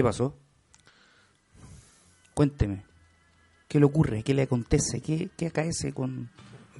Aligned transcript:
¿Qué 0.00 0.04
pasó? 0.04 0.34
Cuénteme. 2.32 2.84
¿Qué 3.68 3.78
le 3.78 3.84
ocurre? 3.84 4.22
¿Qué 4.22 4.32
le 4.32 4.40
acontece? 4.44 5.02
¿Qué, 5.02 5.28
qué 5.36 5.48
acaece 5.48 5.92
con, 5.92 6.30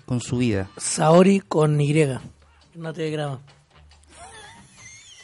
con 0.07 0.23
su 0.23 0.39
vida? 0.39 0.71
Saori 0.79 1.41
con 1.41 1.79
Y. 1.83 1.93
Una 2.77 2.95
telegrama. 2.95 3.43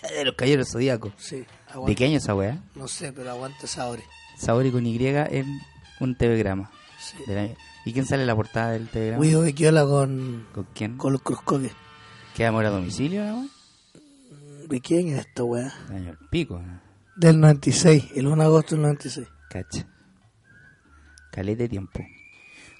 De 0.15 0.27
los 0.27 0.35
caballeros 0.35 0.69
zodíacos. 0.70 1.15
Sí, 1.17 1.37
¿De 1.37 1.47
aguanta. 1.69 1.95
qué 1.95 2.05
año 2.05 2.19
esa 2.19 2.35
weá? 2.35 2.62
No 2.75 2.87
sé, 2.87 3.15
pero 3.15 3.31
aguante 3.31 3.67
Saori. 3.67 4.03
Sabori 4.37 4.70
con 4.70 4.85
Y 4.85 4.98
en 5.07 5.59
un 6.01 6.19
telegrama. 6.19 6.70
Sí. 7.01 7.17
¿Y 7.87 7.95
quién 7.95 8.05
sale 8.05 8.25
en 8.25 8.27
la 8.27 8.37
portada 8.37 8.73
del 8.73 8.91
telegrama? 8.91 9.25
Guido 9.25 9.41
Bequiola 9.41 9.87
con, 9.87 10.47
¿Con 10.53 10.65
quién? 10.75 10.98
con 10.98 11.15
los 11.15 11.23
Cruzcoques. 11.23 11.73
¿Queda 12.35 12.53
mora 12.53 12.69
a 12.69 12.73
domicilio 12.73 13.23
weá? 13.23 13.47
¿De 14.69 14.81
quién 14.83 15.09
es 15.15 15.20
esto? 15.20 15.47
Del 15.55 15.73
año 15.89 16.19
pico. 16.31 16.59
¿no? 16.59 16.86
Del 17.17 17.41
96, 17.41 18.11
el 18.14 18.27
1 18.27 18.36
de 18.36 18.45
agosto 18.45 18.75
del 18.75 18.83
96. 18.83 19.27
Cacha. 19.48 19.86
Calete 21.31 21.62
de 21.62 21.69
tiempo. 21.70 22.00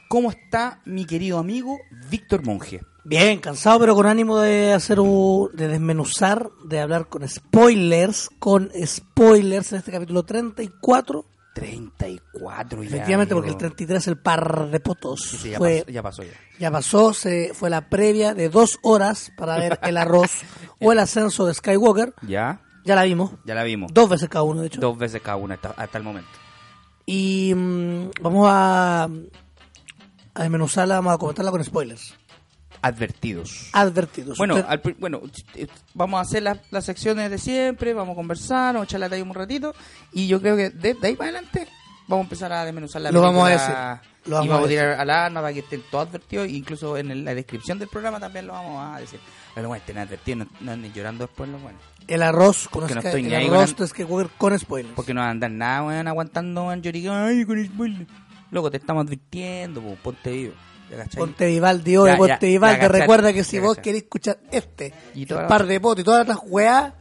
¿Cómo 0.09 0.31
está 0.31 0.81
mi 0.84 1.05
querido 1.05 1.39
amigo 1.39 1.78
Víctor 2.11 2.45
Monge? 2.45 2.81
Bien, 3.05 3.39
cansado, 3.39 3.81
pero 3.81 3.95
con 3.95 4.06
ánimo 4.06 4.39
de 4.39 4.73
hacer 4.73 5.01
un, 5.01 5.51
de 5.55 5.69
desmenuzar, 5.69 6.51
de 6.65 6.81
hablar 6.81 7.09
con 7.09 7.27
spoilers, 7.28 8.31
con 8.39 8.70
spoilers 8.84 9.73
en 9.73 9.78
este 9.78 9.93
capítulo 9.93 10.25
34. 10.25 11.25
34 11.55 12.83
ya. 12.83 12.89
Efectivamente, 12.89 13.34
porque 13.34 13.48
el 13.48 13.55
amigo. 13.55 13.69
33 13.75 14.03
es 14.03 14.09
el 14.09 14.19
par 14.19 14.71
de 14.71 14.81
potos. 14.81 15.23
Sí, 15.23 15.39
sí, 15.39 15.50
ya, 15.50 15.59
fue, 15.59 15.78
pasó, 15.78 15.93
ya 15.93 16.03
pasó 16.03 16.23
ya. 16.23 16.33
ya 16.59 16.71
pasó, 16.71 17.15
se, 17.15 17.55
fue 17.55 17.71
la 17.71 17.89
previa 17.89 18.34
de 18.34 18.50
dos 18.50 18.78
horas 18.83 19.33
para 19.37 19.56
ver 19.56 19.78
el 19.83 19.97
arroz 19.97 20.31
o 20.81 20.93
el 20.93 20.98
ascenso 20.98 21.47
de 21.47 21.55
Skywalker. 21.55 22.12
Ya, 22.23 22.61
Ya 22.87 22.95
la 22.95 23.03
vimos. 23.03 23.33
ya 23.45 23.55
la 23.55 23.65
vimos. 23.65 23.92
Dos 23.92 24.09
veces 24.09 24.29
cada 24.31 24.45
uno, 24.45 24.62
de 24.62 24.69
hecho. 24.69 24.81
Dos 24.81 24.97
veces 24.97 25.20
cada 25.20 25.37
una 25.37 25.55
hasta, 25.56 25.70
hasta 25.77 25.98
el 25.98 26.05
momento. 26.05 26.31
Y 27.05 27.53
mm, 27.55 28.11
vamos 28.23 28.47
a, 28.51 29.05
a 30.34 30.41
desmenuzarla, 30.43 30.97
vamos 30.97 31.15
a 31.15 31.19
comentarla 31.19 31.51
con 31.51 31.62
spoilers. 31.65 32.15
Advertidos. 32.83 33.70
Advertidos. 33.73 34.39
Bueno, 34.39 34.55
Usted- 34.56 34.69
al 34.69 34.83
bueno, 34.98 35.20
vamos 35.95 36.19
a 36.19 36.21
hacer 36.22 36.43
las, 36.43 36.59
las 36.71 36.84
secciones 36.84 37.31
de 37.31 37.38
siempre, 37.38 37.94
vamos 37.94 38.12
a 38.12 38.16
conversar, 38.16 38.75
vamos 38.75 38.83
a 38.83 38.84
echar 38.84 39.00
la 39.00 39.09
talla 39.09 39.22
un 39.25 39.34
ratito 39.34 39.75
y 40.12 40.28
yo 40.28 40.41
creo 40.41 40.56
que 40.56 40.71
de, 40.71 40.94
de 40.94 41.09
ahí 41.09 41.16
para 41.16 41.31
adelante 41.31 41.66
vamos 42.06 42.25
a 42.25 42.27
empezar 42.27 42.53
a 42.53 42.65
desmenuzar 42.65 43.03
la 43.03 43.11
Lo 43.11 43.22
vamos 43.22 43.49
a 43.49 43.50
decir, 43.50 43.75
lo 44.27 44.37
vamos 44.37 44.47
y 44.47 44.49
a 44.50 44.53
vamos 44.53 44.66
a 44.66 44.69
tirar 44.69 45.00
al 45.00 45.11
arma 45.11 45.41
para 45.41 45.53
que 45.53 45.61
estén 45.61 45.82
todos 45.91 46.09
advertidos, 46.09 46.49
incluso 46.49 46.97
en 46.97 47.25
la 47.25 47.34
descripción 47.34 47.78
del 47.78 47.88
programa 47.88 48.21
también 48.21 48.47
lo 48.47 48.53
vamos 48.53 48.94
a 48.94 49.00
decir. 49.00 49.19
Pero 49.55 49.69
bueno, 49.69 49.81
estén 49.81 49.99
advertidos, 49.99 50.38
no, 50.47 50.47
no 50.61 50.72
anden 50.72 50.93
llorando 50.93 51.27
después 51.27 51.49
los 51.50 51.61
buenos. 51.62 51.81
El 52.09 52.22
arroz 52.22 52.69
con 52.69 52.83
no 52.83 53.00
estoy 53.00 53.27
el 53.27 53.34
ahí 53.34 53.47
arroz 53.49 53.75
con 53.75 53.84
de 53.84 53.89
Skywalker 53.89 54.31
con 54.39 54.59
spoilers. 54.59 54.94
Porque 54.94 55.15
no 55.15 55.21
van 55.21 55.28
a 55.28 55.33
andar 55.33 55.50
nada, 55.50 55.83
weón, 55.84 56.09
aguantando, 56.09 56.67
weón, 56.67 56.83
lloriqueo, 56.83 57.12
ay, 57.12 57.44
con 57.44 57.65
spoiler. 57.65 58.06
Loco, 58.50 58.71
te 58.71 58.77
estamos 58.77 59.05
advirtiendo, 59.06 59.81
po, 59.81 59.97
ponte 60.03 60.31
vivo. 60.31 60.55
Ponte 61.17 61.47
Vivaldi, 61.47 61.97
hoy 61.97 62.17
Ponte 62.17 62.47
Vivaldi. 62.47 62.81
cachai, 62.81 63.00
Recuerda 63.00 63.33
que 63.33 63.43
si 63.43 63.59
vos 63.59 63.77
querés 63.78 64.03
escuchar 64.03 64.39
este, 64.53 64.94
Y 65.15 65.22
el 65.22 65.47
par 65.47 65.67
de 65.67 65.81
potes 65.81 66.03
y 66.03 66.05
todas 66.05 66.27
las 66.28 66.39
weas, 66.47 66.93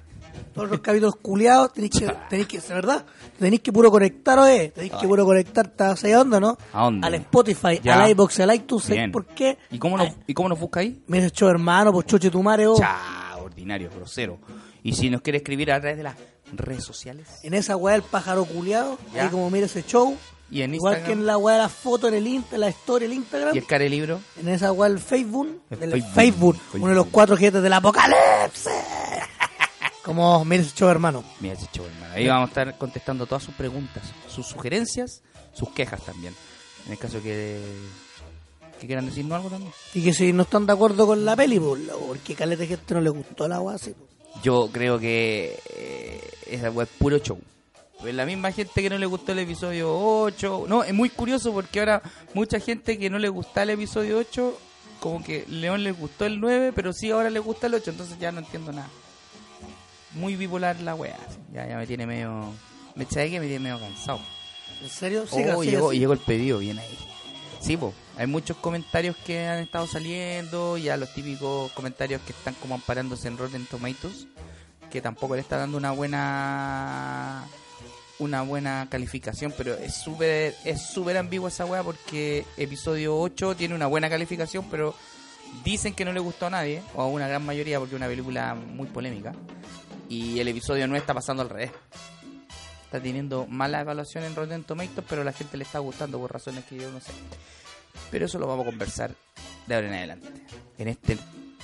todos 0.53 0.69
los 0.69 0.79
capítulos 0.79 1.15
culiados, 1.17 1.71
tenéis 1.73 1.91
que, 1.99 2.07
tenéis 2.29 2.47
que, 2.47 2.59
de 2.59 2.73
verdad, 2.73 3.05
tenéis 3.37 3.61
que 3.61 3.71
puro 3.71 3.91
conectar, 3.91 4.39
oye, 4.39 4.69
tenéis 4.69 4.93
que 4.93 5.07
puro 5.07 5.23
conectar, 5.23 5.67
¿estás 5.67 6.03
ahí 6.03 6.13
a 6.13 6.17
dónde, 6.17 6.39
no? 6.39 6.57
¿A 6.73 6.83
dónde? 6.85 7.05
Al 7.05 7.13
Spotify, 7.15 7.79
Ya. 7.83 8.03
al 8.03 8.09
iBox, 8.11 8.39
al 8.39 8.55
iTunes, 8.55 8.85
¿sabes 8.85 9.11
por 9.11 9.25
qué? 9.27 9.57
¿Y 9.69 9.77
cómo, 9.77 9.97
nos, 9.97 10.09
¿Y 10.25 10.33
cómo 10.33 10.49
nos 10.49 10.59
busca 10.59 10.79
ahí? 10.79 11.03
Mira, 11.07 11.25
hecho 11.27 11.47
hermano, 11.49 11.91
pues 11.93 12.07
choche 12.07 12.31
tu 12.31 12.41
madre, 12.41 12.65
oh. 12.67 12.77
Chao, 12.77 13.43
ordinario, 13.43 13.91
grosero. 13.95 14.39
Y 14.85 14.93
si 14.93 15.09
nos 15.09 15.21
quiere 15.21 15.37
escribir 15.39 15.71
a 15.71 15.79
través 15.81 15.97
de 15.97 16.03
las 16.03 16.15
redes 16.53 16.83
sociales 16.83 17.27
En 17.41 17.55
esa 17.55 17.75
weá 17.75 17.95
el 17.95 18.03
pájaro 18.03 18.45
culiado, 18.45 18.99
ahí 19.19 19.29
como 19.29 19.49
mira 19.49 19.65
ese 19.65 19.83
show. 19.83 20.15
y 20.51 20.61
en 20.61 20.75
Igual 20.75 20.93
Instagram 20.93 21.05
que 21.17 21.19
en 21.21 21.25
la 21.25 21.37
weá 21.39 21.55
de 21.55 21.61
la 21.63 21.69
foto, 21.69 22.07
en 22.07 22.13
el 22.13 22.27
Insta, 22.27 22.55
la 22.59 22.67
story, 22.67 23.05
el 23.05 23.13
Instagram. 23.13 23.55
y 23.55 23.57
el 23.57 23.65
care 23.65 23.89
libro. 23.89 24.19
En 24.39 24.47
esa 24.47 24.71
weá 24.71 24.87
el 24.87 24.99
Facebook, 24.99 25.59
El 25.71 25.79
del 25.79 25.91
Facebook. 25.91 26.13
Facebook, 26.13 26.55
Facebook. 26.57 26.81
uno 26.81 26.89
de 26.89 26.95
los 26.95 27.07
cuatro 27.07 27.35
jinetes 27.35 27.63
del 27.63 27.73
apocalipsis. 27.73 28.69
Como 30.03 30.45
mira 30.45 30.61
ese 30.61 30.75
show 30.75 30.87
hermano. 30.89 31.23
Mira 31.39 31.55
ese 31.55 31.67
show, 31.73 31.83
hermano. 31.83 32.13
Ahí 32.13 32.27
vamos 32.27 32.47
a 32.47 32.49
estar 32.49 32.77
contestando 32.77 33.25
todas 33.25 33.43
sus 33.43 33.55
preguntas, 33.55 34.03
sus 34.27 34.45
sugerencias, 34.45 35.23
sus 35.53 35.69
quejas 35.71 36.01
también. 36.05 36.35
En 36.85 36.91
el 36.91 36.99
caso 36.99 37.23
que, 37.23 37.59
que 38.79 38.85
quieran 38.85 39.07
decirnos 39.07 39.37
algo 39.37 39.49
también. 39.49 39.73
Y 39.95 40.03
que 40.03 40.13
si 40.13 40.31
no 40.31 40.43
están 40.43 40.67
de 40.67 40.73
acuerdo 40.73 41.07
con 41.07 41.25
la 41.25 41.35
peli, 41.35 41.59
pues, 41.59 41.81
porque 42.07 42.35
caleta 42.35 42.61
de 42.61 42.67
gente 42.67 42.93
no 42.93 43.01
le 43.01 43.09
gustó 43.09 43.47
la 43.47 43.59
weá 43.61 43.77
así. 43.77 43.95
Yo 44.43 44.69
creo 44.71 44.99
que 44.99 45.59
eh, 45.75 46.21
esa 46.47 46.69
web 46.69 46.87
es 46.91 46.97
puro 46.97 47.17
show. 47.19 47.39
Pues 47.99 48.13
la 48.13 48.25
misma 48.25 48.51
gente 48.51 48.81
que 48.81 48.89
no 48.89 48.97
le 48.97 49.05
gustó 49.05 49.31
el 49.31 49.39
episodio 49.39 49.91
8. 49.97 50.65
No, 50.67 50.83
es 50.83 50.93
muy 50.93 51.09
curioso 51.09 51.53
porque 51.53 51.79
ahora 51.79 52.01
mucha 52.33 52.59
gente 52.59 52.97
que 52.97 53.09
no 53.09 53.17
le 53.17 53.29
gusta 53.29 53.63
el 53.63 53.71
episodio 53.71 54.17
8, 54.19 54.57
como 54.99 55.23
que 55.23 55.45
León 55.49 55.83
le 55.83 55.91
gustó 55.91 56.25
el 56.25 56.39
9, 56.39 56.73
pero 56.75 56.93
sí 56.93 57.09
ahora 57.09 57.29
le 57.29 57.39
gusta 57.39 57.67
el 57.67 57.75
8, 57.75 57.91
entonces 57.91 58.19
ya 58.19 58.31
no 58.31 58.39
entiendo 58.39 58.71
nada. 58.71 58.89
Muy 60.13 60.35
bipolar 60.35 60.79
la 60.81 60.95
wea. 60.95 61.17
Ya, 61.53 61.67
ya 61.67 61.77
me 61.77 61.87
tiene 61.87 62.05
medio. 62.05 62.53
Me 62.95 63.05
que 63.05 63.39
me 63.39 63.47
tiene 63.47 63.59
medio 63.59 63.79
cansado. 63.79 64.19
¿En 64.81 64.89
serio? 64.89 65.23
Oh, 65.23 65.35
Siga, 65.35 65.55
siga, 65.55 65.63
llegó, 65.63 65.93
llegó 65.93 66.13
el 66.13 66.19
pedido, 66.19 66.59
bien 66.59 66.79
ahí. 66.79 66.97
Sí, 67.59 67.75
po, 67.75 67.93
hay 68.17 68.27
muchos 68.27 68.57
comentarios 68.57 69.15
que 69.17 69.45
han 69.45 69.59
estado 69.59 69.87
saliendo, 69.87 70.77
ya 70.77 70.97
los 70.97 71.13
típicos 71.13 71.71
comentarios 71.73 72.21
que 72.21 72.31
están 72.31 72.53
como 72.55 72.75
amparándose 72.75 73.27
en 73.27 73.37
Rotten 73.37 73.65
Tomatoes, 73.65 74.27
que 74.89 75.01
tampoco 75.01 75.35
le 75.35 75.41
está 75.41 75.57
dando 75.57 75.77
una 75.77 75.91
buena 75.91 77.43
una 78.17 78.43
buena 78.43 78.87
calificación, 78.89 79.53
pero 79.57 79.73
es 79.73 79.95
súper 79.95 80.55
es 80.63 80.81
súper 80.81 81.17
ambigua 81.17 81.49
esa 81.49 81.65
weá 81.65 81.83
porque 81.83 82.45
episodio 82.55 83.17
8 83.19 83.55
tiene 83.55 83.75
una 83.75 83.87
buena 83.87 84.09
calificación, 84.09 84.65
pero 84.71 84.95
dicen 85.65 85.93
que 85.93 86.05
no 86.05 86.13
le 86.13 86.21
gustó 86.21 86.45
a 86.45 86.49
nadie, 86.49 86.81
o 86.95 87.01
a 87.01 87.07
una 87.07 87.27
gran 87.27 87.45
mayoría 87.45 87.79
porque 87.79 87.95
es 87.95 87.99
una 87.99 88.07
película 88.07 88.55
muy 88.55 88.87
polémica, 88.87 89.33
y 90.07 90.39
el 90.39 90.47
episodio 90.47 90.87
9 90.87 90.99
está 90.99 91.13
pasando 91.13 91.43
al 91.43 91.49
revés 91.49 91.71
está 92.85 93.01
teniendo 93.01 93.45
mala 93.47 93.81
evaluación 93.81 94.23
en 94.23 94.35
Rotten 94.35 94.63
Tomatoes, 94.63 95.05
pero 95.09 95.23
la 95.23 95.33
gente 95.33 95.57
le 95.57 95.63
está 95.63 95.79
gustando 95.79 96.19
por 96.19 96.31
razones 96.31 96.63
que 96.65 96.77
yo 96.77 96.89
no 96.91 97.01
sé. 97.01 97.11
Pero 98.11 98.25
eso 98.25 98.39
lo 98.39 98.47
vamos 98.47 98.65
a 98.65 98.69
conversar 98.69 99.15
de 99.67 99.75
ahora 99.75 99.87
en 99.87 99.93
adelante. 99.93 100.27
En 100.77 100.87
este 100.87 101.17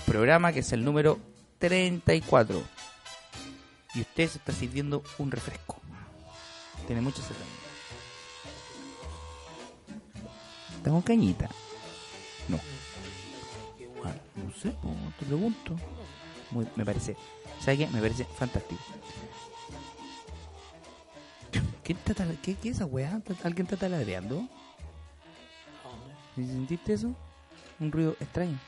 programa 0.05 0.51
que 0.53 0.59
es 0.59 0.71
el 0.71 0.83
número 0.83 1.19
34. 1.59 2.61
Y 3.93 4.01
usted 4.01 4.29
se 4.29 4.37
está 4.37 4.51
sirviendo 4.53 5.03
un 5.17 5.31
refresco. 5.31 5.77
Tiene 6.87 7.01
mucho 7.01 7.21
sed. 7.21 7.35
¿Está 10.77 10.89
con 10.89 11.01
cañita? 11.01 11.49
No. 12.47 12.59
No 14.35 14.53
sé, 14.53 14.73
te 15.19 15.25
pregunto. 15.25 15.75
Me 16.75 16.83
parece, 16.85 17.15
¿sabe 17.63 17.77
qué? 17.79 17.87
Me 17.87 18.01
parece 18.01 18.25
fantástico. 18.25 18.81
¿Qué, 21.83 21.93
está 21.93 22.25
qué, 22.41 22.55
qué 22.55 22.69
es 22.69 22.77
esa 22.77 22.85
weá? 22.85 23.17
¿Está- 23.25 23.47
¿Alguien 23.47 23.65
está 23.67 23.77
taladreando? 23.77 24.47
¿Sentiste 26.35 26.93
eso? 26.93 27.13
Un 27.79 27.91
ruido 27.91 28.15
extraño. 28.19 28.59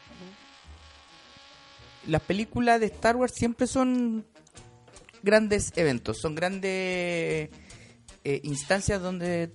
Las 2.07 2.21
películas 2.21 2.79
de 2.79 2.87
Star 2.87 3.15
Wars 3.15 3.33
siempre 3.33 3.67
son 3.67 4.25
grandes 5.21 5.71
eventos, 5.75 6.19
son 6.19 6.35
grandes 6.35 7.49
eh, 8.23 8.41
instancias 8.43 9.01
donde 9.01 9.53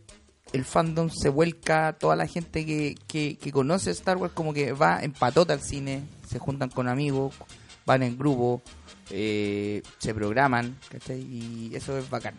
el 0.52 0.64
fandom 0.64 1.10
se 1.10 1.28
vuelca, 1.28 1.96
toda 1.99 2.16
la 2.16 2.26
gente 2.26 2.64
que, 2.64 2.94
que, 3.06 3.37
que 3.37 3.52
conoce 3.52 3.90
Star 3.90 4.16
Wars 4.16 4.32
como 4.32 4.55
que 4.55 4.72
va 4.72 5.02
en 5.02 5.12
patota 5.12 5.52
al 5.52 5.60
cine, 5.60 6.02
se 6.26 6.38
juntan 6.38 6.70
con 6.70 6.88
amigos, 6.88 7.34
van 7.84 8.02
en 8.02 8.16
grupo, 8.16 8.62
eh, 9.10 9.82
se 9.99 10.14
programan, 10.14 10.78
¿cachai? 10.90 11.20
Y 11.20 11.70
eso 11.75 11.96
es 11.99 12.08
bacán. 12.08 12.34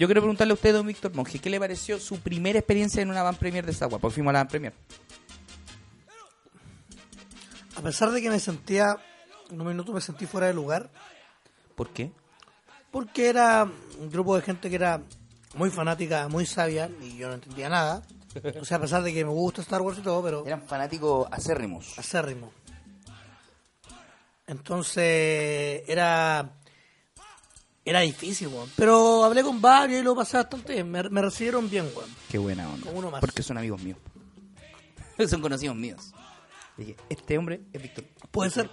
Yo 0.00 0.06
quiero 0.06 0.22
preguntarle 0.22 0.52
a 0.52 0.54
usted, 0.54 0.72
don 0.72 0.86
Víctor 0.86 1.14
Monge, 1.14 1.38
¿qué 1.38 1.50
le 1.50 1.60
pareció 1.60 2.00
su 2.00 2.20
primera 2.20 2.58
experiencia 2.58 3.02
en 3.02 3.10
una 3.10 3.22
van 3.22 3.34
premier 3.34 3.66
de 3.66 3.72
Star 3.72 3.90
Wars? 3.90 4.00
Por 4.00 4.10
fin 4.12 4.26
a 4.26 4.32
la 4.32 4.38
van 4.38 4.48
premier. 4.48 4.72
A 7.76 7.82
pesar 7.82 8.10
de 8.10 8.22
que 8.22 8.30
me 8.30 8.40
sentía, 8.40 8.96
en 9.50 9.60
un 9.60 9.66
minuto 9.66 9.92
me 9.92 10.00
sentí 10.00 10.24
fuera 10.24 10.46
de 10.46 10.54
lugar, 10.54 10.88
¿Por 11.74 11.90
qué? 11.90 12.12
porque 12.90 13.28
era 13.28 13.68
un 13.98 14.08
grupo 14.10 14.36
de 14.36 14.40
gente 14.40 14.70
que 14.70 14.76
era 14.76 15.02
muy 15.54 15.68
fanática, 15.68 16.28
muy 16.28 16.46
sabia, 16.46 16.90
y 17.02 17.18
yo 17.18 17.28
no 17.28 17.34
entendía 17.34 17.68
nada. 17.68 18.02
O 18.58 18.64
sea, 18.64 18.78
a 18.78 18.80
pesar 18.80 19.02
de 19.02 19.12
que 19.12 19.22
me 19.22 19.30
gusta 19.30 19.60
Star 19.60 19.82
Wars 19.82 19.98
y 19.98 20.00
todo, 20.00 20.22
pero 20.22 20.46
Eran 20.46 20.62
fanáticos 20.62 21.28
acérrimos. 21.30 21.98
acérrimo. 21.98 22.50
Entonces, 24.46 25.82
era 25.86 26.54
era 27.84 28.00
difícil, 28.00 28.48
weón. 28.48 28.70
Pero 28.76 29.24
hablé 29.24 29.42
con 29.42 29.60
varios 29.60 30.00
y 30.00 30.04
lo 30.04 30.14
pasé 30.14 30.36
bastante 30.36 30.74
bien. 30.74 30.90
Me, 30.90 31.02
me 31.08 31.22
recibieron 31.22 31.68
bien, 31.70 31.86
weón. 31.94 32.10
Qué 32.30 32.38
buena 32.38 32.68
onda. 32.68 32.86
Como 32.86 32.98
uno 32.98 33.10
más. 33.10 33.20
Porque 33.20 33.42
son 33.42 33.58
amigos 33.58 33.82
míos. 33.82 33.98
son 35.28 35.40
conocidos 35.40 35.76
míos. 35.76 36.12
Dije, 36.76 36.96
este 37.08 37.36
hombre 37.38 37.60
es 37.72 37.82
Víctor. 37.82 38.04
Puede 38.30 38.50
ser, 38.50 38.70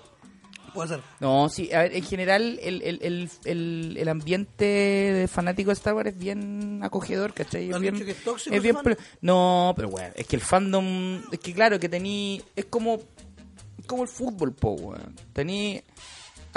puede 0.73 0.89
ser. 0.89 1.01
No, 1.19 1.49
sí, 1.49 1.73
a 1.73 1.79
ver, 1.79 1.95
en 1.95 2.03
general 2.03 2.59
el, 2.61 2.81
el, 2.81 2.99
el, 3.01 3.29
el, 3.45 3.97
el 3.97 4.07
ambiente 4.07 4.65
de 4.65 5.27
fanático 5.27 5.69
de 5.69 5.73
Star 5.73 5.93
Wars 5.93 6.09
es 6.09 6.17
bien 6.17 6.79
acogedor, 6.83 7.33
¿cachai? 7.33 7.67
¿Me 7.67 7.75
Es 7.75 7.81
bien, 7.81 7.93
dicho 7.95 8.05
que 8.05 8.11
es 8.11 8.23
tóxico 8.23 8.55
es 8.55 8.61
bien 8.61 8.75
fan? 8.75 8.97
No, 9.21 9.73
pero 9.75 9.89
bueno, 9.89 10.13
es 10.15 10.25
que 10.27 10.35
el 10.37 10.41
fandom, 10.41 11.21
es 11.31 11.39
que 11.39 11.53
claro, 11.53 11.79
que 11.79 11.89
tení, 11.89 12.41
es 12.55 12.65
como, 12.65 12.99
como 13.85 14.03
el 14.03 14.09
fútbol, 14.09 14.53
po, 14.53 14.71
weón. 14.71 15.15
Tení 15.33 15.81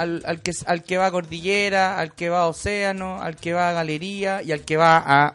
al, 0.01 0.23
al, 0.25 0.41
que, 0.41 0.51
al 0.65 0.83
que 0.83 0.97
va 0.97 1.07
a 1.07 1.11
Cordillera, 1.11 1.99
al 1.99 2.13
que 2.13 2.29
va 2.29 2.41
a 2.41 2.47
Océano, 2.47 3.21
al 3.21 3.35
que 3.35 3.53
va 3.53 3.69
a 3.69 3.73
Galería 3.73 4.41
y 4.43 4.51
al 4.51 4.61
que 4.65 4.77
va 4.77 4.97
a, 4.97 5.33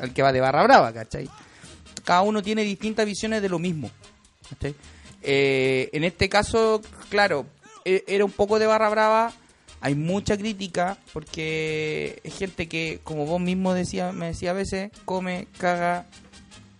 al 0.00 0.12
que 0.14 0.22
va 0.22 0.32
de 0.32 0.40
Barra 0.40 0.62
Brava, 0.62 0.92
¿cachai? 0.92 1.28
Cada 2.04 2.22
uno 2.22 2.42
tiene 2.42 2.62
distintas 2.62 3.06
visiones 3.06 3.42
de 3.42 3.48
lo 3.48 3.58
mismo. 3.58 3.90
¿cachai? 4.48 4.74
Eh, 5.22 5.90
en 5.92 6.04
este 6.04 6.28
caso, 6.28 6.80
claro, 7.10 7.46
e- 7.84 8.04
era 8.06 8.24
un 8.24 8.32
poco 8.32 8.58
de 8.58 8.66
barra 8.66 8.88
brava. 8.88 9.32
Hay 9.82 9.94
mucha 9.94 10.36
crítica 10.36 10.98
porque 11.12 12.20
es 12.24 12.36
gente 12.36 12.68
que, 12.68 13.00
como 13.04 13.24
vos 13.26 13.40
mismo 13.40 13.72
decía, 13.74 14.12
me 14.12 14.26
decía 14.26 14.50
a 14.50 14.54
veces, 14.54 14.90
come, 15.04 15.46
caga 15.58 16.06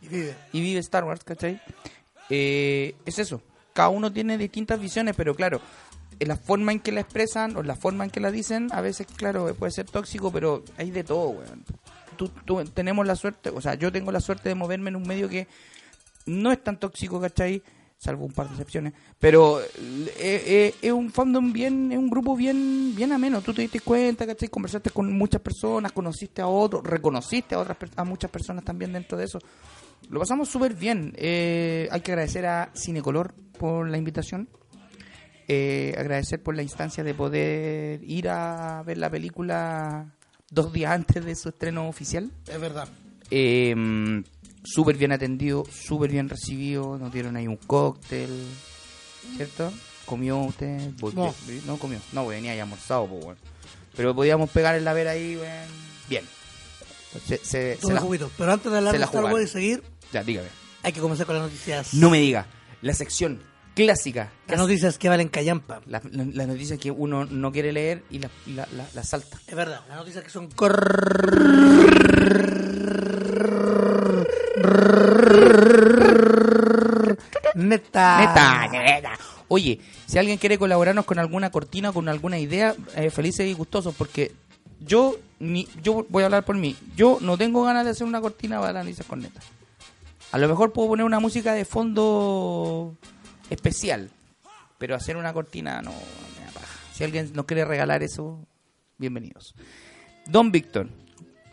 Y 0.02 0.08
vive. 0.08 0.34
y 0.52 0.60
vive 0.60 0.80
Star 0.80 1.04
Wars, 1.04 1.24
¿cachai? 1.24 1.60
Eh, 2.28 2.94
es 3.06 3.18
eso. 3.18 3.40
Cada 3.72 3.88
uno 3.88 4.12
tiene 4.12 4.36
distintas 4.36 4.78
visiones, 4.80 5.14
pero 5.16 5.34
claro, 5.34 5.60
la 6.26 6.36
forma 6.36 6.72
en 6.72 6.80
que 6.80 6.92
la 6.92 7.00
expresan 7.00 7.56
o 7.56 7.62
la 7.62 7.74
forma 7.76 8.04
en 8.04 8.10
que 8.10 8.20
la 8.20 8.30
dicen, 8.30 8.68
a 8.72 8.80
veces, 8.80 9.06
claro, 9.16 9.54
puede 9.54 9.72
ser 9.72 9.86
tóxico, 9.86 10.30
pero 10.30 10.62
hay 10.76 10.90
de 10.90 11.04
todo, 11.04 11.28
weón. 11.30 11.64
Tú, 12.16 12.28
tú- 12.44 12.64
tenemos 12.66 13.06
la 13.06 13.16
suerte, 13.16 13.50
o 13.50 13.60
sea, 13.60 13.74
yo 13.74 13.90
tengo 13.90 14.12
la 14.12 14.20
suerte 14.20 14.48
de 14.50 14.54
moverme 14.54 14.90
en 14.90 14.96
un 14.96 15.08
medio 15.08 15.28
que 15.28 15.46
no 16.26 16.52
es 16.52 16.62
tan 16.62 16.78
tóxico, 16.78 17.20
¿cachai? 17.20 17.62
Salvo 17.96 18.24
un 18.24 18.32
par 18.32 18.46
de 18.46 18.52
excepciones. 18.52 18.92
Pero 19.18 19.60
eh, 19.60 19.66
eh, 20.18 20.74
es 20.80 20.92
un 20.92 21.10
fandom 21.10 21.52
bien, 21.52 21.92
es 21.92 21.98
un 21.98 22.08
grupo 22.08 22.34
bien, 22.36 22.94
bien 22.94 23.12
ameno. 23.12 23.42
Tú 23.42 23.52
te 23.52 23.62
diste 23.62 23.80
cuenta, 23.80 24.26
¿cachai? 24.26 24.48
Conversaste 24.48 24.90
con 24.90 25.12
muchas 25.16 25.40
personas, 25.42 25.92
conociste 25.92 26.40
a 26.40 26.46
otros, 26.46 26.82
reconociste 26.84 27.54
a 27.54 27.58
otras 27.58 27.76
a 27.96 28.04
muchas 28.04 28.30
personas 28.30 28.64
también 28.64 28.92
dentro 28.92 29.18
de 29.18 29.24
eso. 29.24 29.38
Lo 30.08 30.18
pasamos 30.18 30.48
súper 30.48 30.74
bien. 30.74 31.12
Eh, 31.16 31.88
hay 31.90 32.00
que 32.00 32.12
agradecer 32.12 32.46
a 32.46 32.70
Cinecolor 32.74 33.34
por 33.58 33.86
la 33.88 33.98
invitación. 33.98 34.48
Eh, 35.52 35.96
agradecer 35.98 36.40
por 36.40 36.54
la 36.54 36.62
instancia 36.62 37.02
de 37.02 37.12
poder 37.12 38.04
ir 38.04 38.28
a 38.28 38.84
ver 38.86 38.98
la 38.98 39.10
película 39.10 40.14
dos 40.48 40.72
días 40.72 40.92
antes 40.92 41.24
de 41.24 41.34
su 41.34 41.48
estreno 41.48 41.88
oficial. 41.88 42.30
Es 42.46 42.60
verdad. 42.60 42.88
Eh, 43.32 43.74
súper 44.62 44.96
bien 44.96 45.10
atendido, 45.10 45.64
súper 45.68 46.12
bien 46.12 46.28
recibido. 46.28 46.96
Nos 46.98 47.12
dieron 47.12 47.34
ahí 47.34 47.48
un 47.48 47.56
cóctel, 47.56 48.30
¿cierto? 49.36 49.72
¿Comió 50.06 50.38
usted? 50.38 50.92
No. 51.14 51.34
no 51.66 51.76
comió. 51.78 51.98
No, 52.12 52.24
pues, 52.24 52.36
venía 52.36 52.54
ya 52.54 52.62
almorzado, 52.62 53.08
pues. 53.08 53.36
Pero 53.96 54.14
podíamos 54.14 54.50
pegar 54.50 54.76
el 54.76 54.84
la 54.84 54.92
ver 54.92 55.08
ahí, 55.08 55.36
weón. 55.36 55.68
Bien. 56.08 56.24
Se, 57.26 57.38
se- 57.38 57.76
se 57.76 57.92
la-. 57.92 58.06
Pero 58.38 58.52
antes 58.52 58.70
de 58.70 58.78
hablar 58.78 58.92
se 58.94 58.98
de 58.98 59.04
Star. 59.04 59.24
Wars 59.24 59.44
y 59.44 59.48
seguir, 59.48 59.82
Ya, 60.12 60.22
dígame. 60.22 60.46
hay 60.84 60.92
que 60.92 61.00
comenzar 61.00 61.26
con 61.26 61.34
las 61.34 61.44
noticias. 61.46 61.92
No 61.94 62.08
me 62.08 62.20
diga. 62.20 62.46
La 62.82 62.94
sección 62.94 63.40
clásica. 63.84 64.30
Las 64.48 64.58
noticias 64.58 64.98
que 64.98 65.08
valen 65.08 65.28
callampa. 65.28 65.80
La, 65.86 66.00
la- 66.10 66.24
la 66.32 66.46
noticia 66.46 66.76
que 66.76 66.90
uno 66.90 67.24
no 67.24 67.52
quiere 67.52 67.72
leer 67.72 68.02
y 68.10 68.18
la, 68.18 68.30
la, 68.46 68.66
la- 68.76 68.86
la 68.94 69.02
salta. 69.04 69.38
Es 69.46 69.54
verdad. 69.54 69.80
Las 69.88 69.98
noticias 69.98 70.24
que 70.24 70.30
son 70.30 70.48
Neta. 77.54 78.18
Neta, 78.20 78.68
neta. 78.68 79.18
Oye, 79.48 79.80
si 80.06 80.18
alguien 80.18 80.38
quiere 80.38 80.58
colaborarnos 80.58 81.04
con 81.04 81.18
alguna 81.18 81.50
cortina, 81.50 81.92
con 81.92 82.08
alguna 82.08 82.38
idea, 82.38 82.74
eh, 82.96 83.10
felices 83.10 83.48
y 83.48 83.54
gustosos, 83.54 83.94
porque 83.96 84.32
yo 84.80 85.16
ni, 85.40 85.68
yo 85.82 86.06
voy 86.08 86.22
a 86.22 86.26
hablar 86.26 86.44
por 86.44 86.56
mí. 86.56 86.76
Yo 86.96 87.18
no 87.20 87.36
tengo 87.36 87.64
ganas 87.64 87.84
de 87.84 87.90
hacer 87.90 88.06
una 88.06 88.20
cortina 88.20 88.60
para 88.60 88.82
noticias 88.82 89.06
con 89.06 89.20
neta. 89.20 89.40
A 90.32 90.38
lo 90.38 90.48
mejor 90.48 90.72
puedo 90.72 90.88
poner 90.88 91.04
una 91.04 91.18
música 91.18 91.52
de 91.54 91.64
fondo 91.64 92.94
especial, 93.50 94.10
pero 94.78 94.94
hacer 94.94 95.16
una 95.16 95.32
cortina 95.32 95.82
no 95.82 95.90
me 95.90 96.44
da 96.46 96.52
paja. 96.52 96.78
Si 96.92 97.04
alguien 97.04 97.30
nos 97.34 97.44
quiere 97.44 97.64
regalar 97.64 98.02
eso, 98.02 98.46
bienvenidos. 98.96 99.54
Don 100.26 100.50
Víctor, 100.50 100.88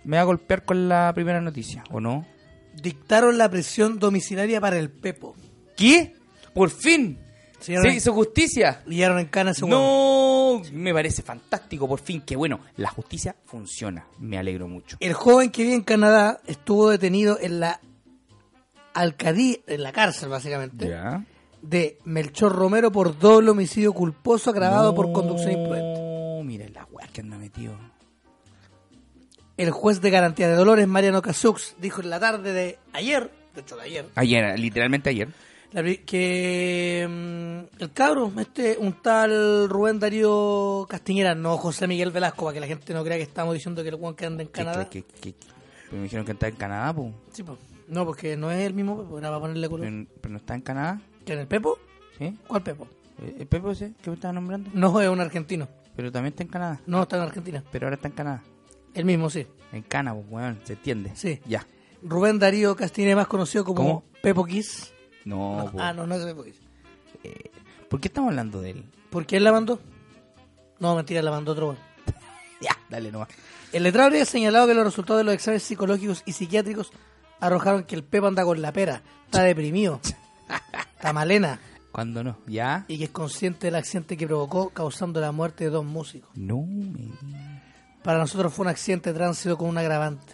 me 0.04 0.18
va 0.18 0.22
a 0.22 0.26
golpear 0.26 0.64
con 0.64 0.88
la 0.88 1.12
primera 1.14 1.42
noticia, 1.42 1.84
¿o 1.92 2.00
no? 2.00 2.26
Dictaron 2.74 3.38
la 3.38 3.50
prisión 3.50 4.00
domiciliaria 4.00 4.62
para 4.62 4.78
el 4.78 4.90
Pepo. 4.90 5.36
¿Qué? 5.76 6.16
Por 6.54 6.70
fin. 6.70 7.20
Se 7.60 7.74
hizo 7.90 8.14
justicia. 8.14 8.84
Liaron 8.86 9.20
en 9.20 9.26
cana 9.26 9.52
ese. 9.52 9.66
No, 9.66 10.62
me 10.72 10.94
parece 10.94 11.24
fantástico, 11.24 11.88
por 11.88 12.00
fin, 12.00 12.22
que 12.22 12.36
bueno, 12.36 12.60
la 12.78 12.90
justicia 12.90 13.36
funciona, 13.46 14.06
me 14.20 14.38
alegro 14.38 14.68
mucho. 14.68 14.98
El 15.00 15.14
joven 15.14 15.50
que 15.50 15.64
vive 15.64 15.76
en 15.76 15.84
Canadá 15.84 16.40
estuvo 16.46 16.90
detenido 16.90 17.40
en 17.42 17.60
la 17.60 17.82
alcaldía, 18.94 19.58
en 19.68 19.84
la 19.84 19.92
cárcel 19.92 20.30
básicamente, 20.30 20.88
¿Ya? 20.88 21.24
De 21.62 21.98
Melchor 22.06 22.54
Romero 22.56 22.92
por 22.92 23.18
doble 23.18 23.52
homicidio 23.52 23.94
culposo 23.94 24.50
agravado 24.52 24.94
por 24.96 25.12
conducción 25.12 25.52
imprudente. 25.52 26.44
Mira 26.44 26.68
la 26.70 26.86
weá 26.92 27.08
que 27.08 27.22
anda 27.22 27.38
metido. 27.38 27.74
El 29.58 29.72
juez 29.72 30.02
de 30.02 30.10
garantía 30.12 30.48
de 30.48 30.56
Dolores, 30.56 30.88
Mariano 30.88 31.22
Casux, 31.22 31.76
dijo 31.80 32.02
en 32.02 32.10
la 32.12 32.20
tarde 32.20 32.54
de 32.54 32.80
ayer, 32.94 33.32
de 33.56 33.62
hecho 33.62 33.76
de 33.76 33.82
ayer, 33.84 34.06
Ayer, 34.16 34.60
literalmente 34.60 35.10
ayer. 35.10 35.30
que 36.06 37.08
mm, 37.10 37.82
el 37.82 37.92
cabro, 37.92 38.32
este, 38.40 38.78
un 38.78 39.02
tal 39.02 39.68
Rubén 39.68 40.00
Darío 40.00 40.86
Castiñera, 40.88 41.34
no 41.34 41.58
José 41.58 41.88
Miguel 41.88 42.12
Velasco, 42.12 42.46
para 42.46 42.54
que 42.54 42.60
la 42.60 42.68
gente 42.68 42.94
no 42.94 43.04
crea 43.04 43.18
que 43.18 43.24
estamos 43.24 43.54
diciendo 43.56 43.82
que 43.82 43.90
el 43.90 43.96
hueón 43.96 44.16
que 44.16 44.28
anda 44.28 44.44
en 44.44 44.50
Canadá. 44.50 44.88
pero 44.92 45.06
me 45.94 46.04
dijeron 46.04 46.24
que 46.26 46.34
está 46.34 46.48
en 46.48 46.56
Canadá. 46.56 46.94
Sí, 47.32 47.42
pues. 47.44 47.58
No, 47.88 48.06
porque 48.06 48.38
no 48.38 48.52
es 48.52 48.60
el 48.60 48.74
mismo 48.74 48.98
Pepo, 48.98 49.18
era 49.18 49.30
para 49.30 49.40
ponerle 49.40 49.68
color. 49.70 49.88
Pero, 49.88 50.06
pero 50.22 50.32
no 50.34 50.38
está 50.38 50.54
en 50.56 50.62
Canadá, 50.62 51.02
¿Que 51.28 51.34
en 51.34 51.40
el 51.40 51.48
Pepo? 51.48 51.78
¿sí? 52.18 52.36
¿Cuál 52.48 52.64
Pepo? 52.64 52.88
Eh, 53.22 53.36
¿El 53.42 53.48
Pepe 53.48 53.72
ese 53.72 53.94
que 54.02 54.10
me 54.10 54.16
estaba 54.16 54.34
nombrando? 54.34 54.70
No 54.74 55.00
es 55.02 55.10
un 55.10 55.20
argentino. 55.22 55.68
Pero 55.96 56.12
también 56.12 56.32
está 56.34 56.44
en 56.44 56.50
Canadá. 56.50 56.82
No, 56.88 57.04
está 57.04 57.18
en 57.18 57.24
Argentina. 57.24 57.64
Pero 57.72 57.88
ahora 57.88 57.96
está 57.96 58.08
en 58.08 58.14
Canadá. 58.14 58.44
El 58.94 59.06
mismo, 59.06 59.30
sí. 59.30 59.46
En 59.72 59.82
Cana, 59.84 60.14
pues, 60.14 60.26
weón, 60.30 60.60
se 60.64 60.74
entiende. 60.74 61.12
Sí. 61.16 61.40
Ya. 61.46 61.66
Rubén 62.02 62.40
Darío 62.40 62.76
Castiñera, 62.76 63.16
más 63.16 63.28
conocido 63.28 63.66
como 63.66 63.78
¿Cómo? 63.82 64.04
Pepo 64.24 64.46
Kiss. 64.46 64.94
No, 65.26 65.58
No, 65.66 65.72
po. 65.72 65.78
ah, 65.82 65.94
no, 65.94 66.08
no 66.08 66.16
es 66.16 66.24
Pepo 66.26 66.44
Kiss. 66.44 66.56
¿Por 67.90 68.00
qué 68.00 68.08
estamos 68.08 68.30
hablando 68.30 68.62
de 68.62 68.72
él? 68.72 68.86
¿Por 69.10 69.26
qué 69.26 69.38
él 69.38 69.44
la 69.44 69.52
mandó? 69.52 69.80
No, 70.80 70.96
mentira, 70.96 71.22
la 71.22 71.32
mandó 71.32 71.52
otro 71.52 71.68
weón. 71.70 71.78
Ya, 72.62 72.78
dale 72.90 73.12
nomás. 73.12 73.30
El 73.74 73.84
letrado 73.84 74.08
habría 74.08 74.26
señalado 74.26 74.68
que 74.68 74.74
los 74.74 74.86
resultados 74.86 75.20
de 75.20 75.24
los 75.26 75.34
exámenes 75.34 75.64
psicológicos 75.64 76.24
y 76.26 76.32
psiquiátricos 76.32 76.92
arrojaron 77.40 77.84
que 77.84 77.96
el 77.96 78.04
Pepo 78.04 78.28
anda 78.28 78.44
con 78.46 78.62
la 78.62 78.72
pera, 78.72 79.02
está 79.26 79.42
deprimido, 79.44 80.00
está 80.96 81.14
malena 81.14 81.60
¿Cuándo 81.92 82.24
no? 82.24 82.38
¿Ya? 82.48 82.86
y 82.88 82.98
que 82.98 83.06
es 83.06 83.10
consciente 83.10 83.68
del 83.68 83.76
accidente 83.76 84.18
que 84.18 84.28
provocó 84.28 84.70
causando 84.70 85.20
la 85.20 85.32
muerte 85.32 85.64
de 85.64 85.70
dos 85.72 85.84
músicos. 85.86 86.30
No 86.36 86.62
me 86.62 87.10
Para 88.04 88.20
nosotros 88.20 88.54
fue 88.54 88.66
un 88.66 88.70
accidente 88.70 89.12
de 89.12 89.16
tránsito 89.18 89.58
con 89.58 89.68
un 89.70 89.78
agravante. 89.80 90.34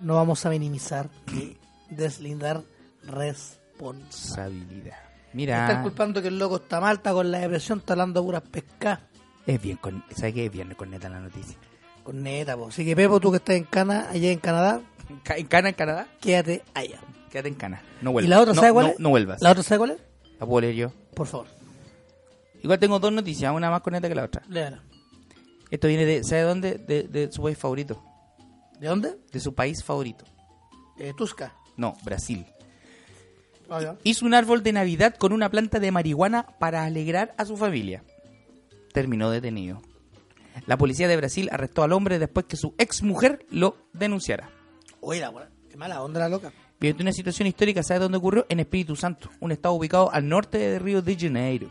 No 0.00 0.14
vamos 0.14 0.44
a 0.46 0.50
minimizar 0.50 1.08
ni 1.32 1.56
deslindar 1.90 2.62
responsabilidad. 3.02 3.60
responsabilidad. 3.74 4.96
Están 4.96 5.30
Mira, 5.34 5.82
culpando 5.82 6.22
que 6.22 6.28
el 6.28 6.38
loco 6.38 6.56
está 6.56 6.80
mal, 6.80 6.96
está 6.96 7.12
con 7.12 7.30
la 7.30 7.38
depresión, 7.40 7.80
está 7.80 7.92
hablando 7.94 8.22
puras 8.24 8.42
pescas. 8.42 9.00
es 9.46 9.60
bien 9.60 9.76
con, 9.78 10.02
¿sabes 10.16 10.32
qué? 10.34 10.46
Es 10.46 10.52
bien 10.52 10.72
con 10.74 10.90
neta 10.90 11.08
la 11.08 11.20
noticia. 11.20 11.56
Con 12.02 12.22
neta, 12.22 12.56
po. 12.56 12.68
Así 12.68 12.84
que 12.84 12.94
Pepo, 12.96 13.18
tú 13.20 13.30
que 13.30 13.38
estás 13.38 13.56
en 13.56 13.64
Cana, 13.64 14.08
allá 14.10 14.30
en 14.30 14.38
Canadá, 14.38 14.80
¿En 15.10 15.16
Ca- 15.18 15.36
¿En 15.36 15.46
Cana, 15.46 15.68
en 15.70 15.74
Canadá? 15.74 16.06
quédate 16.20 16.62
allá. 16.72 16.98
Quédate 17.34 17.48
en 17.48 17.54
Cana. 17.56 17.82
No 18.00 18.12
vuelvas. 18.12 18.28
¿Y 18.28 18.30
la 18.30 18.40
otra 18.40 18.54
no, 18.54 18.60
sabe 18.60 18.72
cuál 18.72 18.86
no, 18.86 18.92
es? 18.92 19.00
No 19.00 19.10
vuelvas. 19.10 19.42
¿La 19.42 19.50
otra 19.50 19.64
sabe 19.64 19.78
cuál 19.80 19.90
es? 19.90 19.98
La 20.38 20.46
puedo 20.46 20.60
leer 20.60 20.74
yo. 20.76 20.92
Por 21.16 21.26
favor, 21.26 21.48
Igual 22.62 22.78
tengo 22.78 23.00
dos 23.00 23.12
noticias, 23.12 23.52
una 23.52 23.70
más 23.72 23.80
con 23.80 23.92
neta 23.92 24.08
que 24.08 24.14
la 24.14 24.22
otra. 24.22 24.42
léala. 24.48 24.84
Esto 25.68 25.88
viene 25.88 26.04
de, 26.04 26.22
¿sabe 26.22 26.42
dónde? 26.42 26.74
De, 26.78 27.02
de 27.02 27.32
su 27.32 27.42
país 27.42 27.58
favorito. 27.58 28.00
¿De 28.78 28.86
dónde? 28.86 29.18
de 29.32 29.40
su 29.40 29.52
país 29.52 29.82
favorito. 29.82 30.24
Eh, 30.96 31.12
Tusca. 31.16 31.56
No, 31.76 31.96
Brasil. 32.04 32.46
Ah. 33.68 33.96
Hizo 34.04 34.24
un 34.26 34.34
árbol 34.34 34.62
de 34.62 34.72
Navidad 34.72 35.16
con 35.16 35.32
una 35.32 35.50
planta 35.50 35.80
de 35.80 35.90
marihuana 35.90 36.46
para 36.60 36.84
alegrar 36.84 37.34
a 37.36 37.44
su 37.46 37.56
familia. 37.56 38.04
Terminó 38.92 39.28
detenido. 39.30 39.82
La 40.66 40.76
policía 40.78 41.08
de 41.08 41.16
Brasil 41.16 41.48
arrestó 41.50 41.82
al 41.82 41.90
hombre 41.92 42.20
después 42.20 42.46
que 42.46 42.56
su 42.56 42.74
ex 42.78 43.02
mujer 43.02 43.44
lo 43.50 43.76
denunciara. 43.92 44.50
Buena- 45.00 45.32
qué 45.68 45.76
mala 45.76 46.00
onda 46.00 46.20
la 46.20 46.28
loca. 46.28 46.52
Mediante 46.84 47.02
una 47.02 47.12
situación 47.14 47.48
histórica, 47.48 47.82
¿sabe 47.82 48.00
dónde 48.00 48.18
ocurrió? 48.18 48.44
En 48.50 48.60
Espíritu 48.60 48.94
Santo, 48.94 49.30
un 49.40 49.52
estado 49.52 49.74
ubicado 49.74 50.12
al 50.12 50.28
norte 50.28 50.58
de 50.58 50.78
Río 50.78 51.00
de 51.00 51.16
Janeiro. 51.16 51.70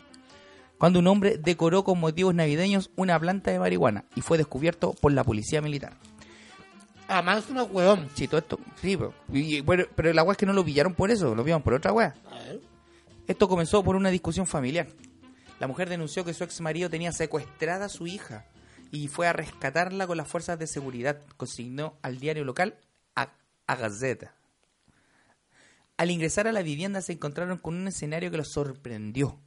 Cuando 0.80 0.98
un 0.98 1.06
hombre 1.06 1.38
decoró 1.38 1.84
con 1.84 2.00
motivos 2.00 2.34
navideños 2.34 2.90
una 2.96 3.20
planta 3.20 3.52
de 3.52 3.60
marihuana 3.60 4.06
y 4.16 4.22
fue 4.22 4.40
descubierto 4.40 4.94
por 4.94 5.12
la 5.12 5.24
policía 5.24 5.62
militar. 5.62 5.94
Además 7.08 7.44
es 7.44 7.52
una 7.52 7.62
huevón. 7.62 8.10
Sí, 8.16 8.28
todo 8.28 8.40
esto. 8.40 8.60
Sí, 8.82 8.98
pero, 8.98 9.14
y- 9.32 9.62
bueno, 9.62 9.84
pero 9.96 10.12
la 10.14 10.24
weá 10.24 10.32
es 10.32 10.38
que 10.40 10.48
no 10.48 10.54
lo 10.54 10.66
pillaron 10.66 10.96
por 10.96 11.12
eso, 11.12 11.36
lo 11.36 11.44
pillaron 11.44 11.62
por 11.62 11.76
otra 11.76 11.92
ver. 11.94 12.14
Esto 13.28 13.48
comenzó 13.48 13.84
por 13.84 13.96
una 13.96 14.10
discusión 14.10 14.48
familiar. 14.48 14.88
La 15.60 15.68
mujer 15.68 15.90
denunció 15.90 16.26
que 16.26 16.34
su 16.34 16.44
ex 16.44 16.60
marido 16.60 16.90
tenía 16.90 17.12
secuestrada 17.12 17.86
a 17.86 17.90
su 17.90 18.08
hija 18.08 18.48
y 18.90 19.10
fue 19.10 19.28
a 19.28 19.34
rescatarla 19.34 20.08
con 20.08 20.18
las 20.18 20.28
fuerzas 20.28 20.58
de 20.58 20.66
seguridad. 20.66 21.20
Consignó 21.38 21.98
al 22.02 22.18
diario 22.18 22.46
local 22.46 22.78
a, 23.16 23.30
a 23.68 23.76
Gazeta. 23.76 24.34
Al 25.98 26.10
ingresar 26.10 26.48
a 26.48 26.52
la 26.52 26.64
vivienda 26.64 27.02
se 27.02 27.14
encontraron 27.14 27.58
con 27.60 27.76
un 27.76 27.88
escenario 27.88 28.32
que 28.32 28.38
los 28.38 28.52
sorprendió. 28.52 29.38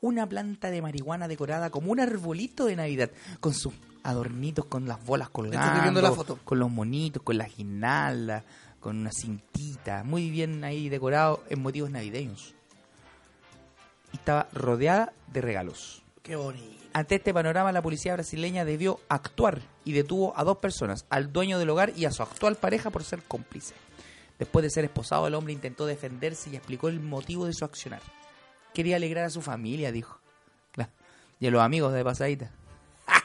Una 0.00 0.28
planta 0.28 0.70
de 0.70 0.82
marihuana 0.82 1.28
decorada 1.28 1.70
como 1.70 1.92
un 1.92 2.00
arbolito 2.00 2.66
de 2.66 2.76
Navidad, 2.76 3.10
con 3.40 3.54
sus 3.54 3.72
adornitos, 4.02 4.66
con 4.66 4.86
las 4.86 5.04
bolas 5.04 5.30
colgando, 5.30 6.02
la 6.02 6.12
foto. 6.12 6.38
con 6.44 6.58
los 6.58 6.70
monitos, 6.70 7.22
con 7.22 7.38
la 7.38 7.48
guirnalda, 7.48 8.44
con 8.80 8.98
una 8.98 9.10
cintita, 9.12 10.04
muy 10.04 10.30
bien 10.30 10.64
ahí 10.64 10.88
decorado 10.88 11.42
en 11.48 11.62
motivos 11.62 11.90
navideños. 11.90 12.54
Y 14.12 14.16
estaba 14.16 14.48
rodeada 14.52 15.12
de 15.32 15.40
regalos. 15.40 16.02
Qué 16.22 16.36
bonito. 16.36 16.84
Ante 16.92 17.16
este 17.16 17.32
panorama, 17.32 17.72
la 17.72 17.82
policía 17.82 18.14
brasileña 18.14 18.64
debió 18.64 19.00
actuar 19.08 19.60
y 19.84 19.92
detuvo 19.92 20.32
a 20.36 20.44
dos 20.44 20.58
personas, 20.58 21.06
al 21.10 21.32
dueño 21.32 21.58
del 21.58 21.70
hogar 21.70 21.92
y 21.96 22.06
a 22.06 22.10
su 22.10 22.22
actual 22.22 22.56
pareja 22.56 22.90
por 22.90 23.04
ser 23.04 23.22
cómplice. 23.22 23.74
Después 24.38 24.62
de 24.62 24.70
ser 24.70 24.84
esposado, 24.84 25.26
el 25.26 25.34
hombre 25.34 25.52
intentó 25.52 25.86
defenderse 25.86 26.50
y 26.50 26.56
explicó 26.56 26.88
el 26.88 27.00
motivo 27.00 27.46
de 27.46 27.52
su 27.54 27.64
accionar. 27.64 28.02
Quería 28.74 28.96
alegrar 28.96 29.24
a 29.24 29.30
su 29.30 29.40
familia, 29.40 29.92
dijo. 29.92 30.20
Claro. 30.72 30.90
Y 31.40 31.46
a 31.46 31.50
los 31.50 31.62
amigos 31.62 31.92
de 31.92 32.04
pasadita. 32.04 32.50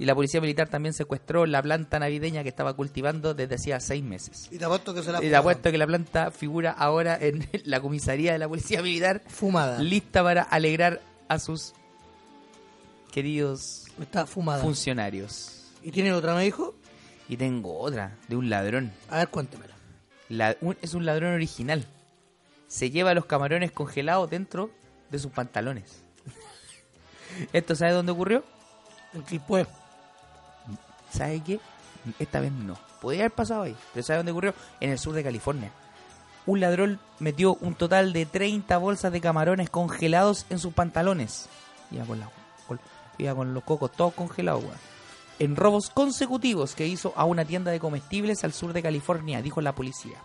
Y 0.00 0.04
la 0.04 0.14
policía 0.14 0.40
militar 0.40 0.68
también 0.68 0.94
secuestró 0.94 1.44
la 1.44 1.60
planta 1.60 1.98
navideña 1.98 2.44
que 2.44 2.48
estaba 2.50 2.72
cultivando 2.76 3.34
desde 3.34 3.56
hacía 3.56 3.80
seis 3.80 4.04
meses. 4.04 4.46
Y 4.52 4.56
te 4.56 4.64
apuesto 4.64 4.94
que 4.94 5.02
se 5.02 5.10
la 5.10 5.18
Y 5.24 5.28
te 5.28 5.34
apuesto 5.34 5.72
que 5.72 5.76
la 5.78 5.88
planta 5.88 6.30
figura 6.30 6.70
ahora 6.70 7.18
en 7.20 7.48
la 7.64 7.80
comisaría 7.80 8.30
de 8.32 8.38
la 8.38 8.48
policía 8.48 8.80
militar, 8.80 9.22
Fumada. 9.26 9.80
lista 9.82 10.22
para 10.22 10.42
alegrar 10.42 11.00
a 11.26 11.40
sus 11.40 11.72
queridos 13.12 13.86
Está 14.00 14.26
fumada. 14.26 14.62
funcionarios. 14.62 15.64
¿Y 15.82 15.90
tiene 15.90 16.12
otra, 16.12 16.34
me 16.34 16.44
dijo? 16.44 16.76
Y 17.28 17.36
tengo 17.36 17.76
otra, 17.78 18.16
de 18.28 18.36
un 18.36 18.48
ladrón. 18.48 18.92
A 19.10 19.18
ver, 19.18 19.28
cuéntemela. 19.30 19.74
La- 20.28 20.56
un- 20.60 20.76
es 20.82 20.94
un 20.94 21.06
ladrón 21.06 21.32
original. 21.34 21.86
Se 22.66 22.90
lleva 22.90 23.14
los 23.14 23.24
camarones 23.26 23.72
congelados 23.72 24.28
dentro 24.30 24.70
de 25.10 25.18
sus 25.18 25.32
pantalones. 25.32 26.02
¿Esto 27.52 27.74
sabe 27.74 27.92
dónde 27.92 28.12
ocurrió? 28.12 28.44
En 29.14 29.22
Quilpué. 29.22 29.66
¿Sabe 31.10 31.40
qué? 31.42 31.60
Esta 32.18 32.40
vez 32.40 32.52
no. 32.52 32.76
Podría 33.00 33.22
haber 33.22 33.32
pasado 33.32 33.62
ahí. 33.62 33.76
Pero 33.94 34.04
¿sabe 34.04 34.18
dónde 34.18 34.32
ocurrió? 34.32 34.54
En 34.80 34.90
el 34.90 34.98
sur 34.98 35.14
de 35.14 35.22
California. 35.24 35.70
Un 36.46 36.60
ladrón 36.60 36.98
metió 37.18 37.54
un 37.60 37.74
total 37.74 38.12
de 38.12 38.26
30 38.26 38.76
bolsas 38.78 39.12
de 39.12 39.20
camarones 39.20 39.70
congelados 39.70 40.46
en 40.50 40.58
sus 40.58 40.72
pantalones. 40.72 41.48
Iba 41.90 42.04
con, 42.04 42.20
la, 42.20 42.30
con- 42.66 42.80
iba 43.18 43.34
con 43.34 43.54
los 43.54 43.64
cocos 43.64 43.92
todos 43.92 44.14
congelados, 44.14 44.62
weón. 44.64 44.76
En 45.38 45.54
robos 45.56 45.90
consecutivos 45.90 46.74
que 46.74 46.86
hizo 46.86 47.12
a 47.16 47.24
una 47.24 47.44
tienda 47.44 47.70
de 47.70 47.78
comestibles 47.80 48.42
al 48.44 48.52
sur 48.52 48.72
de 48.72 48.82
California, 48.82 49.40
dijo 49.42 49.60
la 49.60 49.74
policía. 49.74 50.16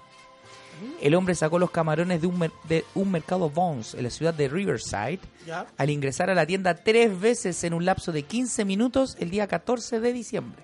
El 1.02 1.14
hombre 1.16 1.36
sacó 1.36 1.60
los 1.60 1.70
camarones 1.72 2.20
de 2.20 2.28
un, 2.28 2.40
mer- 2.40 2.52
de 2.68 2.84
un 2.96 3.12
mercado 3.12 3.50
Bones 3.50 3.94
en 3.94 4.04
la 4.04 4.10
ciudad 4.10 4.34
de 4.34 4.50
Riverside 4.50 5.20
Ya. 5.46 5.68
al 5.78 5.90
ingresar 5.92 6.30
a 6.30 6.34
la 6.36 6.46
tienda 6.48 6.74
tres 6.74 7.18
veces 7.20 7.64
en 7.64 7.74
un 7.76 7.86
lapso 7.86 8.12
de 8.12 8.24
15 8.24 8.66
minutos 8.66 9.16
el 9.20 9.30
día 9.30 9.48
14 9.48 10.00
de 10.00 10.12
diciembre. 10.14 10.64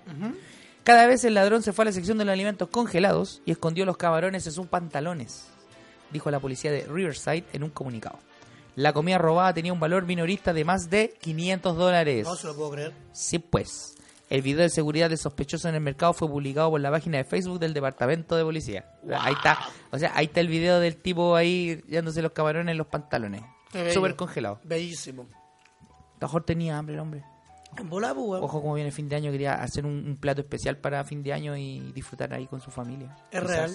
Cada 0.82 1.06
vez 1.06 1.24
el 1.24 1.34
ladrón 1.34 1.62
se 1.62 1.72
fue 1.72 1.84
a 1.84 1.86
la 1.86 1.92
sección 1.92 2.18
de 2.18 2.24
los 2.24 2.32
alimentos 2.32 2.68
congelados 2.68 3.40
y 3.46 3.52
escondió 3.52 3.84
los 3.86 3.96
camarones 3.96 4.46
en 4.46 4.52
sus 4.52 4.66
pantalones, 4.66 5.44
dijo 6.12 6.30
la 6.30 6.40
policía 6.40 6.72
de 6.72 6.86
Riverside 6.86 7.44
en 7.52 7.62
un 7.62 7.70
comunicado. 7.70 8.18
La 8.76 8.92
comida 8.92 9.16
robada 9.18 9.54
tenía 9.54 9.72
un 9.72 9.80
valor 9.80 10.04
minorista 10.06 10.52
de 10.52 10.64
más 10.64 10.90
de 10.90 11.14
500 11.20 11.76
dólares. 11.76 12.26
No 12.26 12.34
se 12.34 12.46
lo 12.48 12.56
puedo 12.56 12.70
creer. 12.72 12.92
Sí, 13.12 13.38
pues. 13.38 13.94
El 14.30 14.42
video 14.42 14.62
de 14.62 14.70
seguridad 14.70 15.08
del 15.08 15.18
sospechoso 15.18 15.68
en 15.68 15.74
el 15.74 15.80
mercado 15.80 16.12
fue 16.12 16.28
publicado 16.28 16.70
por 16.70 16.80
la 16.80 16.90
página 16.90 17.18
de 17.18 17.24
Facebook 17.24 17.58
del 17.58 17.74
departamento 17.74 18.36
de 18.36 18.44
policía. 18.44 18.88
Ahí 19.18 19.34
está. 19.34 19.58
O 19.90 19.98
sea, 19.98 20.12
ahí 20.14 20.26
está 20.26 20.40
el 20.40 20.46
video 20.48 20.78
del 20.78 20.96
tipo 20.96 21.34
ahí 21.34 21.82
yéndose 21.88 22.22
los 22.22 22.30
camarones 22.32 22.70
en 22.70 22.78
los 22.78 22.86
pantalones. 22.86 23.42
Súper 23.92 24.14
congelado. 24.16 24.60
Bellísimo. 24.64 25.24
Lo 26.20 26.26
mejor 26.28 26.44
tenía 26.44 26.78
hambre 26.78 26.94
el 26.94 27.00
hombre. 27.00 27.24
Pues. 27.76 28.04
Ojo, 28.42 28.60
como 28.62 28.74
viene 28.74 28.88
el 28.88 28.94
fin 28.94 29.08
de 29.08 29.16
año, 29.16 29.30
quería 29.30 29.54
hacer 29.62 29.84
un, 29.86 29.92
un 30.06 30.16
plato 30.16 30.40
especial 30.40 30.76
para 30.78 31.04
fin 31.04 31.22
de 31.22 31.32
año 31.32 31.56
y 31.56 31.92
disfrutar 31.92 32.32
ahí 32.34 32.46
con 32.46 32.60
su 32.60 32.70
familia. 32.70 33.16
Es 33.30 33.40
Quizás. 33.40 33.56
real. 33.56 33.74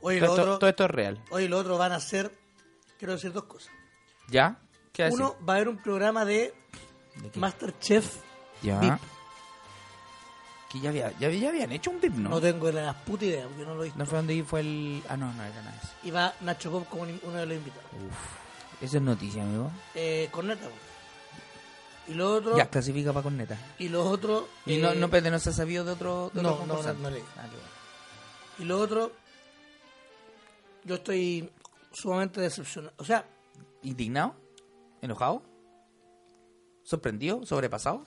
Oye, 0.00 0.20
lo 0.20 0.26
Todo, 0.26 0.36
esto, 0.36 0.42
otro, 0.42 0.58
todo 0.58 0.70
esto 0.70 0.84
es 0.84 0.90
real. 0.90 1.24
oye, 1.30 1.48
lo 1.48 1.58
otro 1.58 1.78
van 1.78 1.92
a 1.92 2.00
ser, 2.00 2.30
quiero 2.98 3.14
decir 3.14 3.32
dos 3.32 3.44
cosas. 3.44 3.70
¿Ya? 4.30 4.58
¿Qué? 4.92 5.08
Uno, 5.10 5.34
va 5.48 5.54
a 5.54 5.56
haber 5.56 5.68
un 5.68 5.78
programa 5.82 6.24
de 6.24 6.54
¿De? 7.16 7.30
Masterchef 7.40 8.16
Ya. 8.62 8.80
VIP. 8.80 8.94
Que 10.70 10.80
ya, 10.80 10.88
había, 10.90 11.12
ya, 11.18 11.30
ya 11.30 11.48
habían 11.48 11.70
hecho 11.72 11.90
un 11.90 12.00
VIP, 12.00 12.14
¿no? 12.14 12.28
No, 12.28 12.36
No, 12.36 12.40
tengo 12.40 12.70
la 12.72 12.92
puta 12.92 13.24
idea, 13.24 13.46
porque 13.46 13.64
no 13.64 13.74
lo 13.76 13.82
he 13.82 13.86
visto. 13.86 14.04
fue 14.06 14.18
donde 14.18 14.44
fue 14.44 14.60
el... 14.60 15.02
Ah, 15.08 15.16
no, 15.16 15.32
no 15.32 15.42
era 15.44 15.62
nada 15.62 15.76
eso. 15.80 15.92
Y 16.02 16.10
va 16.10 16.34
Nacho 16.40 16.70
Pop 16.72 16.88
como 16.88 17.02
uno 17.02 17.32
de 17.38 17.46
los 17.46 17.56
invitados. 17.56 17.86
Uf. 17.92 18.82
Eso 18.82 18.96
es 18.98 19.02
noticia, 19.02 19.42
amigo. 19.42 19.70
Eh, 19.94 20.28
corneta. 20.32 20.66
Y 22.08 22.14
lo 22.14 22.34
otro, 22.34 22.56
Ya, 22.56 22.68
clasifica 22.68 23.12
para 23.12 23.22
corneta. 23.22 23.56
y 23.78 23.88
lo 23.88 24.04
otro... 24.08 24.48
Y 24.66 24.76
no, 24.78 24.90
eh, 24.92 24.96
no, 24.96 25.08
pero 25.08 25.30
no 25.30 25.38
se 25.38 25.50
ha 25.50 25.52
sabido 25.52 25.84
de 25.84 25.92
otro, 25.92 26.30
de 26.34 26.42
no, 26.42 26.52
otro 26.54 26.66
no, 26.66 26.82
no, 26.82 26.92
no 26.94 27.10
leí. 27.10 27.22
Ah, 27.36 27.42
bueno. 27.46 27.66
Y 28.58 28.64
lo 28.64 28.78
otro, 28.80 29.12
yo 30.84 30.96
estoy 30.96 31.48
sumamente 31.92 32.40
decepcionado. 32.40 32.92
O 32.98 33.04
sea, 33.04 33.24
¿Indignado? 33.82 34.34
¿Enojado? 35.02 35.42
¿Sorprendido? 36.82 37.44
¿Sobrepasado? 37.46 38.04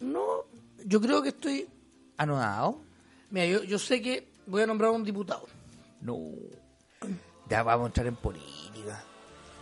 no, 0.00 0.44
yo 0.84 1.00
creo 1.00 1.22
que 1.22 1.30
estoy... 1.30 1.68
¿Anodado? 2.16 2.80
Mira, 3.30 3.46
yo, 3.46 3.62
yo 3.62 3.78
sé 3.78 4.00
que 4.02 4.28
voy 4.46 4.62
a 4.62 4.66
nombrar 4.66 4.88
a 4.90 4.92
un 4.92 5.04
diputado. 5.04 5.46
No. 6.00 6.18
Ya 7.48 7.62
vamos 7.62 7.84
a 7.84 7.86
entrar 7.88 8.06
en 8.06 8.16
política. 8.16 9.02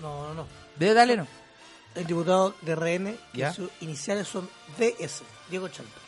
No, 0.00 0.28
no, 0.28 0.34
no. 0.34 0.46
Debe 0.78 0.94
darle, 0.94 1.16
¿no? 1.16 1.26
El 1.94 2.06
diputado 2.06 2.54
de 2.62 2.74
RN, 2.76 3.16
que 3.32 3.38
¿Ya? 3.38 3.52
sus 3.52 3.70
iniciales 3.80 4.28
son 4.28 4.48
DS, 4.78 5.22
Diego 5.50 5.68
Chantal. 5.68 6.02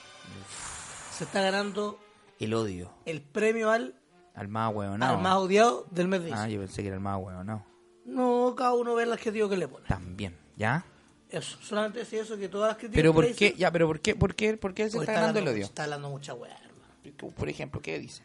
Se 1.16 1.24
está 1.24 1.40
ganando 1.42 1.98
El 2.38 2.54
odio. 2.54 2.92
el 3.06 3.22
premio 3.22 3.70
al, 3.70 3.94
Al 4.34 4.48
más 4.48 4.72
huevonao. 4.74 5.16
al 5.16 5.22
más 5.22 5.36
odiado 5.36 5.86
del 5.90 6.08
mes 6.08 6.22
de 6.22 6.32
Ah, 6.32 6.48
yo 6.48 6.60
pensé 6.60 6.82
que 6.82 6.88
era 6.88 6.96
el 6.96 7.02
más 7.02 7.18
huevonao. 7.18 7.64
No, 8.04 8.54
cada 8.56 8.74
uno 8.74 8.94
ve 8.94 9.02
el 9.04 9.12
adjetivo 9.12 9.48
que 9.48 9.56
le 9.56 9.66
pone. 9.68 9.86
También, 9.88 10.38
¿ya? 10.56 10.84
Eso, 11.30 11.58
solamente 11.60 11.98
decía 12.00 12.22
eso, 12.22 12.36
que 12.38 12.48
todas 12.48 12.68
las 12.70 12.76
críticas 12.78 12.96
Pero 12.96 13.12
que 13.12 13.14
¿por 13.28 13.34
qué? 13.36 13.54
Ya, 13.56 13.70
pero 13.70 13.86
¿por 13.86 14.00
qué? 14.00 14.14
¿Por 14.14 14.34
qué? 14.34 14.56
¿Por 14.56 14.72
qué 14.74 14.88
se 14.88 14.96
Porque 14.96 15.10
está 15.10 15.20
ganando 15.20 15.38
el 15.38 15.42
hablando- 15.44 15.56
odio? 15.58 15.66
Está 15.66 15.84
hablando 15.84 16.08
mucha 16.08 16.34
weá, 16.34 16.56
hermano. 16.56 17.34
Por 17.36 17.48
ejemplo, 17.48 17.80
¿qué 17.82 17.98
dice? 17.98 18.22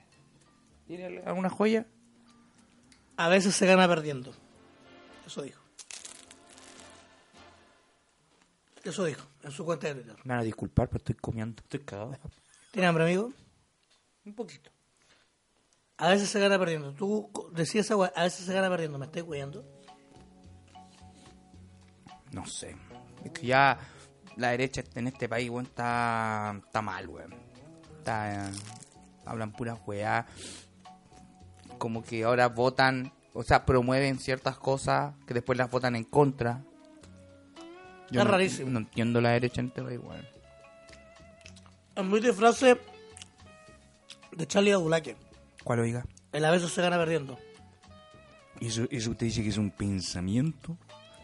¿Tiene 0.87 1.19
alguna 1.25 1.49
joya? 1.49 1.85
A 3.17 3.27
veces 3.27 3.55
se 3.55 3.65
gana 3.65 3.87
perdiendo. 3.87 4.33
Eso 5.27 5.41
dijo. 5.41 5.61
Eso 8.83 9.05
dijo, 9.05 9.25
en 9.43 9.51
su 9.51 9.63
cuenta 9.63 9.87
de 9.87 9.95
Twitter. 9.95 10.15
Me 10.25 10.33
van 10.33 10.39
a 10.39 10.43
disculpar, 10.43 10.87
pero 10.89 10.97
estoy 10.97 11.15
comiendo. 11.15 11.61
Estoy 11.63 11.79
cagado. 11.81 12.17
¿Tiene 12.71 12.87
hambre, 12.87 13.05
amigo? 13.05 13.31
Un 14.25 14.33
poquito. 14.33 14.69
A 15.97 16.09
veces 16.09 16.29
se 16.29 16.39
gana 16.39 16.59
perdiendo. 16.59 16.91
Tú 16.93 17.29
decías 17.53 17.89
a 17.91 18.23
veces 18.23 18.45
se 18.45 18.53
gana 18.53 18.69
perdiendo. 18.69 18.97
¿Me 18.97 19.05
estoy 19.05 19.21
cuidando? 19.21 19.63
No 22.31 22.45
sé. 22.45 22.75
Es 23.23 23.31
que 23.31 23.47
ya 23.47 23.79
la 24.37 24.49
derecha 24.49 24.83
en 24.95 25.07
este 25.07 25.29
país, 25.29 25.49
weón, 25.49 25.65
está, 25.65 26.55
está 26.65 26.81
mal, 26.81 27.07
weón. 27.07 27.33
Está, 27.97 28.47
eh, 28.47 28.51
hablan 29.25 29.51
puras 29.51 29.79
weá. 29.85 30.25
Como 31.77 32.03
que 32.03 32.23
ahora 32.23 32.47
votan, 32.47 33.13
o 33.33 33.43
sea, 33.43 33.65
promueven 33.65 34.19
ciertas 34.19 34.57
cosas 34.57 35.15
que 35.25 35.33
después 35.33 35.57
las 35.57 35.69
votan 35.69 35.95
en 35.95 36.03
contra. 36.03 36.63
Está 38.05 38.23
no, 38.23 38.31
rarísimo. 38.31 38.69
No 38.69 38.79
entiendo 38.79 39.21
la 39.21 39.29
derecha 39.29 39.61
en 39.61 39.67
este 39.67 39.81
país, 39.81 39.99
weón. 40.01 40.27
Es 41.95 42.03
muy 42.03 42.19
de 42.19 42.33
frase. 42.33 42.79
De 44.31 44.47
Charlie 44.47 44.71
Adulaque. 44.71 45.15
¿Cuál 45.63 45.79
oiga? 45.79 46.05
El 46.31 46.43
a 46.45 46.51
veces 46.51 46.71
se 46.71 46.81
gana 46.81 46.97
perdiendo. 46.97 47.37
¿Eso, 48.59 48.85
¿Eso 48.89 49.11
usted 49.11 49.27
dice 49.27 49.43
que 49.43 49.49
es 49.49 49.57
un 49.57 49.69
pensamiento? 49.69 50.77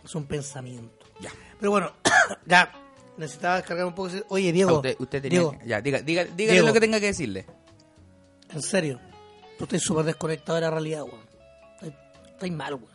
Es 0.03 0.13
un 0.13 0.25
pensamiento. 0.25 0.98
Ya. 1.19 1.31
Pero 1.59 1.71
bueno, 1.71 1.91
ya. 2.45 2.71
Necesitaba 3.17 3.57
descargar 3.57 3.85
un 3.85 3.93
poco. 3.95 4.09
Oye, 4.29 4.51
Diego. 4.53 4.69
Ah, 4.71 4.75
usted, 4.75 4.95
usted 4.99 5.21
tenía 5.21 5.39
Diego, 5.39 5.57
Ya, 5.65 5.81
diga, 5.81 5.99
diga, 6.01 6.23
dígale 6.23 6.51
Diego. 6.53 6.67
lo 6.67 6.73
que 6.73 6.79
tenga 6.79 6.99
que 7.01 7.07
decirle. 7.07 7.45
en 8.49 8.61
serio. 8.61 8.99
Tú 9.57 9.65
estás 9.65 9.81
súper 9.81 10.05
desconectado 10.05 10.55
de 10.55 10.61
la 10.61 10.71
realidad, 10.71 11.03
weón. 11.03 11.19
Estás- 11.81 11.93
Estás 12.31 12.51
mal, 12.51 12.75
weón. 12.75 12.88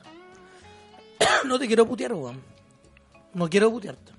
No 1.46 1.58
te 1.58 1.66
quiero 1.66 1.86
putear, 1.86 2.14
weón. 2.14 2.42
No 3.34 3.50
quiero 3.50 3.70
putearte. 3.70 4.12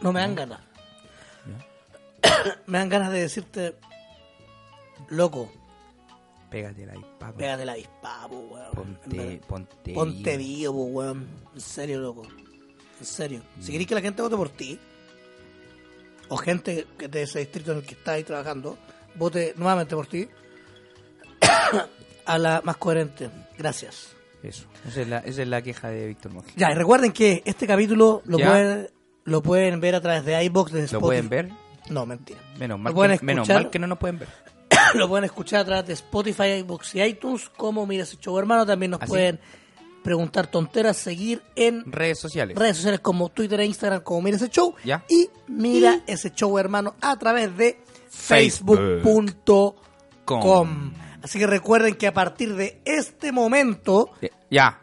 No 0.00 0.12
me 0.12 0.20
dan 0.20 0.34
ganas. 0.34 0.60
me 2.66 2.78
dan 2.78 2.88
ganas 2.88 3.12
de 3.12 3.20
decirte, 3.20 3.76
loco, 5.10 5.50
Pégate 6.50 6.88
ahí, 6.90 7.00
papá. 7.18 7.36
pégate 7.36 7.64
la 7.64 7.72
avispa, 7.72 8.26
weón. 8.26 8.70
Ponte, 8.74 9.40
ponte. 9.46 9.92
Ponte 9.94 10.36
vivo, 10.36 10.84
weón. 10.86 11.28
En 11.54 11.60
serio, 11.60 12.00
loco. 12.00 12.22
En 13.00 13.06
serio. 13.06 13.42
Si 13.60 13.72
querés 13.72 13.86
que 13.86 13.94
la 13.94 14.00
gente 14.00 14.22
vote 14.22 14.36
por 14.36 14.48
ti, 14.48 14.78
o 16.28 16.36
gente 16.36 16.86
de 16.98 17.22
ese 17.22 17.40
distrito 17.40 17.72
en 17.72 17.78
el 17.78 17.84
que 17.84 17.94
estás 17.94 18.14
ahí 18.14 18.24
trabajando, 18.24 18.78
vote 19.14 19.54
nuevamente 19.56 19.94
por 19.94 20.06
ti, 20.06 20.28
a 22.26 22.38
la 22.38 22.60
más 22.64 22.76
coherente. 22.76 23.30
Gracias. 23.58 24.08
Eso. 24.42 24.66
Esa 24.86 25.00
es 25.02 25.08
la, 25.08 25.18
esa 25.18 25.42
es 25.42 25.48
la 25.48 25.62
queja 25.62 25.88
de 25.88 26.06
Víctor 26.06 26.32
Monge. 26.32 26.52
Ya, 26.56 26.70
y 26.70 26.74
recuerden 26.74 27.12
que 27.12 27.42
este 27.44 27.66
capítulo 27.66 28.22
lo 28.26 28.38
Ya. 28.38 28.46
pueden 28.50 28.90
lo 29.24 29.42
pueden 29.42 29.80
ver 29.80 29.96
a 29.96 30.00
través 30.00 30.24
de 30.24 30.44
iBox, 30.44 30.70
de 30.72 30.78
¿Lo 30.80 30.84
Spotify. 30.84 31.04
pueden 31.04 31.28
ver? 31.28 31.50
No, 31.88 32.06
mentira. 32.06 32.38
Menos 32.58 32.78
Lo 32.78 32.92
mal, 32.94 33.18
que, 33.18 33.24
menos 33.24 33.48
mal 33.48 33.70
que 33.70 33.78
no 33.80 33.88
nos 33.88 33.98
pueden 33.98 34.20
ver. 34.20 34.28
lo 34.94 35.08
pueden 35.08 35.24
escuchar 35.24 35.60
a 35.62 35.64
través 35.64 35.86
de 35.86 35.92
Spotify, 35.94 36.44
iBox 36.60 36.94
y 36.94 37.02
iTunes, 37.02 37.48
como 37.56 37.86
Mira 37.86 38.04
ese 38.04 38.16
show 38.18 38.38
hermano. 38.38 38.64
También 38.64 38.92
nos 38.92 39.00
Así. 39.02 39.08
pueden 39.08 39.40
preguntar 40.06 40.46
tonteras, 40.46 40.96
seguir 40.96 41.42
en 41.56 41.90
Redes 41.92 42.18
sociales. 42.18 42.56
redes 42.56 42.76
sociales 42.76 43.00
como 43.00 43.28
Twitter 43.28 43.60
e 43.60 43.66
Instagram 43.66 44.00
como 44.02 44.22
Mira 44.22 44.36
ese 44.36 44.48
show. 44.48 44.74
Ya. 44.84 45.04
Y 45.08 45.28
Mira 45.48 46.00
ese 46.06 46.30
show 46.32 46.56
hermano 46.58 46.94
a 47.02 47.18
través 47.18 47.54
de 47.56 47.78
Facebook. 48.08 48.78
facebook.com. 49.02 50.40
Com. 50.40 50.92
Así 51.22 51.38
que 51.38 51.46
recuerden 51.46 51.94
que 51.96 52.06
a 52.06 52.14
partir 52.14 52.54
de 52.54 52.80
este 52.84 53.32
momento 53.32 54.10
Ya. 54.50 54.80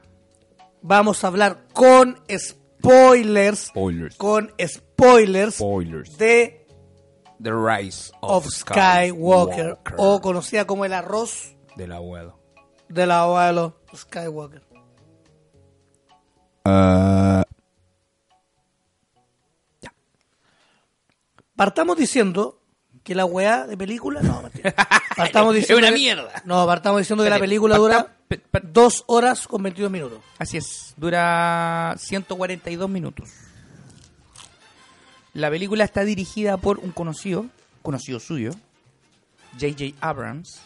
vamos 0.82 1.24
a 1.24 1.28
hablar 1.28 1.66
con 1.74 2.20
spoilers. 2.38 3.68
Spoilers. 3.68 4.16
Con 4.18 4.52
spoilers 4.68 5.56
Spoilers. 5.56 6.18
de 6.18 6.66
The 7.42 7.52
Rise 7.52 8.12
of 8.22 8.46
Skywalker, 8.48 9.78
o 9.98 10.22
conocida 10.22 10.66
como 10.66 10.86
el 10.86 10.94
arroz 10.94 11.56
Del 11.76 11.92
abuelo. 11.92 12.38
del 12.90 13.12
abuelo 13.12 13.78
Skywalker. 13.96 14.62
Partamos 21.56 21.98
diciendo 21.98 22.60
que 23.04 23.16
la 23.16 23.26
weá 23.26 23.68
de 23.68 23.78
película. 23.78 24.22
No, 24.22 24.42
mentira. 24.42 24.74
Partamos 25.18 25.54
Es 25.56 25.62
diciendo 25.62 25.88
que-. 25.88 25.94
No, 26.46 26.66
partamos 26.66 27.02
diciendo 27.02 27.24
que 27.24 27.30
la 27.30 27.38
película 27.40 27.78
dura 27.78 28.16
pe- 28.28 28.40
pa- 28.40 28.62
dos 28.64 29.04
horas 29.08 29.48
con 29.48 29.62
22 29.62 29.92
minutos. 29.92 30.20
Así 30.40 30.58
es, 30.58 30.94
dura 30.98 31.94
142 31.98 32.90
minutos. 32.90 33.30
La 35.34 35.50
película 35.50 35.84
está 35.84 36.04
dirigida 36.04 36.58
por 36.58 36.80
un 36.80 36.92
conocido, 36.92 37.46
conocido 37.84 38.20
suyo, 38.20 38.52
J.J. 39.60 39.96
Abrams. 40.02 40.62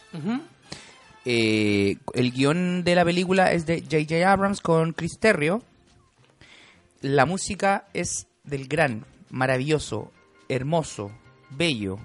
Eh, 1.26 1.96
el 2.14 2.32
guion 2.32 2.84
de 2.84 2.94
la 2.94 3.04
película 3.04 3.52
es 3.52 3.66
de 3.66 3.80
J.J. 3.82 4.30
Abrams 4.30 4.60
con 4.62 4.92
Chris 4.92 5.18
Terrio. 5.18 5.62
La 7.00 7.26
música 7.26 7.86
es 7.94 8.26
del 8.44 8.66
gran, 8.66 9.04
maravilloso, 9.30 10.10
hermoso, 10.48 11.10
bello, 11.50 11.98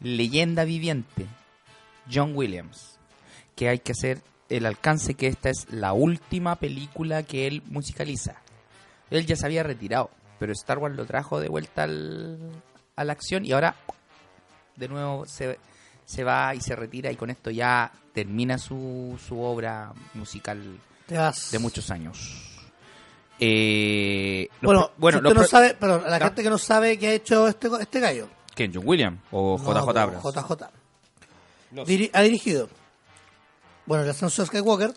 leyenda 0.00 0.64
viviente, 0.64 1.26
John 2.12 2.32
Williams. 2.34 2.98
Que 3.54 3.68
hay 3.68 3.78
que 3.78 3.92
hacer 3.92 4.20
el 4.48 4.66
alcance 4.66 5.14
que 5.14 5.28
esta 5.28 5.50
es 5.50 5.70
la 5.70 5.92
última 5.92 6.56
película 6.56 7.22
que 7.22 7.46
él 7.46 7.62
musicaliza. 7.66 8.36
Él 9.10 9.26
ya 9.26 9.36
se 9.36 9.46
había 9.46 9.62
retirado, 9.62 10.10
pero 10.38 10.52
Star 10.52 10.78
Wars 10.78 10.96
lo 10.96 11.04
trajo 11.06 11.38
de 11.38 11.48
vuelta 11.48 11.84
al- 11.84 12.38
a 12.96 13.04
la 13.04 13.12
acción 13.12 13.44
y 13.44 13.52
ahora 13.52 13.76
de 14.76 14.88
nuevo 14.88 15.26
se, 15.26 15.58
se 16.06 16.24
va 16.24 16.54
y 16.54 16.60
se 16.60 16.74
retira 16.74 17.12
y 17.12 17.16
con 17.16 17.30
esto 17.30 17.50
ya 17.50 17.92
termina 18.14 18.58
su, 18.58 19.18
su 19.26 19.38
obra 19.40 19.92
musical 20.14 20.78
de 21.52 21.58
muchos 21.58 21.90
años. 21.90 22.51
Eh, 23.44 24.48
los 24.60 24.68
Bueno, 24.68 24.90
bueno 24.98 25.18
si 25.18 25.22
los 25.24 25.30
usted 25.32 25.34
no 25.34 25.40
pro- 25.40 25.48
sabe, 25.50 25.74
perdón, 25.74 26.02
a 26.06 26.10
la 26.10 26.20
gente 26.20 26.42
que 26.44 26.50
no 26.50 26.58
sabe 26.58 26.96
qué 26.98 27.08
ha 27.08 27.12
hecho 27.14 27.48
este, 27.48 27.68
este 27.80 27.98
gallo. 28.00 28.28
¿Quién? 28.54 28.70
¿John 28.72 28.84
Williams 28.86 29.20
o 29.32 29.58
No, 29.58 29.64
JJ 29.84 29.98
Abrams? 29.98 30.22
JJ. 30.24 30.70
Diri- 31.86 32.10
ha 32.12 32.20
dirigido. 32.22 32.68
Bueno, 33.86 34.04
el 34.04 34.10
ascenso 34.10 34.42
de 34.42 34.46
Skywalker, 34.46 34.94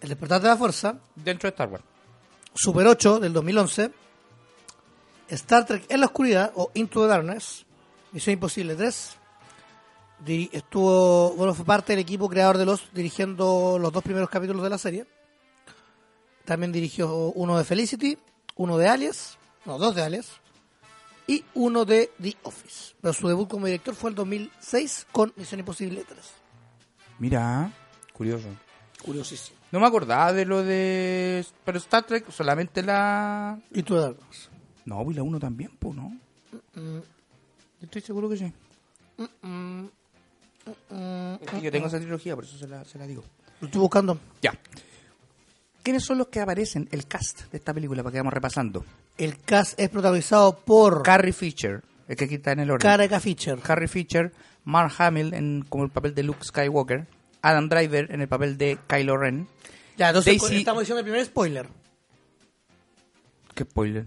El 0.00 0.08
despertar 0.08 0.40
de 0.42 0.48
la 0.48 0.56
fuerza, 0.56 0.96
Dentro 1.14 1.46
de 1.48 1.50
Star 1.54 1.68
Wars. 1.68 1.84
Super 2.54 2.86
8 2.88 3.20
del 3.20 3.32
2011, 3.32 3.90
Star 5.28 5.64
Trek 5.66 5.84
en 5.88 6.00
la 6.00 6.06
oscuridad 6.06 6.52
o 6.56 6.70
Into 6.74 7.02
the 7.02 7.08
Darkness, 7.08 7.64
Misión 8.12 8.34
Imposible 8.34 8.74
3. 8.74 9.16
Diri- 10.24 10.48
estuvo, 10.52 11.34
bueno, 11.34 11.54
fue 11.54 11.64
parte 11.64 11.92
del 11.92 12.00
equipo 12.00 12.28
creador 12.28 12.56
de 12.58 12.64
los, 12.66 12.88
dirigiendo 12.92 13.78
los 13.78 13.92
dos 13.92 14.02
primeros 14.02 14.28
capítulos 14.30 14.62
de 14.62 14.70
la 14.70 14.78
serie. 14.78 15.06
También 16.46 16.72
dirigió 16.72 17.14
uno 17.34 17.58
de 17.58 17.64
Felicity, 17.64 18.16
uno 18.54 18.78
de 18.78 18.88
Alias, 18.88 19.36
no, 19.64 19.78
dos 19.78 19.94
de 19.94 20.02
Alias, 20.02 20.30
y 21.26 21.44
uno 21.54 21.84
de 21.84 22.12
The 22.22 22.36
Office. 22.44 22.94
Pero 23.00 23.12
su 23.12 23.26
debut 23.28 23.48
como 23.48 23.66
director 23.66 23.94
fue 23.94 24.10
el 24.10 24.16
2006 24.16 25.08
con 25.10 25.32
Misión 25.36 25.58
Imposible 25.60 26.04
3. 26.08 26.18
Mira, 27.18 27.72
curioso. 28.12 28.48
Curiosísimo. 29.04 29.58
No 29.72 29.80
me 29.80 29.86
acordaba 29.86 30.32
de 30.32 30.44
lo 30.44 30.62
de... 30.62 31.44
Pero 31.64 31.78
Star 31.78 32.04
Trek 32.04 32.30
solamente 32.30 32.82
la... 32.82 33.58
Into 33.74 33.94
the 33.96 34.00
Darkness. 34.00 34.48
No, 34.84 35.10
y 35.10 35.14
la 35.14 35.24
1 35.24 35.40
también, 35.40 35.76
pues, 35.76 35.96
¿no? 35.96 36.16
Estoy 37.82 38.02
seguro 38.02 38.28
que 38.28 38.36
sí. 38.36 38.52
Es 39.18 39.28
que 41.50 41.60
yo 41.60 41.72
tengo 41.72 41.88
esa 41.88 41.98
trilogía, 41.98 42.36
por 42.36 42.44
eso 42.44 42.56
se 42.56 42.68
la, 42.68 42.84
se 42.84 42.98
la 42.98 43.06
digo. 43.06 43.24
Lo 43.60 43.66
estoy 43.66 43.80
buscando. 43.80 44.16
Ya. 44.40 44.56
¿Quiénes 45.86 46.02
son 46.04 46.18
los 46.18 46.26
que 46.26 46.40
aparecen, 46.40 46.88
el 46.90 47.06
cast 47.06 47.42
de 47.52 47.58
esta 47.58 47.72
película, 47.72 48.02
para 48.02 48.10
que 48.14 48.18
vamos 48.18 48.32
repasando? 48.34 48.84
El 49.16 49.38
cast 49.38 49.78
es 49.78 49.88
protagonizado 49.88 50.56
por 50.58 51.04
Carrie 51.04 51.32
Fisher, 51.32 51.80
el 52.08 52.16
que 52.16 52.24
aquí 52.24 52.34
está 52.34 52.50
en 52.50 52.58
el 52.58 52.72
orden. 52.72 52.82
Karaka 52.90 53.20
Fisher. 53.20 53.56
Carrie 53.60 53.86
Fisher, 53.86 54.32
Mark 54.64 54.92
Hamill 54.98 55.32
en, 55.32 55.64
como 55.68 55.84
el 55.84 55.90
papel 55.90 56.12
de 56.12 56.24
Luke 56.24 56.42
Skywalker, 56.42 57.06
Adam 57.40 57.68
Driver 57.68 58.12
en 58.12 58.20
el 58.20 58.26
papel 58.26 58.58
de 58.58 58.78
Kylo 58.88 59.16
Ren. 59.16 59.46
Ya, 59.96 60.08
entonces 60.08 60.42
Daisy- 60.42 60.56
estamos 60.58 60.80
diciendo 60.80 60.98
el 60.98 61.04
primer 61.04 61.24
spoiler. 61.24 61.68
Qué 63.54 63.62
spoiler. 63.62 64.06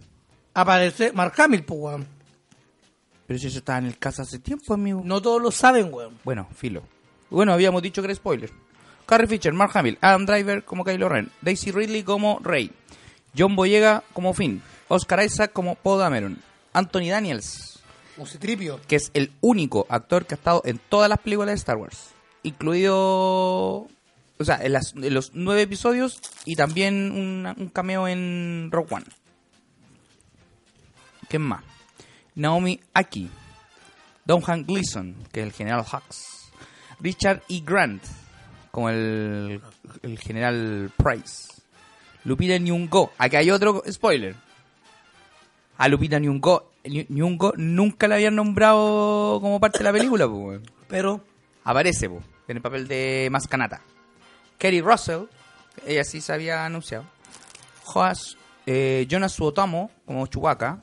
Aparece 0.56 1.14
Mark 1.14 1.34
Hamill, 1.38 1.64
pues, 1.64 1.80
weón. 1.80 2.08
Pero 3.26 3.40
si 3.40 3.48
eso 3.48 3.60
estaba 3.60 3.80
en 3.80 3.86
el 3.86 3.98
caso 3.98 4.22
hace 4.24 4.40
tiempo, 4.40 4.74
amigo. 4.74 5.02
No 5.06 5.22
todos 5.22 5.42
lo 5.42 5.50
saben, 5.50 5.94
weón. 5.94 6.18
Bueno, 6.26 6.46
filo. 6.54 6.84
Bueno, 7.30 7.54
habíamos 7.54 7.82
dicho 7.82 8.02
que 8.02 8.08
era 8.08 8.16
spoiler. 8.16 8.52
Carrie 9.10 9.28
Fisher, 9.28 9.52
Mark 9.54 9.72
Hamill, 9.76 9.98
Adam 10.02 10.26
Driver 10.26 10.64
como 10.64 10.84
Kylo 10.86 11.10
Ren, 11.10 11.32
Daisy 11.42 11.72
Ridley 11.72 12.04
como 12.04 12.40
Rey, 12.44 12.72
John 13.38 13.56
Boyega 13.56 14.04
como 14.14 14.34
Finn, 14.34 14.62
Oscar 14.88 15.24
Isaac 15.24 15.52
como 15.52 15.76
Poe 15.76 15.98
Dameron, 16.00 16.38
Anthony 16.74 17.10
Daniels, 17.10 17.80
Un 18.18 18.28
citripio. 18.28 18.80
que 18.88 18.96
es 18.98 19.10
el 19.16 19.32
único 19.42 19.86
actor 19.90 20.26
que 20.26 20.36
ha 20.36 20.38
estado 20.38 20.62
en 20.66 20.80
todas 20.90 21.10
las 21.10 21.20
películas 21.20 21.50
de 21.54 21.56
Star 21.56 21.78
Wars, 21.78 22.10
incluido, 22.44 22.96
o 22.98 24.44
sea, 24.44 24.58
en, 24.64 24.74
las- 24.74 24.94
en 24.96 25.14
los 25.14 25.32
nueve 25.34 25.64
episodios 25.64 26.20
y 26.46 26.56
también 26.56 27.12
una- 27.12 27.56
un 27.58 27.70
cameo 27.70 28.08
en 28.08 28.70
Rogue 28.72 28.94
One. 28.96 29.06
¿Quién 31.28 31.42
más? 31.44 31.64
Naomi 32.36 32.80
Aki, 32.94 33.30
Donhan 34.26 34.66
Gleason, 34.66 35.16
que 35.32 35.42
es 35.42 35.46
el 35.48 35.54
general 35.54 35.82
Hux, 35.82 36.50
Richard 37.00 37.42
E. 37.50 37.62
Grant, 37.66 38.02
como 38.72 38.90
el, 38.90 39.62
el 40.04 40.20
general 40.20 40.92
Price, 40.98 41.54
Lupita 42.24 42.58
Nyong'o, 42.58 43.12
aquí 43.18 43.36
hay 43.36 43.52
otro 43.52 43.84
spoiler, 43.90 44.36
a 45.78 45.88
Lupita 45.88 46.20
Nyong'o, 46.20 46.72
Ny- 46.86 47.08
Nyong'o 47.10 47.54
nunca 47.58 48.08
la 48.08 48.16
habían 48.16 48.36
nombrado 48.36 49.40
como 49.42 49.60
parte 49.60 49.80
de 49.80 49.84
la 49.86 49.92
película, 49.94 50.28
pues. 50.28 50.62
Pero, 50.88 51.22
Aparece, 51.64 52.06
en 52.08 52.58
el 52.58 52.62
papel 52.62 52.88
de 52.88 53.28
Mascanata. 53.32 53.82
Kerry 54.58 54.82
Russell, 54.82 55.24
ella 55.86 56.04
sí 56.04 56.20
se 56.20 56.34
había 56.34 56.66
anunciado. 56.66 57.06
Joas, 57.84 58.38
eh, 58.66 59.06
Jonas 59.10 59.34
Suotamo 59.34 59.92
como 60.06 60.26
Chewbacca. 60.28 60.82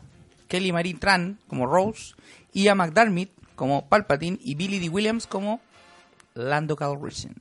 Kelly 0.49 0.73
Marie 0.73 0.95
Tran 0.95 1.39
como 1.49 1.67
Rose. 1.67 2.15
Ian 2.53 2.79
McDermott 2.79 3.31
como 3.57 3.89
Palpatine. 3.89 4.39
Y 4.43 4.55
Billy 4.55 4.79
D. 4.79 4.89
Williams 4.89 5.27
como 5.27 5.61
Lando 6.35 6.77
Calrissian. 6.77 7.35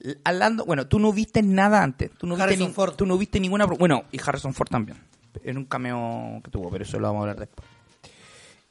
L- 0.00 0.18
a 0.24 0.32
Lando, 0.32 0.64
bueno, 0.64 0.86
tú 0.86 0.98
no 0.98 1.12
viste 1.12 1.42
nada 1.42 1.82
antes. 1.82 2.10
Tú 2.18 2.26
no 2.26 2.36
viste, 2.36 2.56
ni- 2.56 2.68
Ford. 2.68 2.94
tú 2.94 3.06
no 3.06 3.18
viste 3.18 3.40
ninguna. 3.40 3.66
Bueno, 3.66 4.04
y 4.12 4.18
Harrison 4.24 4.54
Ford 4.54 4.68
también. 4.68 4.98
En 5.44 5.56
un 5.58 5.64
cameo 5.64 6.40
que 6.44 6.50
tuvo, 6.50 6.70
pero 6.70 6.84
eso 6.84 6.98
lo 6.98 7.08
vamos 7.08 7.20
a 7.20 7.22
hablar 7.22 7.38
después. 7.40 7.68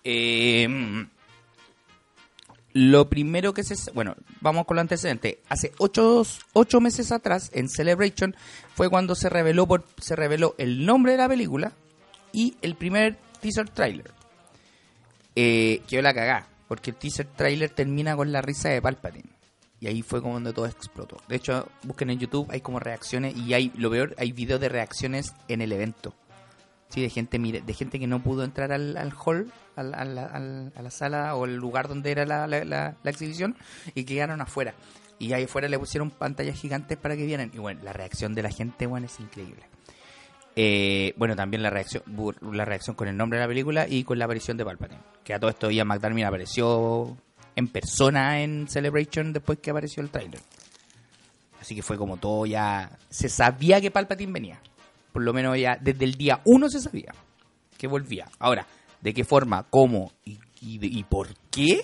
Eh, 0.03 1.05
lo 2.73 3.09
primero 3.09 3.53
que 3.53 3.63
se... 3.63 3.75
Bueno, 3.91 4.15
vamos 4.41 4.65
con 4.65 4.75
lo 4.75 4.81
antecedente. 4.81 5.41
Hace 5.49 5.71
ocho, 5.79 6.23
ocho 6.53 6.79
meses 6.79 7.11
atrás, 7.11 7.49
en 7.53 7.69
Celebration, 7.69 8.35
fue 8.75 8.89
cuando 8.89 9.15
se 9.15 9.29
reveló, 9.29 9.67
por, 9.67 9.85
se 9.99 10.15
reveló 10.15 10.53
el 10.57 10.85
nombre 10.85 11.13
de 11.13 11.17
la 11.17 11.27
película 11.29 11.71
y 12.31 12.55
el 12.61 12.75
primer 12.75 13.17
teaser 13.41 13.69
trailer. 13.69 14.11
Eh, 15.35 15.81
quedó 15.87 16.01
la 16.03 16.13
cagá, 16.13 16.47
porque 16.67 16.91
el 16.91 16.97
teaser 16.97 17.27
trailer 17.27 17.69
termina 17.69 18.15
con 18.15 18.31
la 18.31 18.41
risa 18.41 18.69
de 18.69 18.81
Palpatine. 18.81 19.29
Y 19.79 19.87
ahí 19.87 20.01
fue 20.01 20.21
como 20.21 20.33
donde 20.35 20.53
todo 20.53 20.65
explotó. 20.65 21.17
De 21.27 21.35
hecho, 21.35 21.67
busquen 21.83 22.09
en 22.09 22.17
YouTube, 22.19 22.47
hay 22.49 22.61
como 22.61 22.79
reacciones 22.79 23.35
y 23.37 23.53
hay, 23.53 23.71
lo 23.75 23.91
peor, 23.91 24.15
hay 24.17 24.31
videos 24.31 24.59
de 24.59 24.69
reacciones 24.69 25.33
en 25.47 25.61
el 25.61 25.71
evento. 25.71 26.13
Sí, 26.89 27.01
de 27.01 27.09
gente 27.09 27.37
mire, 27.37 27.61
de 27.61 27.73
gente 27.73 27.99
que 27.99 28.07
no 28.07 28.23
pudo 28.23 28.43
entrar 28.43 28.71
al, 28.71 28.95
al 28.97 29.13
hall, 29.13 29.51
al- 29.75 29.93
al- 29.93 30.17
al- 30.17 30.71
a 30.75 30.81
la 30.81 30.89
sala 30.89 31.35
o 31.35 31.45
el 31.45 31.55
lugar 31.57 31.87
donde 31.89 32.11
era 32.11 32.25
la, 32.25 32.95
exhibición 33.03 33.55
y 33.93 34.05
quedaron 34.05 34.41
afuera. 34.41 34.73
Y 35.19 35.33
ahí 35.33 35.43
afuera 35.43 35.67
le 35.67 35.77
pusieron 35.77 36.11
pantallas 36.11 36.59
gigantes 36.59 36.97
para 36.97 37.15
que 37.17 37.25
vieran. 37.25 37.51
Y 37.53 37.57
bueno, 37.57 37.81
la 37.83 37.91
reacción 37.93 38.33
de 38.35 38.43
la 38.43 38.49
gente, 38.51 38.85
bueno, 38.87 39.05
es 39.07 39.19
increíble. 39.19 39.63
Eh, 40.55 41.13
bueno, 41.17 41.35
también 41.35 41.61
la 41.61 41.69
reacción 41.69 42.01
la 42.51 42.65
reacción 42.65 42.95
con 42.95 43.07
el 43.07 43.15
nombre 43.17 43.37
de 43.37 43.43
la 43.45 43.47
película 43.47 43.87
y 43.87 44.03
con 44.03 44.17
la 44.17 44.25
aparición 44.25 44.57
de 44.57 44.65
Palpatine. 44.65 45.01
Que 45.23 45.33
a 45.35 45.39
todo 45.39 45.49
esto 45.51 45.69
Ian 45.69 45.87
McDermott 45.87 46.23
apareció 46.23 47.17
en 47.57 47.67
persona 47.67 48.39
en 48.41 48.67
Celebration 48.69 49.33
después 49.33 49.57
que 49.59 49.71
apareció 49.71 50.03
el 50.03 50.09
trailer. 50.11 50.39
Así 51.59 51.75
que 51.75 51.81
fue 51.81 51.97
como 51.97 52.17
todo 52.17 52.45
ya... 52.45 52.97
Se 53.09 53.29
sabía 53.29 53.81
que 53.81 53.89
Palpatine 53.89 54.31
venía. 54.31 54.61
Por 55.11 55.23
lo 55.23 55.33
menos 55.33 55.57
ya 55.57 55.75
desde 55.81 56.05
el 56.05 56.13
día 56.13 56.39
uno 56.45 56.69
se 56.69 56.79
sabía 56.79 57.13
que 57.77 57.87
volvía. 57.87 58.29
Ahora, 58.37 58.67
¿de 59.01 59.11
qué 59.13 59.25
forma, 59.25 59.65
cómo 59.69 60.13
y, 60.23 60.33
y, 60.61 60.99
y 60.99 61.03
por 61.03 61.29
qué? 61.49 61.81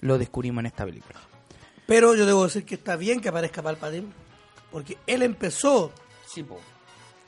Lo 0.00 0.16
descubrimos 0.16 0.60
en 0.60 0.66
esta 0.66 0.86
película. 0.86 1.20
Pero 1.86 2.14
yo 2.14 2.24
debo 2.24 2.44
decir 2.44 2.64
que 2.64 2.76
está 2.76 2.96
bien 2.96 3.20
que 3.20 3.28
aparezca 3.28 3.62
Palpatine, 3.62 4.08
porque 4.72 4.96
él 5.06 5.22
empezó, 5.22 5.92
Sí, 6.26 6.42
po. 6.42 6.58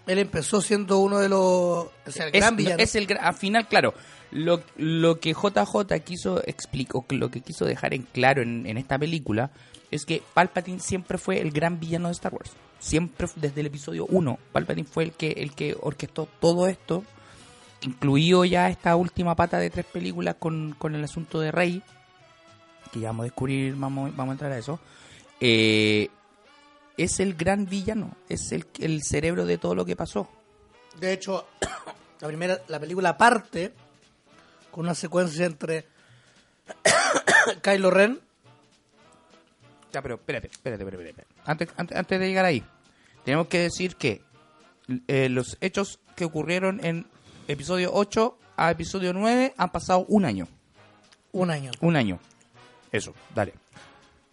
él 0.06 0.18
empezó 0.18 0.62
siendo 0.62 0.98
uno 1.00 1.18
de 1.18 1.28
los, 1.28 1.38
o 1.38 1.92
sea, 2.06 2.28
el 2.28 2.34
es, 2.34 2.40
gran 2.40 2.56
villano. 2.56 2.82
es 2.82 2.94
el 2.94 3.06
al 3.20 3.34
final 3.34 3.68
claro 3.68 3.92
lo, 4.30 4.62
lo 4.76 5.20
que 5.20 5.32
JJ 5.32 6.00
quiso 6.04 6.42
explicar 6.46 7.02
lo 7.10 7.30
que 7.30 7.40
quiso 7.40 7.64
dejar 7.64 7.94
en 7.94 8.02
claro 8.02 8.42
en, 8.42 8.66
esta 8.76 8.98
película 8.98 9.50
es 9.90 10.04
que 10.04 10.22
Palpatine 10.34 10.80
siempre 10.80 11.16
fue 11.16 11.40
el 11.40 11.50
gran 11.50 11.80
villano 11.80 12.08
de 12.08 12.12
Star 12.12 12.34
Wars. 12.34 12.52
Siempre 12.78 13.26
desde 13.36 13.60
el 13.60 13.68
episodio 13.68 14.06
1 14.06 14.38
Palpatine 14.52 14.86
fue 14.86 15.04
el 15.04 15.12
que 15.12 15.32
el 15.32 15.54
que 15.54 15.76
orquestó 15.80 16.28
todo 16.40 16.68
esto 16.68 17.04
incluido 17.80 18.44
ya 18.44 18.68
esta 18.68 18.96
última 18.96 19.34
pata 19.34 19.58
de 19.58 19.70
tres 19.70 19.86
películas 19.86 20.36
con, 20.38 20.74
con 20.78 20.94
el 20.94 21.04
asunto 21.04 21.40
de 21.40 21.50
Rey 21.50 21.82
que 22.92 23.00
ya 23.00 23.08
vamos 23.08 23.22
a 23.22 23.24
descubrir 23.24 23.74
vamos, 23.76 24.14
vamos 24.14 24.32
a 24.32 24.34
entrar 24.34 24.52
a 24.52 24.58
eso. 24.58 24.78
Eh, 25.40 26.08
es 26.96 27.20
el 27.20 27.34
gran 27.34 27.64
villano 27.64 28.16
es 28.28 28.52
el, 28.52 28.66
el 28.80 29.02
cerebro 29.02 29.46
de 29.46 29.56
todo 29.56 29.74
lo 29.74 29.84
que 29.84 29.96
pasó. 29.96 30.28
De 31.00 31.12
hecho, 31.12 31.46
la 32.20 32.28
primera, 32.28 32.58
la 32.68 32.78
película 32.78 33.16
parte 33.16 33.72
con 34.78 34.86
una 34.86 34.94
secuencia 34.94 35.44
entre 35.44 35.86
Kylo 37.62 37.90
Ren, 37.90 38.20
Ya, 39.92 40.00
pero 40.02 40.14
espérate, 40.14 40.46
espérate, 40.46 40.84
espérate. 40.84 41.08
espérate. 41.08 41.34
Antes, 41.44 41.68
antes, 41.76 41.98
antes 41.98 42.20
de 42.20 42.28
llegar 42.28 42.44
ahí, 42.44 42.62
tenemos 43.24 43.48
que 43.48 43.58
decir 43.58 43.96
que 43.96 44.22
eh, 45.08 45.28
los 45.30 45.58
hechos 45.60 45.98
que 46.14 46.24
ocurrieron 46.24 46.78
en 46.84 47.08
episodio 47.48 47.90
8 47.92 48.38
a 48.56 48.70
episodio 48.70 49.12
9 49.12 49.52
han 49.56 49.72
pasado 49.72 50.04
un 50.06 50.24
año. 50.24 50.46
un 51.32 51.50
año. 51.50 51.72
Un 51.80 51.96
año. 51.96 52.20
Eso, 52.92 53.12
dale. 53.34 53.54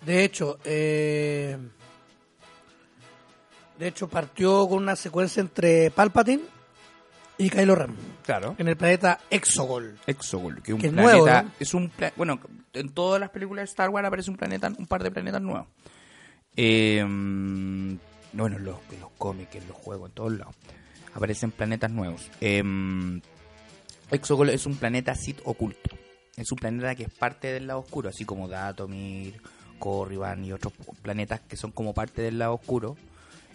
De 0.06 0.24
hecho, 0.24 0.60
eh, 0.64 1.58
de 3.80 3.88
hecho 3.88 4.08
partió 4.08 4.68
con 4.70 4.78
una 4.84 4.96
secuencia 4.96 5.42
entre 5.42 5.90
Palpatine 5.90 6.55
y 7.38 7.50
Kylo 7.50 7.76
Ren 7.76 7.96
Claro. 8.24 8.56
en 8.58 8.68
el 8.68 8.78
planeta 8.78 9.20
Exogol. 9.30 9.98
Exogol, 10.08 10.62
que 10.62 10.72
es 10.72 10.76
un 10.76 10.82
Que 10.82 10.88
es 10.88 10.94
planeta. 10.94 11.18
nuevo, 11.18 11.44
¿no? 11.44 11.52
Es 11.60 11.74
un 11.74 11.90
pla- 11.90 12.14
bueno, 12.16 12.40
en 12.74 12.90
todas 12.90 13.20
las 13.20 13.30
películas 13.30 13.64
de 13.64 13.72
Star 13.72 13.90
Wars 13.90 14.08
aparece 14.08 14.32
un 14.32 14.38
planeta, 14.38 14.72
un 14.78 14.86
par 14.88 15.04
de 15.04 15.12
planetas 15.12 15.42
nuevos. 15.42 15.68
Eh, 16.56 17.02
bueno, 17.04 18.58
en 18.58 18.64
los, 18.66 18.78
los 19.00 19.12
cómics, 19.18 19.56
en 19.56 19.68
los 19.68 19.78
juegos, 19.78 20.10
en 20.10 20.16
todos 20.16 20.34
lados. 20.38 20.56
Aparecen 21.14 21.52
planetas 21.52 21.92
nuevos. 21.92 22.30
Eh, 22.42 22.64
Exogol 24.12 24.50
es 24.50 24.66
un 24.66 24.76
planeta 24.78 25.16
Sith 25.16 25.40
oculto. 25.46 25.96
Es 26.36 26.52
un 26.52 26.58
planeta 26.58 26.96
que 26.96 27.04
es 27.04 27.10
parte 27.14 27.52
del 27.54 27.68
lado 27.68 27.80
oscuro, 27.80 28.10
así 28.10 28.26
como 28.26 28.48
Datomir, 28.48 29.42
Corriban 29.80 30.44
y 30.46 30.52
otros 30.52 30.74
planetas 31.02 31.42
que 31.42 31.56
son 31.58 31.72
como 31.72 31.94
parte 31.94 32.22
del 32.22 32.38
lado 32.40 32.56
oscuro. 32.56 32.98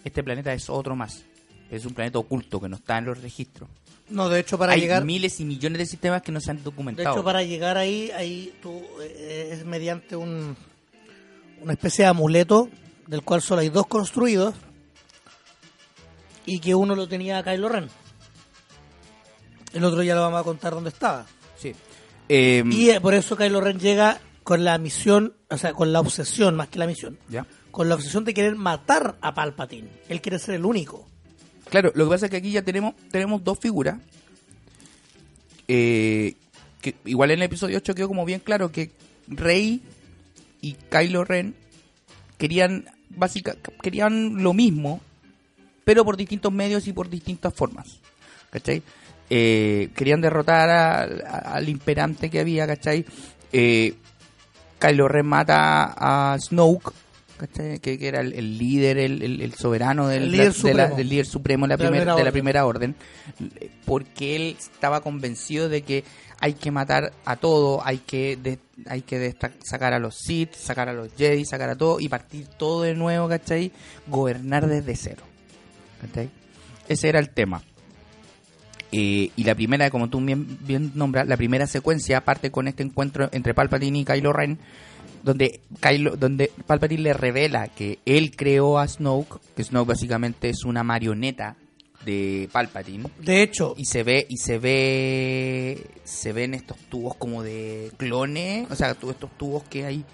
Este 0.03 0.23
planeta 0.23 0.51
es 0.53 0.69
otro 0.69 0.95
más. 0.95 1.23
Es 1.71 1.85
un 1.85 1.93
planeta 1.93 2.19
oculto 2.19 2.59
que 2.61 2.69
no 2.69 2.75
está 2.75 2.97
en 2.99 3.05
los 3.05 3.21
registros. 3.21 3.67
No, 4.09 4.27
de 4.29 4.41
hecho 4.41 4.57
para 4.57 4.73
Hay 4.73 4.81
llegar, 4.81 5.05
miles 5.05 5.39
y 5.39 5.45
millones 5.45 5.79
de 5.79 5.85
sistemas 5.85 6.21
que 6.21 6.31
no 6.33 6.41
se 6.41 6.51
han 6.51 6.57
de 6.57 6.63
documentado. 6.63 7.15
hecho 7.15 7.23
para 7.23 7.43
llegar 7.43 7.77
ahí, 7.77 8.11
ahí 8.11 8.53
tú 8.61 8.83
eh, 9.01 9.49
es 9.53 9.65
mediante 9.65 10.15
un 10.15 10.55
una 11.61 11.73
especie 11.73 12.03
de 12.05 12.09
amuleto 12.09 12.67
del 13.07 13.21
cual 13.21 13.41
solo 13.41 13.61
hay 13.61 13.69
dos 13.69 13.87
construidos 13.87 14.53
y 16.45 16.59
que 16.59 16.75
uno 16.75 16.95
lo 16.95 17.07
tenía 17.07 17.41
Kylo 17.43 17.69
Ren. 17.69 17.87
El 19.73 19.83
otro 19.85 20.03
ya 20.03 20.15
lo 20.15 20.21
vamos 20.21 20.41
a 20.41 20.43
contar 20.43 20.73
dónde 20.73 20.89
estaba. 20.89 21.25
Sí. 21.57 21.73
Eh, 22.27 22.63
Y 22.69 22.89
eh, 22.89 22.99
por 22.99 23.13
eso 23.13 23.37
Kylo 23.37 23.61
Ren 23.61 23.79
llega 23.79 24.19
con 24.43 24.63
la 24.65 24.77
misión, 24.77 25.35
o 25.49 25.57
sea, 25.57 25.73
con 25.73 25.93
la 25.93 25.99
obsesión, 25.99 26.55
más 26.55 26.67
que 26.67 26.79
la 26.79 26.87
misión, 26.87 27.17
ya. 27.29 27.45
con 27.69 27.87
la 27.87 27.95
obsesión 27.95 28.25
de 28.25 28.33
querer 28.33 28.55
matar 28.55 29.17
a 29.21 29.33
Palpatine. 29.33 29.87
Él 30.09 30.19
quiere 30.21 30.39
ser 30.39 30.55
el 30.55 30.65
único. 30.65 31.07
Claro, 31.71 31.91
lo 31.95 32.03
que 32.03 32.09
pasa 32.11 32.25
es 32.25 32.29
que 32.31 32.37
aquí 32.37 32.51
ya 32.51 32.61
tenemos, 32.61 32.93
tenemos 33.11 33.43
dos 33.43 33.57
figuras. 33.57 33.97
eh, 35.67 36.35
que 36.81 36.95
igual 37.05 37.31
en 37.31 37.39
el 37.39 37.43
episodio 37.43 37.77
8 37.77 37.95
quedó 37.95 38.07
como 38.09 38.25
bien 38.25 38.41
claro 38.41 38.71
que 38.71 38.91
Rey 39.27 39.81
y 40.59 40.73
Kylo 40.73 41.23
Ren 41.23 41.55
querían 42.37 42.85
básica, 43.09 43.55
querían 43.81 44.43
lo 44.43 44.53
mismo, 44.53 44.99
pero 45.85 46.03
por 46.03 46.17
distintos 46.17 46.51
medios 46.51 46.87
y 46.87 46.93
por 46.93 47.09
distintas 47.09 47.53
formas. 47.53 47.99
¿Cachai? 48.49 48.83
Eh, 49.29 49.91
querían 49.95 50.19
derrotar 50.19 50.69
al 50.69 51.69
imperante 51.69 52.29
que 52.29 52.41
había, 52.41 52.67
¿cachai? 52.67 53.05
Eh, 53.53 53.93
Kylo 54.79 55.07
Ren 55.07 55.25
mata 55.25 55.93
a 55.95 56.37
Snoke, 56.37 56.91
¿cachai? 57.41 57.79
Que, 57.79 57.97
que 57.99 58.07
era 58.07 58.21
el, 58.21 58.33
el 58.33 58.57
líder, 58.57 58.97
el, 58.97 59.21
el- 59.21 59.41
el 59.41 59.53
soberano 59.55 60.07
del, 60.07 60.23
El 60.23 60.31
líder 60.31 60.53
de 60.53 60.73
la- 60.73 60.83
supremo. 60.85 60.95
del 60.97 61.09
líder 61.09 61.25
supremo 61.25 61.65
de 61.65 61.69
la, 61.69 61.77
primera 61.77 61.99
de 61.99 62.05
la 62.05 62.13
orden. 62.15 62.31
primera 62.31 62.65
orden, 62.65 62.95
porque 63.85 64.35
él 64.35 64.55
estaba 64.57 65.01
convencido 65.01 65.67
de 65.69 65.81
que 65.81 66.03
hay 66.39 66.53
que 66.53 66.71
matar 66.71 67.11
a 67.25 67.35
todo, 67.35 67.85
hay 67.85 67.97
que 67.99 68.35
de- 68.37 68.59
hay 68.87 69.01
que 69.01 69.35
sacar 69.63 69.93
a 69.93 69.99
los 69.99 70.15
Sith, 70.17 70.53
sacar 70.55 70.87
a 70.89 70.93
los 70.93 71.13
Jedi, 71.15 71.45
sacar 71.45 71.69
a 71.69 71.75
todo 71.75 71.99
y 71.99 72.07
partir 72.09 72.47
todo 72.47 72.83
de 72.83 72.93
nuevo, 72.95 73.27
¿cachai? 73.27 73.71
Gobernar 74.07 74.67
desde 74.67 74.95
cero, 74.95 75.23
¿cachai? 76.01 76.29
Ese 76.87 77.09
era 77.09 77.19
el 77.19 77.29
tema. 77.29 77.61
Eh, 78.93 79.31
y 79.37 79.43
la 79.45 79.55
primera, 79.55 79.89
como 79.89 80.09
tú 80.09 80.19
bien, 80.19 80.57
bien 80.67 80.91
nombras, 80.95 81.25
la 81.25 81.37
primera 81.37 81.65
secuencia 81.65 82.19
parte 82.25 82.51
con 82.51 82.67
este 82.67 82.83
encuentro 82.83 83.29
entre 83.31 83.53
Palpatine 83.53 83.99
y 83.99 84.05
Kylo 84.05 84.33
Ren, 84.33 84.59
donde 85.23 85.61
Kylo, 85.79 86.15
donde 86.15 86.51
Palpatine 86.65 87.03
le 87.03 87.13
revela 87.13 87.67
que 87.67 87.99
él 88.05 88.35
creó 88.35 88.79
a 88.79 88.87
Snoke, 88.87 89.39
que 89.55 89.63
Snoke 89.63 89.89
básicamente 89.89 90.49
es 90.49 90.63
una 90.63 90.83
marioneta 90.83 91.55
de 92.05 92.49
Palpatine, 92.51 93.09
De 93.19 93.43
hecho, 93.43 93.75
y 93.77 93.85
se 93.85 94.03
ve 94.03 94.25
y 94.27 94.37
se 94.37 94.57
ve 94.57 95.85
se 96.03 96.33
ven 96.33 96.53
estos 96.53 96.77
tubos 96.89 97.15
como 97.15 97.43
de 97.43 97.91
clones, 97.97 98.69
o 98.71 98.75
sea, 98.75 98.95
todos 98.95 99.13
estos 99.13 99.29
tubos 99.37 99.63
que 99.63 99.85
hay 99.85 100.05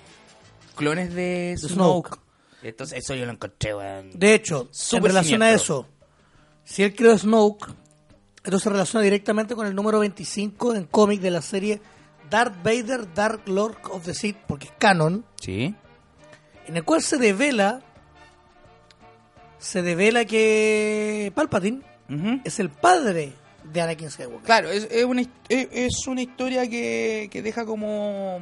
clones 0.75 1.13
de 1.13 1.55
Snoke. 1.57 2.09
Snoke. 2.09 2.19
Entonces 2.63 2.99
eso 2.99 3.15
yo 3.15 3.25
lo 3.25 3.31
encontré, 3.31 3.73
weón. 3.73 4.11
de 4.13 4.33
hecho, 4.33 4.69
en 4.91 5.03
relación 5.03 5.41
a 5.41 5.51
eso, 5.51 5.87
si 6.65 6.83
él 6.83 6.93
creó 6.93 7.17
Snoke, 7.17 7.67
esto 8.43 8.59
se 8.59 8.69
relaciona 8.69 9.03
directamente 9.03 9.55
con 9.55 9.67
el 9.67 9.75
número 9.75 9.99
25 9.99 10.75
en 10.75 10.85
cómic 10.85 11.21
de 11.21 11.31
la 11.31 11.41
serie 11.41 11.81
Darth 12.29 12.55
Vader, 12.63 13.13
Dark 13.13 13.47
Lord 13.47 13.77
of 13.91 14.03
the 14.05 14.13
Sith, 14.13 14.37
porque 14.47 14.67
es 14.67 14.73
canon, 14.77 15.25
Sí. 15.41 15.75
en 16.67 16.77
el 16.77 16.83
cual 16.83 17.01
se 17.01 17.17
devela 17.17 17.81
se 19.59 19.81
devela 19.81 20.23
que 20.25 21.31
Palpatine 21.35 21.81
es 22.43 22.59
el 22.59 22.69
padre 22.69 23.33
de 23.63 23.81
Anakin 23.81 24.09
Skywalker. 24.11 24.43
Claro, 24.45 24.69
es, 24.69 24.87
es 24.91 25.03
una, 25.03 25.23
es, 25.49 26.07
una 26.07 26.21
historia 26.21 26.69
que, 26.69 27.27
que 27.31 27.41
deja 27.41 27.65
como 27.65 28.39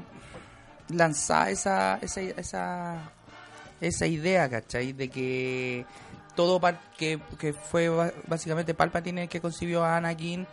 lanzada 0.90 1.50
esa, 1.50 1.98
esa, 2.02 2.22
esa, 2.22 3.12
esa 3.82 4.06
idea, 4.08 4.50
¿cachai? 4.50 4.94
De 4.94 5.10
que 5.10 5.86
todo 6.36 6.60
par- 6.60 6.80
que, 6.98 7.20
que 7.40 7.54
fue 7.54 7.90
básicamente 8.28 8.74
Palpatine 8.74 9.24
el 9.24 9.30
que 9.30 9.42
concibió 9.42 9.84
a 9.84 9.98
Anakin 9.98 10.46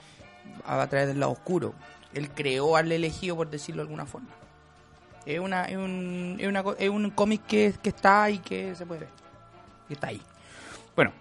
a 0.64 0.86
través 0.86 1.08
del 1.08 1.20
lado 1.20 1.32
oscuro. 1.32 1.74
Él 2.14 2.30
creó 2.30 2.76
al 2.76 2.90
elegido, 2.92 3.36
por 3.36 3.48
decirlo 3.50 3.82
de 3.82 3.86
alguna 3.88 4.06
forma. 4.06 4.28
Es, 5.24 5.38
una, 5.38 5.64
es, 5.66 5.76
un, 5.76 6.36
es, 6.38 6.46
una 6.48 6.64
es 6.78 6.90
un 6.90 7.10
cómic 7.10 7.46
que, 7.46 7.74
que 7.82 7.90
está 7.90 8.28
y 8.30 8.38
que 8.38 8.74
se 8.74 8.84
puede 8.86 9.00
ver. 9.00 9.08
Que 9.88 9.94
está 9.94 10.08
ahí. 10.08 10.20
Bueno, 10.96 11.12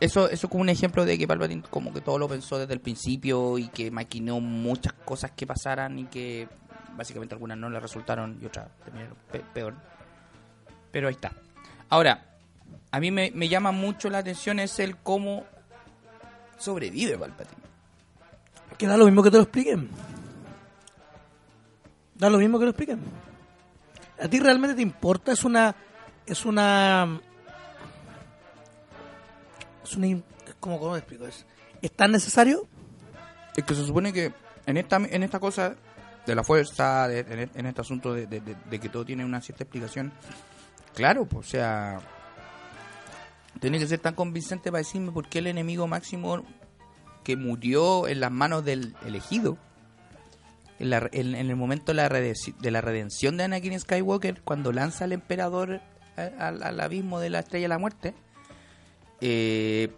eso, 0.00 0.28
eso 0.30 0.48
como 0.48 0.62
un 0.62 0.68
ejemplo 0.70 1.04
de 1.04 1.18
que 1.18 1.26
Palpatine 1.28 1.62
como 1.70 1.92
que 1.92 2.00
todo 2.00 2.18
lo 2.18 2.28
pensó 2.28 2.58
desde 2.58 2.72
el 2.74 2.80
principio 2.80 3.58
y 3.58 3.68
que 3.68 3.90
maquinó 3.90 4.40
muchas 4.40 4.92
cosas 4.92 5.32
que 5.32 5.46
pasaran 5.46 5.98
y 5.98 6.04
que 6.06 6.48
básicamente 6.96 7.34
algunas 7.34 7.58
no 7.58 7.68
le 7.70 7.78
resultaron 7.78 8.38
y 8.42 8.46
otras 8.46 8.68
terminaron 8.84 9.16
pe- 9.30 9.44
peor. 9.54 9.74
Pero 10.90 11.08
ahí 11.08 11.14
está. 11.14 11.30
Ahora, 11.90 12.24
a 12.90 12.98
mí 13.00 13.10
me, 13.10 13.30
me 13.34 13.48
llama 13.48 13.70
mucho 13.72 14.08
la 14.10 14.18
atención 14.18 14.58
es 14.58 14.78
el 14.78 14.96
cómo 14.96 15.44
sobrevive 16.58 17.16
Palpatine. 17.18 17.67
Que 18.78 18.86
da 18.86 18.96
lo 18.96 19.04
mismo 19.06 19.22
que 19.22 19.30
te 19.30 19.36
lo 19.36 19.42
expliquen. 19.42 19.88
Da 22.14 22.30
lo 22.30 22.38
mismo 22.38 22.58
que 22.58 22.64
lo 22.64 22.70
expliquen. 22.70 23.00
¿A 24.22 24.28
ti 24.28 24.38
realmente 24.40 24.74
te 24.76 24.82
importa? 24.82 25.32
Es 25.32 25.44
una. 25.44 25.74
Es 26.26 26.44
una. 26.44 27.20
Es 29.84 29.96
una. 29.96 30.22
¿Cómo, 30.60 30.78
cómo 30.80 30.96
explico? 30.96 31.26
¿Es, 31.26 31.46
¿Es 31.82 31.92
tan 31.92 32.12
necesario? 32.12 32.66
Es 33.56 33.64
que 33.64 33.74
se 33.74 33.84
supone 33.84 34.12
que 34.12 34.32
en 34.66 34.76
esta, 34.76 34.96
en 34.96 35.22
esta 35.22 35.40
cosa 35.40 35.74
de 36.26 36.34
la 36.34 36.44
fuerza, 36.44 37.08
de- 37.08 37.20
en, 37.20 37.50
en 37.54 37.66
este 37.66 37.80
asunto 37.80 38.12
de- 38.12 38.26
de- 38.26 38.40
de 38.40 38.78
que 38.80 38.88
todo 38.88 39.04
tiene 39.04 39.24
una 39.24 39.40
cierta 39.40 39.64
explicación, 39.64 40.12
claro, 40.94 41.24
pues, 41.26 41.46
o 41.46 41.50
sea, 41.50 42.00
tiene 43.60 43.78
que 43.78 43.86
ser 43.86 43.98
tan 44.00 44.14
convincente 44.14 44.70
para 44.70 44.78
decirme 44.80 45.10
por 45.10 45.28
qué 45.28 45.38
el 45.38 45.46
enemigo 45.48 45.86
máximo 45.86 46.42
que 47.24 47.36
murió 47.36 48.08
en 48.08 48.20
las 48.20 48.30
manos 48.30 48.64
del 48.64 48.94
elegido, 49.06 49.58
en, 50.78 50.90
la- 50.90 51.08
en- 51.12 51.34
en 51.34 51.50
el 51.50 51.56
momento 51.56 51.86
de 51.92 51.94
la, 51.96 52.08
redenci- 52.08 52.56
de 52.56 52.70
la 52.70 52.80
redención 52.80 53.36
de 53.36 53.44
Anakin 53.44 53.78
Skywalker, 53.78 54.40
cuando 54.42 54.72
lanza 54.72 55.04
al 55.04 55.12
emperador 55.12 55.80
al, 56.16 56.62
al 56.62 56.80
abismo 56.80 57.20
de 57.20 57.30
la 57.30 57.40
estrella 57.40 57.64
de 57.64 57.68
la 57.68 57.78
muerte, 57.78 58.14
eh, 59.20 59.90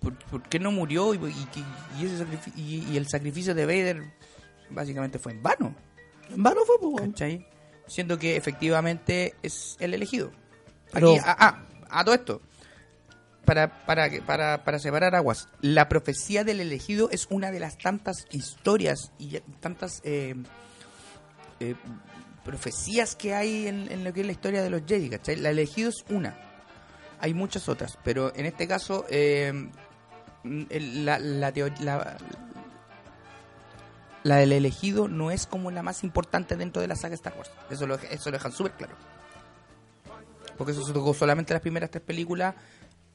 ¿por, 0.00 0.14
por 0.18 0.42
qué 0.44 0.58
no 0.58 0.72
murió 0.72 1.14
y, 1.14 1.18
y 1.98 2.04
ese 2.06 2.16
el 2.96 3.06
sacrificio 3.08 3.54
de 3.54 3.66
Vader 3.66 4.02
básicamente 4.70 5.18
fue 5.18 5.32
en 5.32 5.42
vano? 5.42 5.74
En 6.30 6.42
vano 6.42 6.60
fue, 6.66 6.76
pues. 6.80 7.02
Siendo 7.86 8.18
que 8.18 8.36
efectivamente 8.36 9.34
es 9.42 9.76
el 9.80 9.94
elegido. 9.94 10.30
Pero- 10.92 11.12
Aquí, 11.14 11.20
ah, 11.24 11.36
ah, 11.38 11.62
a 12.00 12.04
todo 12.04 12.14
esto. 12.14 12.40
Para, 13.44 13.84
para, 13.84 14.08
para, 14.26 14.64
para 14.64 14.78
separar 14.78 15.14
aguas, 15.14 15.48
la 15.60 15.88
profecía 15.88 16.44
del 16.44 16.60
elegido 16.60 17.10
es 17.10 17.26
una 17.30 17.50
de 17.50 17.58
las 17.58 17.78
tantas 17.78 18.26
historias 18.30 19.12
y 19.18 19.40
tantas 19.60 20.00
eh, 20.04 20.36
eh, 21.58 21.74
profecías 22.44 23.16
que 23.16 23.34
hay 23.34 23.66
en, 23.66 24.04
lo 24.04 24.12
que 24.12 24.20
es 24.20 24.26
la 24.26 24.32
historia 24.32 24.62
de 24.62 24.70
los 24.70 24.82
Jedi, 24.86 25.10
¿cachai? 25.10 25.36
La 25.36 25.50
elegido 25.50 25.88
es 25.88 26.04
una. 26.08 26.36
Hay 27.20 27.34
muchas 27.34 27.68
otras, 27.68 27.98
pero 28.02 28.32
en 28.34 28.46
este 28.46 28.66
caso, 28.66 29.04
eh, 29.10 29.68
la, 30.44 31.18
la, 31.18 31.52
la, 34.22 34.36
del 34.36 34.52
elegido 34.52 35.06
no 35.08 35.30
es 35.30 35.46
como 35.46 35.70
la 35.70 35.82
más 35.82 36.02
importante 36.02 36.56
dentro 36.56 36.80
de 36.80 36.88
la 36.88 36.96
saga 36.96 37.14
Star 37.14 37.34
Wars. 37.36 37.50
Eso 37.68 37.86
lo, 37.86 37.96
eso 37.96 38.30
lo 38.30 38.36
dejan 38.38 38.52
súper 38.52 38.72
claro. 38.72 38.94
Porque 40.56 40.72
eso 40.72 40.84
se 40.84 40.92
tocó 40.92 41.14
solamente 41.14 41.52
en 41.52 41.56
las 41.56 41.62
primeras 41.62 41.90
tres 41.90 42.02
películas 42.02 42.54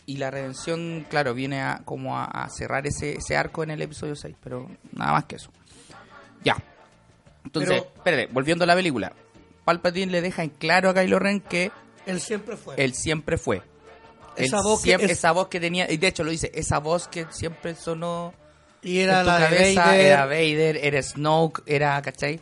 y 0.05 0.17
la 0.17 0.29
redención, 0.31 1.05
claro, 1.09 1.33
viene 1.33 1.61
a, 1.61 1.81
como 1.85 2.17
a, 2.17 2.25
a 2.25 2.49
cerrar 2.49 2.85
ese, 2.87 3.15
ese 3.17 3.35
arco 3.35 3.63
en 3.63 3.71
el 3.71 3.81
episodio 3.81 4.15
6, 4.15 4.35
pero 4.43 4.69
nada 4.93 5.13
más 5.13 5.25
que 5.25 5.37
eso. 5.37 5.51
Ya. 6.43 6.57
Entonces, 7.43 7.81
Pero- 7.81 7.91
espérate, 7.95 8.27
volviendo 8.33 8.63
a 8.63 8.67
la 8.67 8.75
película. 8.75 9.13
Palpatine 9.63 10.11
le 10.11 10.21
deja 10.21 10.43
en 10.43 10.49
claro 10.49 10.89
a 10.89 10.93
Kylo 10.93 11.17
Ren 11.19 11.41
que 11.41 11.71
Él 12.05 12.21
siempre 12.21 12.55
fue. 12.55 12.75
él 12.77 12.93
siempre 12.93 13.37
fue. 13.37 13.61
Esa 14.35 14.57
Él 14.57 14.63
voz 14.63 14.83
que 14.83 14.93
es- 14.93 15.01
esa 15.11 15.31
voz 15.31 15.47
que 15.47 15.59
tenía, 15.59 15.89
y 15.91 15.97
de 15.97 16.07
hecho 16.07 16.23
lo 16.23 16.29
dice, 16.31 16.51
esa 16.53 16.77
voz 16.79 17.07
que 17.07 17.25
siempre 17.31 17.73
sonó 17.73 18.33
y 18.83 18.99
era 18.99 19.19
en 19.19 19.25
tu 19.25 19.27
la 19.31 19.39
de 19.39 19.45
cabeza 19.45 19.85
Vader. 19.85 20.01
era 20.05 20.25
Vader, 20.25 20.77
era 20.77 21.01
Snoke, 21.01 21.63
era, 21.65 21.99
¿cachai? 22.01 22.39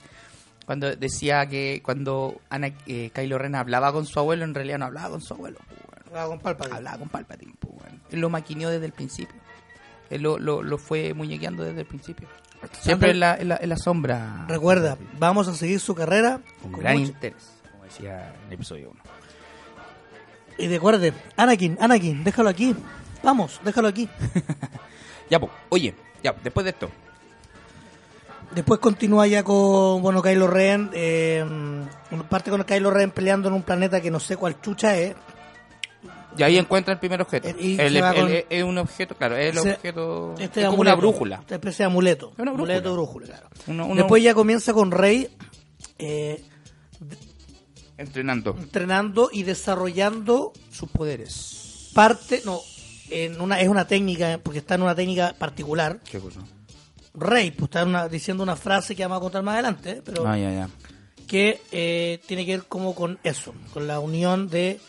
Cuando 0.65 0.95
decía 0.95 1.45
que 1.47 1.82
cuando 1.84 2.41
Ana, 2.49 2.71
eh, 2.88 3.12
Kylo 3.13 3.38
Ren 3.38 3.56
hablaba 3.56 3.91
con 3.93 4.06
su 4.06 4.19
abuelo, 4.19 4.43
en 4.43 4.54
realidad 4.54 4.80
no 4.80 4.86
hablaba 4.86 5.10
con 5.12 5.21
su 5.21 5.34
abuelo. 5.34 5.60
Hablaba 6.13 6.30
con 6.30 6.39
Palpatine. 6.39 6.78
hablaba 6.78 6.97
con 6.99 7.10
Palpatine, 7.10 7.54
pues, 7.60 7.73
bueno. 7.73 7.99
Él 8.12 8.19
lo 8.19 8.30
maquineó 8.30 8.69
desde 8.69 8.86
el 8.86 8.91
principio. 8.91 9.41
Él 10.12 10.21
lo, 10.21 10.38
lo, 10.38 10.62
lo 10.62 10.78
fue 10.78 11.13
muñequeando 11.15 11.63
desde 11.63 11.82
el 11.82 11.88
principio. 11.88 12.28
Siempre 12.80 13.12
en 13.12 13.19
la, 13.19 13.36
en 13.36 13.49
la, 13.49 13.58
en 13.60 13.69
la 13.69 13.78
sombra. 13.78 14.45
Recuerda, 14.47 14.97
vamos 15.17 15.47
a 15.47 15.56
seguir 15.56 15.80
su 15.80 15.95
carrera 15.95 16.39
Con 16.62 16.71
con 16.71 16.82
gran 16.82 16.99
interés, 16.99 17.52
como 17.71 17.84
decía 17.84 18.34
en 18.41 18.47
el 18.47 18.54
episodio 18.54 18.91
1. 18.91 19.02
Y 20.60 20.67
recuerde, 20.67 21.13
Anakin, 21.36 21.78
Anakin, 21.82 22.23
déjalo 22.23 22.49
aquí. 22.49 22.76
Vamos, 23.23 23.60
déjalo 23.63 23.88
aquí. 23.88 24.08
Ya, 25.30 25.39
pues, 25.39 25.52
oye, 25.69 25.95
ya, 26.21 26.36
después 26.43 26.65
de 26.65 26.71
esto, 26.71 26.91
Después 28.54 28.80
continúa 28.80 29.26
ya 29.26 29.43
con, 29.43 30.02
bueno, 30.04 30.21
Kylo 30.21 30.45
Ren, 30.45 30.91
eh, 30.93 31.43
parte 32.30 32.52
con 32.52 32.63
Kylo 32.63 32.91
Ren 32.91 33.10
peleando 33.10 33.47
en 33.47 33.56
un 33.56 33.63
planeta 33.63 33.99
que 33.99 34.12
no 34.12 34.19
sé 34.19 34.38
cuál 34.38 34.62
chucha 34.62 34.95
es. 34.95 35.15
Y 36.38 36.43
ahí 36.43 36.58
encuentra 36.58 36.93
el 36.93 37.00
primer 37.00 37.22
objeto. 37.22 37.48
Eh, 37.48 37.56
El- 37.60 37.96
el- 37.98 38.46
es- 38.50 38.63
un 38.63 38.78
objeto, 38.78 39.15
claro, 39.15 39.36
es 39.38 39.56
el 39.56 39.62
Se- 39.62 39.72
objeto. 39.74 40.34
Este 40.39 40.62
es 40.62 40.65
como 40.67 40.76
amuleto, 40.76 40.82
una 40.82 40.96
brújula. 40.96 41.36
Esta 41.41 41.56
especie 41.56 41.84
de 41.84 41.88
amuleto. 41.88 42.32
Es 42.34 42.39
una 42.39 42.52
brújula. 42.52 42.74
Amuleto, 42.74 42.93
brújula, 42.93 43.26
claro. 43.28 43.48
Uno- 43.67 43.86
uno- 43.86 43.96
Después 43.96 44.24
ya 44.24 44.34
comienza 44.34 44.74
con 44.74 44.91
Rey 44.91 45.30
eh, 46.00 46.43
entrenando 47.98 48.56
entrenando 48.60 49.30
y 49.32 49.43
desarrollando 49.43 50.54
sus 50.72 50.89
poderes. 50.89 51.91
parte, 51.93 52.41
no, 52.43 52.60
en 53.12 53.39
una, 53.39 53.62
es 53.62 53.67
una 53.67 53.86
técnica, 53.86 54.39
porque 54.41 54.60
está 54.60 54.76
en 54.76 54.82
una 54.82 54.96
técnica 54.96 55.36
particular. 55.38 56.00
¿Qué 56.10 56.19
cosa? 56.19 56.39
Rey, 57.13 57.52
pues 57.52 57.65
está 57.69 57.84
una- 57.84 58.08
diciendo 58.10 58.41
una 58.41 58.56
frase 58.56 58.96
que 58.96 59.04
vamos 59.04 59.17
a 59.19 59.22
contar 59.22 59.43
más 59.43 59.54
adelante, 59.54 60.02
pero 60.04 60.28
Ah, 60.28 60.36
ya, 60.36 60.52
ya. 60.52 60.69
que 61.28 61.62
eh, 61.72 62.19
tiene 62.26 62.46
que 62.48 62.58
ver 62.58 62.65
como 62.67 62.96
con 62.96 63.19
eso, 63.24 63.54
con 63.74 63.86
la 63.86 64.00
unión 64.00 64.50
de 64.50 64.80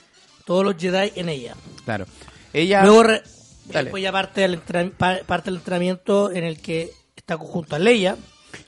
todos 0.47 0.65
los 0.65 0.77
Jedi 0.77 1.13
en 1.17 1.29
ella. 1.29 1.55
Claro. 1.85 2.07
Ella. 2.53 2.83
Luego 2.85 3.03
re- 3.05 3.23
después 3.67 4.03
ya 4.03 4.13
parte 4.13 4.43
del, 4.43 4.59
parte 4.61 5.51
entrenamiento 5.51 6.31
en 6.31 6.45
el 6.45 6.61
que 6.61 6.91
está 7.17 7.37
junto 7.37 7.77
a 7.77 7.79
Leia. 7.79 8.17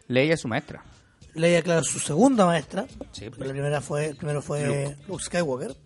Leia 0.08 0.34
es 0.34 0.40
su 0.40 0.48
maestra. 0.48 0.84
Leia, 1.34 1.62
claro, 1.62 1.80
es 1.82 1.86
su 1.88 1.98
segunda 1.98 2.46
maestra. 2.46 2.86
Sí, 3.12 3.28
pues. 3.28 3.40
La 3.46 3.52
primera 3.52 3.80
fue, 3.80 4.06
el 4.06 4.16
primero 4.16 4.40
fue 4.40 4.94
Luke, 5.06 5.22
Skywalker. 5.24 5.76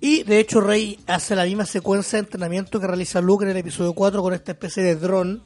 Y 0.00 0.22
de 0.22 0.38
hecho 0.38 0.60
Rey 0.60 0.98
hace 1.06 1.34
la 1.36 1.44
misma 1.44 1.66
secuencia 1.66 2.18
de 2.18 2.24
entrenamiento 2.26 2.80
que 2.80 2.86
realiza 2.86 3.20
Luke 3.20 3.44
en 3.44 3.50
el 3.50 3.56
episodio 3.58 3.92
4 3.92 4.22
con 4.22 4.32
esta 4.32 4.52
especie 4.52 4.82
de 4.82 4.96
dron 4.96 5.42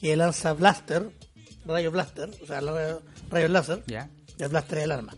que 0.00 0.14
lanza 0.14 0.52
blaster, 0.52 1.10
rayos 1.64 1.92
blaster, 1.92 2.30
o 2.42 2.46
sea, 2.46 2.60
rayos 3.30 3.50
láser. 3.50 3.82
El 4.38 4.48
blaster 4.48 4.78
es 4.78 4.84
el 4.84 4.92
arma. 4.92 5.16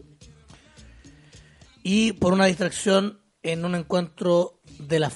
Y 1.83 2.13
por 2.13 2.33
una 2.33 2.47
distracción 2.47 3.21
en 3.53 3.65
un 3.65 3.75
encuentro 3.75 4.61
de 4.79 4.99
la, 4.99 5.11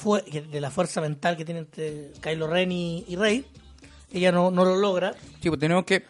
de 0.51 0.61
la 0.61 0.71
fuerza 0.71 1.01
mental 1.01 1.37
que 1.37 1.45
tiene 1.45 1.61
entre 1.61 2.11
Kylo 2.21 2.47
Ren 2.47 2.73
y, 2.73 3.05
y 3.09 3.17
Rey, 3.17 3.45
ella 4.13 4.33
no, 4.33 4.51
no 4.51 4.65
lo 4.65 4.77
logra. 4.77 5.15
Sí, 5.41 5.49
pues 5.49 5.59
tenemos 5.61 5.85
que 5.85 6.05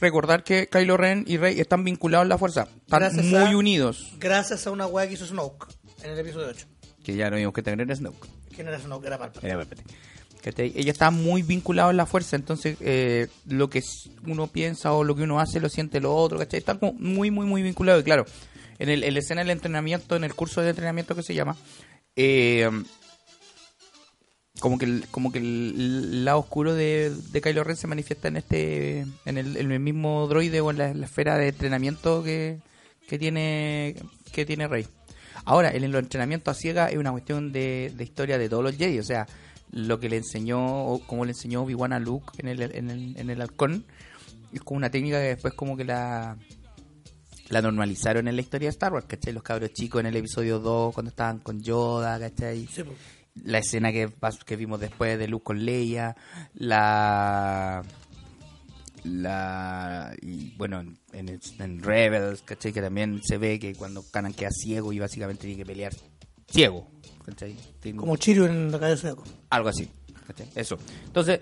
recordar 0.00 0.42
que 0.44 0.68
Kylo 0.68 0.96
Ren 0.96 1.24
y 1.26 1.36
Rey 1.36 1.60
están 1.60 1.84
vinculados 1.84 2.24
en 2.24 2.28
la 2.30 2.38
fuerza. 2.38 2.62
Están 2.62 3.00
Gracias 3.00 3.24
muy 3.26 3.52
a- 3.52 3.56
unidos. 3.56 4.12
Gracias 4.18 4.66
a 4.66 4.70
una 4.70 4.86
weá 4.86 5.06
que 5.06 5.14
hizo 5.14 5.26
Snoke 5.26 5.66
en 6.02 6.10
el 6.12 6.18
episodio 6.18 6.48
8. 6.48 6.66
Que 7.04 7.14
ya 7.16 7.30
no 7.30 7.36
vimos 7.36 7.52
que 7.52 7.62
tener 7.62 7.94
Snoke. 7.94 8.26
¿Quién 8.54 8.68
era 8.68 8.78
Snoke? 8.78 9.06
Era 9.06 9.18
Palpatine. 9.18 9.48
Era 9.52 9.58
Palpatine. 9.58 9.88
¿Cachai? 10.42 10.72
Ella 10.74 10.90
está 10.90 11.10
muy 11.12 11.42
vinculada 11.42 11.90
en 11.92 11.96
la 11.96 12.04
fuerza, 12.06 12.34
entonces 12.34 12.76
eh, 12.80 13.28
lo 13.46 13.70
que 13.70 13.80
uno 14.26 14.48
piensa 14.48 14.92
o 14.92 15.04
lo 15.04 15.14
que 15.14 15.22
uno 15.22 15.38
hace 15.38 15.60
lo 15.60 15.68
siente 15.68 16.00
lo 16.00 16.16
otro, 16.16 16.36
¿cachai? 16.36 16.58
Está 16.58 16.76
como 16.78 16.94
muy, 16.94 17.30
muy, 17.30 17.46
muy 17.46 17.62
vinculado. 17.62 18.00
Y 18.00 18.02
claro, 18.02 18.24
en, 18.82 18.88
el, 18.88 19.04
en 19.04 19.14
la 19.14 19.20
escena 19.20 19.42
del 19.42 19.50
entrenamiento, 19.50 20.16
en 20.16 20.24
el 20.24 20.34
curso 20.34 20.60
de 20.60 20.70
entrenamiento 20.70 21.14
que 21.14 21.22
se 21.22 21.34
llama, 21.34 21.56
eh, 22.16 22.68
como 24.58 24.76
que 24.76 24.86
el, 24.86 25.04
como 25.10 25.30
que 25.30 25.38
el, 25.38 26.24
lado 26.24 26.40
oscuro 26.40 26.74
de, 26.74 27.10
de 27.30 27.40
Kylo 27.40 27.62
Ren 27.62 27.76
se 27.76 27.86
manifiesta 27.86 28.26
en 28.26 28.36
este 28.36 29.06
en 29.24 29.38
el, 29.38 29.56
en 29.56 29.82
mismo 29.82 30.26
droide 30.26 30.60
o 30.60 30.70
en 30.72 30.78
la, 30.78 30.88
en 30.90 31.02
esfera 31.04 31.38
de 31.38 31.48
entrenamiento 31.48 32.24
que, 32.24 32.58
que 33.06 33.18
tiene 33.18 33.94
que 34.32 34.44
tiene 34.44 34.66
Rey. 34.66 34.86
Ahora, 35.44 35.70
el, 35.70 35.84
el 35.84 35.94
entrenamiento 35.94 36.50
a 36.50 36.54
ciega 36.54 36.88
es 36.88 36.96
una 36.96 37.12
cuestión 37.12 37.52
de, 37.52 37.92
de 37.96 38.04
historia 38.04 38.36
de 38.36 38.48
todos 38.48 38.64
los 38.64 38.76
Jedi, 38.76 38.98
o 38.98 39.04
sea, 39.04 39.28
lo 39.70 40.00
que 40.00 40.08
le 40.08 40.16
enseñó, 40.16 40.86
o 40.86 40.98
como 41.06 41.24
le 41.24 41.32
enseñó 41.32 41.62
Obi-Wan 41.62 41.92
a 41.92 42.00
Luke 42.00 42.32
en 42.38 42.48
el, 42.48 42.62
en, 42.62 42.90
el, 42.90 43.16
en 43.16 43.30
el 43.30 43.40
halcón, 43.40 43.84
es 44.52 44.60
como 44.60 44.78
una 44.78 44.90
técnica 44.90 45.18
que 45.18 45.28
después 45.28 45.54
como 45.54 45.76
que 45.76 45.84
la 45.84 46.36
la 47.52 47.60
normalizaron 47.62 48.28
en 48.28 48.34
la 48.36 48.40
historia 48.42 48.66
de 48.68 48.70
Star 48.72 48.92
Wars, 48.92 49.04
¿cachai? 49.06 49.32
Los 49.32 49.42
cabros 49.42 49.72
chicos 49.72 50.00
en 50.00 50.06
el 50.06 50.16
episodio 50.16 50.58
2 50.58 50.94
cuando 50.94 51.10
estaban 51.10 51.38
con 51.40 51.60
Yoda, 51.62 52.18
¿cachai? 52.18 52.66
Sí, 52.66 52.82
la 53.44 53.58
escena 53.58 53.92
que, 53.92 54.10
que 54.46 54.56
vimos 54.56 54.80
después 54.80 55.18
de 55.18 55.28
Luke 55.28 55.44
con 55.44 55.64
Leia, 55.64 56.16
la 56.54 57.82
la 59.04 60.14
y 60.22 60.54
bueno 60.56 60.80
en, 60.80 60.96
en 61.12 61.28
el- 61.28 61.40
en 61.58 61.82
Rebels, 61.82 62.42
¿cachai? 62.42 62.72
que 62.72 62.80
también 62.80 63.20
se 63.24 63.36
ve 63.38 63.58
que 63.58 63.74
cuando 63.74 64.02
Kanan 64.10 64.32
queda 64.32 64.50
ciego 64.50 64.92
y 64.92 64.98
básicamente 64.98 65.42
tiene 65.42 65.56
que 65.56 65.66
pelear 65.66 65.92
ciego, 66.48 66.88
¿cachai? 67.24 67.56
Tiene- 67.80 67.98
Como 67.98 68.16
Chirio 68.16 68.46
en 68.46 68.70
la 68.70 68.78
de 68.78 68.92
Echo. 68.94 69.22
algo 69.50 69.68
así, 69.68 69.88
¿cachai? 70.26 70.48
Eso. 70.54 70.78
Entonces, 71.06 71.40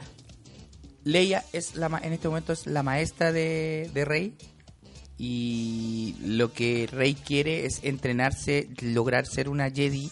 Leia 1.04 1.44
es 1.52 1.76
la 1.76 1.88
ma- 1.88 2.00
en 2.02 2.12
este 2.14 2.28
momento 2.28 2.52
es 2.52 2.66
la 2.66 2.82
maestra 2.82 3.30
de, 3.32 3.90
de 3.92 4.04
Rey 4.04 4.34
y 5.22 6.16
lo 6.24 6.50
que 6.54 6.88
Rey 6.90 7.14
quiere 7.14 7.66
es 7.66 7.80
entrenarse, 7.82 8.70
lograr 8.80 9.26
ser 9.26 9.50
una 9.50 9.70
Jedi, 9.70 10.10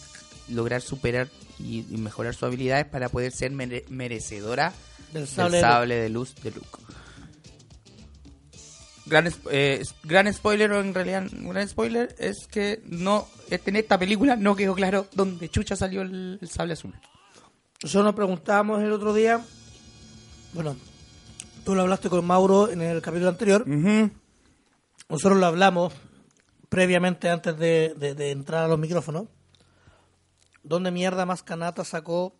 lograr 0.49 0.81
superar 0.83 1.27
y, 1.57 1.79
y 1.89 1.97
mejorar 1.97 2.35
sus 2.35 2.43
habilidades 2.43 2.85
para 2.85 3.09
poder 3.09 3.31
ser 3.31 3.51
mere- 3.51 3.85
merecedora 3.89 4.71
Del 5.11 5.23
del 5.23 5.27
sable 5.27 5.61
sable, 5.61 5.95
de 5.95 6.01
de 6.03 6.09
luz 6.09 6.35
de 6.43 6.51
Luke. 6.51 6.67
Gran, 9.07 9.33
eh, 9.49 9.83
gran 10.03 10.31
spoiler, 10.31 10.71
o 10.71 10.79
en 10.79 10.93
realidad, 10.93 11.25
un 11.33 11.49
gran 11.49 11.67
spoiler 11.67 12.15
es 12.19 12.45
que 12.45 12.79
no 12.85 13.27
en 13.49 13.75
esta 13.75 13.97
película 13.97 14.35
no 14.35 14.55
quedó 14.55 14.75
claro 14.75 15.07
dónde 15.15 15.49
chucha 15.49 15.75
salió 15.75 16.03
el, 16.03 16.37
el 16.39 16.49
sable 16.49 16.73
azul. 16.73 16.93
Nosotros 17.81 18.05
nos 18.05 18.13
preguntábamos 18.15 18.83
el 18.83 18.91
otro 18.91 19.11
día, 19.15 19.43
bueno, 20.53 20.75
tú 21.65 21.73
lo 21.73 21.81
hablaste 21.81 22.09
con 22.09 22.23
Mauro 22.23 22.69
en 22.69 22.83
el 22.83 23.01
capítulo 23.01 23.29
anterior, 23.29 23.65
nosotros 25.09 25.39
lo 25.39 25.45
hablamos 25.47 25.93
previamente 26.69 27.29
antes 27.29 27.57
de, 27.57 27.93
de- 27.97 28.13
de 28.15 28.31
entrar 28.31 28.63
a 28.65 28.67
los 28.67 28.77
micrófonos, 28.79 29.27
¿dónde 30.63 30.91
mierda 30.91 31.25
más 31.25 31.41
Kanata 31.43 31.83
sacó 31.83 32.35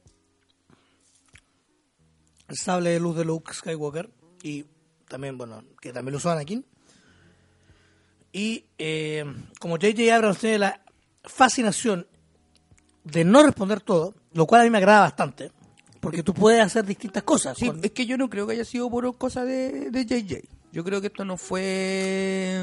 el 2.47 2.57
sable 2.57 2.91
de 2.91 2.99
luz 2.99 3.15
de 3.17 3.25
Luke 3.25 3.53
Skywalker? 3.53 4.09
Y 4.43 4.65
también, 5.07 5.37
bueno, 5.37 5.63
que 5.81 5.91
también 5.91 6.13
lo 6.13 6.17
usó 6.17 6.29
Anakin. 6.31 6.65
Y 8.31 8.65
eh, 8.77 9.25
como 9.59 9.75
J.J. 9.75 10.15
Abrams 10.15 10.37
tiene 10.39 10.59
la 10.59 10.81
fascinación 11.23 12.07
de 13.03 13.23
no 13.23 13.41
responder 13.43 13.81
todo, 13.81 14.13
lo 14.33 14.45
cual 14.45 14.61
a 14.61 14.63
mí 14.65 14.69
me 14.69 14.77
agrada 14.77 15.01
bastante, 15.01 15.51
porque 15.99 16.21
tú 16.21 16.33
puedes 16.33 16.61
hacer 16.63 16.85
distintas 16.85 17.23
cosas. 17.23 17.57
Sí, 17.57 17.67
con- 17.67 17.83
es 17.83 17.91
que 17.91 18.05
yo 18.05 18.17
no 18.17 18.29
creo 18.29 18.45
que 18.45 18.53
haya 18.53 18.65
sido 18.65 18.89
por 18.89 19.17
cosa 19.17 19.43
de, 19.45 19.89
de 19.89 20.05
JJ. 20.05 20.47
Yo 20.71 20.83
creo 20.83 21.01
que 21.01 21.07
esto 21.07 21.25
no 21.25 21.35
fue... 21.37 22.61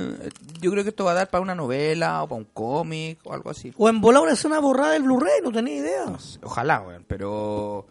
Yo 0.60 0.70
creo 0.70 0.84
que 0.84 0.90
esto 0.90 1.04
va 1.04 1.12
a 1.12 1.14
dar 1.14 1.28
para 1.28 1.42
una 1.42 1.54
novela 1.54 2.22
o 2.22 2.28
para 2.28 2.38
un 2.38 2.46
cómic 2.52 3.18
o 3.24 3.32
algo 3.32 3.50
así. 3.50 3.72
O 3.76 3.88
en 3.88 4.00
volar 4.00 4.22
una 4.22 4.32
escena 4.32 4.60
borrada 4.60 4.92
del 4.92 5.02
Blu-ray, 5.02 5.40
no 5.42 5.50
tenía 5.52 5.76
idea. 5.76 6.04
Ojalá, 6.42 6.80
weón, 6.82 7.04
pero... 7.08 7.86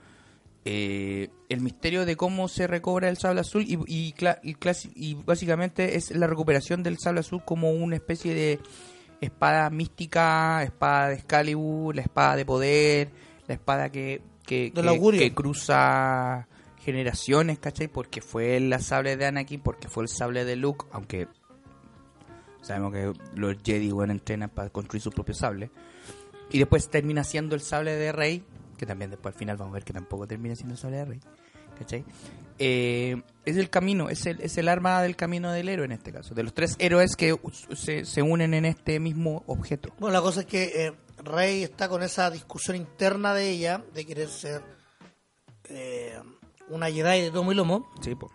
eh, 0.63 1.30
el 1.47 1.62
misterio 1.62 2.06
de 2.06 2.15
cómo 2.15 2.47
se 2.47 2.65
recobra 2.65 3.08
el 3.10 3.17
sable 3.17 3.41
azul 3.41 3.63
y, 3.67 3.78
y, 3.88 4.15
y 4.43 4.56
y 4.95 5.13
básicamente 5.15 5.95
es 5.95 6.10
la 6.12 6.28
recuperación 6.28 6.82
del 6.82 6.97
sable 6.97 7.19
azul 7.19 7.43
como 7.45 7.71
una 7.71 7.95
especie 7.95 8.34
de 8.34 8.60
espada 9.21 9.69
mística, 9.69 10.63
espada 10.63 11.10
de 11.10 11.15
Excalibur, 11.15 11.95
la 11.95 12.01
espada 12.01 12.36
de 12.36 12.45
poder, 12.45 13.10
la 13.47 13.54
espada 13.54 13.89
que, 13.91 14.21
que, 14.45 14.73
que 14.73 15.34
cruza 15.34 16.47
generaciones, 16.85 17.59
¿cachai? 17.59 17.87
Porque 17.87 18.21
fue 18.21 18.55
el 18.57 18.79
sable 18.79 19.17
de 19.17 19.25
Anakin, 19.25 19.59
porque 19.59 19.89
fue 19.89 20.03
el 20.03 20.09
sable 20.09 20.45
de 20.45 20.55
Luke, 20.55 20.85
aunque 20.91 21.27
sabemos 22.61 22.93
que 22.93 23.11
los 23.35 23.57
Jedi 23.63 23.91
bueno, 23.91 24.13
entrenan 24.13 24.49
para 24.49 24.69
construir 24.69 25.01
su 25.01 25.11
propio 25.11 25.33
sable. 25.33 25.71
Y 26.51 26.59
después 26.59 26.89
termina 26.89 27.23
siendo 27.23 27.55
el 27.55 27.61
sable 27.61 27.95
de 27.95 28.11
Rey, 28.11 28.43
que 28.77 28.85
también 28.85 29.09
después 29.09 29.33
al 29.33 29.39
final 29.39 29.57
vamos 29.57 29.73
a 29.73 29.75
ver 29.75 29.83
que 29.83 29.93
tampoco 29.93 30.27
termina 30.27 30.55
siendo 30.55 30.75
el 30.75 30.79
sable 30.79 30.97
de 30.97 31.05
Rey. 31.05 31.19
¿Cachai? 31.77 32.05
Eh, 32.57 33.21
es 33.43 33.57
el 33.57 33.69
camino, 33.69 34.09
es 34.09 34.25
el, 34.27 34.39
es 34.39 34.57
el 34.57 34.69
arma 34.69 35.01
del 35.01 35.17
camino 35.17 35.51
del 35.51 35.67
héroe 35.67 35.85
en 35.85 35.91
este 35.91 36.13
caso. 36.13 36.33
De 36.35 36.43
los 36.43 36.53
tres 36.53 36.75
héroes 36.79 37.15
que 37.17 37.35
se, 37.73 38.05
se 38.05 38.21
unen 38.21 38.53
en 38.53 38.63
este 38.63 38.99
mismo 38.99 39.43
objeto. 39.47 39.89
Bueno, 39.99 40.13
la 40.13 40.21
cosa 40.21 40.41
es 40.41 40.45
que 40.45 40.85
eh, 40.85 40.93
Rey 41.17 41.63
está 41.63 41.89
con 41.89 42.03
esa 42.03 42.29
discusión 42.29 42.77
interna 42.77 43.33
de 43.33 43.49
ella, 43.49 43.83
de 43.93 44.05
querer 44.05 44.29
ser 44.29 44.61
eh, 45.69 46.17
una 46.69 46.88
Jedi 46.89 47.21
de 47.21 47.32
tomo 47.32 47.51
y 47.51 47.56
lomo. 47.56 47.91
Sí, 48.01 48.15
po. 48.15 48.32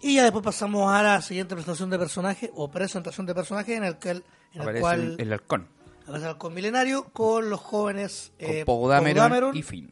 Y 0.00 0.16
ya 0.16 0.24
después 0.24 0.44
pasamos 0.44 0.92
a 0.92 1.02
la 1.02 1.22
siguiente 1.22 1.54
presentación 1.54 1.88
de 1.90 1.98
personaje, 1.98 2.50
o 2.54 2.70
presentación 2.70 3.26
de 3.26 3.34
personaje, 3.34 3.74
en 3.76 3.84
el, 3.84 3.98
que, 3.98 4.10
en 4.10 4.22
el 4.52 4.60
Aparece 4.62 4.80
cual 4.80 5.00
el, 5.00 5.20
el 5.20 5.32
halcón. 5.32 5.68
aparece 6.02 6.24
el 6.24 6.30
halcón 6.32 6.54
milenario 6.54 7.04
con 7.12 7.48
los 7.48 7.60
jóvenes 7.60 8.32
Con 8.38 8.46
eh, 8.50 8.64
Poe 8.66 8.90
Dameron 8.92 9.14
Poe 9.14 9.22
Dameron, 9.22 9.56
y 9.56 9.62
Finn. 9.62 9.90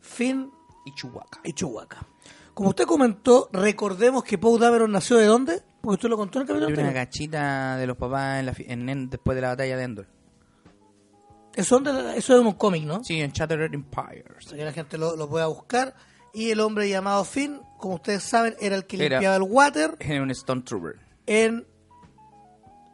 Finn 0.00 0.50
Y 0.86 0.94
Chewbacca. 0.94 1.40
y 1.44 1.52
Chewbacca. 1.52 2.04
Como 2.52 2.70
usted 2.70 2.84
comentó, 2.84 3.48
recordemos 3.52 4.24
que 4.24 4.38
Poe 4.38 4.58
Dameron 4.58 4.90
nació 4.90 5.16
de 5.18 5.26
dónde? 5.26 5.62
Porque 5.80 5.94
usted 5.94 6.08
lo 6.08 6.16
contó 6.16 6.38
en 6.38 6.42
el 6.42 6.48
capítulo 6.48 6.76
Hay 6.76 6.82
una 6.82 6.92
gachita 6.92 7.76
de 7.76 7.86
los 7.86 7.96
papás 7.96 8.40
en 8.40 8.46
la 8.46 8.54
en- 8.58 8.88
en- 8.88 9.10
después 9.10 9.34
de 9.36 9.42
la 9.42 9.48
batalla 9.48 9.76
de 9.76 9.84
Endor. 9.84 10.06
Eso, 11.54 11.80
eso 12.16 12.34
es 12.40 12.44
un 12.44 12.52
cómic, 12.54 12.84
¿no? 12.84 13.04
Sí, 13.04 13.20
en 13.20 13.30
Shattered 13.30 13.72
Empires. 13.72 14.44
Para 14.46 14.56
que 14.56 14.64
la 14.64 14.72
gente 14.72 14.98
lo, 14.98 15.14
lo 15.14 15.28
pueda 15.28 15.46
buscar. 15.46 15.94
Y 16.34 16.50
el 16.50 16.60
hombre 16.60 16.88
llamado 16.88 17.24
Finn, 17.24 17.60
como 17.78 17.94
ustedes 17.94 18.22
saben, 18.24 18.56
era 18.60 18.74
el 18.76 18.86
que 18.86 18.96
Era- 18.96 19.16
limpiaba 19.16 19.36
el 19.36 19.42
water 19.42 19.96
Era 20.00 20.22
un 20.22 20.30
Stone 20.32 20.62
Trooper. 20.62 20.96
en 21.26 21.66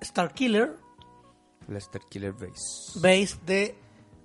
Starkiller 0.02 0.76
Lester 1.68 2.00
Killer 2.10 2.32
Base. 2.32 2.98
Base 2.98 3.36
de 3.46 3.76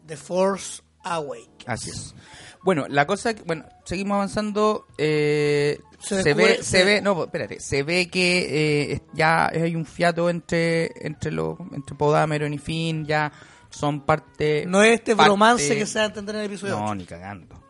The 0.07 0.17
Force 0.17 0.81
Awake. 1.03 1.65
Así 1.67 1.91
es. 1.91 2.15
Bueno, 2.63 2.87
la 2.89 3.05
cosa 3.05 3.35
que, 3.35 3.43
bueno, 3.43 3.65
seguimos 3.83 4.15
avanzando. 4.15 4.87
eh, 4.97 5.79
Se 5.99 6.23
se, 6.23 6.29
descubre- 6.33 6.35
ve, 6.47 6.55
se- 6.57 6.63
se 6.63 6.83
ve, 6.85 7.01
no, 7.01 7.23
espérate, 7.23 7.59
se 7.59 7.83
ve 7.83 8.09
que 8.09 8.93
eh, 8.93 9.01
ya 9.13 9.47
hay 9.47 9.75
un 9.75 9.85
fiato 9.85 10.29
entre 10.31 10.91
entre 11.05 11.31
los 11.31 11.59
entre 11.71 11.95
Poe 11.95 12.13
Dameron 12.13 12.51
y 12.53 12.57
Finn, 12.57 13.05
ya 13.05 13.31
son 13.69 14.01
parte. 14.01 14.65
No 14.65 14.81
es 14.81 14.95
este 14.99 15.15
parte- 15.15 15.29
bromance 15.29 15.77
que 15.77 15.85
se 15.85 15.99
va 15.99 16.05
a 16.05 16.07
entender 16.07 16.35
en 16.35 16.41
el 16.41 16.47
episodio 16.47 16.79
No, 16.79 16.85
8. 16.85 16.95
ni 16.95 17.05
cagando. 17.05 17.63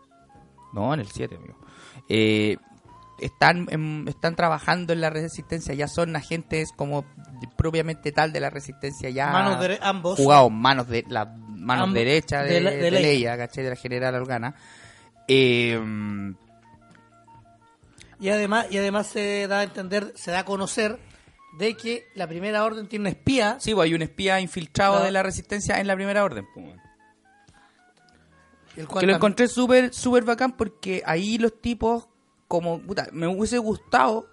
No, 0.76 0.94
en 0.94 1.00
el 1.00 1.08
7, 1.08 1.36
amigo. 1.36 1.56
Eh, 2.10 2.58
están, 3.20 3.68
en- 3.72 4.06
están 4.08 4.36
trabajando 4.36 4.92
en 4.94 5.00
la 5.02 5.10
resistencia, 5.10 5.74
ya 5.74 5.88
son 5.88 6.16
agentes 6.16 6.72
como 6.76 7.04
de- 7.42 7.48
propiamente 7.56 8.12
tal 8.12 8.32
de 8.34 8.42
la 8.42 8.50
resistencia, 8.50 9.10
ya 9.10 9.32
Manos 9.32 9.60
dere- 9.60 9.80
ambos. 9.82 10.18
jugados 10.18 10.52
manos 10.52 10.88
de 10.90 11.06
la 11.08 11.26
manos 11.26 11.90
Amb- 11.90 11.94
derecha 11.94 12.44
de, 12.44 12.54
de 12.56 12.62
la- 12.62 12.72
de 12.72 12.78
de 12.78 12.92
Leia. 12.92 13.38
De 13.38 13.70
la 13.70 13.76
general 13.78 14.16
Organa. 14.16 14.54
Eh, 15.28 15.80
Y 18.20 18.30
además, 18.30 18.68
y 18.70 18.78
además 18.78 19.08
se 19.08 19.48
da 19.48 19.60
a 19.60 19.64
entender, 19.64 20.14
se 20.16 20.32
da 20.32 20.40
a 20.40 20.46
conocer 20.46 21.00
de 21.58 21.76
que 21.76 22.06
la 22.16 22.28
primera 22.28 22.64
orden 22.64 22.88
tiene 22.88 23.04
una 23.04 23.10
espía. 23.10 23.58
sí, 23.60 23.74
pues, 23.74 23.86
hay 23.86 23.94
un 23.94 24.02
espía 24.02 24.40
infiltrado 24.40 25.04
de 25.04 25.12
la 25.12 25.24
resistencia 25.24 25.80
en 25.80 25.88
la 25.88 25.96
primera 25.96 26.24
orden. 26.24 26.46
pues, 26.54 26.66
bueno. 26.66 26.82
El 28.76 28.88
cual 28.88 29.02
Que 29.02 29.08
lo 29.08 29.16
encontré 29.16 29.48
súper 29.48 29.94
súper 29.94 30.24
bacán 30.24 30.54
porque 30.54 31.02
ahí 31.06 31.38
los 31.38 31.62
tipos, 31.62 32.08
como, 32.48 32.80
puta, 32.82 33.08
me 33.12 33.28
hubiese 33.28 33.58
gustado 33.58 34.28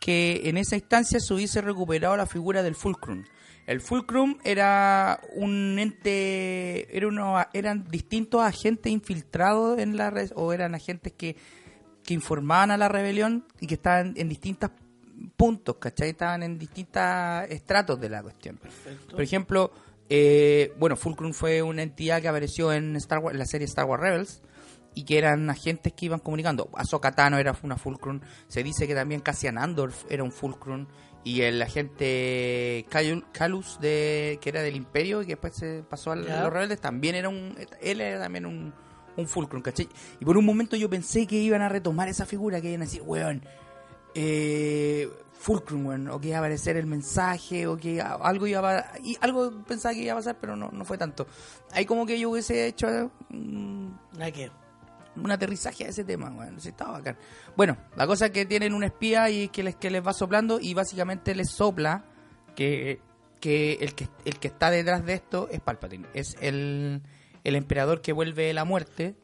que 0.00 0.42
en 0.44 0.56
esa 0.56 0.76
instancia 0.76 1.18
se 1.20 1.34
hubiese 1.34 1.60
recuperado 1.60 2.16
la 2.16 2.26
figura 2.26 2.62
del 2.62 2.74
Fulcrum. 2.74 3.24
El 3.66 3.80
Fulcrum 3.80 4.38
era 4.44 5.20
un 5.34 5.78
ente, 5.78 6.96
era 6.96 7.06
uno, 7.06 7.36
eran 7.52 7.84
distintos 7.84 8.40
agentes 8.40 8.90
infiltrados 8.90 9.78
en 9.78 9.96
la 9.96 10.10
red, 10.10 10.30
o 10.36 10.52
eran 10.52 10.74
agentes 10.74 11.12
que, 11.12 11.36
que 12.02 12.14
informaban 12.14 12.70
a 12.70 12.78
la 12.78 12.88
rebelión 12.88 13.44
y 13.60 13.66
que 13.66 13.74
estaban 13.74 14.14
en 14.16 14.28
distintos 14.28 14.70
puntos, 15.36 15.76
¿cachai? 15.76 16.10
Estaban 16.10 16.42
en 16.42 16.58
distintos 16.58 17.02
estratos 17.50 18.00
de 18.00 18.08
la 18.08 18.22
cuestión. 18.22 18.58
Por 19.10 19.20
ejemplo, 19.20 19.70
eh, 20.08 20.72
bueno, 20.78 20.96
Fulcrum 20.96 21.32
fue 21.32 21.62
una 21.62 21.82
entidad 21.82 22.22
que 22.22 22.28
apareció 22.28 22.72
en 22.72 22.96
Star 22.96 23.18
Wars, 23.18 23.34
en 23.34 23.38
la 23.38 23.46
serie 23.46 23.66
Star 23.66 23.84
Wars 23.84 24.02
Rebels 24.02 24.42
y 24.94 25.04
que 25.04 25.18
eran 25.18 25.48
agentes 25.50 25.92
que 25.92 26.06
iban 26.06 26.18
comunicando. 26.18 26.70
Ahsoka 26.74 27.12
Tano 27.12 27.38
era 27.38 27.56
una 27.62 27.76
Fulcrum, 27.76 28.20
se 28.48 28.62
dice 28.62 28.86
que 28.86 28.94
también 28.94 29.20
Cassian 29.20 29.58
Andor 29.58 29.92
era 30.08 30.24
un 30.24 30.32
Fulcrum 30.32 30.86
y 31.24 31.42
el 31.42 31.60
agente 31.60 32.86
Calus 33.32 33.78
de 33.80 34.38
que 34.40 34.48
era 34.48 34.62
del 34.62 34.76
Imperio 34.76 35.22
y 35.22 35.26
que 35.26 35.32
después 35.32 35.54
se 35.56 35.82
pasó 35.88 36.12
a 36.12 36.16
los 36.16 36.52
rebeldes 36.52 36.80
también 36.80 37.16
era 37.16 37.28
un 37.28 37.56
él 37.80 38.00
era 38.00 38.20
también 38.20 38.46
un 38.46 38.72
un 39.18 39.26
Fulcrum, 39.26 39.60
¿cachai? 39.60 39.88
Y 40.20 40.24
por 40.24 40.38
un 40.38 40.44
momento 40.44 40.76
yo 40.76 40.88
pensé 40.88 41.26
que 41.26 41.36
iban 41.36 41.60
a 41.60 41.68
retomar 41.68 42.08
esa 42.08 42.24
figura, 42.24 42.60
que 42.60 42.68
iban 42.68 42.82
a 42.82 42.84
decir, 42.84 43.02
weón, 43.04 43.42
eh, 44.20 45.08
Fulcrum, 45.34 46.08
o 46.10 46.20
que 46.20 46.28
iba 46.28 46.38
a 46.38 46.40
aparecer 46.40 46.76
el 46.76 46.86
mensaje, 46.86 47.68
o 47.68 47.76
que 47.76 48.00
algo 48.00 48.46
iba 48.48 48.76
a 48.78 48.98
y 49.02 49.16
algo 49.20 49.62
pensaba 49.64 49.94
que 49.94 50.02
iba 50.02 50.12
a 50.14 50.16
pasar, 50.16 50.36
pero 50.40 50.56
no, 50.56 50.70
no 50.72 50.84
fue 50.84 50.98
tanto. 50.98 51.26
Ahí 51.72 51.84
como 51.86 52.04
que 52.04 52.18
yo 52.18 52.30
hubiese 52.30 52.66
hecho 52.66 53.12
mm, 53.28 53.86
que- 54.34 54.50
un 55.14 55.30
aterrizaje 55.30 55.84
a 55.84 55.88
ese 55.88 56.04
tema, 56.04 56.30
weón, 56.30 56.60
sí, 56.60 56.68
estaba 56.70 56.92
bacán. 56.92 57.16
Bueno, 57.56 57.76
la 57.96 58.06
cosa 58.06 58.26
es 58.26 58.32
que 58.32 58.44
tienen 58.46 58.72
un 58.74 58.84
espía 58.84 59.30
y 59.30 59.48
que 59.48 59.62
les, 59.62 59.76
que 59.76 59.90
les 59.90 60.04
va 60.04 60.12
soplando 60.12 60.58
y 60.60 60.74
básicamente 60.74 61.34
les 61.34 61.50
sopla 61.50 62.04
que 62.56 63.00
que 63.40 63.74
el 63.74 63.94
que 63.94 64.08
el 64.24 64.38
que 64.40 64.48
está 64.48 64.68
detrás 64.70 65.04
de 65.06 65.14
esto 65.14 65.48
es 65.52 65.60
Palpatine. 65.60 66.08
Es 66.12 66.36
el, 66.40 67.02
el 67.44 67.54
emperador 67.54 68.00
que 68.00 68.12
vuelve 68.12 68.52
la 68.52 68.64
muerte 68.64 69.14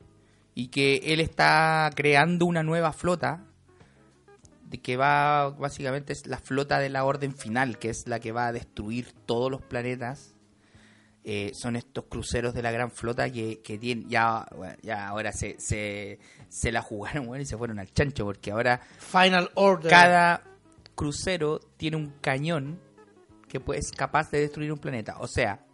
y 0.55 0.69
que 0.69 0.97
él 1.13 1.19
está 1.21 1.91
creando 1.97 2.47
una 2.47 2.63
nueva 2.63 2.93
flota 2.93 3.39
de 3.39 3.54
que 4.79 4.97
va 4.97 5.51
básicamente 5.51 6.13
es 6.13 6.27
la 6.27 6.39
flota 6.39 6.79
de 6.79 6.89
la 6.89 7.05
orden 7.05 7.35
final, 7.35 7.79
que 7.79 7.91
es 7.91 8.07
la 8.09 8.21
que 8.21 8.33
va 8.33 8.49
a 8.49 8.53
destruir 8.53 9.13
todos 9.27 9.51
los 9.51 9.63
planetas. 9.63 10.35
Eh, 11.27 11.53
son 11.55 11.77
estos 11.77 12.05
cruceros 12.05 12.53
de 12.53 12.61
la 12.61 12.71
gran 12.71 12.91
flota 12.91 13.31
que, 13.31 13.63
que 13.63 13.79
tienen 13.79 14.09
ya, 14.11 14.47
bueno, 14.55 14.77
ya 14.83 15.09
ahora 15.09 15.33
se, 15.33 15.57
se, 15.59 16.19
se 16.49 16.71
la 16.71 16.83
jugaron 16.83 17.27
bueno, 17.29 17.43
y 17.43 17.47
se 17.47 17.57
fueron 17.57 17.79
al 17.79 17.91
chancho 17.91 18.27
porque 18.27 18.51
ahora 18.51 18.81
Final 18.99 19.51
Order. 19.55 19.91
cada 19.91 20.43
crucero 20.95 21.61
tiene 21.79 21.97
un 21.97 22.11
cañón 22.21 22.79
que 23.49 23.61
pues, 23.61 23.87
es 23.87 23.93
capaz 23.93 24.31
de 24.31 24.41
destruir 24.41 24.73
un 24.73 24.79
planeta. 24.79 25.17
O 25.21 25.27
sea, 25.27 25.65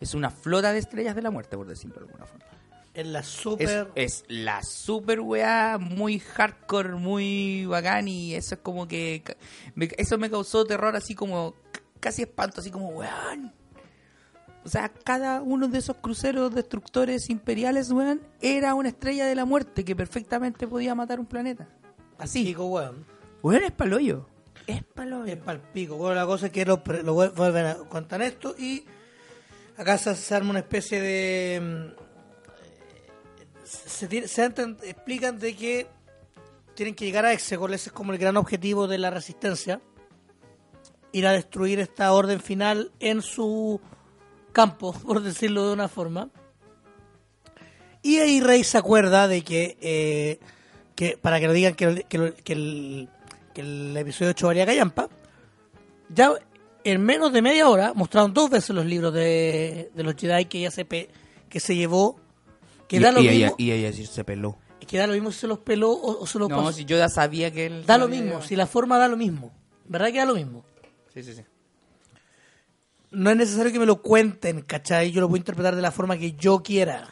es 0.00 0.14
una 0.14 0.30
flota 0.30 0.72
de 0.72 0.78
estrellas 0.78 1.14
de 1.14 1.22
la 1.22 1.30
muerte, 1.30 1.56
por 1.56 1.68
decirlo 1.68 1.96
de 1.96 2.06
alguna 2.06 2.26
forma. 2.26 2.51
En 2.94 3.12
la 3.12 3.20
Es, 3.20 3.26
super. 3.26 3.90
es 3.94 4.24
la 4.28 4.62
super 4.62 5.20
weá, 5.20 5.78
muy 5.78 6.18
hardcore, 6.18 6.96
muy 6.96 7.64
bacán 7.66 8.06
y 8.08 8.34
eso 8.34 8.56
es 8.56 8.60
como 8.60 8.86
que... 8.86 9.22
me- 9.74 9.88
eso 9.96 10.18
me 10.18 10.30
causó 10.30 10.64
terror 10.64 10.94
así 10.96 11.14
como... 11.14 11.54
Casi 12.00 12.22
espanto, 12.22 12.60
así 12.60 12.70
como 12.70 12.88
weón. 12.88 13.52
O 14.64 14.68
sea, 14.68 14.88
cada 14.90 15.40
uno 15.40 15.68
de 15.68 15.78
esos 15.78 15.96
cruceros 15.96 16.54
destructores 16.54 17.30
imperiales, 17.30 17.90
weón, 17.92 18.20
era 18.40 18.74
una 18.74 18.88
estrella 18.90 19.24
de 19.26 19.34
la 19.36 19.44
muerte 19.44 19.84
que 19.84 19.96
perfectamente 19.96 20.68
podía 20.68 20.94
matar 20.94 21.18
un 21.18 21.26
planeta. 21.26 21.68
Así. 22.18 22.44
Pico, 22.44 22.66
weón. 22.66 23.06
Weón, 23.42 23.64
es 23.64 23.72
paloyo. 23.72 24.28
Es 24.66 24.76
Es 24.78 24.84
paloyo. 24.84 25.40
pa'l 25.40 25.60
pico. 25.72 25.96
Bueno, 25.96 26.14
la 26.14 26.26
cosa 26.26 26.46
es 26.46 26.52
que 26.52 26.64
lo, 26.66 26.82
lo 27.02 27.14
vuel- 27.16 27.34
vuelven 27.34 27.66
a 27.66 27.74
contar 27.88 28.20
esto 28.22 28.54
y 28.58 28.84
acá 29.76 29.96
se, 29.98 30.14
se 30.14 30.34
arma 30.34 30.50
una 30.50 30.60
especie 30.60 31.00
de. 31.00 31.94
Se, 33.72 34.28
se 34.28 34.44
explican 34.44 35.38
de 35.38 35.56
que 35.56 35.86
tienen 36.74 36.94
que 36.94 37.04
llegar 37.04 37.24
a 37.24 37.32
Exegol, 37.32 37.74
ese 37.74 37.88
es 37.90 37.92
como 37.92 38.12
el 38.12 38.18
gran 38.18 38.36
objetivo 38.36 38.86
de 38.86 38.98
la 38.98 39.10
resistencia. 39.10 39.80
Ir 41.12 41.26
a 41.26 41.32
destruir 41.32 41.78
esta 41.80 42.12
orden 42.12 42.40
final 42.40 42.92
en 43.00 43.22
su 43.22 43.80
campo, 44.52 44.92
por 45.06 45.22
decirlo 45.22 45.66
de 45.66 45.72
una 45.74 45.88
forma. 45.88 46.28
Y 48.02 48.18
ahí 48.18 48.40
Rey 48.40 48.64
se 48.64 48.78
acuerda 48.78 49.28
de 49.28 49.42
que, 49.42 49.76
eh, 49.80 50.38
que 50.96 51.16
para 51.16 51.38
que 51.38 51.46
lo 51.46 51.52
digan 51.52 51.74
que, 51.74 52.04
que 52.08 52.34
que 52.42 52.52
el, 52.52 53.08
que 53.54 53.60
el 53.60 53.96
episodio 53.96 54.30
8 54.32 54.46
valía 54.48 54.66
callampa, 54.66 55.08
ya 56.08 56.32
en 56.84 57.00
menos 57.02 57.32
de 57.32 57.42
media 57.42 57.68
hora 57.68 57.92
mostraron 57.94 58.34
dos 58.34 58.50
veces 58.50 58.70
los 58.70 58.84
libros 58.86 59.14
de, 59.14 59.90
de 59.94 60.02
los 60.02 60.16
Jedi 60.16 60.46
que 60.46 60.60
ya 60.60 60.70
se, 60.72 60.84
pe- 60.84 61.08
que 61.48 61.60
se 61.60 61.76
llevó. 61.76 62.16
Que 62.98 63.00
da, 63.00 63.12
lo 63.12 63.20
mismo, 63.20 63.54
y 63.58 63.70
ella 63.72 63.92
sí 63.92 64.06
se 64.06 64.24
peló. 64.24 64.58
que 64.86 64.98
da 64.98 65.06
lo 65.06 65.12
mismo 65.14 65.30
si 65.32 65.40
se 65.40 65.46
los 65.46 65.58
peló 65.58 65.90
o, 65.90 66.22
o 66.22 66.26
se 66.26 66.38
los 66.38 66.48
No, 66.48 66.56
pasó. 66.58 66.72
si 66.72 66.84
yo 66.84 66.96
ya 66.96 67.08
sabía 67.08 67.50
que 67.50 67.66
él... 67.66 67.86
Da 67.86 67.98
lo 67.98 68.08
mismo, 68.08 68.42
si 68.42 68.56
la 68.56 68.66
forma 68.66 68.98
da 68.98 69.08
lo 69.08 69.16
mismo. 69.16 69.52
¿Verdad 69.86 70.12
que 70.12 70.18
da 70.18 70.24
lo 70.26 70.34
mismo? 70.34 70.64
Sí, 71.14 71.22
sí, 71.22 71.34
sí. 71.34 71.42
No 73.10 73.30
es 73.30 73.36
necesario 73.36 73.70
que 73.72 73.78
me 73.78 73.86
lo 73.86 74.00
cuenten, 74.00 74.62
¿cachai? 74.62 75.10
Yo 75.12 75.20
lo 75.20 75.28
puedo 75.28 75.38
interpretar 75.38 75.76
de 75.76 75.82
la 75.82 75.90
forma 75.92 76.16
que 76.16 76.32
yo 76.32 76.62
quiera. 76.62 77.08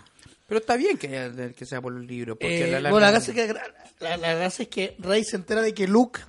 Pero 0.47 0.61
está 0.61 0.77
bien 0.77 0.97
que, 0.99 1.53
que 1.57 1.67
sea 1.67 1.81
por 1.81 1.93
los 1.93 2.05
libros. 2.07 2.37
Porque 2.41 2.77
Eh, 2.77 2.81
la, 2.81 2.91
bueno, 2.91 3.07
la 3.07 3.13
gracia, 3.13 3.33
es 3.35 3.47
que, 3.53 3.55
la, 4.01 4.17
la 4.17 4.35
gracia 4.35 4.63
es 4.65 4.69
que 4.69 4.97
Rey 4.99 5.23
se 5.25 5.37
entera 5.37 5.61
de 5.63 5.75
que 5.75 5.87
Luke, 5.87 6.21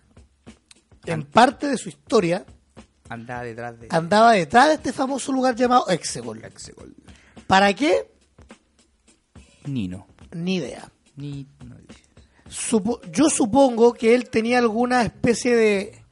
en 1.06 1.24
parte 1.24 1.68
de 1.68 1.78
su 1.78 1.90
historia, 1.90 2.46
andaba 3.10 3.44
detrás 3.44 3.80
de 3.80 3.88
andaba 3.90 4.34
detrás 4.34 4.68
de 4.68 4.74
este 4.76 4.94
famoso 4.94 5.32
lugar 5.32 5.56
llamado 5.56 5.88
Exegol. 5.90 6.44
Exegol. 6.44 6.94
¿Para 7.48 7.74
qué? 7.74 8.11
Nino. 9.66 10.08
Ni 10.34 10.56
idea. 10.56 10.92
Ni, 11.16 11.46
no. 11.66 11.76
Supo- 12.50 13.00
yo 13.12 13.30
supongo 13.30 13.94
que 13.94 14.14
él 14.16 14.30
tenía 14.30 14.60
alguna 14.60 15.04
especie 15.04 15.56
de... 15.56 16.04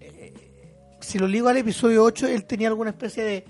eh, 0.00 0.32
si 1.00 1.18
lo 1.18 1.26
ligo 1.26 1.48
al 1.48 1.56
episodio 1.56 2.02
8, 2.04 2.28
él 2.28 2.44
tenía 2.44 2.68
alguna 2.68 2.90
especie 2.90 3.22
de, 3.24 3.44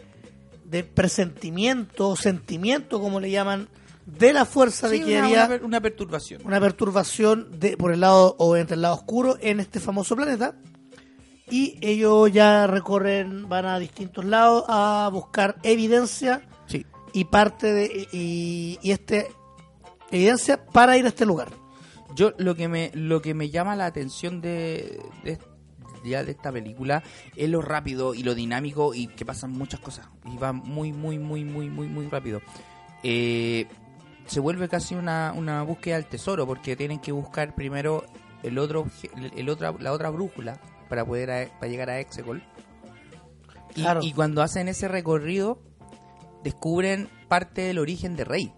de 0.64 0.84
presentimiento 0.84 2.08
o 2.10 2.16
sentimiento, 2.16 3.00
como 3.00 3.20
le 3.20 3.30
llaman, 3.30 3.68
de 4.06 4.32
la 4.32 4.44
fuerza 4.44 4.88
de 4.88 5.00
que 5.00 5.16
una, 5.18 5.24
había 5.26 5.44
una 5.46 5.64
una 5.66 5.80
perturbación. 5.80 6.42
una 6.44 6.60
perturbación 6.60 7.58
de, 7.58 7.76
por 7.76 7.92
el 7.92 8.00
lado 8.00 8.34
o 8.38 8.56
entre 8.56 8.76
el 8.76 8.82
lado 8.82 8.94
oscuro 8.94 9.36
en 9.40 9.60
este 9.60 9.80
famoso 9.80 10.14
planeta. 10.16 10.56
Y 11.50 11.76
ellos 11.82 12.32
ya 12.32 12.66
recorren, 12.66 13.48
van 13.48 13.66
a 13.66 13.78
distintos 13.78 14.24
lados 14.24 14.64
a 14.68 15.08
buscar 15.12 15.56
evidencia. 15.62 16.40
Y 17.14 17.24
parte 17.24 17.72
de 17.72 18.08
y, 18.12 18.78
y 18.82 18.90
este 18.90 19.28
evidencia 20.10 20.64
para 20.66 20.98
ir 20.98 21.06
a 21.06 21.08
este 21.08 21.24
lugar. 21.24 21.48
Yo 22.14 22.32
lo 22.38 22.54
que 22.54 22.68
me 22.68 22.90
lo 22.94 23.22
que 23.22 23.32
me 23.34 23.48
llama 23.50 23.74
la 23.76 23.86
atención 23.86 24.40
de, 24.40 25.00
de, 25.24 25.38
ya 26.04 26.22
de 26.22 26.32
esta 26.32 26.52
película 26.52 27.02
es 27.34 27.48
lo 27.48 27.62
rápido 27.62 28.14
y 28.14 28.22
lo 28.22 28.34
dinámico 28.34 28.94
y 28.94 29.06
que 29.08 29.24
pasan 29.24 29.52
muchas 29.52 29.80
cosas 29.80 30.06
y 30.26 30.36
va 30.36 30.52
muy 30.52 30.92
muy 30.92 31.18
muy 31.18 31.44
muy 31.44 31.70
muy 31.70 31.88
muy 31.88 32.06
rápido. 32.08 32.42
Eh, 33.02 33.66
se 34.26 34.40
vuelve 34.40 34.68
casi 34.68 34.94
una, 34.94 35.32
una 35.36 35.62
búsqueda 35.62 35.96
del 35.96 36.06
tesoro 36.06 36.46
porque 36.46 36.76
tienen 36.76 36.98
que 36.98 37.12
buscar 37.12 37.54
primero 37.54 38.04
el 38.42 38.58
otro 38.58 38.86
el, 39.16 39.32
el 39.36 39.48
otra 39.48 39.72
la 39.78 39.92
otra 39.92 40.10
brújula 40.10 40.60
para 40.88 41.04
poder 41.04 41.30
a- 41.30 41.48
para 41.58 41.68
llegar 41.68 41.90
a 41.90 42.00
Exegol. 42.00 42.42
Y, 43.76 43.82
Claro. 43.82 44.00
y 44.02 44.12
cuando 44.12 44.40
hacen 44.42 44.68
ese 44.68 44.86
recorrido 44.88 45.60
descubren 46.44 47.08
parte 47.28 47.62
del 47.62 47.78
origen 47.80 48.14
de 48.14 48.24
Rey. 48.24 48.52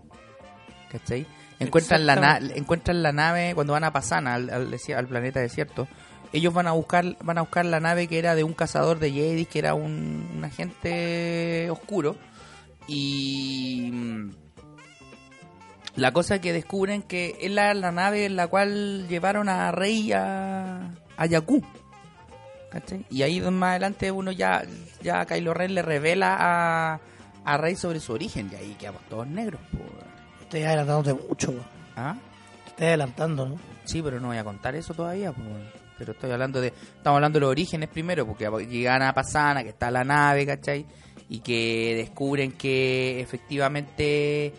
¿Cachai? 0.91 1.27
Encuentran 1.59 2.05
la, 2.05 2.17
na- 2.17 2.39
encuentran 2.55 3.03
la 3.03 3.13
nave 3.13 3.55
cuando 3.55 3.73
van 3.73 3.85
a 3.85 3.93
Pasana, 3.93 4.35
al, 4.35 4.51
al, 4.51 4.71
desi- 4.71 4.95
al 4.95 5.07
planeta 5.07 5.41
desierto. 5.41 5.89
Ellos 6.33 6.53
van 6.53 6.67
a 6.67 6.73
buscar 6.73 7.17
van 7.23 7.39
a 7.39 7.43
buscar 7.43 7.65
la 7.65 7.81
nave 7.81 8.09
que 8.09 8.19
era 8.19 8.35
de 8.35 8.45
un 8.45 8.53
cazador 8.53 8.99
de 8.99 9.11
Jedi, 9.13 9.47
que 9.47 9.59
era 9.61 9.73
un, 9.75 10.29
un 10.37 10.45
agente 10.45 11.71
oscuro. 11.71 12.17
Y 12.89 13.91
mm, 13.93 14.31
la 15.97 16.13
cosa 16.13 16.41
que 16.41 16.53
descubren 16.53 17.03
que 17.03 17.37
es 17.41 17.51
la, 17.51 17.73
la 17.75 17.91
nave 17.93 18.27
en 18.27 18.37
la 18.37 18.49
cual 18.49 19.07
llevaron 19.09 19.49
a 19.49 19.73
Rey 19.73 20.13
a, 20.13 20.91
a 21.17 21.29
Jakku. 21.29 21.65
¿Cachai? 22.71 23.07
Y 23.11 23.23
ahí 23.23 23.41
más 23.41 23.71
adelante 23.71 24.11
uno 24.11 24.31
ya, 24.33 24.63
ya 25.03 25.25
Kylo 25.25 25.55
Ren 25.55 25.75
le 25.75 25.83
revela 25.83 26.37
a, 26.39 27.01
a 27.47 27.57
Rey 27.57 27.77
sobre 27.77 28.01
su 28.01 28.13
origen. 28.13 28.51
Y 28.53 28.57
ahí 28.57 28.77
quedamos 28.79 29.03
todos 29.09 29.27
negros. 29.27 29.61
po, 29.73 29.79
weón. 29.79 30.17
Estoy 30.43 30.63
adelantándote 30.65 31.15
mucho. 31.29 31.55
¿Ah? 31.97 32.15
Estoy 32.67 32.87
adelantando, 32.89 33.47
¿no? 33.49 33.57
Sí, 33.85 34.03
pero 34.03 34.21
no 34.21 34.29
voy 34.29 34.37
a 34.37 34.45
contar 34.45 34.75
eso 34.75 34.93
todavía. 34.93 35.33
po. 35.33 35.41
Pero 35.99 36.13
estoy 36.13 36.31
hablando 36.31 36.61
de. 36.61 36.69
Estamos 36.69 37.17
hablando 37.17 37.39
de 37.39 37.41
los 37.41 37.51
orígenes 37.51 37.89
primero, 37.89 38.27
porque 38.27 38.49
llegan 38.67 39.03
a 39.03 39.15
Pasana, 39.15 39.63
que 39.63 39.71
está 39.71 39.91
la 39.91 40.05
nave, 40.05 40.45
¿cachai? 40.45 40.85
Y 41.29 41.39
que 41.41 41.95
descubren 41.97 42.53
que 42.53 43.21
efectivamente. 43.21 44.53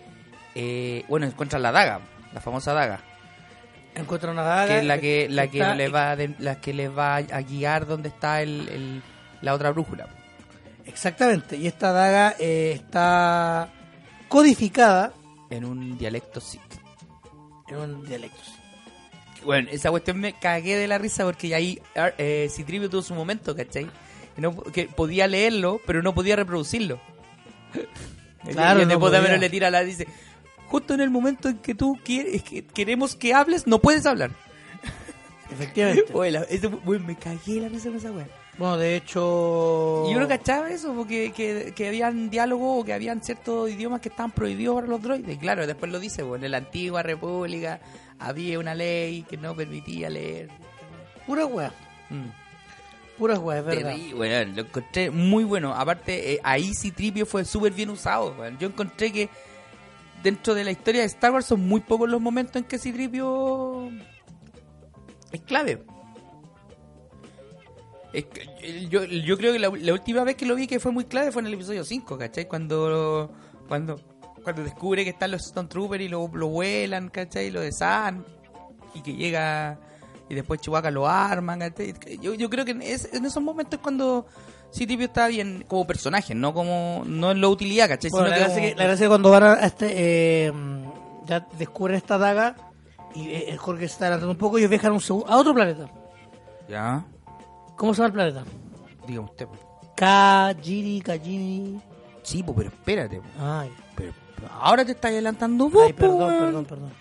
eh, 0.56 1.06
bueno, 1.08 1.28
encuentran 1.28 1.62
la 1.62 1.72
daga, 1.72 2.00
la 2.34 2.42
famosa 2.42 2.74
daga. 2.74 3.00
Encuentro 3.96 4.32
una 4.32 4.44
daga. 4.44 4.68
que 4.68 4.78
es 4.80 4.86
la 4.86 4.98
que 5.00 5.28
la 5.30 5.48
que 5.48 5.60
está- 5.60 5.76
le 5.76 5.90
va 5.90 6.16
de- 6.16 6.36
la 6.40 6.60
que 6.62 6.74
les 6.74 6.96
va 6.96 7.16
a 7.18 7.42
guiar 7.42 7.86
donde 7.88 8.10
está 8.10 8.42
el, 8.42 8.68
el- 8.70 9.02
la 9.42 9.54
otra 9.54 9.72
brújula 9.72 10.08
Exactamente. 10.88 11.58
Y 11.58 11.68
esta 11.68 11.92
daga 11.92 12.36
eh, 12.40 12.72
está 12.76 13.70
codificada 14.28 15.14
en 15.50 15.66
un 15.66 15.98
dialecto 15.98 16.42
Sith. 16.42 16.62
en 17.68 17.76
un 17.78 18.06
dialecto. 18.06 18.38
Bueno, 19.46 19.70
esa 19.72 19.92
cuestión 19.92 20.20
me 20.20 20.34
cagué 20.34 20.76
de 20.76 20.88
la 20.88 20.98
risa 20.98 21.24
porque 21.24 21.54
ahí 21.54 21.80
Ar- 21.96 22.16
eh, 22.18 22.50
Citripio 22.52 22.90
tuvo 22.90 23.02
su 23.02 23.14
momento, 23.14 23.56
¿cachai? 23.56 23.88
Que, 24.36 24.42
no- 24.42 24.56
que 24.64 24.86
podía 24.88 25.28
leerlo, 25.28 25.80
pero 25.86 26.02
no 26.02 26.14
podía 26.14 26.36
reproducirlo. 26.36 27.00
Claro, 28.52 28.80
y 28.80 28.84
el 28.84 28.88
no 28.88 28.94
de 29.10 29.38
le 29.40 29.50
tira 29.50 29.70
la 29.70 29.84
dice, 29.84 30.08
justo 30.68 30.94
en 30.94 31.02
el 31.02 31.10
momento 31.10 31.50
en 31.50 31.58
que 31.58 31.76
tú 31.76 32.00
quieres, 32.06 32.44
que 32.44 32.66
queremos 32.66 33.16
que 33.16 33.34
hables, 33.34 33.68
no 33.68 33.80
puedes 33.80 34.06
hablar. 34.06 34.32
Efectivamente. 35.52 36.06
La- 36.32 36.44
ese- 36.44 36.68
bueno, 36.68 37.06
me 37.06 37.16
cagué 37.18 37.60
la 37.60 37.68
risa 37.68 37.90
con 37.90 37.98
esa 37.98 38.12
wea. 38.12 38.28
Bueno, 38.58 38.78
de 38.78 38.96
hecho. 38.96 40.10
Yo 40.12 40.20
no 40.20 40.28
cachaba 40.28 40.70
eso, 40.72 40.94
porque 40.94 41.32
que, 41.32 41.74
que 41.76 41.88
habían 41.88 42.30
diálogo 42.30 42.80
o 42.80 42.84
que 42.84 42.94
habían 42.94 43.22
ciertos 43.22 43.70
idiomas 43.70 44.02
que 44.02 44.10
estaban 44.10 44.32
prohibidos 44.32 44.76
para 44.76 44.88
los 44.88 45.02
droides. 45.02 45.36
Y 45.36 45.38
claro, 45.38 45.68
después 45.68 45.92
lo 45.92 46.00
dice, 46.00 46.24
bueno, 46.24 46.46
en 46.46 46.52
la 46.52 46.58
antigua 46.58 47.04
república 47.04 47.80
había 48.20 48.58
una 48.60 48.74
ley 48.74 49.24
que 49.24 49.38
no 49.38 49.56
permitía 49.56 50.10
leer. 50.10 50.50
Pura 51.26 51.46
weá. 51.46 51.72
Mm. 52.10 52.30
Pura 53.18 53.38
weá, 53.40 53.60
es 53.60 53.66
verdad. 53.66 53.96
Weón, 54.16 54.56
lo 54.56 54.62
encontré 54.62 55.12
muy 55.12 55.44
bueno. 55.44 55.74
Aparte, 55.74 56.34
eh, 56.34 56.40
ahí 56.44 56.74
sí 56.74 56.92
Tripio 56.92 57.26
fue 57.26 57.46
súper 57.46 57.74
bien 57.74 57.90
usado. 57.90 58.36
Yo 58.60 58.68
encontré 58.68 59.12
que 59.12 59.30
dentro 60.24 60.56
de 60.56 60.64
la 60.64 60.72
historia 60.72 61.02
de 61.02 61.08
Star 61.08 61.32
Wars 61.32 61.46
son 61.46 61.68
muy 61.68 61.82
pocos 61.82 62.10
los 62.10 62.22
momentos 62.22 62.56
en 62.56 62.64
que 62.64 62.80
Citripio 62.80 63.90
es 65.32 65.42
clave. 65.42 65.84
Es 68.18 68.26
que, 68.26 68.88
yo, 68.90 69.04
yo 69.04 69.38
creo 69.38 69.54
que 69.54 69.60
la, 69.60 69.70
la 69.70 69.94
última 69.94 70.24
vez 70.24 70.36
que 70.36 70.46
lo 70.48 70.56
vi 70.56 70.66
que 70.66 70.80
fue 70.80 70.92
muy 70.92 71.06
clave 71.06 71.32
fue 71.32 71.42
en 71.44 71.48
el 71.48 71.54
episodio 71.54 71.84
5, 71.84 72.18
¿cachai? 72.18 72.48
Cuando, 72.48 73.32
cuando, 73.68 74.00
cuando 74.44 74.64
descubre 74.64 75.04
que 75.04 75.12
están 75.12 75.30
los 75.32 75.46
Stone 75.46 75.68
Troopers 75.68 76.04
y 76.04 76.08
lo, 76.08 76.28
lo 76.34 76.48
vuelan, 76.48 77.10
¿cachai? 77.10 77.48
Y 77.48 77.52
lo 77.52 77.62
deshagan. 77.62 78.26
Y 78.96 79.02
que 79.02 79.14
llega... 79.16 79.78
Y 80.30 80.36
después 80.36 80.60
Chewbacca 80.62 80.90
lo 80.90 81.08
arman, 81.08 81.60
¿cachai? 81.60 81.94
Yo, 82.20 82.34
yo 82.34 82.50
creo 82.50 82.66
que 82.66 82.72
en, 82.72 82.82
es- 82.82 83.14
en 83.14 83.24
esos 83.24 83.42
momentos 83.44 83.76
es 83.78 83.84
cuando 83.84 84.26
Citripio 84.74 85.06
está 85.06 85.28
bien 85.28 85.64
como 85.68 85.86
personaje, 85.86 86.34
no 86.34 86.54
como... 86.56 87.04
No 87.06 87.30
en 87.32 87.40
la 87.40 87.50
utilidad, 87.50 87.88
¿cachai? 87.88 88.10
Bueno, 88.10 88.30
la 88.30 88.36
Sino 88.36 88.48
que 88.56 88.70
como- 88.72 88.78
la 88.80 88.84
gracia 88.86 89.06
que 89.06 89.10
cuando 89.10 89.30
van 89.30 89.44
a 89.44 89.54
este, 89.66 89.88
eh, 90.48 90.54
ya 91.28 91.48
descubren 91.58 91.96
esta 91.98 92.18
daga 92.18 92.56
y 93.14 93.28
eh, 93.30 93.52
el 93.52 93.58
Jorge 93.58 93.88
se 93.88 93.94
está 93.94 94.06
adelantando 94.06 94.32
un 94.32 94.38
poco, 94.40 94.58
ellos 94.58 94.70
viajan 94.72 94.92
un 94.94 95.02
a 95.28 95.38
otro 95.38 95.54
planeta. 95.54 95.88
Ya, 96.68 97.06
¿Cómo 97.78 97.94
se 97.94 98.02
llama 98.02 98.08
el 98.08 98.14
planeta? 98.34 98.44
dígame 99.08 99.26
usted. 99.30 99.48
pues. 99.48 99.62
Kajiri, 99.96 101.00
Kajini. 101.02 101.82
Sí, 102.24 102.44
pues, 102.44 102.56
pero 102.58 102.70
espérate. 102.70 103.18
pues. 103.22 103.32
Ay, 103.40 103.72
Pero, 103.96 104.14
pero 104.36 104.50
ahora 104.54 104.84
te 104.84 104.92
estás 104.92 105.12
adelantando 105.12 105.70
vos, 105.70 105.84
ay 105.86 105.94
perdón, 105.94 106.38
perdón, 106.40 106.66
perdón. 106.66 106.92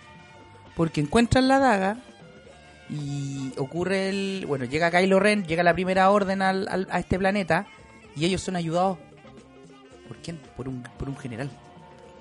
Porque 0.77 1.01
encuentran 1.01 1.49
la 1.49 1.59
daga 1.59 1.97
y 2.89 3.53
ocurre 3.59 4.09
el... 4.11 4.45
Bueno, 4.47 4.64
llega 4.66 4.91
Kylo 4.91 5.18
Ren, 5.18 5.45
llega 5.45 5.62
la 5.62 5.74
primera 5.74 6.11
orden 6.11 6.43
al, 6.43 6.68
al- 6.68 6.87
a 6.91 6.99
este 7.01 7.18
planeta 7.18 7.66
y 8.14 8.24
ellos 8.27 8.43
son 8.43 8.57
ayudados... 8.57 8.99
¿Por 10.07 10.18
quién? 10.18 10.39
Por 10.57 10.68
un, 10.68 10.83
por 10.99 11.09
un 11.09 11.16
general. 11.16 11.51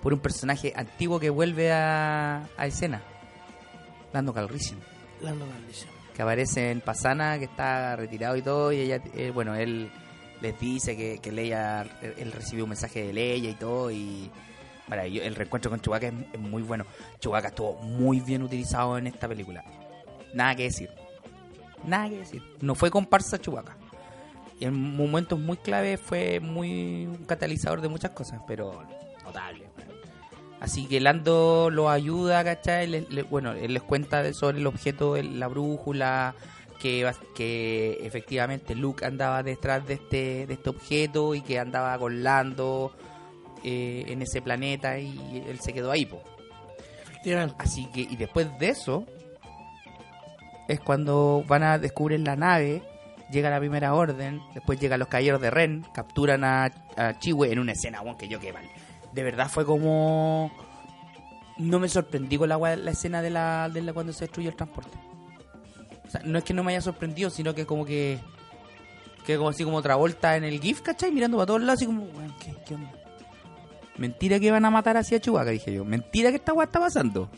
Por 0.01 0.14
un 0.14 0.20
personaje 0.20 0.74
antiguo 0.76 1.20
que 1.20 1.30
vuelve 1.30 1.72
a, 1.72 2.47
a 2.58 2.66
escena. 2.66 3.01
Lando 4.14 4.34
Calrissian. 4.34 4.80
Lando 5.22 5.45
Calrissian. 5.47 5.91
Que 6.16 6.22
aparece 6.22 6.72
en 6.72 6.82
Pasana, 6.82 7.38
que 7.38 7.45
está 7.45 7.95
retirado 7.95 8.36
y 8.38 8.41
todo. 8.41 8.72
Y 8.72 8.80
ella, 8.80 9.01
eh, 9.16 9.32
bueno, 9.32 9.53
él 9.55 9.91
les 10.41 10.59
dice 10.59 10.95
que, 10.95 11.20
que 11.20 11.32
Leia, 11.32 11.86
él 12.01 12.32
recibió 12.32 12.63
un 12.63 12.70
mensaje 12.70 13.05
de 13.05 13.13
Leia 13.13 13.49
y 13.49 13.55
todo. 13.55 13.91
Y 13.91 14.32
el 14.91 15.36
reencuentro 15.36 15.70
con 15.70 15.82
Chewbacca 15.82 16.07
es, 16.07 16.13
es 16.34 16.39
muy 16.39 16.63
bueno. 16.63 16.86
Chewbacca 17.20 17.49
estuvo 17.49 17.74
muy 17.82 18.22
bien 18.22 18.43
utilizado 18.43 18.97
en 18.97 19.07
esta 19.07 19.28
película. 19.28 19.63
Nada 20.34 20.55
que 20.55 20.63
decir. 20.63 20.89
Nada 21.86 22.09
que 22.09 22.20
decir. 22.20 22.41
No 22.61 22.76
fue 22.76 22.89
comparsa 22.89 23.39
Chewbacca. 23.39 23.76
Y 24.59 24.66
en 24.66 24.95
momentos 24.95 25.38
muy 25.38 25.57
clave 25.57 25.97
fue 25.97 26.39
muy 26.39 27.05
un 27.07 27.26
catalizador 27.26 27.82
de 27.82 27.89
muchas 27.89 28.11
cosas, 28.11 28.39
pero 28.47 28.84
notable. 29.24 29.74
Así 30.66 30.88
que 30.88 30.99
Lando 30.99 31.70
los 31.72 31.88
ayuda, 31.89 32.43
¿cachai? 32.43 32.88
Le- 32.88 33.05
le- 33.09 33.22
bueno, 33.22 33.51
él 33.51 33.72
les 33.76 33.84
cuenta 33.84 34.34
sobre 34.34 34.57
el 34.57 34.66
objeto, 34.66 35.16
la 35.22 35.47
brújula, 35.47 36.34
que, 36.82 37.07
que 37.36 37.99
efectivamente 38.01 38.74
Luke 38.74 39.05
andaba 39.05 39.43
detrás 39.43 39.86
de 39.86 39.93
este, 39.93 40.47
de 40.47 40.53
este 40.55 40.72
objeto 40.72 41.36
y 41.36 41.41
que 41.41 41.59
andaba 41.59 41.95
con 41.99 42.24
Lando 42.24 42.91
eh, 43.63 44.05
en 44.07 44.24
ese 44.24 44.41
planeta 44.41 44.97
y 44.97 45.43
él 45.47 45.59
se 45.59 45.72
quedó 45.72 45.91
ahí, 45.91 46.07
po. 46.07 46.24
Efectivamente. 47.11 47.55
Así 47.59 47.86
que, 47.93 48.01
y 48.01 48.16
después 48.16 48.47
de 48.57 48.70
eso, 48.70 49.05
es 50.68 50.80
cuando 50.80 51.43
van 51.47 51.61
a 51.61 51.78
descubrir 51.78 52.22
la 52.22 52.36
nave, 52.36 52.82
llega 53.32 53.51
la 53.51 53.59
primera 53.59 53.93
orden, 53.93 54.41
después 54.55 54.80
llegan 54.80 54.99
los 54.99 55.09
caballeros 55.09 55.41
de 55.41 55.51
Ren, 55.51 55.86
capturan 55.93 56.43
a, 56.43 56.72
a 56.97 57.20
Chiwe 57.20 57.51
en 57.51 57.59
una 57.59 57.74
escena, 57.74 58.01
weón, 58.01 58.18
que 58.18 58.28
yo 58.28 58.39
que 58.39 58.51
mal. 58.51 58.66
De 59.16 59.24
verdad 59.24 59.49
fue 59.49 59.66
como... 59.66 60.51
No 61.57 61.80
me 61.80 61.88
sorprendí 61.88 62.38
con 62.38 62.49
la, 62.49 62.57
la 62.76 62.91
escena 62.91 63.22
de 63.22 63.30
la, 63.30 63.70
de 63.70 63.82
la 63.82 63.93
cuando 63.93 64.11
se 64.11 64.26
destruyó 64.26 64.49
el 64.49 64.57
transporte. 64.57 64.97
O 66.05 66.11
sea, 66.11 66.22
no 66.26 66.38
es 66.38 66.43
que 66.43 66.53
no 66.53 66.63
me 66.66 66.74
haya 66.74 66.82
sorprendido, 66.82 67.30
sino 67.30 67.55
que 67.55 67.66
como 67.66 67.86
que... 67.86 68.20
Que 69.26 69.38
como 69.38 69.49
así 69.49 69.63
como 69.63 69.78
otra 69.78 69.95
vuelta 69.95 70.36
en 70.36 70.43
el 70.43 70.59
GIF, 70.59 70.82
¿cachai? 70.82 71.11
Mirando 71.11 71.38
para 71.38 71.47
todos 71.47 71.61
lados, 71.61 71.80
así 71.80 71.86
como, 71.86 72.03
weón, 72.03 72.36
¿qué, 72.39 72.53
qué 72.68 72.76
onda? 72.76 72.91
Mentira 73.97 74.39
que 74.39 74.51
van 74.51 74.66
a 74.66 74.70
matar 74.70 74.97
así 74.97 75.16
a 75.16 75.22
Chewbacca, 75.22 75.51
dije 75.51 75.74
yo. 75.74 75.86
Mentira 75.86 76.30
que 76.30 76.36
esta 76.36 76.53
weá 76.53 76.66
está 76.66 76.82
pasando. 76.82 77.30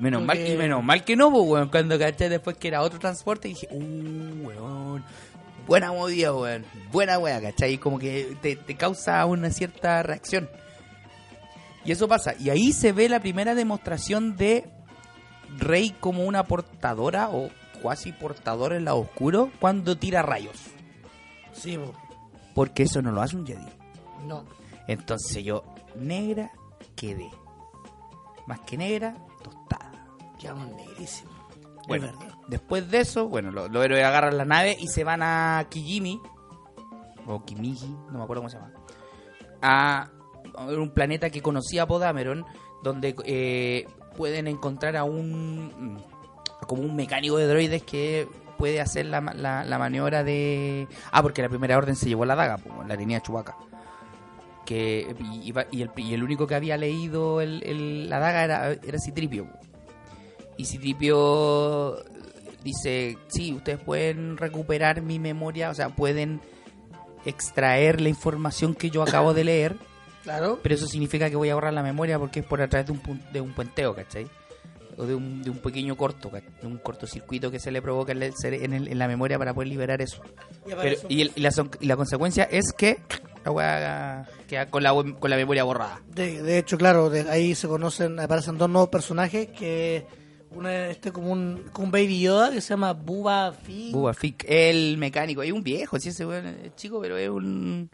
Menos 0.00 0.22
mal, 0.24 0.38
y 0.44 0.56
menos 0.56 0.82
mal 0.82 1.04
que 1.04 1.14
no, 1.14 1.30
pues, 1.30 1.44
weón. 1.46 1.68
Cuando 1.68 1.98
caché 1.98 2.30
después 2.30 2.56
que 2.56 2.68
era 2.68 2.80
otro 2.80 2.98
transporte, 2.98 3.48
dije, 3.48 3.68
uh, 3.70 4.46
weón. 4.46 5.04
Buena 5.66 5.92
movida, 5.92 6.34
weón. 6.34 6.64
Buena 6.92 7.18
weá, 7.18 7.40
¿cachai? 7.40 7.78
Como 7.78 7.98
que 7.98 8.36
te, 8.42 8.56
te 8.56 8.76
causa 8.76 9.24
una 9.26 9.50
cierta 9.50 10.02
reacción. 10.02 10.48
Y 11.84 11.92
eso 11.92 12.08
pasa. 12.08 12.34
Y 12.38 12.50
ahí 12.50 12.72
se 12.72 12.92
ve 12.92 13.08
la 13.08 13.20
primera 13.20 13.54
demostración 13.54 14.36
de 14.36 14.64
Rey 15.58 15.94
como 16.00 16.24
una 16.24 16.44
portadora 16.44 17.28
o 17.30 17.50
cuasi 17.82 18.12
portadora 18.12 18.76
en 18.76 18.84
la 18.84 18.94
oscuro 18.94 19.50
cuando 19.60 19.96
tira 19.96 20.22
rayos. 20.22 20.56
Sí, 21.52 21.76
po. 21.78 21.92
Porque 22.54 22.84
eso 22.84 23.02
no 23.02 23.10
lo 23.12 23.20
hace 23.22 23.36
un 23.36 23.46
Jedi. 23.46 23.66
no. 24.26 24.44
Entonces 24.86 25.42
yo, 25.42 25.64
negra, 25.94 26.50
quedé. 26.94 27.30
Más 28.46 28.60
que 28.60 28.76
negra, 28.76 29.14
tostada. 29.42 30.06
Quedamos 30.38 30.68
negrísimos. 30.72 31.32
Bueno, 31.88 32.06
Es 32.06 32.12
verdad. 32.18 32.33
Después 32.48 32.90
de 32.90 33.00
eso, 33.00 33.28
bueno, 33.28 33.50
lo- 33.50 33.68
los 33.68 33.84
héroes 33.84 34.04
agarran 34.04 34.36
la 34.36 34.44
nave 34.44 34.76
y 34.78 34.88
se 34.88 35.04
van 35.04 35.22
a 35.22 35.66
Kijimi, 35.70 36.20
o 37.26 37.44
Kimiji, 37.44 37.88
no 38.10 38.18
me 38.18 38.22
acuerdo 38.24 38.42
cómo 38.42 38.50
se 38.50 38.56
llama, 38.58 38.72
a 39.62 40.10
un 40.68 40.90
planeta 40.90 41.30
que 41.30 41.42
conocía 41.42 41.86
Podameron, 41.86 42.44
donde 42.82 43.14
eh, 43.24 43.86
pueden 44.16 44.46
encontrar 44.46 44.96
a 44.96 45.04
un 45.04 46.02
como 46.68 46.82
un 46.82 46.94
mecánico 46.96 47.36
de 47.36 47.46
droides 47.46 47.82
que 47.82 48.28
puede 48.56 48.80
hacer 48.80 49.06
la, 49.06 49.20
la, 49.20 49.64
la 49.64 49.78
maniobra 49.78 50.22
de... 50.24 50.86
Ah, 51.10 51.20
porque 51.22 51.42
la 51.42 51.48
primera 51.48 51.76
orden 51.76 51.96
se 51.96 52.06
llevó 52.08 52.24
la 52.24 52.34
daga, 52.36 52.58
la 52.86 52.96
tenía 52.96 53.20
Chewbacca. 53.20 53.56
Que, 54.64 55.14
y, 55.20 55.52
y 55.72 55.82
el, 55.82 55.90
y 55.96 56.14
el 56.14 56.22
único 56.22 56.46
que 56.46 56.54
había 56.54 56.76
leído 56.78 57.40
el- 57.42 58.08
la 58.08 58.18
daga 58.18 58.44
era, 58.44 58.72
era 58.72 58.98
Citripio. 58.98 59.46
Y 60.56 60.64
Citripio 60.64 61.96
dice, 62.64 63.18
sí, 63.28 63.52
ustedes 63.52 63.78
pueden 63.78 64.36
recuperar 64.38 65.02
mi 65.02 65.18
memoria, 65.18 65.70
o 65.70 65.74
sea, 65.74 65.90
pueden 65.90 66.40
extraer 67.24 68.00
la 68.00 68.08
información 68.08 68.74
que 68.74 68.90
yo 68.90 69.02
acabo 69.02 69.32
de 69.34 69.44
leer, 69.44 69.76
Claro. 70.22 70.58
pero 70.62 70.74
eso 70.74 70.86
significa 70.86 71.28
que 71.30 71.36
voy 71.36 71.50
a 71.50 71.54
borrar 71.54 71.72
la 71.74 71.82
memoria 71.82 72.18
porque 72.18 72.40
es 72.40 72.46
por 72.46 72.60
a 72.62 72.68
través 72.68 72.86
de 72.86 72.92
un, 72.92 73.22
de 73.32 73.40
un 73.40 73.52
puenteo, 73.52 73.94
¿cachai? 73.94 74.26
O 74.96 75.04
de 75.06 75.14
un, 75.14 75.42
de 75.42 75.50
un 75.50 75.58
pequeño 75.58 75.96
corto, 75.96 76.30
¿cach- 76.30 76.60
de 76.60 76.66
un 76.66 76.78
cortocircuito 76.78 77.50
que 77.50 77.58
se 77.58 77.70
le 77.70 77.82
provoca 77.82 78.12
en, 78.12 78.22
el 78.22 78.32
en, 78.42 78.72
el- 78.72 78.88
en 78.88 78.98
la 78.98 79.08
memoria 79.08 79.38
para 79.38 79.52
poder 79.52 79.68
liberar 79.68 80.00
eso. 80.00 80.22
Y 80.66 80.70
Pero- 80.70 80.80
el- 81.08 81.32
y 81.36 81.40
la, 81.40 81.50
y 81.80 81.86
la 81.86 81.96
consecuencia 81.96 82.44
es 82.44 82.72
que 82.72 82.98
la 83.44 83.50
weá 83.50 84.26
queda 84.48 84.66
con 84.66 84.82
la, 84.82 84.92
con 85.18 85.30
la 85.30 85.36
memoria 85.36 85.64
borrada. 85.64 86.00
De, 86.14 86.42
de 86.42 86.58
hecho, 86.58 86.78
claro, 86.78 87.10
de 87.10 87.28
ahí 87.28 87.54
se 87.54 87.66
conocen, 87.68 88.18
aparecen 88.20 88.56
dos 88.56 88.70
nuevos 88.70 88.88
personajes 88.88 89.48
que 89.48 90.06
es 90.66 90.90
este 90.92 91.12
como 91.12 91.30
un, 91.32 91.62
como 91.72 91.86
un 91.86 91.90
Baby 91.92 92.20
Yoda 92.20 92.50
que 92.50 92.60
se 92.60 92.70
llama 92.70 92.92
Bubba 92.92 93.52
Fett. 93.52 93.92
Boba 93.92 94.14
Fett, 94.14 94.44
el 94.48 94.96
mecánico, 94.98 95.42
es 95.42 95.52
un 95.52 95.62
viejo, 95.62 95.98
sí, 95.98 96.08
ese 96.10 96.24
weón 96.26 96.46
es 96.46 96.74
chico, 96.76 97.00
pero 97.00 97.16
es 97.16 97.28
un 97.28 97.90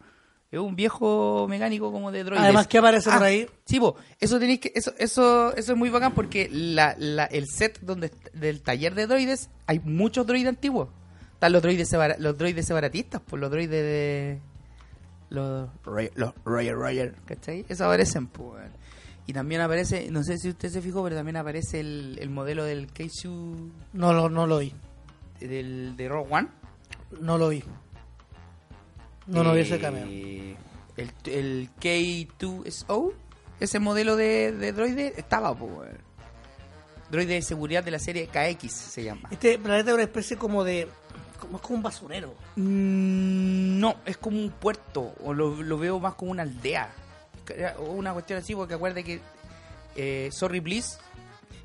es 0.53 0.59
un 0.59 0.75
viejo 0.75 1.47
mecánico 1.49 1.93
como 1.93 2.11
de 2.11 2.25
droides. 2.25 2.43
Además, 2.45 2.67
¿qué 2.67 2.79
aparece 2.79 3.09
por 3.11 3.23
Ah, 3.23 3.27
ahí? 3.27 3.47
Sí, 3.67 3.79
po, 3.79 3.95
eso 4.19 4.39
tenéis 4.41 4.59
que 4.61 4.73
eso 4.75 4.93
eso 4.99 5.55
eso 5.57 5.73
es 5.73 5.79
muy 5.79 5.91
bacán 5.91 6.13
porque 6.13 6.49
la, 6.51 6.97
la- 6.99 7.27
el 7.27 7.47
set 7.47 7.79
donde 7.83 8.11
del 8.35 8.61
taller 8.61 8.95
de 8.97 9.07
droides 9.07 9.49
hay 9.67 9.79
muchos 9.81 10.27
droides 10.27 10.49
antiguos. 10.49 10.89
Están 11.35 11.53
los 11.53 11.63
droides 11.63 11.89
los 12.19 12.37
droides 12.37 12.67
separatistas, 12.67 13.23
pues 13.27 13.41
los 13.41 13.51
droides 13.51 13.71
de 13.83 14.41
los 15.31 15.69
los 16.17 16.33
Roger 16.45 16.75
Roger, 16.75 17.15
¿cachai? 17.25 17.65
Eso 17.69 17.85
aparecen, 17.85 18.27
pues. 18.27 18.65
Y 19.27 19.33
también 19.33 19.61
aparece, 19.61 20.11
no 20.11 20.23
sé 20.25 20.39
si 20.39 20.49
usted 20.49 20.71
se 20.71 20.83
fijó, 20.83 21.03
pero 21.05 21.14
también 21.16 21.37
aparece 21.37 21.81
el, 21.81 22.18
el 22.21 22.31
modelo 22.31 22.64
del 22.64 22.89
Keisu 22.89 23.71
No 23.93 24.12
lo, 24.12 24.29
no 24.29 24.47
lo 24.47 24.59
vi. 24.59 24.73
del 25.41 25.97
de 25.97 26.09
Rogue 26.09 26.29
One. 26.35 26.49
No 27.21 27.39
lo 27.39 27.49
vi. 27.51 27.62
No, 29.27 29.45
no 29.45 29.53
vi 29.53 29.61
ese 29.61 29.77
Eh, 29.77 29.81
cameo. 29.81 30.05
El, 30.97 31.12
el 31.27 31.71
K2SO, 31.81 33.12
ese 33.61 33.79
modelo 33.79 34.16
de, 34.16 34.53
de 34.53 34.73
droide, 34.73 35.14
estaba, 35.16 35.55
pues. 35.55 35.91
Droide 37.11 37.35
de 37.35 37.43
seguridad 37.43 37.83
de 37.85 37.91
la 37.93 37.99
serie 37.99 38.29
KX 38.29 38.71
se 38.73 39.05
llama. 39.05 39.29
Este 39.31 39.59
planeta 39.59 39.91
es 39.91 39.95
una 39.95 40.03
especie 40.05 40.37
como 40.37 40.64
de. 40.64 40.89
Como, 41.41 41.57
es 41.57 41.62
como 41.62 41.77
un 41.77 41.83
basurero. 41.83 42.35
Mm, 42.57 43.79
no, 43.81 43.97
es 44.05 44.16
como 44.18 44.39
un 44.39 44.51
puerto, 44.51 45.14
o 45.25 45.33
lo, 45.33 45.62
lo 45.62 45.79
veo 45.79 45.99
más 46.01 46.14
como 46.14 46.33
una 46.33 46.43
aldea. 46.43 46.93
Una 47.79 48.13
cuestión 48.13 48.39
así, 48.39 48.55
porque 48.55 48.75
acuerde 48.75 49.05
que 49.05 49.21
eh, 49.97 50.29
Sorry 50.33 50.61
Bliss, 50.61 50.99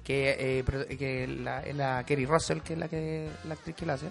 que, 0.04 0.60
eh, 0.60 0.98
que 0.98 1.28
la, 1.28 1.62
es 1.62 1.76
la 1.76 2.04
Kerry 2.06 2.26
Russell, 2.26 2.60
que 2.60 2.74
es 2.74 2.80
la, 2.80 2.88
que, 2.88 3.30
la 3.46 3.54
actriz 3.54 3.76
que 3.76 3.86
la 3.86 3.94
hace, 3.94 4.10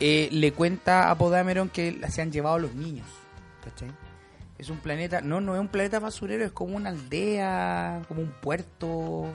eh, 0.00 0.28
le 0.32 0.52
cuenta 0.52 1.10
a 1.10 1.16
Podameron 1.16 1.68
que 1.68 2.00
se 2.10 2.22
han 2.22 2.32
llevado 2.32 2.58
los 2.58 2.74
niños. 2.74 3.06
¿Cachai? 3.64 3.90
Es 4.58 4.68
un 4.70 4.78
planeta, 4.78 5.20
no, 5.20 5.40
no 5.40 5.54
es 5.54 5.60
un 5.60 5.68
planeta 5.68 5.98
basurero, 5.98 6.44
es 6.44 6.52
como 6.52 6.76
una 6.76 6.90
aldea, 6.90 8.02
como 8.08 8.22
un 8.22 8.30
puerto. 8.30 9.32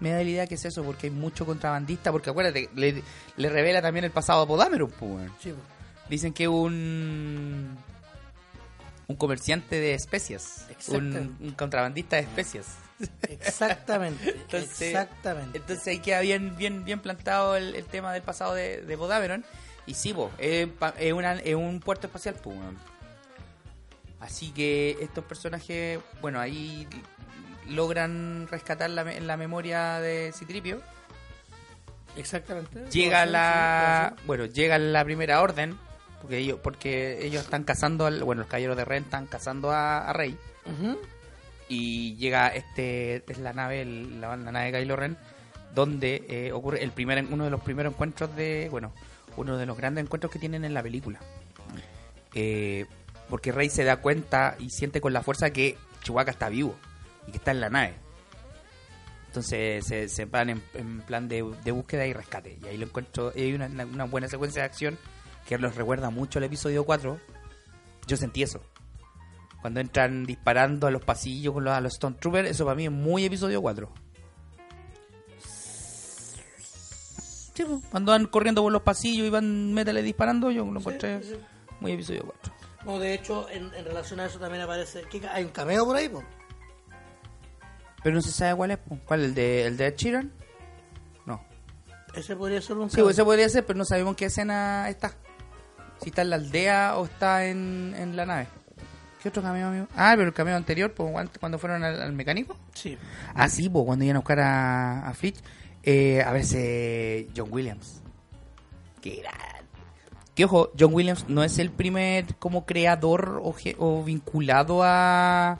me 0.00 0.10
da 0.10 0.16
la 0.16 0.22
idea 0.22 0.46
que 0.46 0.54
es 0.54 0.64
eso, 0.64 0.82
porque 0.84 1.08
hay 1.08 1.12
mucho 1.12 1.44
contrabandista, 1.44 2.12
porque 2.12 2.30
acuérdate, 2.30 2.70
le, 2.74 3.02
le 3.36 3.48
revela 3.48 3.82
también 3.82 4.04
el 4.04 4.10
pasado 4.10 4.42
a 4.42 4.46
Podameron, 4.46 4.90
pues. 4.90 5.30
Sí, 5.40 5.50
po. 5.50 5.60
Dicen 6.08 6.32
que 6.32 6.48
un 6.48 7.76
un 9.08 9.16
comerciante 9.16 9.80
de 9.80 9.94
especias, 9.94 10.66
un, 10.88 11.36
un 11.40 11.50
contrabandista 11.52 12.16
de 12.16 12.22
especias. 12.22 12.66
Exactamente. 13.28 14.30
Entonces- 14.42 14.82
exactamente. 14.82 15.58
Entonces 15.58 15.86
ahí 15.88 15.98
queda 16.00 16.20
bien 16.20 16.56
bien 16.56 16.84
bien 16.84 17.00
plantado 17.00 17.56
el, 17.56 17.74
el 17.74 17.84
tema 17.86 18.12
del 18.12 18.22
pasado 18.22 18.54
de, 18.54 18.82
de 18.82 18.96
Podameron. 18.98 19.44
Y 19.86 19.94
sí, 19.94 20.12
po, 20.12 20.30
es, 20.38 20.68
es 20.98 21.12
una- 21.12 21.34
es 21.40 21.54
un 21.54 21.80
puerto 21.80 22.06
espacial, 22.06 22.36
weón. 22.44 22.76
Así 24.20 24.50
que 24.50 24.96
estos 25.00 25.24
personajes, 25.24 26.00
bueno, 26.20 26.40
ahí 26.40 26.86
logran 27.68 28.46
rescatar 28.50 28.90
la, 28.90 29.04
la 29.04 29.36
memoria 29.36 30.00
de 30.00 30.32
Citripio. 30.36 30.82
Exactamente. 32.16 32.84
Llega 32.90 33.24
la, 33.26 34.16
bueno, 34.26 34.46
llega 34.46 34.76
la 34.78 35.04
primera 35.04 35.40
orden, 35.40 35.78
porque 36.20 36.38
ellos, 36.38 36.58
porque 36.62 37.24
ellos 37.26 37.42
están 37.44 37.64
cazando, 37.64 38.06
al, 38.06 38.22
bueno, 38.24 38.40
los 38.40 38.48
caballeros 38.48 38.76
de 38.76 38.84
Ren 38.84 39.04
están 39.04 39.26
cazando 39.26 39.70
a, 39.70 40.08
a 40.08 40.12
Rey. 40.12 40.36
y 41.68 42.16
llega 42.16 42.48
este 42.48 43.22
es 43.30 43.38
la 43.38 43.52
nave 43.52 43.82
el- 43.82 44.20
la, 44.20 44.36
la 44.36 44.52
nave 44.52 44.72
Kylo 44.72 44.96
Ren 44.96 45.16
donde 45.74 46.24
eh, 46.28 46.52
ocurre 46.52 46.82
el 46.82 46.92
primer 46.92 47.22
uno 47.30 47.44
de 47.44 47.50
los 47.50 47.60
primeros 47.60 47.92
encuentros 47.92 48.34
de 48.34 48.68
bueno 48.70 48.92
uno 49.36 49.56
de 49.58 49.66
los 49.66 49.76
grandes 49.76 50.02
encuentros 50.04 50.32
que 50.32 50.38
tienen 50.38 50.64
en 50.64 50.74
la 50.74 50.82
película. 50.82 51.20
Eh, 52.34 52.86
porque 53.28 53.52
Rey 53.52 53.68
se 53.70 53.84
da 53.84 53.98
cuenta 53.98 54.56
y 54.58 54.70
siente 54.70 55.00
con 55.00 55.12
la 55.12 55.22
fuerza 55.22 55.50
que 55.50 55.76
Chewbacca 56.02 56.30
está 56.30 56.48
vivo 56.48 56.74
y 57.26 57.30
que 57.32 57.36
está 57.36 57.50
en 57.52 57.60
la 57.60 57.68
nave. 57.70 57.94
Entonces 59.28 59.84
se, 59.86 60.08
se 60.08 60.24
van 60.24 60.50
en, 60.50 60.62
en 60.74 61.02
plan 61.02 61.28
de, 61.28 61.44
de 61.64 61.70
búsqueda 61.70 62.06
y 62.06 62.12
rescate. 62.14 62.58
Y 62.62 62.66
ahí 62.66 62.76
lo 62.78 62.86
encuentro 62.86 63.32
y 63.36 63.42
hay 63.42 63.52
una, 63.54 63.66
una 63.84 64.04
buena 64.04 64.26
secuencia 64.28 64.62
de 64.62 64.66
acción 64.66 64.98
que 65.48 65.58
los 65.58 65.74
recuerda 65.74 66.10
mucho 66.10 66.38
al 66.38 66.44
episodio 66.44 66.84
4 66.84 67.18
yo 68.06 68.16
sentí 68.16 68.42
eso 68.42 68.60
cuando 69.60 69.80
entran 69.80 70.24
disparando 70.24 70.86
a 70.86 70.90
los 70.92 71.02
pasillos 71.04 71.52
con 71.54 71.64
los, 71.64 71.74
a 71.74 71.80
los 71.80 71.94
Stone 71.94 72.16
Troopers, 72.20 72.48
eso 72.50 72.64
para 72.64 72.76
mí 72.76 72.84
es 72.84 72.92
muy 72.92 73.24
episodio 73.24 73.60
4. 73.60 73.90
Sí, 77.54 77.64
po, 77.64 77.82
cuando 77.90 78.12
van 78.12 78.26
corriendo 78.26 78.62
por 78.62 78.72
los 78.72 78.82
pasillos 78.82 79.26
y 79.26 79.30
van 79.30 79.74
métale 79.74 80.02
disparando, 80.02 80.50
yo 80.52 80.64
lo 80.64 80.78
encontré 80.78 81.20
sí. 81.22 81.34
muy 81.80 81.92
episodio 81.92 82.22
4. 82.24 82.52
No, 82.84 82.98
de 83.00 83.14
hecho, 83.14 83.48
en, 83.50 83.74
en 83.74 83.84
relación 83.84 84.20
a 84.20 84.26
eso 84.26 84.38
también 84.38 84.62
aparece. 84.62 85.02
¿qué 85.10 85.26
¿Hay 85.26 85.44
un 85.44 85.50
cameo 85.50 85.84
por 85.84 85.96
ahí? 85.96 86.08
po? 86.08 86.22
Pero 88.04 88.14
no 88.14 88.22
se 88.22 88.30
sabe 88.30 88.54
cuál 88.56 88.70
es, 88.70 88.78
po. 88.78 88.96
¿cuál? 89.04 89.24
¿El 89.24 89.34
de, 89.34 89.64
el 89.66 89.76
de 89.76 89.86
Ed 89.88 89.96
Sheeran? 89.96 90.32
No. 91.26 91.42
Ese 92.14 92.36
podría 92.36 92.62
ser 92.62 92.76
un 92.76 92.88
Sí, 92.90 92.96
cameo. 92.98 93.10
ese 93.10 93.24
podría 93.24 93.48
ser, 93.48 93.66
pero 93.66 93.76
no 93.76 93.84
sabemos 93.84 94.14
qué 94.14 94.26
escena 94.26 94.88
está. 94.88 95.16
Si 96.02 96.10
está 96.10 96.22
en 96.22 96.30
la 96.30 96.36
aldea 96.36 96.96
o 96.96 97.04
está 97.04 97.46
en, 97.46 97.94
en 97.98 98.16
la 98.16 98.26
nave. 98.26 98.46
¿Qué 99.22 99.28
otro 99.30 99.42
cameo, 99.42 99.68
amigo? 99.68 99.86
Ah, 99.96 100.12
pero 100.16 100.28
el 100.28 100.34
cameo 100.34 100.56
anterior, 100.56 100.92
pues, 100.92 101.28
cuando 101.40 101.58
fueron 101.58 101.82
al, 101.82 102.00
al 102.00 102.12
mecánico. 102.12 102.56
Sí. 102.72 102.96
Ah, 103.34 103.48
sí, 103.48 103.68
pues 103.68 103.84
cuando 103.84 104.04
iban 104.04 104.16
a 104.16 104.20
buscar 104.20 104.40
a, 104.40 105.08
a 105.08 105.14
Fitch, 105.14 105.38
eh, 105.82 106.22
a 106.22 106.32
verse 106.32 107.28
John 107.36 107.48
Williams. 107.50 108.00
Qué 109.00 109.16
grande. 109.16 109.44
Que 110.34 110.44
ojo, 110.44 110.70
John 110.78 110.94
Williams 110.94 111.24
no 111.28 111.42
es 111.42 111.58
el 111.58 111.70
primer 111.70 112.36
como 112.36 112.64
creador 112.64 113.40
o, 113.42 113.56
o 113.78 114.04
vinculado 114.04 114.84
a, 114.84 115.58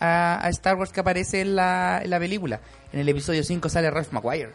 a, 0.00 0.46
a 0.46 0.48
Star 0.48 0.76
Wars 0.76 0.90
que 0.90 1.00
aparece 1.00 1.42
en 1.42 1.54
la, 1.54 2.00
en 2.02 2.08
la 2.08 2.18
película. 2.18 2.60
En 2.94 3.00
el 3.00 3.08
episodio 3.10 3.44
5 3.44 3.68
sale 3.68 3.90
Ralph 3.90 4.12
McGuire. 4.12 4.52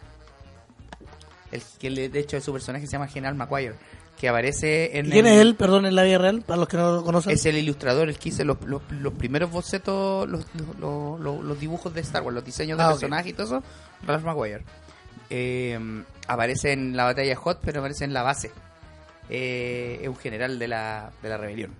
El 1.51 1.61
que 1.77 2.09
de 2.09 2.19
hecho 2.19 2.41
su 2.41 2.51
personaje 2.53 2.87
se 2.87 2.93
llama 2.93 3.07
General 3.07 3.35
McGuire. 3.35 3.75
Que 4.19 4.29
aparece 4.29 4.99
en 4.99 5.07
¿Y 5.07 5.09
¿Quién 5.09 5.25
el- 5.25 5.33
es 5.33 5.39
él, 5.39 5.55
perdón, 5.55 5.85
en 5.87 5.95
la 5.95 6.03
vida 6.03 6.19
real? 6.19 6.43
Para 6.43 6.57
los 6.59 6.67
que 6.67 6.77
no 6.77 6.91
lo 6.95 7.03
conocen. 7.03 7.31
es 7.33 7.43
el 7.47 7.57
ilustrador, 7.57 8.07
el 8.07 8.17
que 8.19 8.29
hizo 8.29 8.43
los, 8.43 8.61
los, 8.65 8.81
los 8.91 9.13
primeros 9.13 9.49
bocetos, 9.49 10.29
los, 10.29 10.45
los, 10.79 11.59
dibujos 11.59 11.91
de 11.93 12.01
Star 12.01 12.21
Wars, 12.21 12.35
los 12.35 12.45
diseños 12.45 12.77
de 12.77 12.83
Ah, 12.83 12.89
personajes 12.89 13.27
y 13.31 13.33
todo 13.33 13.45
eso, 13.47 13.63
Ralph 14.05 14.23
McGuire. 14.23 14.63
Eh, 15.31 15.79
aparece 16.27 16.71
en 16.73 16.95
la 16.95 17.05
batalla 17.05 17.35
Hot, 17.35 17.61
pero 17.63 17.79
aparece 17.79 18.05
en 18.05 18.13
la 18.13 18.21
base. 18.21 18.51
Eh, 19.29 19.99
es 20.03 20.07
un 20.07 20.17
general 20.17 20.59
de 20.59 20.67
la, 20.67 21.11
de 21.23 21.29
la 21.29 21.37
rebelión. 21.37 21.71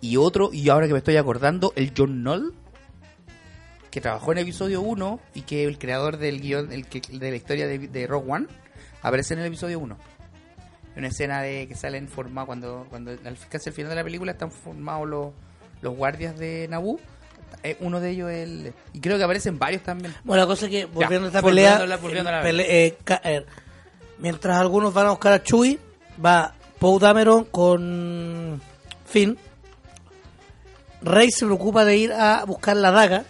Y 0.00 0.16
otro, 0.16 0.48
y 0.52 0.68
ahora 0.70 0.86
que 0.86 0.92
me 0.94 0.98
estoy 1.00 1.18
acordando, 1.18 1.74
el 1.76 1.92
John 1.94 2.22
Knoll, 2.22 2.54
que 3.90 4.00
trabajó 4.00 4.32
en 4.32 4.38
episodio 4.38 4.80
1 4.80 5.20
y 5.34 5.42
que 5.42 5.64
el 5.64 5.78
creador 5.78 6.16
del 6.16 6.40
guion 6.40 6.72
el 6.72 6.86
que, 6.86 7.00
de 7.00 7.30
la 7.30 7.36
historia 7.36 7.66
de, 7.66 7.80
de 7.88 8.06
Rogue 8.06 8.30
One, 8.32 8.46
aparece 9.02 9.34
en 9.34 9.40
el 9.40 9.46
episodio 9.46 9.78
1 9.80 9.98
una 10.96 11.08
escena 11.08 11.40
de 11.42 11.66
que 11.68 11.74
salen 11.74 12.08
formados 12.08 12.46
cuando 12.46 12.86
cuando 12.90 13.10
al 13.12 13.36
casi 13.48 13.70
al 13.70 13.74
final 13.74 13.90
de 13.90 13.96
la 13.96 14.04
película 14.04 14.32
están 14.32 14.50
formados 14.50 15.08
los, 15.08 15.28
los 15.82 15.94
guardias 15.96 16.36
de 16.38 16.66
Naboo 16.68 16.98
Eh, 17.62 17.76
uno 17.80 18.00
de 18.00 18.10
ellos 18.10 18.30
es 18.30 18.48
el 18.48 18.72
y 18.92 19.00
creo 19.00 19.16
que 19.18 19.24
aparecen 19.24 19.58
varios 19.58 19.82
también 19.82 20.14
Bueno, 20.24 20.42
la 20.42 20.46
cosa 20.46 20.66
es 20.66 20.70
que, 20.70 20.84
volviendo 20.86 21.26
a 21.26 21.28
esta 21.28 21.42
pelea, 21.42 21.78
eh, 22.60 22.96
ca- 23.04 23.20
eh, 23.24 23.44
mientras 24.18 24.56
algunos 24.58 24.92
van 24.94 25.06
a 25.06 25.10
buscar 25.10 25.32
a 25.32 25.42
Chewie, 25.42 25.78
va 26.24 26.54
Poe 26.78 26.98
Dameron 26.98 27.44
con 27.44 28.60
Finn. 29.06 29.36
Rey 31.02 31.30
se 31.30 31.46
preocupa 31.46 31.84
de 31.84 31.96
ir 31.96 32.12
a 32.12 32.44
buscar 32.44 32.76
la 32.76 32.90
daga. 32.90 33.24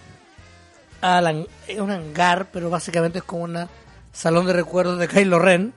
A 1.01 1.21
la- 1.21 1.45
es 1.67 1.79
un 1.79 1.91
hangar, 1.91 2.49
pero 2.53 2.69
básicamente 2.71 3.19
es 3.19 3.25
como 3.25 3.45
un 3.45 3.69
salón 4.13 4.47
de 4.47 4.53
recuerdos 4.53 4.99
de 4.99 5.09
Kylo 5.09 5.39
Ren. 5.39 5.73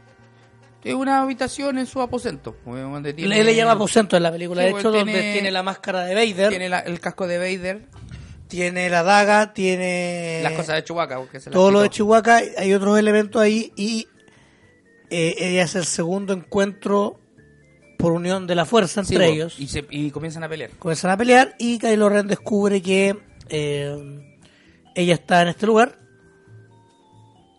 Es 0.84 0.93
una 0.95 1.21
habitación 1.21 1.77
en 1.77 1.86
su 1.86 2.01
aposento 2.01 2.55
donde 2.65 3.13
tiene, 3.13 3.39
Él 3.39 3.45
le 3.45 3.55
llama 3.55 3.71
aposento 3.73 4.17
en 4.17 4.23
la 4.23 4.31
película, 4.31 4.61
Sí, 4.63 4.73
de 4.73 4.79
hecho, 4.79 4.91
tiene- 4.91 5.11
donde 5.13 5.34
tiene 5.34 5.51
la 5.51 5.63
máscara 5.63 6.05
de 6.05 6.13
Vader, 6.15 6.49
tiene 6.49 6.69
la- 6.69 6.79
el 6.79 6.99
casco 6.99 7.27
de 7.27 7.38
Vader 7.38 7.81
tiene 8.47 8.89
la 8.89 9.01
daga, 9.03 9.51
tiene 9.53 10.41
las 10.43 10.53
cosas 10.53 10.75
de 10.75 10.84
Chewbacca 10.84 11.17
porque 11.17 11.39
se 11.39 11.49
todo 11.49 11.71
lo 11.71 11.81
de. 11.81 11.89
Chihuahua, 11.89 12.41
hay 12.57 12.73
otros 12.73 12.99
elementos 12.99 13.41
ahí 13.41 13.71
y 13.75 14.07
eh, 15.09 15.36
ella 15.39 15.63
es 15.63 15.75
el 15.75 15.86
segundo 15.86 16.34
encuentro 16.34 17.19
por 17.97 18.11
unión 18.11 18.45
de 18.47 18.55
la 18.55 18.65
fuerza 18.65 19.03
Sí, 19.03 19.15
entre 19.15 19.29
ellos. 19.29 19.59
y, 19.59 19.67
se- 19.67 19.86
y 19.89 20.11
comienzan 20.11 20.43
a 20.43 20.49
pelear 20.49 20.69
Comienzan 20.77 21.09
a 21.11 21.17
pelear 21.17 21.55
y 21.57 21.79
Kylo 21.79 22.09
Ren 22.09 22.27
descubre 22.27 22.81
que 22.81 23.15
eh, 23.49 23.95
ella 24.95 25.13
está 25.15 25.41
en 25.41 25.47
este 25.49 25.65
lugar. 25.65 25.99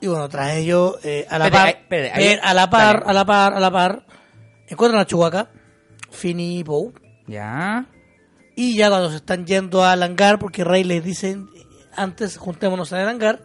Y 0.05 0.09
bueno, 0.09 0.29
tras 0.29 0.53
ello, 0.57 0.99
eh, 1.03 1.27
a 1.31 1.39
la 1.39 1.51
par, 1.51 1.87
ver- 1.89 2.41
a 2.43 2.53
la 2.53 2.69
par, 2.69 3.05
a 3.07 3.13
la 3.15 3.25
par, 3.25 3.55
a 3.55 3.61
la 3.61 3.71
par, 3.71 4.07
encuentran 4.69 5.01
a 5.01 5.07
Chewbacca, 5.07 5.49
Finn 6.11 6.39
y 6.41 6.63
Poe. 6.63 6.93
ya 7.27 7.87
Y 8.55 8.77
ya 8.77 8.91
cuando 8.91 9.09
se 9.09 9.17
están 9.17 9.47
yendo 9.47 9.83
al 9.83 10.03
hangar, 10.03 10.39
porque 10.39 10.63
Rey 10.63 10.85
les 10.85 11.03
dice 11.03 11.39
antes, 11.97 12.37
juntémonos 12.37 12.93
en 12.93 12.99
el 12.99 13.09
hangar, 13.09 13.41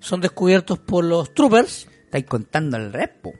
son 0.00 0.20
descubiertos 0.20 0.78
por 0.78 1.04
los 1.04 1.34
troopers. 1.34 1.88
estáis 2.04 2.24
contando 2.26 2.76
el 2.76 2.92
repo 2.92 3.32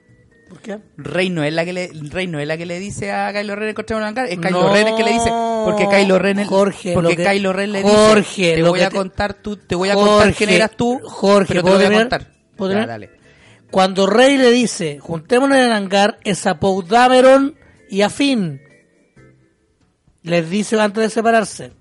¿Por 0.49 0.61
qué? 0.61 0.79
Rey 0.97 1.31
no 1.31 1.43
es 1.45 1.53
la 1.53 1.65
que 1.65 1.73
le 1.73 1.91
Rey 2.11 2.27
no 2.27 2.39
es 2.41 2.47
la 2.49 2.57
que 2.57 2.65
le 2.67 2.79
dice 2.79 3.13
a 3.13 3.33
Kylo 3.33 3.55
Ren 3.57 3.69
encontrar 3.71 4.01
un 4.01 4.07
hangar, 4.07 4.27
es 4.27 4.39
Kylo 4.39 4.63
No, 4.63 4.73
Ren 4.73 4.89
el 4.89 4.97
que 4.97 5.05
le 5.05 5.13
dice 5.13 5.31
porque 5.65 5.87
Kylo 5.89 6.19
Ren 6.19 6.39
el- 6.39 6.47
Jorge, 6.47 6.95
porque 6.95 7.17
que- 7.17 7.25
Kylo 7.25 7.53
Ren 7.53 7.73
le 7.73 7.83
Jorge, 7.83 8.43
dice 8.43 8.55
te 8.57 8.63
voy 8.63 8.81
a 8.81 8.91
contar 8.91 9.35
tú 9.35 9.57
te 9.57 9.75
voy 9.75 9.91
a 9.91 9.95
contar 9.95 10.33
quién 10.35 10.51
eras 10.51 10.71
tú 10.77 11.01
Jorge, 11.05 11.49
pero 11.49 11.61
te 11.61 11.63
¿puedo 11.71 11.79
lo 11.79 11.87
voy 11.87 11.95
a 11.95 11.99
contar 12.01 12.33
¿Puedo 12.57 12.73
Ya, 12.73 12.87
dale 12.87 13.11
Cuando 13.71 14.07
Rey 14.07 14.37
le 14.39 14.51
dice, 14.51 14.99
juntémonos 15.01 15.59
en 15.59 15.65
el 15.65 15.73
hangar, 15.73 16.19
es 16.25 16.47
a 16.47 16.59
Poe 16.59 16.83
Dameron 16.89 17.55
y 17.91 18.01
a 18.03 18.09
Finn. 18.11 18.61
Les 20.23 20.49
dice 20.51 20.81
antes 20.81 21.03
de 21.05 21.11
separarse. 21.11 21.73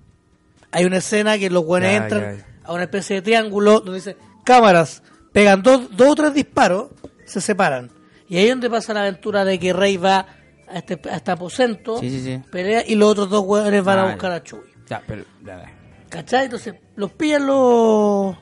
Hay 0.71 0.85
una 0.85 0.97
escena 0.97 1.37
que 1.37 1.49
los 1.49 1.65
buenos 1.65 1.89
Ya, 1.89 1.95
entran 1.97 2.37
ya. 2.39 2.45
a 2.63 2.73
una 2.73 2.83
especie 2.83 3.15
de 3.17 3.21
triángulo 3.21 3.79
donde 3.79 3.95
dice, 3.95 4.17
cámaras, 4.43 5.01
pegan 5.31 5.63
dos, 5.63 5.95
dos 5.95 6.09
o 6.09 6.15
tres 6.15 6.33
disparos, 6.33 6.89
se 7.25 7.39
separan. 7.41 7.89
Y 8.29 8.37
ahí 8.37 8.45
es 8.45 8.49
donde 8.51 8.69
pasa 8.69 8.93
la 8.93 9.01
aventura 9.01 9.45
de 9.45 9.57
que 9.59 9.73
Rey 9.73 9.97
va 9.97 10.25
a 10.67 10.77
este, 10.79 10.99
a 11.09 11.15
este 11.17 11.31
aposento, 11.31 11.99
Sí, 11.99 12.09
sí, 12.09 12.21
sí. 12.23 12.41
pelea, 12.51 12.83
y 12.85 12.95
los 12.95 13.09
otros 13.11 13.29
dos 13.29 13.43
hueones 13.45 13.83
van 13.83 13.99
a 13.99 14.05
buscar 14.07 14.31
a 14.33 14.43
Chewie. 14.43 14.63
ya 14.89 15.01
pero 15.07 15.23
ya. 15.45 15.71
¿Cachai? 16.09 16.45
Entonces, 16.45 16.75
los 16.95 17.11
pillan 17.13 17.45
los, 17.47 18.35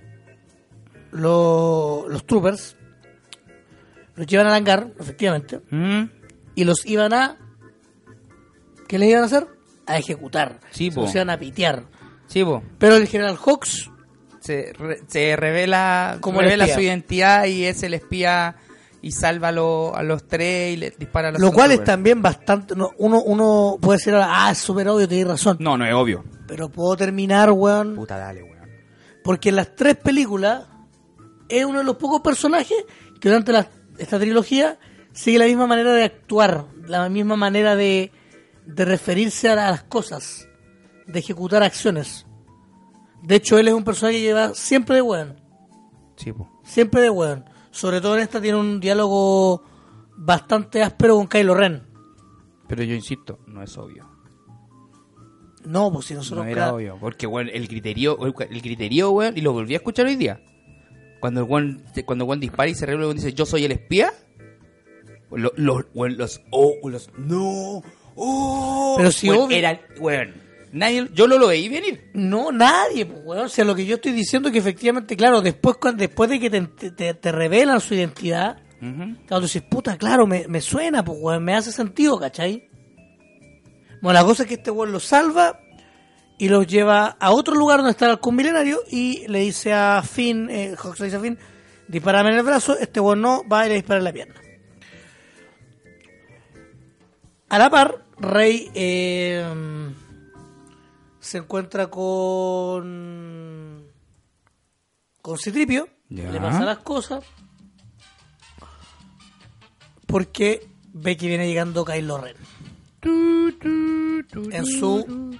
los, 1.11 2.07
los 2.07 2.25
troopers, 2.25 2.75
los 4.15 4.27
llevan 4.27 4.47
al 4.47 4.53
hangar, 4.53 4.87
efectivamente, 4.99 5.61
Mm, 5.69 6.03
y 6.55 6.63
los 6.63 6.85
iban 6.85 7.13
a... 7.13 7.37
¿Qué 8.87 8.99
les 8.99 9.09
iban 9.09 9.23
a 9.23 9.25
hacer? 9.25 9.47
A 9.87 9.97
ejecutar. 9.97 10.59
Sí, 10.71 10.91
Se 10.91 10.99
los 10.99 11.13
iban 11.15 11.29
a 11.29 11.37
pitear. 11.39 11.85
sí 12.27 12.43
po. 12.43 12.63
Pero 12.77 12.95
el 12.95 13.07
general 13.07 13.35
Hawks, 13.37 13.89
se, 14.39 14.73
re- 14.73 15.01
se 15.07 15.35
revela 15.35 16.17
Como 16.21 16.39
el 16.41 16.45
revela 16.45 16.67
su 16.67 16.79
identidad 16.81 17.45
y 17.45 17.65
es 17.65 17.81
el 17.83 17.93
espía 17.95 18.55
y 19.05 19.11
salva 19.11 19.49
a, 19.49 19.51
lo- 19.51 19.95
a 19.95 20.01
los 20.01 20.27
tres 20.27 20.73
y 20.73 20.77
le 20.77 20.89
dispara 20.97 21.27
a 21.27 21.31
los 21.31 21.39
lo 21.41 21.51
cual 21.51 21.71
es 21.71 21.83
también 21.83 22.21
bastante... 22.23 22.75
no, 22.75 22.89
uno, 22.97 23.21
uno 23.21 23.77
puede 23.79 23.97
decir, 23.99 24.13
ahora, 24.15 24.47
ah, 24.47 24.51
es 24.51 24.57
súper 24.57 24.87
obvio, 24.89 25.07
tienes 25.07 25.27
razón. 25.27 25.57
no 25.59 25.77
no 25.77 25.85
es 25.85 25.93
obvio 25.93 26.23
Pero 26.47 26.69
puedo 26.69 26.97
terminar, 26.97 27.51
weón, 27.51 27.95
puta 27.95 28.17
dale 28.17 28.41
weón 28.41 28.55
porque 29.23 29.49
en 29.49 29.57
las 29.57 29.75
tres 29.75 29.95
películas 29.97 30.63
es 31.49 31.65
uno 31.65 31.79
de 31.79 31.83
los 31.85 31.97
pocos 31.97 32.21
personajes 32.21 32.77
que 33.19 33.29
durante 33.29 33.51
la- 33.51 33.67
esta 33.99 34.17
trilogía 34.17 34.79
sigue 35.13 35.37
la 35.37 35.45
misma 35.45 35.67
manera 35.67 35.93
de 35.93 36.03
actuar, 36.03 36.65
la 36.87 37.07
misma 37.07 37.35
manera 37.35 37.75
de, 37.75 38.11
de 38.65 38.85
referirse 38.85 39.49
a 39.49 39.55
las 39.55 39.83
cosas, 39.83 40.47
de 41.05 41.19
ejecutar 41.19 41.61
acciones. 41.63 42.25
De 43.21 43.35
hecho, 43.35 43.57
él 43.59 43.67
es 43.67 43.73
un 43.75 43.83
personaje 43.83 44.17
que 44.17 44.23
lleva 44.23 44.53
siempre 44.55 44.95
de 44.95 45.01
weón. 45.03 45.39
Sí, 46.17 46.33
po. 46.33 46.49
Siempre 46.63 47.01
de 47.01 47.09
weón. 47.11 47.45
Sobre 47.75 47.99
todo 47.99 48.15
en 48.15 48.21
esta 48.21 48.39
tiene 48.41 48.57
un 48.57 48.79
diálogo 48.79 49.61
bastante 50.15 50.81
áspero 50.81 51.17
con 51.17 51.27
Kylo 51.27 51.53
Ren. 51.55 51.83
Pero 52.69 52.83
yo 52.83 52.95
insisto, 52.95 53.39
no 53.47 53.61
es 53.61 53.77
obvio. 53.77 54.09
No, 55.65 55.91
pues 55.91 56.05
si 56.05 56.13
No 56.13 56.19
nosotros... 56.21 56.47
era 56.47 56.67
ca- 56.67 56.73
obvio. 56.73 56.97
Porque, 56.99 57.27
weón, 57.27 57.49
el 57.51 57.67
criterio, 57.67 58.17
el 58.25 58.61
criterio, 58.61 59.11
weón, 59.11 59.37
y 59.37 59.41
lo 59.41 59.51
volví 59.51 59.73
a 59.73 59.77
escuchar 59.77 60.05
hoy 60.05 60.15
día. 60.15 60.41
Cuando 61.19 61.41
el 61.41 62.05
cuando 62.05 62.25
weón 62.25 62.39
dispara 62.39 62.69
y 62.69 62.75
se 62.75 62.85
revela 62.85 63.09
y 63.11 63.15
dice, 63.15 63.33
yo 63.33 63.45
soy 63.45 63.65
el 63.65 63.71
espía. 63.73 64.13
Los, 65.31 65.51
los, 65.57 65.83
los, 65.93 66.41
oh, 66.51 66.75
los, 66.87 67.09
no, 67.17 67.81
oh. 68.15 68.95
Pero 68.97 69.11
si 69.11 69.27
obvio- 69.29 69.57
Eran, 69.57 69.81
weón, 69.99 70.33
nadie, 70.75 71.07
yo 71.13 71.27
no 71.27 71.37
lo 71.37 71.47
veí 71.47 71.69
venir. 71.69 72.11
No, 72.13 72.51
nadie, 72.51 73.05
pues, 73.05 73.21
weón. 73.23 73.45
O 73.45 73.49
sea, 73.49 73.65
lo 73.65 73.75
que 73.75 73.85
yo 73.85 73.95
estoy 73.95 74.11
diciendo 74.11 74.49
es 74.49 74.53
que 74.53 74.59
efectivamente, 74.59 75.15
claro, 75.15 75.41
después, 75.41 75.77
cuando, 75.77 76.01
después 76.01 76.29
de 76.29 76.39
que 76.39 76.49
te, 76.49 76.61
te, 76.91 77.13
te 77.13 77.31
revelan 77.31 77.79
su 77.79 77.93
identidad. 77.93 78.61
Claro, 78.79 79.39
tú 79.39 79.41
dices, 79.41 79.63
puta, 79.63 79.97
claro, 79.97 80.27
me, 80.27 80.47
me 80.47 80.61
suena, 80.61 81.03
pues, 81.03 81.17
weón, 81.19 81.43
me 81.43 81.55
hace 81.55 81.71
sentido, 81.71 82.19
¿cachai? 82.19 82.69
Bueno, 84.01 84.19
la 84.19 84.25
cosa 84.25 84.43
es 84.43 84.49
que 84.49 84.55
este 84.55 84.69
weón 84.69 84.91
los 84.91 85.05
salva 85.05 85.59
y 86.37 86.49
los 86.49 86.67
lleva 86.67 87.17
a 87.19 87.31
otro 87.31 87.55
lugar 87.55 87.77
donde 87.77 87.91
está 87.91 88.05
el 88.05 88.11
halcón 88.11 88.35
milenario 88.35 88.81
y 88.91 89.27
le 89.27 89.39
dice 89.39 89.73
a 89.73 90.03
Finn, 90.03 90.49
eh, 90.51 90.75
Hawks 90.77 90.99
le 90.99 91.05
dice 91.05 91.17
a 91.17 91.21
Finn, 91.21 91.39
dispárame 91.87 92.29
en 92.29 92.37
el 92.37 92.43
brazo, 92.43 92.77
este 92.77 92.99
weón 92.99 93.21
no, 93.21 93.41
va 93.47 93.65
y 93.65 93.69
le 93.69 93.75
dispara 93.75 93.99
en 93.99 94.03
la 94.03 94.13
pierna. 94.13 94.35
A 97.49 97.57
la 97.57 97.69
par, 97.69 98.05
Rey 98.19 98.69
eh, 98.73 99.43
se 101.25 101.39
encuentra 101.39 101.87
con 101.89 103.87
con 105.23 105.39
Citripio, 105.39 105.89
Ya. 106.09 106.29
le 106.31 106.39
pasa 106.39 106.59
las 106.63 106.77
cosas 106.79 107.23
porque 110.05 110.69
ve 110.93 111.17
que 111.17 111.27
viene 111.27 111.47
llegando 111.47 111.83
Kylo 111.83 112.19
Ren 112.19 112.35
en 114.51 114.65
su 114.67 115.39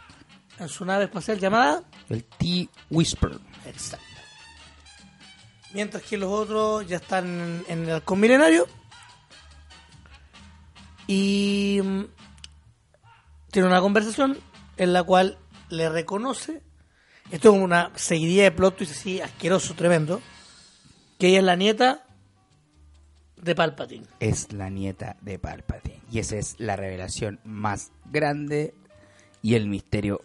en 0.57 0.69
su 0.69 0.85
nave 0.85 1.03
espacial 1.05 1.37
llamada 1.37 1.83
El 2.09 2.23
T-Whisper. 2.23 3.37
Exacto. 3.65 4.05
Mientras 5.73 6.01
que 6.03 6.17
los 6.17 6.31
otros 6.31 6.87
ya 6.87 6.97
están 6.97 7.25
en, 7.27 7.65
en 7.67 7.83
el 7.83 7.91
halcón 7.91 8.19
milenario. 8.21 8.65
Y 11.07 11.79
mm, 11.83 12.03
tiene 13.51 13.67
una 13.67 13.81
conversación 13.81 14.37
en 14.77 14.93
la 14.93 15.03
cual 15.03 15.37
le 15.69 15.89
reconoce. 15.89 16.61
Esto 17.31 17.55
es 17.55 17.61
una 17.61 17.91
seguidilla 17.95 18.43
de 18.43 18.51
plot 18.51 18.77
twist 18.77 18.91
así 18.91 19.21
asqueroso, 19.21 19.73
tremendo. 19.73 20.21
Que 21.17 21.27
ella 21.27 21.39
es 21.39 21.43
la 21.45 21.55
nieta 21.55 22.05
de 23.41 23.55
Palpatine. 23.55 24.05
Es 24.19 24.53
la 24.53 24.69
nieta 24.69 25.17
de 25.21 25.39
Palpatine. 25.39 26.01
Y 26.11 26.19
esa 26.19 26.37
es 26.37 26.55
la 26.59 26.75
revelación 26.75 27.39
más 27.43 27.91
grande 28.11 28.73
y 29.41 29.55
el 29.55 29.67
misterio 29.67 30.21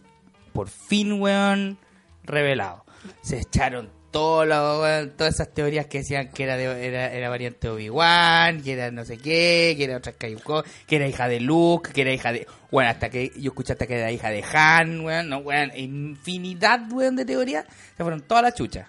por 0.52 0.68
fin, 0.68 1.20
weón, 1.20 1.78
revelado. 2.24 2.84
Se 3.22 3.38
echaron 3.38 3.90
todo 4.10 4.44
lo- 4.44 5.08
todas 5.10 5.34
esas 5.34 5.52
teorías 5.54 5.86
que 5.86 5.98
decían 5.98 6.28
que 6.28 6.42
era, 6.44 6.56
de- 6.56 6.86
era, 6.86 7.12
era 7.12 7.28
variante 7.28 7.68
Obi-Wan, 7.68 8.62
que 8.62 8.72
era 8.72 8.90
no 8.90 9.04
sé 9.04 9.18
qué, 9.18 9.74
que 9.76 9.84
era 9.84 9.96
otra 9.98 10.12
Skywalker, 10.12 10.70
que 10.86 10.96
era 10.96 11.06
hija 11.08 11.28
de 11.28 11.40
Luke, 11.40 11.92
que 11.92 12.00
era 12.02 12.12
hija 12.12 12.32
de... 12.32 12.46
Bueno, 12.70 12.90
hasta 12.90 13.08
que 13.10 13.32
yo 13.36 13.50
escuché 13.50 13.72
hasta 13.72 13.86
que 13.86 13.98
era 13.98 14.10
hija 14.12 14.30
de 14.30 14.44
Han, 14.52 15.00
weón, 15.00 15.28
no, 15.28 15.38
weón, 15.38 15.70
infinidad, 15.76 16.80
weón, 16.92 17.16
de 17.16 17.24
teorías. 17.24 17.64
Se 17.96 18.02
fueron 18.02 18.20
todas 18.22 18.42
las 18.44 18.54
chuchas. 18.54 18.86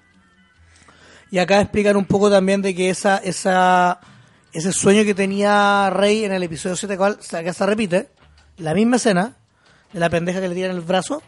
Y 1.31 1.37
acá 1.39 1.61
explican 1.61 1.95
un 1.95 2.05
poco 2.05 2.29
también 2.29 2.61
de 2.61 2.75
que 2.75 2.89
esa, 2.89 3.17
esa, 3.17 3.99
ese 4.51 4.73
sueño 4.73 5.03
que 5.05 5.13
tenía 5.13 5.89
Rey 5.89 6.25
en 6.25 6.33
el 6.33 6.43
episodio 6.43 6.75
7, 6.75 6.97
cual, 6.97 7.17
que 7.17 7.53
se 7.53 7.65
repite, 7.65 8.09
la 8.57 8.73
misma 8.73 8.97
escena 8.97 9.35
de 9.93 9.99
la 9.99 10.09
pendeja 10.09 10.41
que 10.41 10.49
le 10.49 10.55
tiran 10.55 10.71
el 10.71 10.81
brazo, 10.81 11.23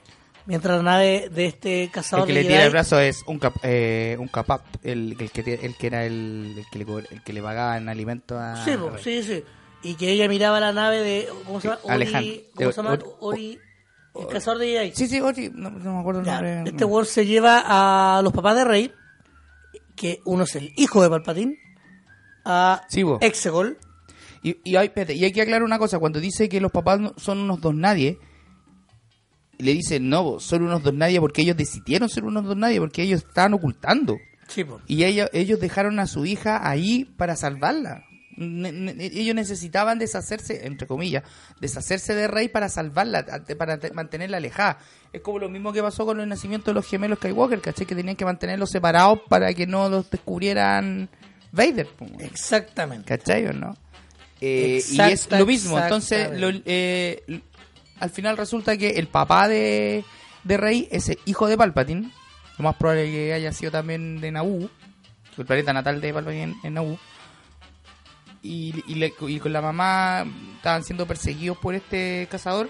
mientras 0.46 0.78
la 0.78 0.84
nave 0.84 1.30
de 1.34 1.46
este 1.46 1.84
El 1.84 1.92
cazador 1.92 2.28
que 2.28 2.34
de 2.34 2.42
le 2.44 2.48
tira 2.48 2.62
Jedi- 2.62 2.66
el 2.66 2.72
brazo 2.72 3.00
es 3.00 3.24
un 3.28 3.40
cap, 3.40 3.54
eh, 3.64 4.16
un 4.20 4.28
capap, 4.28 4.62
el, 4.84 5.16
el 5.20 5.32
que 5.32 5.60
el 5.62 5.76
que 5.76 5.88
era 5.88 6.06
el, 6.06 6.56
el 6.58 6.66
que 6.72 6.80
le 6.80 6.86
el 7.12 7.24
que 7.24 7.34
le 7.34 7.42
pagaban 7.42 7.90
alimento 7.90 8.38
a 8.38 8.64
Sí, 8.66 8.72
po, 8.78 8.98
sí, 8.98 9.24
sí. 9.24 9.44
Y 9.84 9.96
que 9.96 10.10
ella 10.12 10.28
miraba 10.30 10.60
la 10.62 10.72
nave 10.72 11.00
de. 11.02 11.28
¿Cómo 11.46 11.60
se 11.60 11.68
llama? 11.68 11.80
Ori, 11.84 11.94
Alejandro. 11.94 12.34
¿Cómo 12.56 12.72
se 12.72 12.78
llama? 12.82 12.94
Ori- 12.98 13.16
Ori. 13.20 13.60
El 14.16 14.28
cazador 14.28 14.60
de 14.60 14.68
Jedi. 14.68 14.92
Sí, 14.96 15.08
sí, 15.08 15.20
Ori, 15.20 15.52
no, 15.54 15.72
no 15.72 15.96
me 15.96 16.00
acuerdo 16.00 16.22
el 16.22 16.26
nombre. 16.28 16.64
este 16.68 16.86
weón 16.86 17.06
se 17.06 17.26
lleva 17.26 17.64
a 17.66 18.22
los 18.22 18.32
papás 18.32 18.56
de 18.56 18.64
Rey, 18.64 18.92
que 19.96 20.20
uno 20.26 20.44
es 20.44 20.56
el 20.56 20.72
hijo 20.78 21.02
de 21.02 21.10
Palpatine, 21.10 21.58
a 22.46 22.84
Sí. 22.90 23.04
Exegol. 23.22 23.78
Y, 24.44 24.58
y, 24.64 24.76
hay, 24.76 24.88
espérate, 24.88 25.16
y 25.16 25.24
hay 25.24 25.32
que 25.32 25.42
aclarar 25.42 25.64
una 25.64 25.80
cosa, 25.80 26.00
cuando 26.00 26.20
dice 26.20 26.48
que 26.50 26.60
los 26.62 26.72
papás 26.72 27.00
son 27.18 27.40
unos 27.40 27.60
dos 27.62 27.74
nadie, 27.74 28.20
le 29.60 29.74
dicen, 29.74 30.10
no, 30.10 30.40
son 30.40 30.64
unos 30.64 30.84
dos 30.84 30.94
nadie 30.94 31.20
porque 31.20 31.42
ellos 31.44 31.58
decidieron 31.58 32.10
ser 32.10 32.24
unos 32.24 32.44
dos 32.46 32.58
nadie, 32.58 32.80
porque 32.80 33.04
ellos 33.04 33.24
estaban 33.28 33.54
ocultando. 33.54 34.18
Sí. 34.48 34.66
Y 34.88 35.04
ella- 35.04 35.30
ellos 35.34 35.60
dejaron 35.60 36.00
a 36.00 36.08
su 36.08 36.26
hija 36.26 36.68
ahí 36.70 37.06
para 37.06 37.36
salvarla. 37.36 38.06
Ne- 38.36 38.72
ne- 38.72 38.96
ellos 39.14 39.36
necesitaban 39.36 40.00
deshacerse, 40.00 40.66
entre 40.66 40.88
comillas, 40.88 41.24
deshacerse 41.62 42.16
de 42.16 42.28
Rey 42.28 42.48
para 42.50 42.68
salvarla, 42.68 43.24
para 43.58 43.78
te- 43.80 43.92
mantenerla 43.94 44.38
alejada. 44.38 44.80
Es 45.14 45.22
como 45.22 45.38
lo 45.38 45.50
mismo 45.50 45.72
que 45.72 45.84
pasó 45.84 46.04
con 46.06 46.20
el 46.20 46.28
nacimiento 46.28 46.72
de 46.72 46.76
los 46.76 46.88
gemelos 46.88 47.20
Skywalker, 47.20 47.62
¿caché? 47.62 47.86
Que 47.86 47.94
tenían 47.96 48.16
que 48.16 48.26
mantenerlos 48.26 48.72
separados 48.72 49.20
para 49.30 49.54
que 49.54 49.68
no 49.68 49.88
los 49.88 50.10
descubrieran 50.10 51.10
Vader. 51.52 51.88
Exactamente. 52.20 53.06
¿Cachai 53.08 53.46
o 53.46 53.54
no? 53.54 53.76
Eh, 54.42 54.84
y 54.92 55.00
es 55.00 55.30
lo 55.32 55.46
mismo. 55.46 55.80
Entonces, 55.80 56.38
lo- 56.40 56.50
eh, 56.66 57.24
al 58.04 58.10
final 58.10 58.36
resulta 58.36 58.76
que 58.76 58.90
el 58.90 59.08
papá 59.08 59.48
de, 59.48 60.04
de 60.44 60.58
Rey 60.58 60.90
es 60.92 61.08
el 61.08 61.20
hijo 61.24 61.48
de 61.48 61.58
Palpatine. 61.58 62.12
Lo 62.58 62.64
más 62.66 62.76
probable 62.76 63.10
que 63.10 63.32
haya 63.32 63.54
sido 63.54 63.72
también 63.72 64.20
de 64.20 64.30
Naboo, 64.30 64.70
el 65.38 65.46
planeta 65.46 65.72
natal 65.72 66.02
de 66.02 66.14
Palpatine 66.14 66.54
en, 66.64 66.78
en. 66.78 67.00
Y, 68.42 68.74
y 68.86 69.40
con 69.40 69.54
la 69.54 69.62
mamá 69.62 70.26
estaban 70.58 70.84
siendo 70.84 71.08
perseguidos 71.08 71.58
por 71.60 71.76
este 71.76 72.28
cazador. 72.30 72.70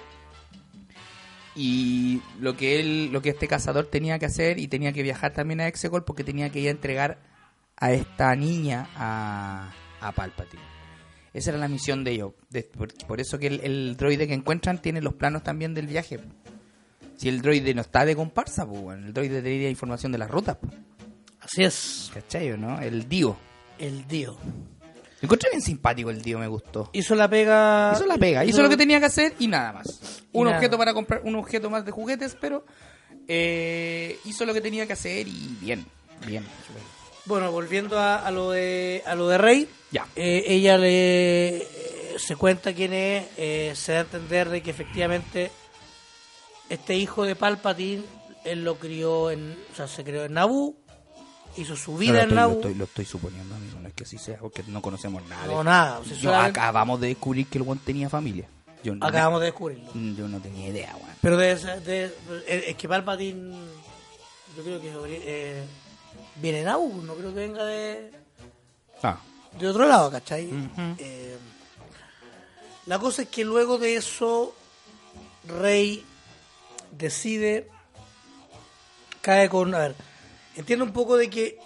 Y 1.56 2.22
lo 2.40 2.56
que 2.56 2.80
él, 2.80 3.12
lo 3.12 3.24
que 3.24 3.30
este 3.30 3.48
cazador 3.48 3.88
tenía 3.88 4.20
que 4.20 4.28
hacer 4.28 4.60
y 4.60 4.68
tenía 4.68 4.94
que 4.94 5.02
viajar 5.02 5.34
también 5.34 5.62
a 5.62 5.68
Exegol 5.68 6.04
porque 6.04 6.24
tenía 6.24 6.52
que 6.52 6.60
ir 6.60 6.68
a 6.68 6.72
entregar 6.72 7.18
a 7.76 7.92
esta 7.92 8.36
niña 8.36 8.88
a, 8.96 9.72
a 10.00 10.12
Palpatine. 10.12 10.73
Esa 11.34 11.50
era 11.50 11.60
la 11.60 11.68
misión 11.68 12.04
de 12.04 12.12
ellos. 12.12 12.34
De- 12.50 12.64
por, 12.64 12.94
por 13.08 13.20
eso 13.20 13.40
que 13.40 13.48
el, 13.48 13.60
el 13.62 13.98
droide 13.98 14.28
que 14.28 14.34
encuentran 14.34 14.82
tiene 14.82 15.02
los 15.02 15.14
planos 15.16 15.44
también 15.44 15.74
del 15.74 15.88
viaje. 15.88 16.20
Si 17.18 17.30
el 17.30 17.42
droide 17.42 17.74
no 17.74 17.82
está 17.82 18.06
de 18.06 18.16
comparsa, 18.16 18.66
pues, 18.68 18.82
bueno, 18.82 19.08
el 19.08 19.14
droide 19.14 19.42
tendría 19.42 19.70
información 19.70 20.12
de 20.12 20.18
las 20.20 20.30
rutas. 20.30 20.58
pues, 20.60 20.74
Así 21.42 21.64
es. 21.64 22.12
¿Cachai 22.14 22.58
no? 22.58 22.80
El 22.82 23.08
Dio. 23.10 23.36
El 23.80 24.08
Dio. 24.08 24.38
Me 25.22 25.26
encontré 25.28 25.50
bien 25.52 25.62
simpático 25.62 26.10
el 26.10 26.22
Dio, 26.22 26.38
me 26.38 26.48
gustó. 26.48 26.90
Hizo 26.94 27.16
la 27.16 27.30
pega. 27.30 27.94
Hizo 27.96 28.06
la 28.06 28.18
pega, 28.18 28.44
hizo 28.46 28.62
lo 28.62 28.70
que 28.70 28.76
tenía 28.78 29.00
que 29.00 29.06
hacer 29.06 29.34
y 29.40 29.48
nada 29.48 29.72
más. 29.74 30.22
Y 30.34 30.38
Un 30.38 30.46
nada. 30.46 30.58
objeto 30.58 30.78
para 30.78 30.94
comprar, 30.94 31.22
un 31.24 31.36
objeto 31.36 31.70
más 31.70 31.86
de 31.86 31.92
juguetes, 31.92 32.36
pero 32.40 32.66
eh, 33.28 34.18
hizo 34.26 34.46
lo 34.46 34.54
que 34.54 34.62
tenía 34.62 34.86
que 34.86 34.94
hacer 34.94 35.28
y 35.28 35.58
bien, 35.62 35.86
bien. 36.28 36.44
Bueno, 37.26 37.52
volviendo 37.54 37.98
a, 38.00 38.18
a 38.26 38.32
lo 38.32 38.52
de 38.52 39.02
a 39.06 39.16
lo 39.16 39.30
de 39.30 39.38
Rey, 39.38 39.70
Ya. 39.94 40.08
eh, 40.16 40.44
ella 40.48 40.78
le 40.78 41.58
eh, 41.58 41.68
se 42.18 42.36
cuenta 42.36 42.74
quién 42.74 42.91
es, 42.94 43.26
eh, 43.38 43.72
se 43.76 43.91
da 43.94 44.00
a 44.00 44.02
entender 44.02 44.50
de 44.50 44.62
que 44.62 44.72
efectivamente 44.72 45.52
este 46.70 46.96
hijo 46.96 47.24
de 47.24 47.36
Palpatine 47.36 48.04
él 48.44 48.64
lo 48.66 48.76
crió 48.80 49.32
en, 49.32 49.56
o 49.72 49.76
sea, 49.76 49.88
se 49.88 50.04
crió 50.04 50.26
en 50.26 50.34
Naboo, 50.34 50.76
hizo 51.56 51.76
su 51.76 51.91
No, 51.94 51.98
vida 52.00 52.24
en 52.24 52.30
estoy, 52.32 52.36
lo, 52.36 52.41
Naboo. 52.41 52.56
estoy, 52.56 52.76
lo 52.76 52.84
estoy 52.86 53.06
suponiendo, 53.06 53.56
amigo, 53.56 53.80
no 53.80 53.88
es 53.88 53.94
que 53.94 54.04
así 54.04 54.18
sea, 54.18 54.38
porque 54.39 54.64
no 54.68 54.82
conocemos 54.82 55.24
nada. 55.30 55.46
No, 55.46 55.60
de- 55.60 55.64
nada, 55.64 56.00
o 56.00 56.04
sea, 56.04 56.18
Yo 56.18 56.36
acabamos 56.36 57.00
de 57.00 57.08
descubrir 57.10 57.48
que 57.48 57.60
el 57.60 57.64
buen 57.64 57.80
tenía 57.80 58.10
familia. 58.10 58.48
Yo 58.84 58.96
no, 58.96 59.06
acabamos 59.06 59.39
de 59.39 59.46
descubrirlo. 59.46 59.89
yo 59.94 60.28
no 60.28 60.41
tenía 60.41 60.68
idea, 60.70 60.94
weón. 60.98 61.16
Pero 61.22 61.38
de, 61.38 61.52
esa- 61.52 61.80
de- 61.80 62.06
es 62.48 62.68
es 62.70 62.76
que 62.76 62.89
Palpatine 62.89 63.56
yo 64.58 64.64
creo 64.64 64.82
que 64.82 65.22
eh, 65.26 65.64
viene 66.36 66.60
de 66.60 66.66
Naboo, 66.66 67.02
no 67.04 67.14
creo 67.16 67.30
que 67.34 67.39
venga 67.39 67.64
de 67.64 68.12
Ah, 69.02 69.18
de 69.60 69.68
otro 69.68 69.86
lado, 69.88 70.12
¿cachai? 70.12 70.49
Eh, 70.97 71.38
la 72.86 72.99
cosa 72.99 73.22
es 73.24 73.28
que 73.30 73.43
luego 73.45 73.78
de 73.78 73.95
eso, 73.95 74.54
Rey 75.47 76.04
decide, 76.91 77.70
cae 79.22 79.49
con, 79.49 79.74
a 79.76 79.80
ver, 79.80 79.95
entiendo 80.56 80.86
un 80.86 80.91
poco 80.93 81.18
de 81.18 81.30
que 81.30 81.60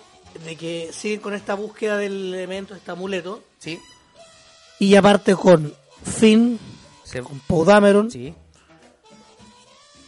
de 0.45 0.55
que 0.55 0.91
siguen 0.93 1.19
con 1.21 1.33
esta 1.33 1.55
búsqueda 1.55 1.97
del 1.97 2.33
elemento, 2.33 2.75
este 2.75 2.91
amuleto. 2.91 3.43
Sí. 3.59 3.79
Y 4.77 4.95
aparte 4.95 5.33
con 5.35 5.73
Finn, 6.03 6.59
Se- 7.03 7.23
con 7.23 7.39
Poe 7.39 7.65
Dameron, 7.65 8.11
sí. 8.11 8.35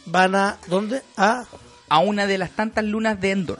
van 0.06 0.34
a. 0.36 0.58
¿Dónde? 0.68 1.02
A. 1.16 1.44
A 1.88 1.98
una 1.98 2.26
de 2.28 2.38
las 2.38 2.50
tantas 2.52 2.84
lunas 2.84 3.20
de 3.20 3.32
Endor. 3.32 3.58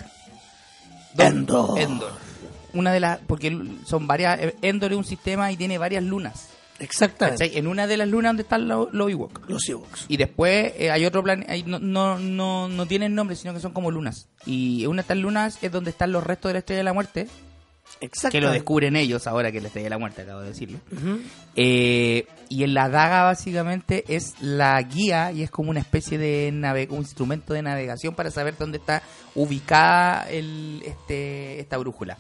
Endor. 1.19 1.77
Endor. 1.81 2.13
Una 2.75 2.93
de 2.93 3.01
las. 3.01 3.19
Porque 3.21 3.57
son 3.85 4.07
varias. 4.07 4.41
Endor 4.63 4.93
es 4.93 4.99
un 4.99 5.05
sistema 5.05 5.51
y 5.53 5.57
tiene 5.57 5.79
varias 5.79 6.03
lunas. 6.03 6.51
Exactamente. 6.81 7.45
¿cachai? 7.45 7.59
En 7.59 7.67
una 7.67 7.87
de 7.87 7.97
las 7.97 8.09
lunas 8.09 8.31
donde 8.31 8.43
están 8.43 8.67
los, 8.67 8.93
los. 8.93 9.11
Los 9.49 9.69
Ewoks. 9.69 10.07
Y 10.09 10.17
después 10.17 10.73
eh, 10.79 10.91
hay 10.91 11.05
otro 11.05 11.23
plan, 11.23 11.45
no, 11.67 11.79
no, 11.79 12.19
no, 12.19 12.69
no 12.69 12.87
tienen 12.87 13.15
nombre, 13.15 13.37
sino 13.37 13.53
que 13.53 13.61
son 13.61 13.73
como 13.73 13.91
lunas. 13.91 14.29
Y 14.47 14.87
una 14.87 14.97
de 14.97 15.03
estas 15.03 15.19
lunas 15.19 15.59
es 15.63 15.71
donde 15.71 15.91
están 15.91 16.11
los 16.13 16.25
restos 16.25 16.49
de 16.49 16.53
la 16.55 16.59
Estrella 16.61 16.79
de 16.79 16.85
la 16.85 16.93
Muerte, 16.95 17.29
que 17.99 18.07
Exactamente. 18.07 18.47
lo 18.47 18.53
descubren 18.53 18.97
ellos 18.97 19.27
ahora 19.27 19.51
que 19.51 19.59
es 19.59 19.63
la 19.63 19.67
Estrella 19.69 19.87
de 19.87 19.91
la 19.91 19.99
Muerte, 19.99 20.23
acabo 20.23 20.41
de 20.41 20.49
decirlo. 20.49 20.79
Eh, 21.57 22.27
y 22.49 22.65
en 22.65 22.75
la 22.75 22.89
daga 22.89 23.25
básicamente 23.25 24.05
es 24.09 24.41
la 24.41 24.81
guía 24.83 25.33
y 25.33 25.43
es 25.43 25.51
como 25.51 25.71
una 25.71 25.81
especie 25.81 26.17
de 26.17 26.51
nave 26.53 26.89
un 26.91 26.99
instrumento 26.99 27.53
de 27.53 27.63
navegación 27.63 28.15
para 28.15 28.31
saber 28.31 28.57
dónde 28.57 28.79
está 28.79 29.03
ubicada 29.35 30.29
el, 30.31 30.83
este, 30.85 31.61
esta 31.61 31.77
brújula. 31.79 32.17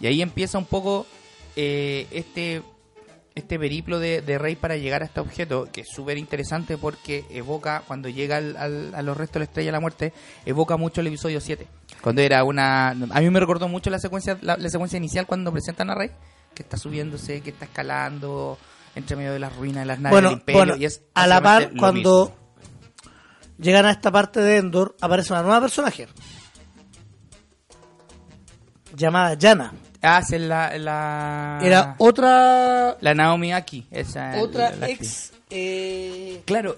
Y 0.00 0.06
ahí 0.06 0.22
empieza 0.22 0.58
un 0.58 0.64
poco 0.66 1.06
eh, 1.56 2.06
este 2.10 2.62
este 3.34 3.58
periplo 3.58 3.98
de, 3.98 4.22
de 4.22 4.38
Rey 4.38 4.56
para 4.56 4.78
llegar 4.78 5.02
a 5.02 5.04
este 5.04 5.20
objeto, 5.20 5.68
que 5.70 5.82
es 5.82 5.88
súper 5.94 6.16
interesante 6.16 6.78
porque 6.78 7.26
evoca, 7.28 7.82
cuando 7.86 8.08
llega 8.08 8.38
al- 8.38 8.56
al- 8.56 8.94
a 8.94 9.02
los 9.02 9.14
restos 9.14 9.34
de 9.34 9.38
la 9.40 9.44
Estrella 9.44 9.66
de 9.68 9.72
la 9.72 9.80
Muerte, 9.80 10.14
evoca 10.46 10.78
mucho 10.78 11.02
el 11.02 11.08
episodio 11.08 11.38
7. 11.38 11.66
Cuando 12.00 12.22
era 12.22 12.42
una... 12.44 12.88
A 12.92 12.94
mí 13.20 13.28
me 13.28 13.38
recordó 13.38 13.68
mucho 13.68 13.90
la 13.90 13.98
secuencia 13.98 14.38
la, 14.40 14.56
la 14.56 14.70
secuencia 14.70 14.96
inicial 14.96 15.26
cuando 15.26 15.52
presentan 15.52 15.90
a 15.90 15.94
Rey, 15.94 16.12
que 16.54 16.62
está 16.62 16.78
subiéndose, 16.78 17.42
que 17.42 17.50
está 17.50 17.66
escalando 17.66 18.56
entre 18.94 19.16
medio 19.16 19.34
de 19.34 19.38
las 19.38 19.54
ruinas 19.54 19.82
de 19.82 19.86
las 19.86 20.00
naves 20.00 20.12
Bueno, 20.14 20.28
del 20.30 20.38
Imperio. 20.38 20.58
bueno, 20.58 20.76
y 20.76 20.86
es 20.86 21.02
a 21.12 21.26
la 21.26 21.42
par, 21.42 21.72
cuando 21.78 22.30
mismo. 22.30 22.36
llegan 23.58 23.84
a 23.84 23.90
esta 23.90 24.10
parte 24.10 24.40
de 24.40 24.56
Endor, 24.56 24.96
aparece 25.02 25.34
una 25.34 25.42
nueva 25.42 25.60
personaje. 25.60 26.08
Llamada 28.96 29.34
Yana. 29.34 29.74
Ah, 30.06 30.22
la... 30.38 30.78
la 30.78 31.58
Era 31.62 31.94
otra. 31.98 32.96
La 33.00 33.14
Naomi 33.14 33.52
Aki. 33.52 33.86
Esa 33.90 34.36
es 34.36 34.42
Otra 34.42 34.70
la- 34.70 34.76
la 34.76 34.86
actriz. 34.86 35.30
ex. 35.30 35.32
eh, 35.50 36.42
Claro, 36.44 36.76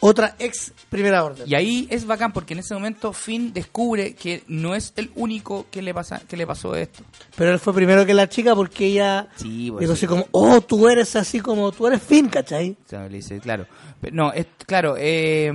otra 0.00 0.36
ex 0.38 0.72
primera 0.88 1.24
orden. 1.24 1.48
Y 1.48 1.54
ahí 1.54 1.88
es 1.90 2.06
bacán 2.06 2.32
porque 2.32 2.54
en 2.54 2.60
ese 2.60 2.72
momento 2.74 3.12
Finn 3.12 3.52
descubre 3.52 4.14
que 4.14 4.44
no 4.46 4.74
es 4.76 4.92
el 4.96 5.10
único 5.16 5.66
que 5.70 5.82
le 5.82 5.92
pasa 5.92 6.22
que 6.28 6.36
le 6.36 6.46
pasó 6.46 6.74
esto. 6.76 7.02
Pero 7.36 7.52
él 7.52 7.58
fue 7.58 7.74
primero 7.74 8.06
que 8.06 8.14
la 8.14 8.28
chica 8.28 8.54
porque 8.54 8.86
ella 8.86 9.26
Sí, 9.36 9.70
pues 9.70 9.80
dijo 9.80 9.94
sí. 9.96 9.98
así 9.98 10.06
como, 10.06 10.26
oh, 10.30 10.60
tú 10.60 10.88
eres 10.88 11.16
así 11.16 11.40
como, 11.40 11.72
tú 11.72 11.86
eres 11.88 12.00
Finn, 12.02 12.28
¿cachai? 12.28 12.76
O 12.86 12.88
sea, 12.88 13.08
le 13.08 13.16
dice, 13.16 13.40
claro. 13.40 13.66
Pero 14.00 14.14
no, 14.14 14.32
es 14.32 14.46
claro, 14.66 14.94
eh, 14.98 15.50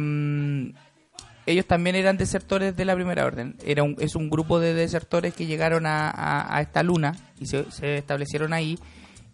ellos 1.45 1.65
también 1.65 1.95
eran 1.95 2.17
desertores 2.17 2.75
de 2.75 2.85
la 2.85 2.95
primera 2.95 3.25
orden. 3.25 3.55
Era 3.65 3.83
un, 3.83 3.95
es 3.99 4.15
un 4.15 4.29
grupo 4.29 4.59
de 4.59 4.73
desertores 4.73 5.33
que 5.33 5.45
llegaron 5.45 5.85
a, 5.85 6.09
a- 6.09 6.55
a 6.57 6.61
esta 6.61 6.83
luna 6.83 7.15
y 7.39 7.45
se, 7.47 7.69
se 7.71 7.97
establecieron 7.97 8.53
ahí 8.53 8.77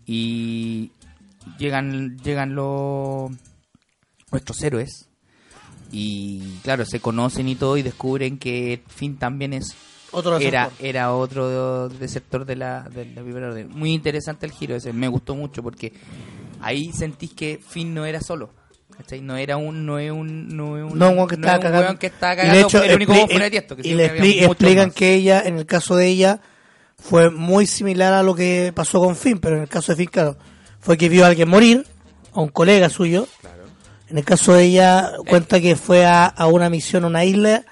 y 0.05 0.91
llegan 1.57 2.17
llegan 2.19 2.55
los 2.55 3.31
nuestros 4.31 4.61
héroes 4.63 5.07
y 5.91 6.57
claro, 6.63 6.85
se 6.85 6.99
conocen 6.99 7.47
y 7.47 7.55
todo 7.55 7.77
y 7.77 7.81
descubren 7.81 8.37
que 8.37 8.83
Finn 8.87 9.17
también 9.17 9.53
es 9.53 9.75
Otro 10.11 10.37
era, 10.37 10.69
era 10.79 11.13
otro 11.13 11.89
desertor 11.89 12.45
de 12.45 12.55
la, 12.55 12.83
de 12.83 13.05
la 13.05 13.21
primera 13.23 13.47
orden. 13.49 13.69
Muy 13.69 13.93
interesante 13.93 14.45
el 14.45 14.51
giro 14.51 14.75
ese, 14.75 14.93
me 14.93 15.07
gustó 15.07 15.35
mucho 15.35 15.63
porque 15.63 15.93
ahí 16.61 16.91
sentís 16.93 17.33
que 17.33 17.59
Finn 17.67 17.93
no 17.93 18.05
era 18.05 18.21
solo. 18.21 18.51
¿Cachai? 18.99 19.21
No 19.21 19.35
era 19.35 19.57
un, 19.57 19.85
no 19.85 19.97
es 19.99 20.11
un, 20.11 20.55
no 20.55 20.77
es 20.77 20.91
un, 20.91 20.99
No, 20.99 21.25
que 21.27 21.35
no 21.37 21.47
estaba 21.47 21.59
cagando. 21.59 21.99
que 21.99 22.07
estaba 22.07 22.45
Y 22.45 22.49
de 22.49 22.61
hecho, 22.61 22.83
el 22.83 22.95
único 22.95 23.13
expli- 23.13 23.39
de 23.39 23.49
tiesto, 23.51 23.75
que 23.75 23.87
y 23.87 23.93
le 23.95 24.13
expli- 24.13 24.43
explican 24.45 24.87
más. 24.89 24.95
que 24.95 25.13
ella, 25.15 25.41
en 25.45 25.57
el 25.57 25.65
caso 25.65 25.95
de 25.95 26.05
ella, 26.07 26.39
fue 26.97 27.29
muy 27.31 27.65
similar 27.65 28.13
a 28.13 28.21
lo 28.23 28.35
que 28.35 28.71
pasó 28.75 28.99
con 28.99 29.15
Finn, 29.15 29.39
pero 29.39 29.55
en 29.55 29.63
el 29.63 29.69
caso 29.69 29.91
de 29.91 29.95
Finn, 29.97 30.09
claro, 30.11 30.37
fue 30.79 30.97
que 30.97 31.09
vio 31.09 31.23
a 31.25 31.29
alguien 31.29 31.49
morir, 31.49 31.85
a 32.33 32.41
un 32.41 32.49
colega 32.49 32.89
suyo. 32.89 33.27
En 34.09 34.17
el 34.17 34.25
caso 34.25 34.53
de 34.53 34.63
ella, 34.63 35.11
cuenta 35.27 35.59
que 35.61 35.75
fue 35.75 36.05
a, 36.05 36.25
a 36.25 36.47
una 36.47 36.69
misión 36.69 37.03
a 37.03 37.07
una 37.07 37.23
isla 37.25 37.63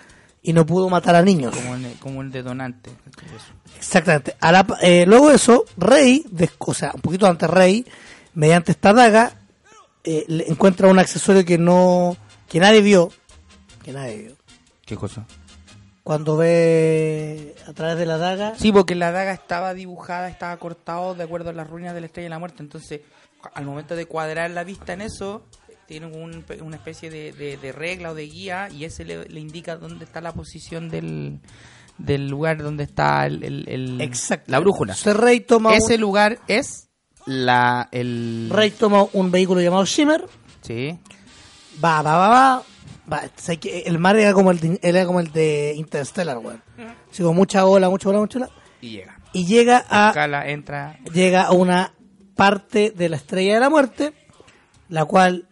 y 0.43 0.53
no 0.53 0.65
pudo 0.65 0.87
matar 0.89 1.15
a 1.15 1.21
niños. 1.23 1.55
como, 1.55 1.75
el, 1.75 1.93
como 1.99 2.21
el 2.21 2.31
detonante. 2.31 2.91
Exactamente. 3.77 4.35
A 4.39 4.51
la 4.51 4.65
pa- 4.65 4.77
eh, 4.81 5.05
luego 5.07 5.29
de 5.29 5.35
eso, 5.35 5.65
Rey, 5.77 6.25
o 6.59 6.73
sea, 6.73 6.91
un 6.93 7.01
poquito 7.01 7.27
antes 7.27 7.49
Rey, 7.49 7.85
mediante 8.33 8.71
esta 8.71 8.93
daga, 8.93 9.33
eh, 10.07 10.25
le 10.27 10.47
encuentra 10.49 10.87
un 10.87 10.99
accesorio 10.99 11.43
que 11.45 11.57
no, 11.57 12.15
que 12.49 12.59
nadie 12.59 12.81
vio, 12.81 13.09
que 13.83 13.91
nadie 13.91 14.17
vio. 14.17 14.35
¿Qué 14.85 14.95
cosa? 14.95 15.25
Cuando 16.03 16.37
ve 16.37 17.53
a 17.67 17.73
través 17.73 17.97
de 17.97 18.05
la 18.05 18.17
daga, 18.17 18.55
Sí, 18.57 18.71
porque 18.71 18.95
la 18.95 19.11
daga 19.11 19.33
estaba 19.33 19.73
dibujada, 19.73 20.29
estaba 20.29 20.55
cortado 20.57 21.15
de 21.15 21.23
acuerdo 21.23 21.49
a 21.49 21.53
las 21.53 21.69
ruinas 21.69 21.93
de 21.93 21.99
la 22.01 22.05
Estrella 22.07 22.25
de 22.27 22.29
la 22.29 22.39
Muerte. 22.39 22.63
Entonces, 22.63 23.01
al 23.53 23.65
momento 23.65 23.95
de 23.95 24.05
cuadrar 24.05 24.49
la 24.51 24.63
vista 24.63 24.93
en 24.93 25.01
eso, 25.01 25.43
tiene 25.85 26.05
un- 26.07 26.45
una 26.61 26.75
especie 26.77 27.09
de, 27.09 27.33
de- 27.33 27.57
de 27.57 27.71
regla 27.73 28.11
o 28.11 28.15
de 28.15 28.27
guía 28.27 28.69
y 28.69 28.85
ese 28.85 29.03
le, 29.05 29.25
le 29.25 29.39
indica 29.41 29.75
dónde 29.75 30.05
está 30.05 30.21
la 30.21 30.33
posición 30.33 30.87
del, 30.89 31.39
del 31.97 32.27
lugar 32.29 32.63
donde 32.63 32.83
está 32.85 33.25
el, 33.25 33.43
el- 33.43 33.67
el- 33.67 34.01
exacto. 34.01 34.49
la 34.51 34.59
brújula. 34.59 34.95
Rey 35.05 35.41
toma, 35.41 35.75
Ese 35.75 35.95
un, 35.95 36.01
lugar 36.01 36.39
es 36.47 36.86
la 37.27 37.87
el 37.91 38.49
Rey 38.51 38.71
toma 38.71 39.05
un 39.13 39.29
vehículo 39.31 39.61
llamado 39.61 39.85
Shimmer, 39.85 40.25
sí 40.61 40.97
va, 41.83 42.01
va, 42.01 42.17
va, 42.17 42.29
va. 42.29 42.63
va. 43.13 43.21
El 43.63 43.99
mar 43.99 44.15
era 44.17 44.33
como 44.33 44.49
el 44.51 44.59
de, 44.59 44.79
era 44.81 45.05
como 45.05 45.19
el 45.19 45.31
de 45.31 45.73
Interstellar, 45.77 46.37
weón. 46.39 46.61
Como 47.15 47.33
mucha 47.33 47.65
ola, 47.65 47.89
mucha 47.89 48.09
ola, 48.09 48.19
mucha 48.19 48.39
ola. 48.39 48.49
y 48.81 48.89
llega. 48.89 49.19
Y 49.33 49.45
llega 49.45 49.85
a 49.89 50.09
Escala, 50.09 50.47
entra. 50.49 50.97
llega 51.13 51.43
a 51.43 51.51
una 51.51 51.93
parte 52.35 52.91
de 52.91 53.09
la 53.09 53.17
estrella 53.17 53.53
de 53.55 53.59
la 53.59 53.69
muerte, 53.69 54.13
la 54.89 55.05
cual 55.05 55.47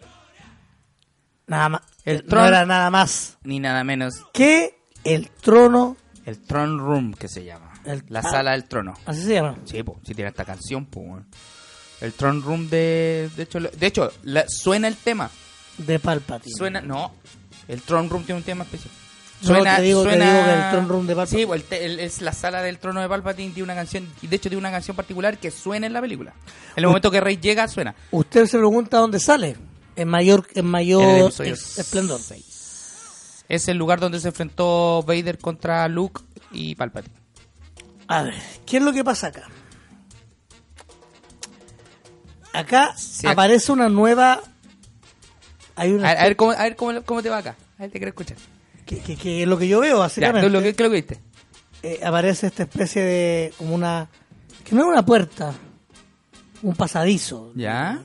nada 1.47 1.69
más 1.69 1.82
El 2.03 2.17
no 2.26 2.30
trono- 2.30 2.47
era 2.47 2.65
nada 2.65 2.89
más 2.89 3.38
Ni 3.43 3.59
nada 3.59 3.84
menos. 3.84 4.15
que 4.34 4.78
el 5.03 5.30
trono, 5.30 5.97
El 6.26 6.39
Throne 6.39 6.78
Room, 6.82 7.13
que 7.13 7.28
se 7.28 7.43
llama. 7.43 7.71
El- 7.86 8.03
la 8.09 8.19
ah. 8.21 8.23
sala 8.30 8.51
del 8.51 8.63
trono. 8.65 8.95
así 9.05 9.21
se 9.23 9.34
llama. 9.36 9.55
Sí, 9.65 9.84
pues, 9.84 9.99
si 10.03 10.15
tiene 10.15 10.30
esta 10.30 10.43
canción, 10.45 10.86
pues. 10.88 11.23
El 12.01 12.13
Throne 12.13 12.41
Room 12.43 12.69
de. 12.69 13.29
De 13.35 13.43
hecho, 13.43 13.59
de 13.59 13.87
hecho 13.87 14.11
la- 14.23 14.45
suena 14.49 14.87
el 14.87 14.95
tema. 14.97 15.29
De 15.77 15.99
Palpatine. 15.99 16.55
Suena. 16.55 16.81
No. 16.81 17.13
El 17.67 17.81
Throne 17.81 18.07
Room 18.09 18.23
tiene 18.23 18.39
un 18.39 18.43
tema 18.45 18.63
especial. 18.63 18.91
No, 19.41 19.47
te 19.63 19.81
digo- 19.81 20.03
te 20.03 20.11
digo 20.15 20.43
que 20.45 20.53
el 20.53 20.69
Throne 20.71 20.87
Room 20.87 21.07
de 21.07 21.15
Palpatine- 21.15 21.39
Sí, 21.39 21.45
pues, 21.45 21.61
el 21.61 21.67
te- 21.67 21.85
el- 21.85 21.99
es 21.99 22.21
la 22.21 22.31
sala 22.31 22.61
del 22.61 22.79
trono 22.79 23.01
de 23.01 23.09
Palpatine. 23.09 23.49
Tiene 23.53 23.63
una 23.63 23.75
canción. 23.75 24.07
Y 24.21 24.27
de 24.27 24.35
hecho, 24.37 24.49
tiene 24.49 24.59
una 24.59 24.71
canción 24.71 24.95
particular 24.95 25.37
que 25.37 25.51
suena 25.51 25.85
en 25.87 25.93
la 25.93 26.01
película. 26.01 26.33
En 26.75 26.83
el 26.83 26.87
momento 26.87 27.11
que 27.11 27.19
Rey 27.19 27.37
llega, 27.37 27.67
suena. 27.67 27.93
Usted 28.11 28.45
se 28.47 28.57
pregunta 28.57 28.97
dónde 28.97 29.19
sale. 29.19 29.57
En 29.97 30.07
mayor 30.07 30.47
en 30.53 30.65
En 30.65 30.71
mayor 30.71 31.31
es- 31.43 31.77
esplendor. 31.79 32.19
Es 33.47 33.67
el 33.67 33.77
lugar 33.77 33.99
donde 33.99 34.19
se 34.19 34.29
enfrentó 34.29 35.03
Vader 35.03 35.37
contra 35.37 35.87
Luke 35.87 36.21
y 36.51 36.75
Palpatine. 36.75 37.15
A 38.07 38.23
ver, 38.23 38.35
¿qué 38.65 38.77
es 38.77 38.83
lo 38.83 38.91
que 38.93 39.03
pasa 39.03 39.27
acá? 39.27 39.47
Acá 42.59 42.93
Sí. 42.97 43.27
aparece 43.27 43.71
una 43.71 43.89
nueva 43.89 44.41
hay 45.75 45.91
A 45.91 45.95
una 45.95 46.07
ver, 46.09 46.17
a 46.19 46.23
ver 46.23 46.35
cómo, 46.35 46.51
a 46.51 46.63
ver 46.63 46.75
cómo, 46.75 47.01
cómo 47.03 47.21
te 47.23 47.29
va 47.29 47.37
acá. 47.37 47.55
A 47.77 47.81
ver, 47.83 47.91
te 47.91 47.99
quiero 47.99 48.09
escuchar. 48.09 48.37
que, 48.85 48.99
que- 48.99 49.17
que 49.17 49.41
es 49.43 49.47
lo 49.47 49.57
que 49.57 49.67
yo 49.67 49.79
veo 49.79 49.95
Ya, 49.95 49.99
básicamente. 49.99 50.47
¿tú 50.47 50.53
lo 50.53 50.59
que, 50.61 50.73
¿qué 50.75 50.83
es 50.83 50.89
lo 50.89 50.89
que 50.91 50.95
viste? 51.01 51.19
eh, 51.83 51.99
aparece 52.03 52.47
esta 52.47 52.63
especie 52.63 53.01
de 53.03 53.53
como 53.57 53.75
una 53.75 54.07
que 54.63 54.73
no 54.75 54.81
es 54.81 54.87
una 54.87 55.05
puerta 55.05 55.53
un 56.63 56.75
pasadizo 56.75 57.51
¿Ya? 57.55 58.01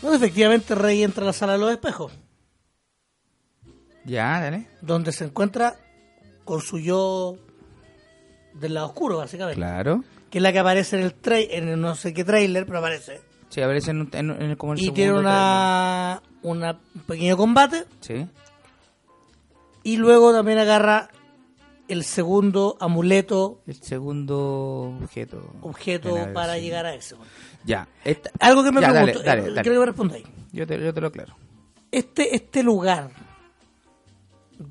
donde 0.00 0.16
efectivamente 0.16 0.74
Rey 0.74 1.02
entra 1.02 1.22
a 1.24 1.26
la 1.26 1.32
sala 1.32 1.54
de 1.54 1.58
los 1.58 1.70
espejos 1.72 2.12
Ya, 4.04 4.40
dale. 4.40 4.66
donde 4.80 5.12
se 5.12 5.24
encuentra 5.24 5.76
con 6.44 6.60
su 6.60 6.78
yo 6.78 7.36
del 8.54 8.74
lado 8.74 8.88
oscuro 8.88 9.18
básicamente 9.18 9.56
Claro. 9.56 10.04
Que 10.32 10.38
es 10.38 10.42
la 10.42 10.52
que 10.52 10.58
aparece 10.58 10.96
en 10.96 11.02
el 11.04 11.20
tra- 11.22 11.46
en 11.48 11.68
el 11.68 11.80
no 11.80 11.94
sé 11.94 12.12
qué 12.12 12.24
trailer 12.24 12.66
pero 12.66 12.78
aparece 12.80 13.20
Sí, 13.50 13.60
aparece 13.60 13.90
en, 13.92 14.08
en, 14.12 14.30
en 14.30 14.42
el- 14.50 14.56
como 14.56 14.72
el 14.72 14.80
y 14.82 14.90
tiene 14.90 15.12
una, 15.12 16.20
una 16.42 16.80
un 16.94 17.00
pequeño 17.02 17.36
combate 17.36 17.84
trailer. 18.00 18.26
Sí. 18.26 18.32
y 19.84 19.96
luego 19.98 20.32
también 20.32 20.58
agarra 20.58 21.08
el 21.88 22.02
segundo 22.04 22.76
amuleto 22.80 23.60
El 23.66 23.74
segundo 23.82 24.96
objeto. 25.02 25.52
objeto 25.60 26.16
para 26.32 26.56
llegar 26.58 26.86
a 26.86 26.94
eso 26.94 27.18
Ya. 27.64 27.86
esta- 28.04 28.30
algo 28.40 28.64
que 28.64 28.72
me 28.72 28.80
Ya, 28.80 28.90
pregunto 28.90 29.22
dale, 29.22 29.42
eh, 29.42 29.50
dale. 29.50 29.62
que 29.62 29.70
me 29.78 29.84
respondáis 29.86 30.24
Yo 30.52 30.66
te, 30.66 30.82
yo 30.82 30.94
te 30.94 31.00
lo 31.02 31.08
aclaro. 31.08 31.36
este, 31.90 32.34
este 32.34 32.62
lugar 32.62 33.10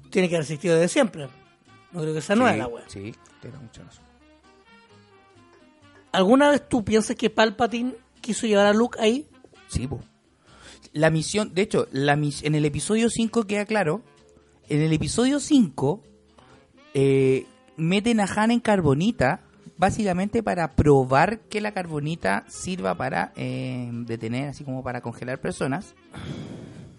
tiene 0.09 0.28
que 0.30 0.36
haber 0.36 0.43
existido 0.45 0.76
desde 0.76 0.88
siempre. 0.88 1.28
No 1.91 2.01
creo 2.01 2.14
que 2.14 2.22
sea 2.22 2.36
nueva 2.36 2.53
sí, 2.53 2.57
la 2.59 2.68
wea. 2.68 2.84
Sí, 2.88 3.14
tiene 3.41 3.57
mucha 3.57 3.84
razón. 3.84 4.03
¿Alguna 6.12 6.49
vez 6.49 6.68
tú 6.68 6.84
piensas 6.84 7.16
que 7.16 7.30
Palpatine 7.30 7.93
quiso 8.22 8.47
llevar 8.47 8.68
a 8.68 8.74
Luke 8.74 8.99
ahí? 9.01 9.28
Sí, 9.68 9.88
po. 9.88 9.99
La 10.93 11.09
misión, 11.09 11.53
de 11.53 11.62
hecho, 11.62 11.88
la 11.91 12.16
mis- 12.16 12.43
en 12.43 12.55
el 12.55 12.66
episodio 12.66 13.09
5 13.09 13.45
queda 13.45 13.66
claro. 13.66 14.01
En 14.70 14.82
el 14.82 14.91
episodio 14.93 15.39
5 15.39 16.03
eh, 16.93 17.45
meten 17.78 18.20
a 18.20 18.26
Han 18.26 18.51
en 18.51 18.59
carbonita, 18.59 19.41
básicamente 19.78 20.43
para 20.43 20.72
probar 20.76 21.39
que 21.39 21.62
la 21.62 21.72
carbonita 21.74 22.43
sirva 22.49 22.95
para 22.95 23.32
eh, 23.36 23.89
detener, 24.05 24.49
así 24.49 24.64
como 24.64 24.84
para 24.84 25.01
congelar 25.01 25.39
personas. 25.39 25.95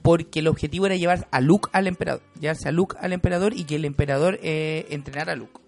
Porque 0.01 0.41
el 0.41 0.49
objetivo 0.49 0.87
era 0.87 0.97
llevar 0.97 1.29
a 1.31 1.41
Luke 1.41 1.69
al 1.73 1.87
emperador, 1.87 2.23
llevarse 2.41 2.69
a 2.69 2.73
Luke 2.73 2.97
al 3.01 3.13
emperador 3.13 3.53
y 3.55 3.65
que 3.65 3.77
el 3.77 3.85
emperador 3.85 4.39
eh, 4.43 4.87
entrenara 4.91 5.35
a 5.35 5.37
Luke. 5.37 5.61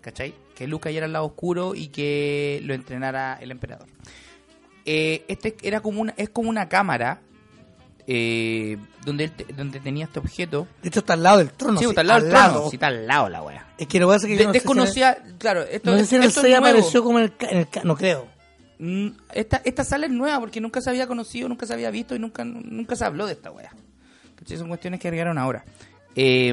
¿Cachai? 0.00 0.34
Que 0.54 0.66
Luke 0.68 0.84
cayera 0.84 1.06
al 1.06 1.12
lado 1.12 1.26
oscuro 1.26 1.74
y 1.74 1.88
que 1.88 2.60
lo 2.64 2.74
entrenara 2.74 3.38
el 3.40 3.50
emperador. 3.50 3.88
Eh, 4.84 5.24
este 5.28 5.56
era 5.62 5.80
como 5.80 6.00
una, 6.00 6.14
es 6.16 6.28
como 6.28 6.48
una 6.50 6.68
cámara 6.68 7.20
eh, 8.06 8.76
donde, 9.04 9.24
él 9.24 9.32
te- 9.32 9.52
donde 9.52 9.80
tenía 9.80 10.04
este 10.04 10.18
objeto. 10.18 10.66
De 10.82 10.88
hecho, 10.88 11.00
está 11.00 11.14
al 11.14 11.22
lado 11.22 11.38
del 11.38 11.50
trono. 11.52 11.78
sí, 11.78 11.84
sí, 11.84 11.90
está 11.90 12.02
al 12.02 12.06
lado 12.06 12.20
del 12.20 12.30
trono. 12.32 12.68
Sí, 12.70 12.76
está 12.76 12.86
al 12.88 13.06
lado 13.06 13.28
la 13.30 13.42
wea. 13.42 13.66
Es 13.78 13.86
que 13.88 13.98
lo 13.98 14.06
que 14.08 14.14
pasa 14.14 14.26
es 14.26 14.30
que 14.32 14.36
De- 14.36 14.42
yo 14.42 14.48
no 14.48 14.52
sé 14.52 14.58
si 14.60 14.64
desconocía, 14.66 15.18
claro, 15.38 15.62
esto, 15.62 15.90
no 15.90 15.98
sé 15.98 16.06
si 16.06 16.16
en 16.16 16.22
el 16.22 16.28
esto 16.28 16.40
es 16.40 16.46
6 16.46 16.60
nuevo. 16.60 16.66
apareció 16.78 17.02
como 17.02 17.18
en 17.18 17.24
el, 17.24 17.32
en 17.50 17.58
el 17.58 17.68
No 17.84 17.96
creo. 17.96 18.26
Mm, 18.78 19.08
Esta, 19.32 19.62
esta 19.64 19.84
sala 19.84 20.06
es 20.06 20.12
nueva 20.12 20.38
porque 20.40 20.60
nunca 20.60 20.80
se 20.80 20.90
había 20.90 21.06
conocido, 21.06 21.48
nunca 21.48 21.64
se 21.64 21.72
había 21.72 21.90
visto 21.90 22.14
y 22.14 22.18
nunca, 22.18 22.44
nunca 22.44 22.94
se 22.96 23.04
habló 23.04 23.26
de 23.26 23.32
esta 23.32 23.50
wea. 23.50 23.72
Son 24.44 24.68
cuestiones 24.68 25.00
que 25.00 25.08
agregaron 25.08 25.38
ahora. 25.38 25.64
Eh, 26.14 26.52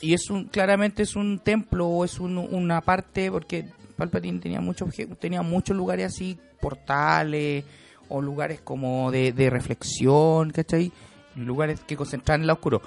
y 0.00 0.14
es 0.14 0.30
un, 0.30 0.44
claramente 0.44 1.02
es 1.02 1.16
un 1.16 1.38
templo 1.40 1.86
o 1.88 2.04
es 2.04 2.18
un- 2.20 2.38
una 2.38 2.80
parte, 2.80 3.30
porque 3.30 3.66
Palpatine 3.96 4.38
tenía 4.40 4.60
muchos 4.60 4.94
tenía 5.18 5.42
muchos 5.42 5.76
lugares 5.76 6.06
así, 6.06 6.38
portales 6.60 7.64
o 8.08 8.22
lugares 8.22 8.60
como 8.60 9.10
de, 9.10 9.32
de 9.32 9.50
reflexión, 9.50 10.50
¿cachai? 10.50 10.92
Lugares 11.36 11.80
que 11.80 11.96
concentran 11.96 12.40
el 12.40 12.46
lado 12.46 12.56
oscuro. 12.58 12.82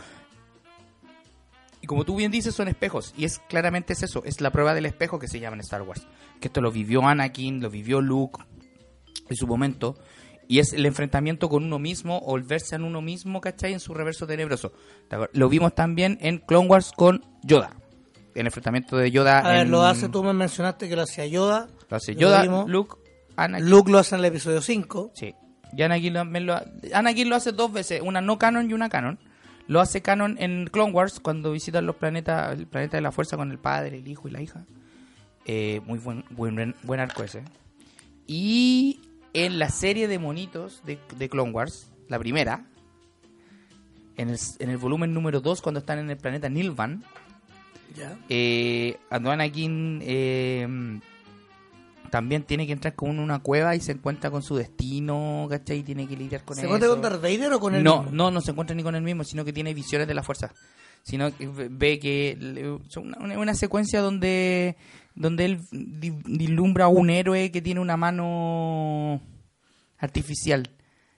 Y 1.81 1.87
como 1.87 2.05
tú 2.05 2.15
bien 2.15 2.31
dices, 2.31 2.53
son 2.53 2.67
espejos. 2.67 3.13
Y 3.17 3.25
es 3.25 3.39
claramente 3.39 3.93
es 3.93 4.03
eso. 4.03 4.23
Es 4.23 4.39
la 4.39 4.51
prueba 4.51 4.73
del 4.73 4.85
espejo 4.85 5.17
que 5.19 5.27
se 5.27 5.39
llama 5.39 5.55
en 5.55 5.61
Star 5.61 5.81
Wars. 5.81 6.05
Que 6.39 6.47
esto 6.47 6.61
lo 6.61 6.71
vivió 6.71 7.05
Anakin, 7.07 7.59
lo 7.61 7.69
vivió 7.71 8.01
Luke 8.01 8.43
en 9.29 9.35
su 9.35 9.47
momento. 9.47 9.97
Y 10.51 10.59
es 10.59 10.73
el 10.73 10.85
enfrentamiento 10.85 11.47
con 11.47 11.63
uno 11.63 11.79
mismo 11.79 12.17
o 12.17 12.35
el 12.35 12.43
verse 12.43 12.75
en 12.75 12.83
uno 12.83 13.01
mismo, 13.01 13.39
¿cachai? 13.39 13.71
En 13.71 13.79
su 13.79 13.93
reverso 13.93 14.27
tenebroso. 14.27 14.73
¿Te 15.07 15.15
acuer- 15.15 15.29
Lo 15.31 15.47
vimos 15.47 15.73
también 15.73 16.17
en 16.19 16.39
Clone 16.39 16.67
Wars 16.67 16.91
con 16.93 17.23
Yoda. 17.41 17.71
El 18.35 18.47
enfrentamiento 18.47 18.97
de 18.97 19.11
Yoda. 19.11 19.39
A 19.39 19.51
ver, 19.51 19.61
en- 19.61 19.71
lo 19.71 19.83
hace, 19.83 20.09
tú 20.09 20.21
me 20.23 20.33
mencionaste 20.33 20.89
que 20.89 20.95
lo 20.97 21.03
hacía 21.03 21.25
Yoda. 21.25 21.69
Lo 21.89 21.95
hace 21.95 22.15
Yoda. 22.15 22.43
Luke, 22.67 22.97
Anakin. 23.37 23.69
Luke 23.69 23.89
lo 23.89 23.97
hace 23.99 24.15
en 24.15 24.19
el 24.19 24.25
episodio 24.25 24.61
5. 24.61 25.11
Sí. 25.15 25.33
Y 25.73 25.81
Anakin 25.83 26.13
lo, 26.13 26.19
también 26.19 26.45
lo, 26.45 26.59
Anakin 26.93 27.29
lo 27.29 27.37
hace 27.37 27.53
dos 27.53 27.71
veces, 27.71 28.01
una 28.03 28.19
no 28.19 28.37
canon 28.37 28.69
y 28.69 28.73
una 28.73 28.89
canon. 28.89 29.19
Lo 29.67 29.79
hace 29.79 30.01
canon 30.01 30.35
en 30.37 30.67
Clone 30.67 30.91
Wars 30.91 31.21
cuando 31.21 31.53
visitan 31.53 31.85
los 31.85 31.95
planetas, 31.95 32.59
el 32.59 32.67
planeta 32.67 32.97
de 32.97 33.01
la 33.01 33.13
fuerza 33.13 33.37
con 33.37 33.51
el 33.51 33.57
padre, 33.57 33.99
el 33.99 34.07
hijo 34.09 34.27
y 34.27 34.31
la 34.31 34.41
hija. 34.41 34.65
Eh, 35.45 35.79
muy 35.85 35.97
buen, 35.99 36.25
buen, 36.31 36.75
buen 36.83 36.99
arco 36.99 37.23
ese. 37.23 37.41
Y 38.27 38.99
en 39.33 39.59
la 39.59 39.69
serie 39.69 40.07
de 40.07 40.19
monitos 40.19 40.81
de, 40.85 40.99
de 41.17 41.29
Clone 41.29 41.51
Wars, 41.51 41.89
la 42.07 42.19
primera, 42.19 42.65
en 44.17 44.29
el, 44.29 44.37
en 44.59 44.69
el 44.69 44.77
volumen 44.77 45.13
número 45.13 45.41
2, 45.41 45.61
cuando 45.61 45.79
están 45.79 45.99
en 45.99 46.09
el 46.09 46.17
planeta 46.17 46.49
Nilvan, 46.49 47.03
Ya. 47.95 48.17
eh, 48.29 48.97
Anakin 49.09 49.99
eh, 50.03 50.99
también 52.09 52.43
tiene 52.43 52.67
que 52.67 52.73
entrar 52.73 52.93
con 52.93 53.19
una 53.19 53.39
cueva 53.39 53.73
y 53.75 53.79
se 53.79 53.93
encuentra 53.93 54.29
con 54.29 54.43
su 54.43 54.55
destino, 54.57 55.47
¿cachai? 55.49 55.79
Y 55.79 55.83
tiene 55.83 56.07
que 56.07 56.17
lidiar 56.17 56.43
con 56.43 56.57
¿Se 56.57 56.63
encuentra 56.65 56.89
con 56.89 57.01
Darth 57.01 57.21
Vader 57.21 57.53
o 57.53 57.59
con 57.59 57.73
él 57.73 57.83
no, 57.83 58.03
mismo? 58.03 58.15
no, 58.15 58.31
no 58.31 58.41
se 58.41 58.51
encuentra 58.51 58.75
ni 58.75 58.83
con 58.83 58.95
él 58.95 59.01
mismo, 59.01 59.23
sino 59.23 59.45
que 59.45 59.53
tiene 59.53 59.73
visiones 59.73 60.07
de 60.07 60.13
la 60.13 60.23
fuerza. 60.23 60.51
Sino 61.03 61.35
que 61.35 61.47
ve- 61.47 61.97
que 61.99 62.37
una, 62.97 63.39
una 63.39 63.55
secuencia 63.55 64.01
donde 64.01 64.75
donde 65.15 65.45
él 65.45 65.59
di- 65.71 66.11
dilumbra 66.25 66.85
a 66.85 66.89
un 66.89 67.09
héroe 67.09 67.51
que 67.51 67.61
tiene 67.61 67.79
una 67.79 67.97
mano 67.97 69.21
artificial. 69.97 70.69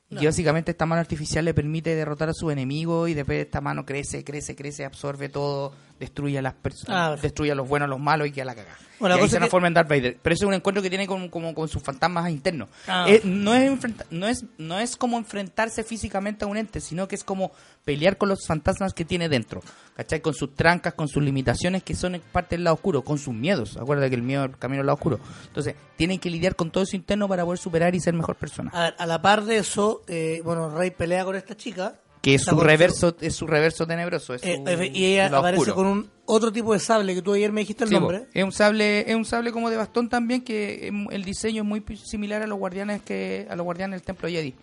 Y 0.10 0.18
que 0.18 0.26
básicamente 0.28 0.70
esta 0.70 0.86
mano 0.86 1.00
artificial 1.00 1.44
le 1.44 1.56
permite 1.56 1.96
derrotar 1.96 2.30
a 2.30 2.34
su 2.34 2.52
enemigo 2.52 3.08
y 3.08 3.16
después 3.16 3.44
esta 3.44 3.62
mano 3.62 3.84
crece, 3.84 4.24
crece, 4.24 4.56
crece, 4.56 4.86
absorbe 4.86 5.28
todo, 5.28 5.74
destruye 6.04 6.38
a 6.38 6.42
las 6.42 6.54
personas, 6.54 7.18
Ah. 7.20 7.22
destruye 7.22 7.52
a 7.52 7.56
los 7.56 7.68
buenos, 7.68 7.88
a 7.88 7.90
los 7.90 8.00
malos 8.00 8.28
y 8.28 8.32
queda 8.32 8.46
la 8.46 8.56
cagada. 8.56 8.78
Bueno, 9.00 9.18
y 9.18 9.20
ahí 9.20 9.26
se 9.28 9.32
que- 9.34 9.38
transforma 9.40 9.68
en 9.68 9.74
Darth 9.74 9.90
Vader. 9.90 10.18
Pero 10.22 10.34
ese 10.34 10.46
es 10.46 10.48
un 10.48 10.54
encuentro 10.54 10.82
que 10.82 10.90
tiene 10.90 11.08
con, 11.08 11.28
como, 11.28 11.54
con 11.54 11.68
sus 11.68 11.82
fantasmas 11.84 12.30
internos. 12.30 12.70
Ah. 12.88 13.06
Eh, 13.10 13.20
no, 13.26 13.54
es 13.54 13.70
enfrenta- 13.70 14.06
no, 14.12 14.28
es, 14.30 14.46
no 14.58 14.80
es 14.80 14.96
como 14.96 15.18
enfrentarse 15.18 15.84
físicamente 15.84 16.46
a 16.46 16.48
un 16.48 16.56
ente, 16.56 16.80
sino 16.80 17.08
que 17.08 17.16
es 17.16 17.24
como 17.26 17.52
pelear 17.84 18.18
con 18.18 18.30
los 18.30 18.46
fantasmas 18.48 18.94
que 18.94 19.04
tiene 19.04 19.28
dentro. 19.28 19.62
¿Cachai? 19.98 20.22
Con 20.22 20.34
sus 20.34 20.56
trancas, 20.56 20.94
con 20.94 21.08
sus 21.10 21.22
limitaciones 21.22 21.84
que 21.84 21.96
son 21.96 22.20
parte 22.32 22.56
del 22.56 22.64
lado 22.64 22.76
oscuro, 22.76 23.04
con 23.04 23.18
sus 23.18 23.34
miedos. 23.34 23.76
Acuérdate 23.78 24.10
que 24.10 24.16
el 24.16 24.24
miedo 24.24 24.46
es 24.46 24.52
el 24.52 24.58
camino 24.58 24.80
al 24.82 24.86
lado 24.88 24.96
oscuro. 24.96 25.20
Entonces, 25.48 25.76
tienen 25.98 26.18
que 26.20 26.30
lidiar 26.30 26.56
con 26.56 26.72
todo 26.72 26.84
eso 26.84 26.96
interno 26.96 27.28
para 27.28 27.44
poder 27.44 27.60
superar 27.60 27.94
y 27.96 28.00
ser 28.00 28.14
mejor 28.14 28.36
persona. 28.38 28.72
A 28.74 28.82
ver, 28.84 28.96
a 28.98 29.06
la 29.06 29.22
par 29.22 29.44
de 29.44 29.58
eso, 29.58 30.02
eh, 30.08 30.42
bueno, 30.46 30.70
Rey 30.70 30.92
pelea 30.92 31.26
con 31.26 31.36
esta 31.36 31.56
chica. 31.58 31.96
Que 32.24 32.36
es 32.36 32.44
su 32.46 32.58
reverso, 32.60 33.16
es 33.20 33.36
su 33.36 33.46
reverso 33.46 33.86
tenebroso. 33.86 34.34
Es 34.34 34.44
Eh, 34.46 34.64
eh, 34.66 34.92
y 34.94 35.06
ella 35.08 35.26
aparece 35.28 35.60
oscuro. 35.70 35.76
con 35.76 35.86
un 35.88 36.10
otro 36.26 36.54
tipo 36.54 36.72
de 36.74 36.80
sable 36.80 37.14
que 37.14 37.22
tú 37.22 37.34
ayer 37.34 37.52
me 37.52 37.60
dijiste 37.62 37.84
el 37.84 37.90
Sí, 37.90 37.96
po. 37.96 38.00
nombre. 38.00 38.28
es 38.34 38.44
un 38.46 38.52
sable, 38.54 39.02
es 39.10 39.14
un 39.16 39.26
sable 39.26 39.52
como 39.52 39.70
de 39.70 39.76
bastón 39.76 40.08
también 40.08 40.42
que 40.42 40.88
em, 40.88 41.06
el 41.12 41.26
diseño 41.26 41.64
es 41.64 41.68
muy 41.68 41.84
similar 41.98 42.42
a 42.42 42.48
los 42.48 42.58
guardianes 42.58 43.02
que 43.02 43.46
a 43.50 43.56
los 43.58 43.66
guardianes 43.66 44.00
del 44.00 44.06
templo 44.06 44.30
Jedi, 44.30 44.54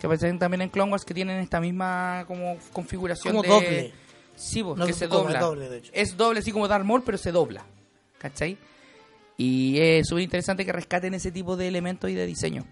que 0.00 0.06
aparecen 0.06 0.36
también 0.40 0.62
en 0.62 0.68
Clone 0.68 0.90
Wars 0.90 1.04
que 1.04 1.14
tienen 1.14 1.38
esta 1.38 1.60
misma 1.60 2.24
como 2.26 2.58
configuración 2.72 3.36
Como 3.36 3.42
de 3.44 3.48
doble. 3.48 3.92
Sí, 4.34 4.64
po, 4.64 4.74
No, 4.76 4.84
que 4.84 4.92
se 4.92 5.06
dobla. 5.06 5.34
es 5.38 5.40
doble, 5.40 5.68
de 5.68 5.78
hecho. 5.78 5.92
Es 5.94 6.16
doble 6.16 6.40
así 6.40 6.50
como 6.50 6.66
Darth 6.66 6.84
Maul, 6.84 7.02
pero 7.04 7.16
se 7.18 7.30
dobla. 7.30 7.64
¿Cachai? 8.18 8.58
Y 9.38 9.78
es 9.78 10.08
súper 10.08 10.24
interesante 10.24 10.64
que 10.66 10.72
rescaten 10.72 11.14
ese 11.14 11.30
tipo 11.30 11.56
de 11.56 11.68
elementos 11.68 12.10
y 12.10 12.14
de 12.14 12.26
diseño. 12.26 12.64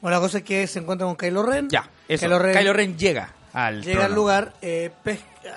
Bueno, 0.00 0.16
la 0.16 0.20
cosa 0.22 0.38
es 0.38 0.44
que 0.44 0.66
se 0.66 0.78
encuentra 0.78 1.06
con 1.06 1.14
Kylo 1.16 1.42
Ren. 1.42 1.68
Ya, 1.68 1.90
eso. 2.08 2.24
Kylo 2.26 2.38
Ren, 2.38 2.56
Kylo 2.56 2.72
Ren 2.72 2.96
llega 2.96 3.34
al 3.52 3.82
llega 3.82 4.06
al 4.06 4.14
lugar. 4.14 4.54
Eh, 4.62 4.90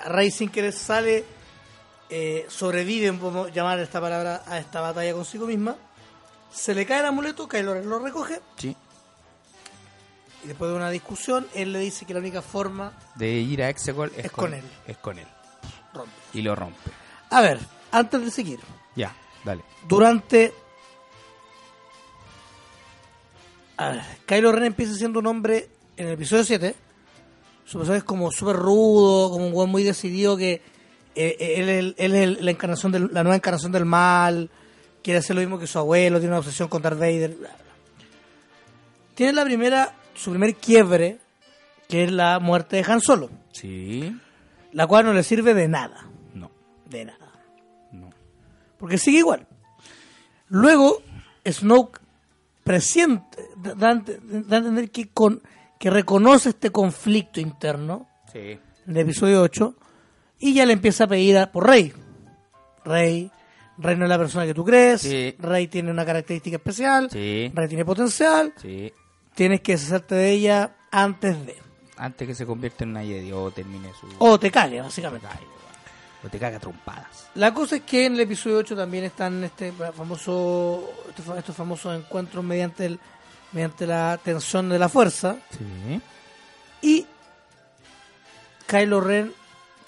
Rey 0.06 0.30
sin 0.30 0.48
querer 0.50 0.72
sale, 0.72 1.24
eh, 2.10 2.46
sobrevive, 2.48 3.12
podemos 3.14 3.52
llamar 3.52 3.78
esta 3.80 4.00
palabra, 4.00 4.42
a 4.46 4.58
esta 4.58 4.80
batalla 4.80 5.12
consigo 5.12 5.46
misma. 5.46 5.76
Se 6.52 6.74
le 6.74 6.86
cae 6.86 7.00
el 7.00 7.06
amuleto, 7.06 7.48
Kylo 7.48 7.74
Ren 7.74 7.88
lo 7.88 7.98
recoge. 7.98 8.40
Sí. 8.56 8.74
Y 10.44 10.48
después 10.48 10.70
de 10.70 10.76
una 10.76 10.90
discusión, 10.90 11.46
él 11.54 11.72
le 11.72 11.80
dice 11.80 12.06
que 12.06 12.14
la 12.14 12.20
única 12.20 12.40
forma 12.40 12.92
De 13.16 13.28
ir 13.28 13.62
a 13.62 13.68
Exegol 13.68 14.12
es, 14.16 14.26
Es 14.26 14.30
con 14.30 14.54
él. 14.54 14.64
Es 14.86 14.96
con 14.98 15.18
él. 15.18 15.26
rompe. 15.92 16.12
Y 16.34 16.42
lo 16.42 16.54
rompe. 16.54 16.78
A 17.30 17.40
ver, 17.40 17.58
antes 17.90 18.22
de 18.24 18.30
seguir, 18.30 18.60
Ya, 18.94 19.12
dale. 19.44 19.62
durante. 19.88 20.52
A 23.78 23.88
ver, 23.90 24.02
Kylo 24.26 24.52
Ren 24.52 24.64
empieza 24.66 24.94
siendo 24.94 25.18
un 25.18 25.26
hombre 25.26 25.68
en 25.96 26.06
el 26.06 26.12
episodio 26.14 26.44
7. 26.44 26.74
Su 27.66 27.78
personaje 27.78 27.98
es 27.98 28.04
como 28.04 28.30
súper 28.30 28.56
rudo, 28.56 29.30
como 29.30 29.46
un 29.48 29.52
weón 29.54 29.70
muy 29.70 29.82
decidido 29.82 30.36
que 30.36 30.62
eh, 31.14 31.36
eh, 31.38 31.54
él, 31.58 31.68
él- 31.68 31.94
él 31.98 32.14
es 32.14 32.42
la 32.42 32.50
encarnación 32.50 32.92
del- 32.92 33.10
la 33.12 33.22
nueva 33.22 33.36
encarnación 33.36 33.72
del 33.72 33.84
mal, 33.84 34.48
quiere 35.02 35.18
hacer 35.18 35.34
lo 35.36 35.40
mismo 35.42 35.58
que 35.58 35.66
su 35.66 35.78
abuelo, 35.78 36.18
tiene 36.18 36.32
una 36.32 36.38
obsesión 36.40 36.68
con 36.68 36.80
Darth 36.82 36.98
Vader. 36.98 37.30
bla, 37.34 37.48
bla. 37.48 37.56
Tiene 39.14 39.32
la 39.32 39.44
primera, 39.44 39.94
su 40.14 40.30
primer 40.30 40.54
quiebre, 40.56 41.18
que 41.88 42.04
es 42.04 42.12
la 42.12 42.38
muerte 42.38 42.76
de 42.76 42.84
Han 42.92 43.00
Solo, 43.00 43.30
Sí. 43.52 44.14
la 44.72 44.86
cual 44.86 45.06
no 45.06 45.12
le 45.12 45.22
sirve 45.22 45.54
de 45.54 45.68
nada, 45.68 46.06
No, 46.34 46.50
de 46.88 47.04
nada. 47.06 47.32
no. 47.92 48.10
porque 48.78 48.98
sigue 48.98 49.18
igual. 49.18 49.46
Luego, 50.48 51.02
Snoke 51.48 51.98
presiente, 52.62 53.38
da 53.56 53.88
a 53.88 53.92
entender 54.58 54.90
que, 54.90 55.08
con, 55.08 55.40
que 55.86 55.90
reconoce 55.90 56.48
este 56.48 56.70
conflicto 56.72 57.38
interno 57.40 58.08
Sí. 58.32 58.38
en 58.40 58.60
el 58.88 58.96
episodio 58.96 59.40
8 59.40 59.76
y 60.40 60.52
ya 60.52 60.66
le 60.66 60.72
empieza 60.72 61.04
a 61.04 61.06
pedir 61.06 61.38
a, 61.38 61.52
por 61.52 61.64
Rey. 61.64 61.92
Rey, 62.84 63.30
Rey 63.78 63.96
no 63.96 64.04
es 64.04 64.08
la 64.08 64.18
persona 64.18 64.44
que 64.46 64.52
tú 64.52 64.64
crees, 64.64 65.02
Sí. 65.02 65.36
Rey 65.38 65.68
tiene 65.68 65.92
una 65.92 66.04
característica 66.04 66.56
especial, 66.56 67.08
Sí. 67.08 67.52
Rey 67.54 67.68
tiene 67.68 67.84
potencial, 67.84 68.52
tienes 69.32 69.60
que 69.60 69.72
deshacerte 69.72 70.16
de 70.16 70.30
ella 70.32 70.74
antes 70.90 71.46
de. 71.46 71.54
Antes 71.98 72.26
que 72.26 72.34
se 72.34 72.44
convierta 72.44 72.82
en 72.82 72.90
una 72.90 73.04
Jedi 73.04 73.30
o 73.30 73.52
termine 73.52 73.88
su... 74.00 74.08
O 74.18 74.40
te 74.40 74.50
cague, 74.50 74.80
básicamente. 74.80 75.28
O 76.24 76.28
te 76.28 76.36
caga 76.40 76.58
trompadas. 76.58 77.28
La 77.36 77.54
cosa 77.54 77.76
es 77.76 77.82
que 77.82 78.06
en 78.06 78.14
el 78.14 78.20
episodio 78.22 78.58
8 78.58 78.74
también 78.74 79.04
están 79.04 79.44
este 79.44 79.70
famoso 79.70 80.82
estos, 81.10 81.24
fa- 81.24 81.38
estos 81.38 81.54
famosos 81.54 81.96
encuentros 81.96 82.42
mediante 82.44 82.86
el 82.86 82.98
mediante 83.56 83.86
la 83.86 84.20
tensión 84.22 84.68
de 84.68 84.78
la 84.78 84.90
fuerza 84.90 85.36
Sí. 85.50 86.00
y 86.82 87.06
Kylo 88.66 89.00
Ren 89.00 89.32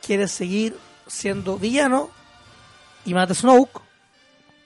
quiere 0.05 0.27
seguir 0.27 0.75
siendo 1.07 1.59
villano 1.59 2.09
y 3.05 3.13
mata 3.13 3.33
a 3.33 3.37
Snoke, 3.37 3.81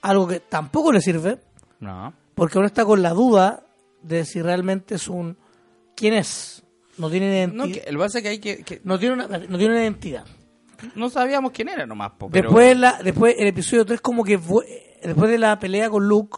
algo 0.01 0.25
que 0.27 0.39
tampoco 0.39 0.93
le 0.93 1.01
sirve, 1.01 1.39
No. 1.81 2.13
porque 2.33 2.57
uno 2.57 2.67
está 2.67 2.85
con 2.85 3.01
la 3.01 3.09
duda 3.09 3.65
de 4.01 4.23
si 4.25 4.41
realmente 4.41 4.95
es 4.95 5.07
un... 5.09 5.37
¿Quién 5.95 6.13
es? 6.13 6.63
No 6.97 7.09
tiene 7.09 7.27
identidad. 7.27 7.57
No, 7.57 7.65
No, 7.67 7.73
que, 7.73 7.79
el 7.85 7.97
base 7.97 8.21
que 8.21 8.29
hay 8.29 8.39
que, 8.39 8.63
que 8.63 8.77
tiene, 8.77 9.11
una, 9.13 9.27
no 9.27 9.57
tiene 9.57 9.73
una 9.73 9.81
identidad. 9.83 10.25
no 10.95 11.09
sabíamos 11.09 11.51
quién 11.51 11.67
era 11.69 11.85
nomás, 11.85 12.11
po, 12.17 12.29
pero 12.29 12.49
Después, 12.49 12.77
la, 12.77 13.01
después 13.03 13.35
el 13.37 13.47
episodio 13.47 13.85
3 13.85 13.99
como 14.01 14.23
que 14.23 14.37
después 14.37 15.29
de 15.31 15.37
la 15.37 15.59
pelea 15.59 15.89
con 15.89 16.07
Luke, 16.07 16.37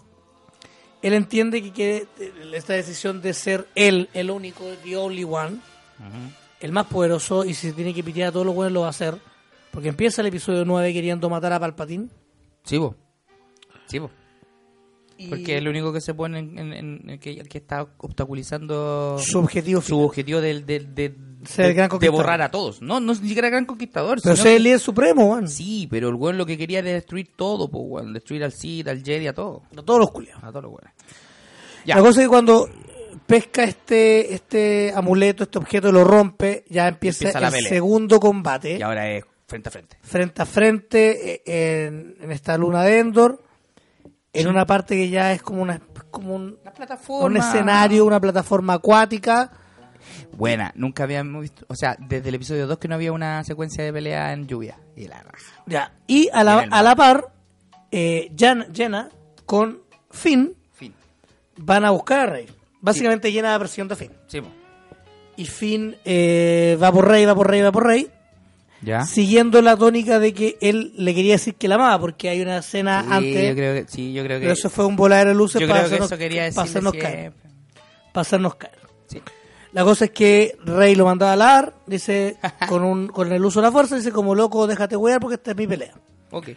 él 1.01 1.13
entiende 1.13 1.61
que 1.61 1.71
quiere 1.71 2.07
eh, 2.19 2.33
esta 2.53 2.73
decisión 2.73 3.21
de 3.21 3.33
ser 3.33 3.67
él, 3.75 4.09
el 4.13 4.31
único, 4.31 4.65
the 4.83 4.97
only 4.97 5.23
one, 5.23 5.59
el 6.59 6.71
más 6.71 6.87
poderoso, 6.87 7.45
y 7.45 7.53
si 7.53 7.69
se 7.69 7.73
tiene 7.73 7.93
que 7.93 8.03
pitear 8.03 8.29
a 8.29 8.31
todos 8.31 8.45
los 8.45 8.55
buenos 8.55 8.73
lo 8.73 8.81
va 8.81 8.87
a 8.87 8.91
hacer. 8.91 9.17
Porque 9.71 9.89
empieza 9.89 10.21
el 10.21 10.27
episodio 10.27 10.63
9 10.63 10.93
queriendo 10.93 11.29
matar 11.29 11.53
a 11.53 11.59
Palpatine. 11.59 12.07
Sí, 13.87 13.99
po. 13.99 14.09
Y 15.17 15.27
Porque 15.29 15.53
es 15.55 15.61
el 15.61 15.67
único 15.67 15.93
que 15.93 16.01
se 16.01 16.13
pone 16.13 16.39
en, 16.39 16.57
en- 16.59 16.73
en- 16.73 17.09
en 17.09 17.19
que, 17.19 17.37
que 17.43 17.57
está 17.57 17.87
obstaculizando 17.97 19.17
su 19.19 19.39
objetivo 19.39 19.81
su 19.81 19.87
final. 19.87 20.05
objetivo 20.05 20.41
del- 20.41 20.65
del- 20.65 20.93
de, 20.95 21.15
Ser 21.45 21.67
el 21.67 21.73
gran 21.75 21.89
de 21.99 22.09
borrar 22.09 22.41
a 22.41 22.49
todos. 22.49 22.81
No, 22.81 22.99
no 22.99 23.11
es 23.11 23.21
ni 23.21 23.27
siquiera 23.27 23.49
gran 23.49 23.65
conquistador. 23.65 24.19
Pero 24.23 24.35
ser 24.35 24.57
el 24.57 24.63
líder 24.63 24.79
supremo, 24.79 25.29
man. 25.35 25.47
Sí, 25.47 25.87
pero 25.89 26.09
el 26.09 26.15
weón 26.15 26.37
lo 26.39 26.45
que 26.45 26.57
quería 26.57 26.79
era 26.79 26.89
destruir 26.91 27.29
todo, 27.35 27.69
po, 27.69 27.79
weón. 27.81 28.13
Destruir 28.13 28.43
al 28.43 28.51
Sith, 28.51 28.87
al 28.87 29.03
Jedi, 29.03 29.27
a 29.27 29.33
todo. 29.33 29.61
A 29.77 29.83
todos 29.83 29.99
los 29.99 30.09
culiados. 30.11 30.43
A 30.43 30.47
todos 30.49 30.63
los 30.63 30.71
weones. 30.73 30.93
La 31.85 31.99
cosa 31.99 32.21
es 32.21 32.25
que 32.25 32.29
cuando 32.29 32.67
pesca 33.27 33.63
este 33.63 34.33
este 34.33 34.91
amuleto, 34.95 35.43
este 35.43 35.59
objeto, 35.59 35.91
lo 35.91 36.03
rompe, 36.03 36.65
ya 36.67 36.87
empieza, 36.87 37.25
Empieza 37.27 37.45
el 37.47 37.53
pelea. 37.53 37.69
segundo 37.69 38.19
combate. 38.19 38.77
Y 38.79 38.81
ahora 38.81 39.07
es 39.11 39.23
frente 39.47 39.69
a 39.69 39.71
frente. 39.71 39.97
frente 40.01 40.41
a 40.41 40.45
frente 40.47 41.33
eh, 41.45 41.85
en, 41.85 42.15
en 42.21 42.31
esta 42.31 42.57
luna 42.57 42.81
de 42.81 42.97
Endor, 42.97 43.43
en 44.41 44.47
una 44.47 44.65
parte 44.65 44.95
que 44.95 45.09
ya 45.09 45.31
es 45.33 45.41
como 45.41 45.61
una 45.61 45.79
como 46.11 46.35
un, 46.35 46.57
plataforma. 46.75 47.25
un 47.25 47.37
escenario, 47.37 48.05
una 48.05 48.19
plataforma 48.19 48.73
acuática. 48.75 49.51
Buena, 50.31 50.71
nunca 50.75 51.03
habíamos 51.03 51.41
visto. 51.41 51.65
O 51.67 51.75
sea, 51.75 51.95
desde 51.99 52.29
el 52.29 52.35
episodio 52.35 52.67
2 52.67 52.77
que 52.77 52.87
no 52.87 52.95
había 52.95 53.11
una 53.11 53.43
secuencia 53.43 53.83
de 53.83 53.91
pelea 53.91 54.31
en 54.33 54.47
lluvia. 54.47 54.77
Y 54.95 55.07
la 55.07 55.21
raja. 55.21 55.63
Ya. 55.65 55.93
Y 56.07 56.29
a 56.31 56.43
la, 56.43 56.59
a 56.71 56.83
la 56.83 56.95
par, 56.95 57.33
eh, 57.91 58.31
Jan- 58.37 58.67
Jenna 58.73 59.09
con 59.45 59.81
Finn 60.11 60.53
Fin. 60.73 60.93
van 61.57 61.83
a 61.85 61.91
buscar 61.91 62.19
a 62.21 62.25
Rey. 62.27 62.47
Básicamente 62.81 63.31
llena 63.31 63.51
la 63.51 63.57
versión 63.57 63.87
de 63.87 63.95
Finn. 63.95 64.11
Sí. 64.27 64.41
Y 65.37 65.45
Finn 65.47 65.97
eh, 66.05 66.77
va 66.81 66.91
por 66.91 67.07
Rey, 67.07 67.25
va 67.25 67.35
por 67.35 67.49
Rey, 67.49 67.61
va 67.61 67.71
por 67.71 67.85
Rey. 67.85 68.09
¿Ya? 68.85 69.03
Siguiendo 69.05 69.61
la 69.63 69.75
tónica 69.75 70.19
de 70.19 70.33
que 70.33 70.57
él 70.61 70.93
le 70.95 71.15
quería 71.15 71.33
decir 71.33 71.55
que 71.55 71.67
la 71.67 71.75
amaba, 71.75 71.99
porque 71.99 72.29
hay 72.29 72.41
una 72.41 72.59
escena 72.59 73.01
Sí, 73.03 73.11
antes. 73.11 73.49
yo 73.49 73.55
creo 73.55 73.73
que, 73.73 73.91
sí, 73.91 74.13
yo 74.13 74.23
creo 74.23 74.37
que, 74.37 74.43
pero 74.43 74.53
eso 74.53 74.69
fue 74.69 74.85
un 74.85 74.95
volar 74.95 75.27
de 75.27 75.33
luces 75.33 75.59
yo 75.59 75.67
para 75.67 75.79
creo 75.79 75.89
que 75.89 75.95
hacernos, 75.95 76.11
eso 76.11 76.17
quería 76.19 76.41
para 76.41 76.45
decirle 76.67 76.69
hacernos 76.69 76.93
caer. 76.93 77.33
Para 78.13 78.21
hacernos 78.21 78.55
caer. 78.55 78.79
Sí. 79.07 79.21
La 79.73 79.83
cosa 79.83 80.05
es 80.05 80.11
que 80.11 80.55
Rey 80.63 80.93
lo 80.95 81.05
mandaba 81.05 81.33
a 81.33 81.35
lar, 81.35 81.73
dice, 81.87 82.37
con 82.69 82.83
un 82.83 83.07
con 83.07 83.31
el 83.33 83.43
uso 83.43 83.59
de 83.59 83.65
la 83.67 83.71
fuerza, 83.71 83.95
dice 83.95 84.11
como 84.11 84.35
loco, 84.35 84.67
déjate 84.67 84.95
wear 84.95 85.19
porque 85.19 85.35
esta 85.35 85.51
es 85.51 85.57
mi 85.57 85.65
pelea. 85.67 85.95
Ok. 86.31 86.49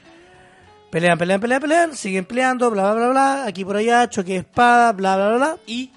Pelean, 0.90 1.18
pelean, 1.18 1.40
pelean, 1.40 1.60
pelean, 1.60 1.96
siguen 1.96 2.24
peleando, 2.26 2.70
bla, 2.70 2.92
bla, 2.92 2.94
bla, 2.94 3.08
bla, 3.10 3.44
aquí 3.46 3.64
por 3.64 3.76
allá, 3.76 4.08
choque 4.08 4.32
de 4.32 4.38
espada, 4.38 4.92
bla, 4.92 5.16
bla, 5.16 5.28
bla, 5.28 5.36
bla. 5.36 5.56
Y. 5.66 5.90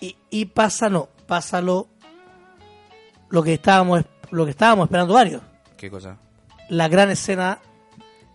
Y, 0.00 0.16
y 0.30 0.44
pasa, 0.44 0.88
no, 0.88 1.08
pasa 1.26 1.60
lo, 1.60 1.88
lo 3.30 3.42
que 3.42 3.54
estábamos, 3.54 4.04
lo 4.30 4.44
que 4.44 4.50
estábamos 4.50 4.86
esperando 4.86 5.14
varios. 5.14 5.42
¿Qué 5.76 5.90
cosa? 5.90 6.18
La 6.68 6.88
gran 6.88 7.10
escena 7.10 7.60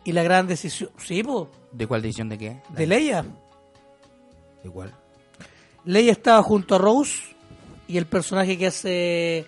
y 0.04 0.12
la 0.12 0.24
gran 0.24 0.48
decisión, 0.48 0.90
sí, 0.98 1.24
po, 1.24 1.50
¿De 1.72 1.88
cuál 1.88 2.02
decisión 2.02 2.30
de 2.30 2.38
qué? 2.38 2.62
de 2.70 2.88
Leia. 2.88 3.26
¿De 4.64 4.70
cuál? 4.70 4.94
Leia 5.86 6.12
estaba 6.12 6.42
junto 6.44 6.76
a 6.76 6.78
Rose 6.78 7.36
y 7.88 7.98
el 7.98 8.06
personaje 8.06 8.58
que 8.58 8.68
hace 8.68 9.46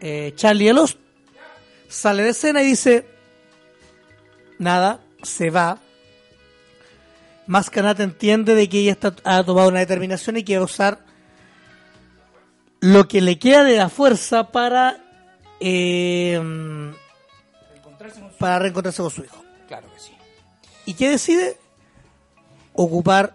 eh, 0.00 0.32
Charlie 0.34 0.68
el 0.68 0.76
Lost 0.76 0.98
sale 1.88 2.22
de 2.22 2.30
escena 2.30 2.62
y 2.62 2.66
dice 2.66 3.06
nada, 4.58 5.00
se 5.22 5.50
va. 5.50 5.78
Más 7.46 7.70
Kanata 7.70 8.02
entiende 8.02 8.54
de 8.54 8.68
que 8.68 8.80
ella 8.80 8.92
está, 8.92 9.14
ha 9.24 9.44
tomado 9.44 9.68
una 9.68 9.78
determinación 9.78 10.36
y 10.36 10.44
quiere 10.44 10.64
usar 10.64 10.98
lo 12.80 13.06
que 13.06 13.20
le 13.20 13.38
queda 13.38 13.62
de 13.64 13.76
la 13.76 13.88
fuerza 13.88 14.50
para 14.50 15.05
eh, 15.60 16.40
para 18.38 18.58
reencontrarse 18.58 19.02
con 19.02 19.10
su 19.10 19.24
hijo. 19.24 19.42
Claro 19.68 19.92
que 19.92 19.98
sí. 20.00 20.12
¿Y 20.84 20.94
qué 20.94 21.08
decide? 21.10 21.56
Ocupar 22.74 23.34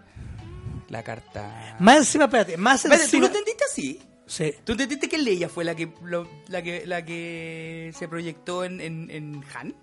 La 0.88 1.02
carta. 1.02 1.76
más 1.80 1.96
encima, 1.98 2.24
espérate, 2.24 2.56
más 2.56 2.82
¿Tú 3.10 3.18
lo 3.20 3.26
entendiste 3.26 3.64
así? 3.64 4.00
Sí. 4.26 4.54
¿Tú 4.64 4.72
entendiste 4.72 5.08
que 5.08 5.18
Leia 5.18 5.48
fue 5.48 5.64
la 5.64 5.74
que 5.74 5.92
lo- 6.04 6.28
la 6.48 6.62
que 6.62 6.86
la 6.86 7.04
que 7.04 7.92
se 7.94 8.08
proyectó 8.08 8.64
en, 8.64 8.80
en, 8.80 9.10
en 9.10 9.44
Han? 9.54 9.74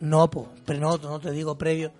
No, 0.00 0.30
po, 0.30 0.48
pero 0.64 0.78
no, 0.80 0.96
no 0.98 1.18
te 1.20 1.30
digo 1.32 1.58
previo. 1.58 1.92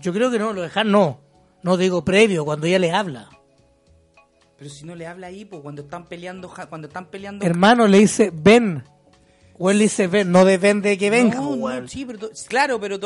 Yo 0.00 0.12
creo 0.12 0.30
que 0.30 0.38
no, 0.38 0.52
lo 0.52 0.62
dejan 0.62 0.90
no. 0.90 1.20
No 1.62 1.76
te 1.76 1.82
digo 1.84 2.04
previo, 2.04 2.44
cuando 2.44 2.66
ella 2.66 2.78
le 2.78 2.92
habla. 2.92 3.28
Pero 4.58 4.70
si 4.70 4.84
no 4.84 4.94
le 4.94 5.06
habla 5.06 5.26
ahí, 5.26 5.44
pues 5.44 5.62
cuando 5.62 5.82
están 5.82 6.06
peleando, 6.06 6.52
cuando 6.68 6.88
están 6.88 7.06
peleando. 7.06 7.44
Hermano 7.44 7.86
le 7.86 7.98
dice 7.98 8.30
ven. 8.32 8.84
O 9.58 9.70
él 9.70 9.78
le 9.78 9.84
dice 9.84 10.06
ven, 10.06 10.30
no 10.32 10.44
de 10.44 10.58
ven 10.58 10.82
de 10.82 10.98
que 10.98 11.10
venga, 11.10 11.40
No, 11.40 11.88
sí, 11.88 12.04
pero 12.04 12.30
claro, 12.48 12.78
pero 12.80 12.98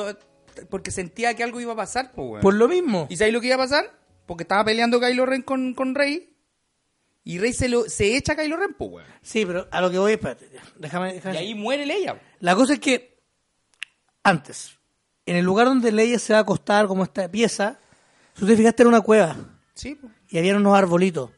porque 0.69 0.91
sentía 0.91 1.35
que 1.35 1.43
algo 1.45 1.61
iba 1.61 1.73
a 1.73 1.77
pasar, 1.77 2.13
pues, 2.13 2.29
weón. 2.29 2.41
Por 2.43 2.55
lo 2.55 2.69
mismo. 2.69 3.07
¿Y 3.09 3.17
sabes 3.17 3.33
lo 3.33 3.41
que 3.41 3.47
iba 3.49 3.57
a 3.57 3.59
pasar? 3.59 3.85
Porque 4.27 4.43
estaba 4.43 4.65
peleando 4.65 5.01
Kylo 5.01 5.27
Ren 5.27 5.43
con, 5.43 5.75
con 5.75 5.95
Rey. 5.95 6.37
Y 7.23 7.39
Rey 7.39 7.53
se, 7.53 7.69
lo, 7.69 7.85
se 7.85 8.17
echa 8.17 8.33
a 8.33 8.37
Kylo 8.37 8.57
Ren, 8.57 8.75
pues, 8.75 8.91
weón. 8.91 9.07
Sí, 9.23 9.45
pero 9.47 9.69
a 9.71 9.81
lo 9.81 9.91
que 9.91 9.99
voy, 9.99 10.13
espérate. 10.13 10.49
Déjame, 10.79 11.15
déjame. 11.15 11.35
Y 11.35 11.39
ahí 11.39 11.55
muere 11.55 11.87
Leia. 11.87 12.21
La 12.41 12.55
cosa 12.57 12.75
es 12.75 12.81
que 12.81 13.19
antes, 14.23 14.79
en 15.27 15.37
el 15.37 15.45
lugar 15.45 15.67
donde 15.67 15.93
Leia 15.93 16.19
se 16.19 16.33
va 16.33 16.41
a 16.41 16.43
acostar 16.43 16.87
como 16.87 17.05
esta 17.05 17.29
pieza, 17.31 17.79
si 18.35 18.41
tú 18.41 18.47
te 18.47 18.57
fijaste 18.57 18.83
era 18.83 18.89
una 18.89 19.01
cueva 19.01 19.37
Sí, 19.75 19.95
pues. 19.95 20.13
y 20.29 20.39
había 20.39 20.57
unos 20.57 20.77
arbolitos. 20.77 21.31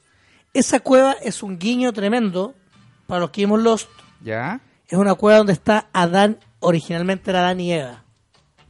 Esa 0.55 0.81
cueva 0.81 1.13
es 1.23 1.43
un 1.43 1.59
guiño 1.59 1.93
tremendo 1.93 2.55
para 3.07 3.21
los 3.21 3.31
que 3.31 3.43
vimos 3.43 3.61
Lost. 3.61 3.89
¿Ya? 4.23 4.61
Es 4.89 4.99
una 4.99 5.15
cueva 5.15 5.39
donde 5.39 5.53
está 5.55 5.89
Adán, 5.93 6.39
originalmente 6.61 7.31
era 7.31 7.41
Adán 7.41 7.61
y 7.61 7.73
Eva. 7.73 8.05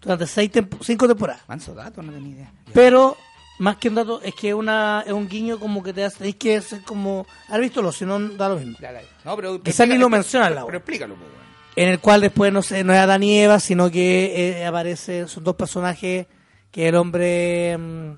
Durante 0.00 0.26
seis 0.26 0.50
tempo- 0.50 0.78
cinco 0.82 1.06
temporadas. 1.08 1.42
Manso 1.48 1.74
dato, 1.74 2.02
no 2.02 2.12
tenía 2.12 2.34
idea. 2.34 2.52
Pero, 2.72 3.16
más 3.58 3.76
que 3.76 3.88
un 3.88 3.96
dato, 3.96 4.20
es 4.22 4.34
que 4.34 4.48
es 4.50 4.54
una, 4.54 5.02
es 5.06 5.12
un 5.12 5.28
guiño 5.28 5.58
como 5.58 5.82
que 5.82 5.92
te 5.92 6.04
hace, 6.04 6.18
tenéis 6.18 6.36
que 6.36 6.60
ser 6.60 6.82
como, 6.82 7.26
haber 7.48 7.62
visto 7.62 7.92
si 7.92 8.04
no 8.04 8.18
da 8.18 8.48
lo 8.48 8.56
mismo. 8.56 8.78
No, 9.24 9.36
pero... 9.36 9.62
Quizá 9.62 9.86
ni 9.86 9.98
lo 9.98 10.08
menciona 10.08 10.50
la 10.50 10.64
Pero 10.64 10.78
explícalo, 10.78 11.14
pues, 11.14 11.28
weón. 11.28 11.42
En 11.74 11.88
el 11.88 12.00
cual 12.00 12.20
después 12.20 12.52
no 12.52 12.62
sé, 12.62 12.84
no 12.84 12.92
es 12.92 12.98
Adán 12.98 13.22
y 13.22 13.38
Eva, 13.38 13.58
sino 13.58 13.90
que 13.90 14.60
eh, 14.60 14.66
aparece, 14.66 15.26
son 15.26 15.42
dos 15.44 15.56
personajes, 15.56 16.26
que 16.70 16.88
el 16.88 16.94
hombre, 16.96 17.76
mm, 17.78 18.12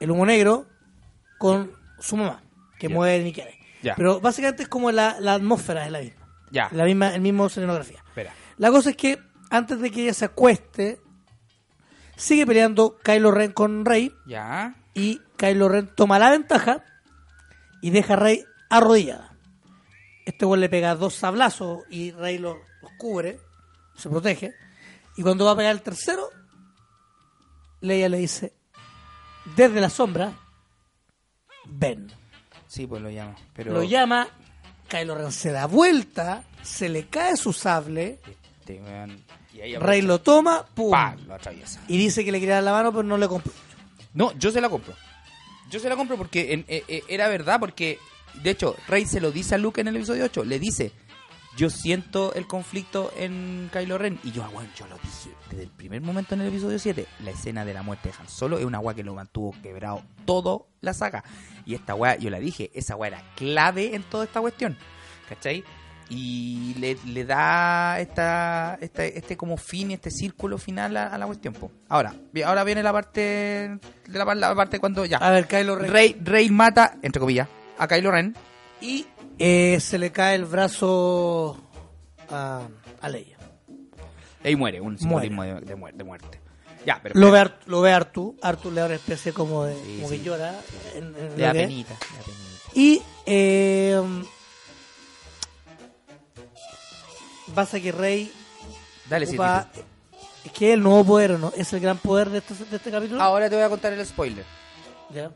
el 0.00 0.10
humo 0.10 0.26
negro, 0.26 0.66
con 1.38 1.72
su 1.98 2.16
mamá, 2.16 2.42
que 2.78 2.88
Ya. 2.88 2.94
mueren 2.94 3.26
y 3.26 3.32
quieren. 3.32 3.54
Ya. 3.82 3.94
Pero 3.96 4.20
básicamente 4.20 4.62
es 4.64 4.68
como 4.68 4.90
la, 4.90 5.16
la 5.20 5.34
atmósfera 5.34 5.84
es 5.86 5.92
la 5.92 6.00
misma. 6.00 6.26
Ya. 6.50 6.68
La 6.72 6.84
misma, 6.84 7.14
el 7.14 7.20
mismo 7.20 7.46
escenografía. 7.46 7.98
Espera. 8.06 8.32
La 8.58 8.70
cosa 8.70 8.90
es 8.90 8.96
que 8.96 9.18
antes 9.50 9.80
de 9.80 9.90
que 9.90 10.02
ella 10.04 10.14
se 10.14 10.24
acueste, 10.24 11.00
sigue 12.16 12.46
peleando 12.46 12.96
Kylo 13.02 13.30
Ren 13.30 13.52
con 13.52 13.84
Rey 13.84 14.12
Ya. 14.26 14.74
y 14.94 15.20
Kylo 15.36 15.68
Ren 15.68 15.90
toma 15.94 16.18
la 16.18 16.30
ventaja 16.30 16.84
y 17.82 17.90
deja 17.90 18.14
a 18.14 18.16
Rey 18.16 18.44
arrodillada. 18.70 19.36
Este 20.24 20.46
güey 20.46 20.60
le 20.60 20.68
pega 20.70 20.94
dos 20.94 21.14
sablazos 21.14 21.82
y 21.90 22.12
Rey 22.12 22.38
los, 22.38 22.56
los 22.82 22.92
cubre, 22.98 23.38
se 23.94 24.08
protege. 24.08 24.54
Y 25.16 25.22
cuando 25.22 25.44
va 25.44 25.50
a 25.52 25.56
pegar 25.56 25.72
el 25.72 25.82
tercero, 25.82 26.28
Leia 27.80 28.08
le 28.08 28.18
dice, 28.18 28.54
desde 29.56 29.80
la 29.80 29.90
sombra, 29.90 30.32
ven. 31.66 32.10
Sí, 32.74 32.86
pues 32.88 33.00
lo 33.00 33.08
llamo. 33.08 33.34
Pero... 33.54 33.72
Lo 33.72 33.84
llama, 33.84 34.26
Kylo 34.88 35.14
Ren 35.14 35.30
se 35.30 35.52
da 35.52 35.66
vuelta, 35.66 36.42
se 36.62 36.88
le 36.88 37.06
cae 37.06 37.36
su 37.36 37.52
sable, 37.52 38.18
Este, 38.60 38.80
y 39.54 39.60
ahí 39.60 39.76
Rey 39.76 40.02
lo 40.02 40.20
toma, 40.20 40.66
pum. 40.74 40.92
Lo 41.28 41.34
atraviesa. 41.34 41.80
Y 41.86 41.96
dice 41.96 42.24
que 42.24 42.32
le 42.32 42.40
quería 42.40 42.56
dar 42.56 42.64
la 42.64 42.72
mano, 42.72 42.90
pero 42.90 43.04
no 43.04 43.16
le 43.16 43.28
compró. 43.28 43.52
No, 44.12 44.32
yo 44.38 44.50
se 44.50 44.60
la 44.60 44.68
compro. 44.68 44.92
Yo 45.70 45.78
se 45.78 45.88
la 45.88 45.94
compro 45.94 46.16
porque 46.16 46.52
en- 46.52 46.64
eh, 46.66 46.82
eh, 46.88 47.02
era 47.08 47.28
verdad, 47.28 47.60
porque 47.60 47.98
de 48.42 48.50
hecho 48.50 48.74
Rey 48.88 49.06
se 49.06 49.20
lo 49.20 49.30
dice 49.30 49.54
a 49.54 49.58
Luke 49.58 49.80
en 49.80 49.88
el 49.88 49.96
episodio 49.96 50.24
8, 50.24 50.44
le 50.44 50.58
dice, 50.58 50.90
yo 51.56 51.70
siento 51.70 52.34
el 52.34 52.46
conflicto 52.46 53.12
en 53.16 53.70
Kylo 53.72 53.96
Ren 53.98 54.18
y 54.24 54.32
yo, 54.32 54.42
ah, 54.44 54.50
bueno, 54.52 54.68
yo 54.76 54.86
lo 54.88 54.96
dije 54.96 55.30
desde 55.50 55.62
el 55.64 55.70
primer 55.70 56.00
momento 56.02 56.34
en 56.34 56.40
el 56.40 56.48
episodio 56.48 56.78
7, 56.78 57.06
la 57.22 57.30
escena 57.30 57.64
de 57.64 57.72
la 57.74 57.82
muerte 57.82 58.08
de 58.08 58.14
Han 58.18 58.28
Solo 58.28 58.58
es 58.58 58.64
una 58.64 58.80
weá 58.80 58.94
que 58.94 59.04
lo 59.04 59.14
mantuvo 59.14 59.54
quebrado 59.62 60.02
todo 60.24 60.66
la 60.80 60.94
saga 60.94 61.22
y 61.64 61.74
esta 61.74 61.94
weá, 61.94 62.16
yo 62.16 62.30
la 62.30 62.38
dije, 62.40 62.70
esa 62.74 62.96
weá 62.96 63.08
era 63.08 63.22
clave 63.36 63.94
en 63.94 64.02
toda 64.02 64.24
esta 64.24 64.40
cuestión, 64.40 64.76
¿cachai? 65.28 65.62
Y 66.10 66.74
le, 66.78 66.98
le 67.06 67.24
da 67.24 67.98
esta, 67.98 68.76
esta- 68.80 69.06
este 69.06 69.38
como 69.38 69.56
fin, 69.56 69.90
este 69.90 70.10
círculo 70.10 70.58
final 70.58 70.96
a, 70.98 71.06
a 71.06 71.16
la 71.16 71.24
cuestión. 71.24 71.54
po. 71.54 71.70
Ahora, 71.88 72.14
ahora 72.44 72.62
viene 72.62 72.82
la 72.82 72.92
parte 72.92 73.78
la 74.08 74.54
parte 74.54 74.78
cuando 74.80 75.06
ya. 75.06 75.16
A 75.16 75.30
ver, 75.30 75.46
Kylo 75.48 75.76
Ren. 75.76 75.90
Rey, 75.90 76.16
Rey 76.22 76.50
mata, 76.50 76.96
entre 77.00 77.20
comillas, 77.20 77.48
a 77.78 77.88
Kylo 77.88 78.10
Ren. 78.10 78.36
Y 78.82 79.06
eh, 79.38 79.78
se 79.80 79.98
le 79.98 80.12
cae 80.12 80.34
el 80.36 80.44
brazo 80.44 81.56
a, 82.30 82.62
a 83.00 83.08
Leia. 83.08 83.36
Y 84.44 84.56
muere, 84.56 84.80
un 84.80 84.98
simbolismo 84.98 85.42
de, 85.42 85.60
de 85.60 85.76
muer- 85.76 85.94
de 85.94 86.04
muerte. 86.04 86.40
Ya, 86.84 87.00
pero 87.02 87.18
Lo 87.18 87.30
ve, 87.30 87.50
lo 87.66 87.80
ve 87.80 87.92
Artu. 87.92 88.36
Artu 88.42 88.70
le 88.70 88.80
da 88.80 88.86
una 88.86 88.94
especie 88.96 89.32
como 89.32 89.64
de 89.64 89.74
Sí, 89.74 89.96
como 89.96 90.08
sí. 90.10 90.18
que 90.18 90.24
llora. 90.24 90.54
en- 90.94 91.16
en 91.16 91.36
le 91.38 91.42
da 91.44 91.52
penita. 91.52 91.96
Y 92.74 93.00
eh, 93.24 94.02
pasa 97.54 97.80
que 97.80 97.92
Rey 97.92 98.32
Dale, 99.08 99.26
sí, 99.26 99.32
ocupa- 99.36 99.68
es 100.44 100.52
que 100.52 100.68
es 100.68 100.74
el 100.74 100.82
nuevo 100.82 101.04
poder, 101.04 101.32
¿o 101.32 101.38
¿no? 101.38 101.52
Es 101.56 101.72
el 101.72 101.80
gran 101.80 101.98
poder 101.98 102.28
de 102.30 102.38
este, 102.38 102.54
de 102.66 102.76
este 102.76 102.90
capítulo. 102.90 103.20
Ahora 103.22 103.48
te 103.48 103.56
voy 103.56 103.64
a 103.64 103.68
contar 103.68 103.92
el 103.92 104.04
spoiler. 104.06 104.44
Ya. 105.10 105.30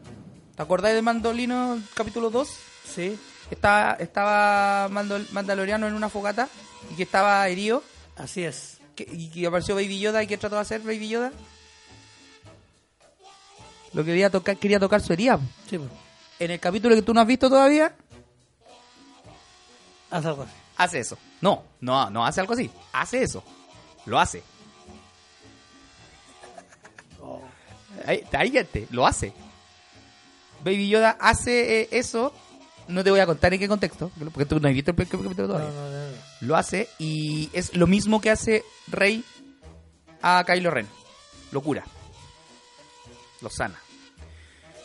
¿Te 0.55 0.63
acordás 0.63 0.93
de 0.95 1.01
Mandolino 1.03 1.81
capítulo 1.95 2.29
2? 2.31 2.49
Sí, 2.95 3.19
Estaba, 3.51 3.93
estaba 3.95 4.89
Mandal- 4.91 5.29
Mandaloriano 5.33 5.87
en 5.87 5.95
una 5.95 6.09
fogata 6.09 6.49
y 6.93 6.95
que 6.97 7.03
estaba 7.05 7.47
herido 7.49 7.83
así 8.17 8.45
es. 8.45 8.79
que- 8.95 9.09
y 9.11 9.29
que 9.31 9.47
apareció 9.47 9.75
Baby 9.77 10.01
Yoda 10.01 10.23
y 10.23 10.27
que 10.27 10.37
trató 10.37 10.57
de 10.57 10.63
hacer 10.63 10.81
Baby 10.81 11.09
Yoda. 11.09 11.33
Lo 13.93 14.03
que 14.05 14.11
quería 14.11 14.29
tocar, 14.29 14.57
quería 14.57 14.79
tocar 14.81 15.01
su 15.01 15.13
herida. 15.13 15.39
Sí, 15.71 15.79
pues. 15.79 15.91
En 16.41 16.51
el 16.51 16.61
capítulo 16.61 16.95
que 16.95 17.03
tú 17.03 17.15
no 17.15 17.21
has 17.21 17.27
visto 17.27 17.49
todavía, 17.49 17.95
Haz 20.11 20.27
algo 20.27 20.43
así. 20.43 20.53
hace 20.77 20.99
eso. 21.01 21.17
No, 21.41 21.63
no, 21.81 22.11
no 22.11 22.27
hace 22.27 22.41
algo 22.41 22.53
así. 22.55 22.71
Hace 22.93 23.23
eso. 23.23 23.43
Lo 24.05 24.19
hace. 24.19 24.43
Ahí, 28.07 28.25
ahí 28.33 28.51
gente, 28.51 28.87
lo 28.91 29.07
hace. 29.07 29.33
Baby 30.65 30.89
Yoda 30.89 31.17
hace 31.21 31.83
eh, 31.83 31.89
eso. 31.93 32.33
No 32.89 33.05
te 33.05 33.11
voy 33.11 33.21
a 33.21 33.27
contar 33.27 33.53
en 33.53 33.61
qué 33.61 33.69
contexto, 33.69 34.11
porque 34.33 34.47
tú 34.47 34.59
no 34.59 34.69
has 34.69 34.75
visto 34.75 34.91
el 34.91 34.97
capítulo 34.97 35.35
todavía. 35.35 35.69
no, 35.69 35.91
no, 35.91 36.11
no. 36.11 36.17
Lo 36.41 36.57
hace 36.57 36.89
y 36.99 37.51
es 37.53 37.75
lo 37.77 37.87
mismo 37.87 38.21
que 38.21 38.31
hace 38.31 38.65
Rey 38.87 39.25
a 40.23 40.45
Kylo 40.47 40.71
Ren. 40.71 40.87
Lo 41.53 41.61
cura. 41.61 41.85
Lo 43.41 43.51
sana. 43.51 43.79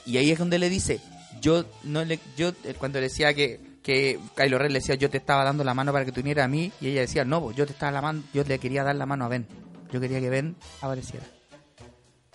Y 0.05 0.17
ahí 0.17 0.31
es 0.31 0.39
donde 0.39 0.59
le 0.59 0.69
dice, 0.69 0.99
yo 1.41 1.65
no 1.83 2.03
le, 2.03 2.19
yo 2.35 2.49
eh, 2.63 2.75
cuando 2.77 2.99
le 2.99 3.07
decía 3.07 3.33
que, 3.33 3.59
que 3.81 4.19
Kylo 4.35 4.57
Ren 4.57 4.73
le 4.73 4.79
decía 4.79 4.95
yo 4.95 5.09
te 5.09 5.17
estaba 5.17 5.43
dando 5.43 5.63
la 5.63 5.73
mano 5.73 5.93
para 5.93 6.05
que 6.05 6.11
tú 6.11 6.21
vinieras 6.21 6.45
a 6.45 6.49
mí 6.49 6.71
y 6.81 6.87
ella 6.87 7.01
decía 7.01 7.23
no, 7.25 7.51
yo 7.51 7.65
te 7.65 7.73
estaba 7.73 7.91
la 7.91 8.01
mano, 8.01 8.23
yo 8.33 8.43
le 8.43 8.59
quería 8.59 8.83
dar 8.83 8.95
la 8.95 9.05
mano 9.05 9.25
a 9.25 9.29
Ben. 9.29 9.47
Yo 9.91 10.01
quería 10.01 10.19
que 10.19 10.29
Ben 10.29 10.55
apareciera. 10.81 11.25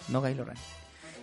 No 0.09 0.23
Kylo 0.23 0.45
Ren. 0.45 0.57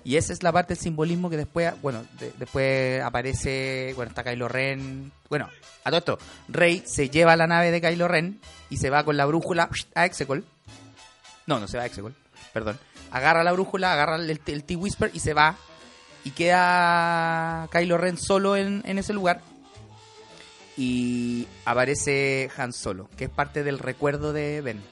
Y 0.05 0.15
esa 0.17 0.31
es 0.31 0.43
la 0.43 0.51
parte 0.53 0.75
del 0.75 0.81
simbolismo 0.83 1.29
que 1.29 1.35
después, 1.37 1.73
bueno, 1.81 2.05
de- 2.19 2.31
después 2.37 3.01
aparece, 3.01 3.91
bueno, 3.95 4.09
está 4.09 4.23
Kylo 4.23 4.47
Ren. 4.47 5.11
Bueno, 5.29 5.49
a 5.83 5.89
todo 5.89 5.97
esto, 5.97 6.19
Rey 6.47 6.83
se 6.85 7.09
lleva 7.09 7.35
la 7.35 7.47
nave 7.47 7.71
de 7.71 7.81
Kylo 7.81 8.07
Ren 8.07 8.39
y 8.69 8.77
se 8.77 8.89
va 8.89 9.03
con 9.03 9.17
la 9.17 9.25
brújula 9.25 9.69
a 9.95 10.05
Exegol. 10.05 10.45
No, 11.47 11.59
no 11.59 11.67
se 11.67 11.77
va 11.77 11.83
a 11.83 11.85
Exegol, 11.87 12.15
perdón. 12.53 12.79
Agarra 13.11 13.43
la 13.43 13.51
brújula, 13.51 13.93
agarra 13.93 14.15
el, 14.17 14.29
el 14.45 14.63
T-Whisper 14.63 15.09
y 15.13 15.19
se 15.19 15.33
va. 15.33 15.55
Y 16.23 16.31
queda 16.31 17.67
Kylo 17.71 17.97
Ren 17.97 18.17
solo 18.17 18.55
en, 18.55 18.83
en 18.85 18.97
ese 18.99 19.11
lugar. 19.13 19.41
Y 20.77 21.47
aparece 21.63 22.49
Han 22.57 22.73
Solo, 22.73 23.09
que 23.17 23.25
es 23.25 23.29
parte 23.29 23.63
del 23.63 23.79
recuerdo 23.79 24.33
de 24.33 24.61
Ben. 24.61 24.83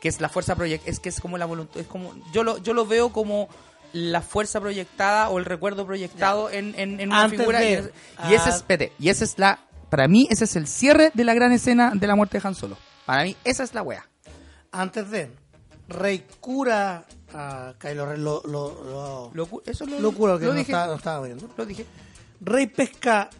Que 0.00 0.08
es 0.08 0.20
la 0.20 0.28
fuerza 0.28 0.54
proyectada, 0.56 0.90
es 0.90 1.00
que 1.00 1.08
es 1.10 1.20
como 1.20 1.36
la 1.38 1.44
voluntad, 1.46 1.80
es 1.80 1.86
como, 1.86 2.14
yo 2.32 2.42
lo, 2.44 2.58
yo 2.58 2.72
lo 2.74 2.86
veo 2.86 3.12
como 3.12 3.48
la 3.92 4.20
fuerza 4.22 4.60
proyectada 4.60 5.28
o 5.30 5.38
el 5.38 5.44
recuerdo 5.44 5.86
proyectado 5.86 6.50
en, 6.50 6.74
en, 6.78 7.00
en 7.00 7.08
una 7.10 7.22
Antes 7.24 7.38
figura. 7.40 7.60
de- 7.60 7.70
y, 7.70 7.72
es- 7.74 7.90
y 8.30 8.34
ese 8.34 8.48
es, 8.48 8.54
ah. 8.54 8.56
espérate, 8.58 8.92
y 8.98 9.08
esa 9.08 9.24
es 9.24 9.38
la, 9.38 9.60
para 9.90 10.08
mí 10.08 10.26
ese 10.30 10.44
es 10.44 10.56
el 10.56 10.66
cierre 10.66 11.10
de 11.14 11.24
la 11.24 11.34
gran 11.34 11.52
escena 11.52 11.92
de 11.94 12.06
la 12.06 12.14
muerte 12.16 12.38
de 12.40 12.46
Han 12.48 12.54
Solo. 12.54 12.76
Para 13.04 13.24
mí 13.24 13.36
esa 13.44 13.62
es 13.62 13.72
la 13.74 13.82
wea. 13.82 14.06
Antes 14.72 15.10
de 15.10 15.30
Rey 15.88 16.26
cura 16.40 17.04
a 17.32 17.74
Kylo 17.78 18.06
Ren, 18.06 18.24
lo, 18.24 18.42
lo, 18.44 18.82
lo, 18.84 19.30
Lo 19.34 19.62
eso 19.66 19.86
lo, 19.86 20.12
cura 20.12 20.32
lo 20.34 20.38
no, 20.40 20.50
dije, 20.52 20.72
estaba, 20.72 20.86
no 20.88 20.94
estaba 20.94 21.18
muriendo. 21.20 21.48
lo 21.56 21.64
dije 21.66 21.86
Rey 22.40 22.66
pesca, 22.66 23.30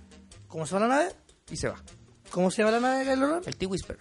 ¿cómo 0.48 0.66
se 0.66 0.74
llama 0.74 0.86
la 0.88 0.94
nave? 0.96 1.12
y 1.50 1.56
se 1.56 1.68
va. 1.68 1.76
¿Cómo 2.30 2.50
se 2.50 2.62
llama 2.62 2.72
la 2.72 2.80
nave 2.80 3.04
de 3.04 3.12
Kylo 3.14 3.34
Ren? 3.34 3.42
El 3.46 3.56
T-Whisper. 3.56 3.98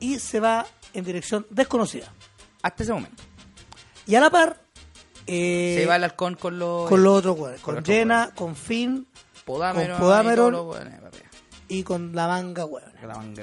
Y 0.00 0.18
se 0.18 0.40
va 0.40 0.66
en 0.94 1.04
dirección 1.04 1.46
desconocida. 1.50 2.12
Hasta 2.62 2.82
ese 2.82 2.92
momento. 2.92 3.22
Y 4.06 4.14
a 4.14 4.20
la 4.20 4.30
par, 4.30 4.60
eh, 5.26 5.76
se 5.78 5.86
va 5.86 5.96
el 5.96 6.04
halcón 6.04 6.34
con 6.34 6.58
los... 6.58 6.88
con 6.88 7.02
los 7.02 7.18
otros 7.18 7.38
hueones, 7.38 7.60
con 7.60 7.84
Jenna, 7.84 8.30
con 8.34 8.54
Finn 8.56 9.06
Podameron. 9.44 9.98
con 9.98 10.06
Podameron. 10.06 10.66
y 11.68 11.82
con 11.82 12.14
la 12.14 12.26
manga 12.28 12.64
hueón. 12.64 12.92
La 13.06 13.14
manga. 13.16 13.42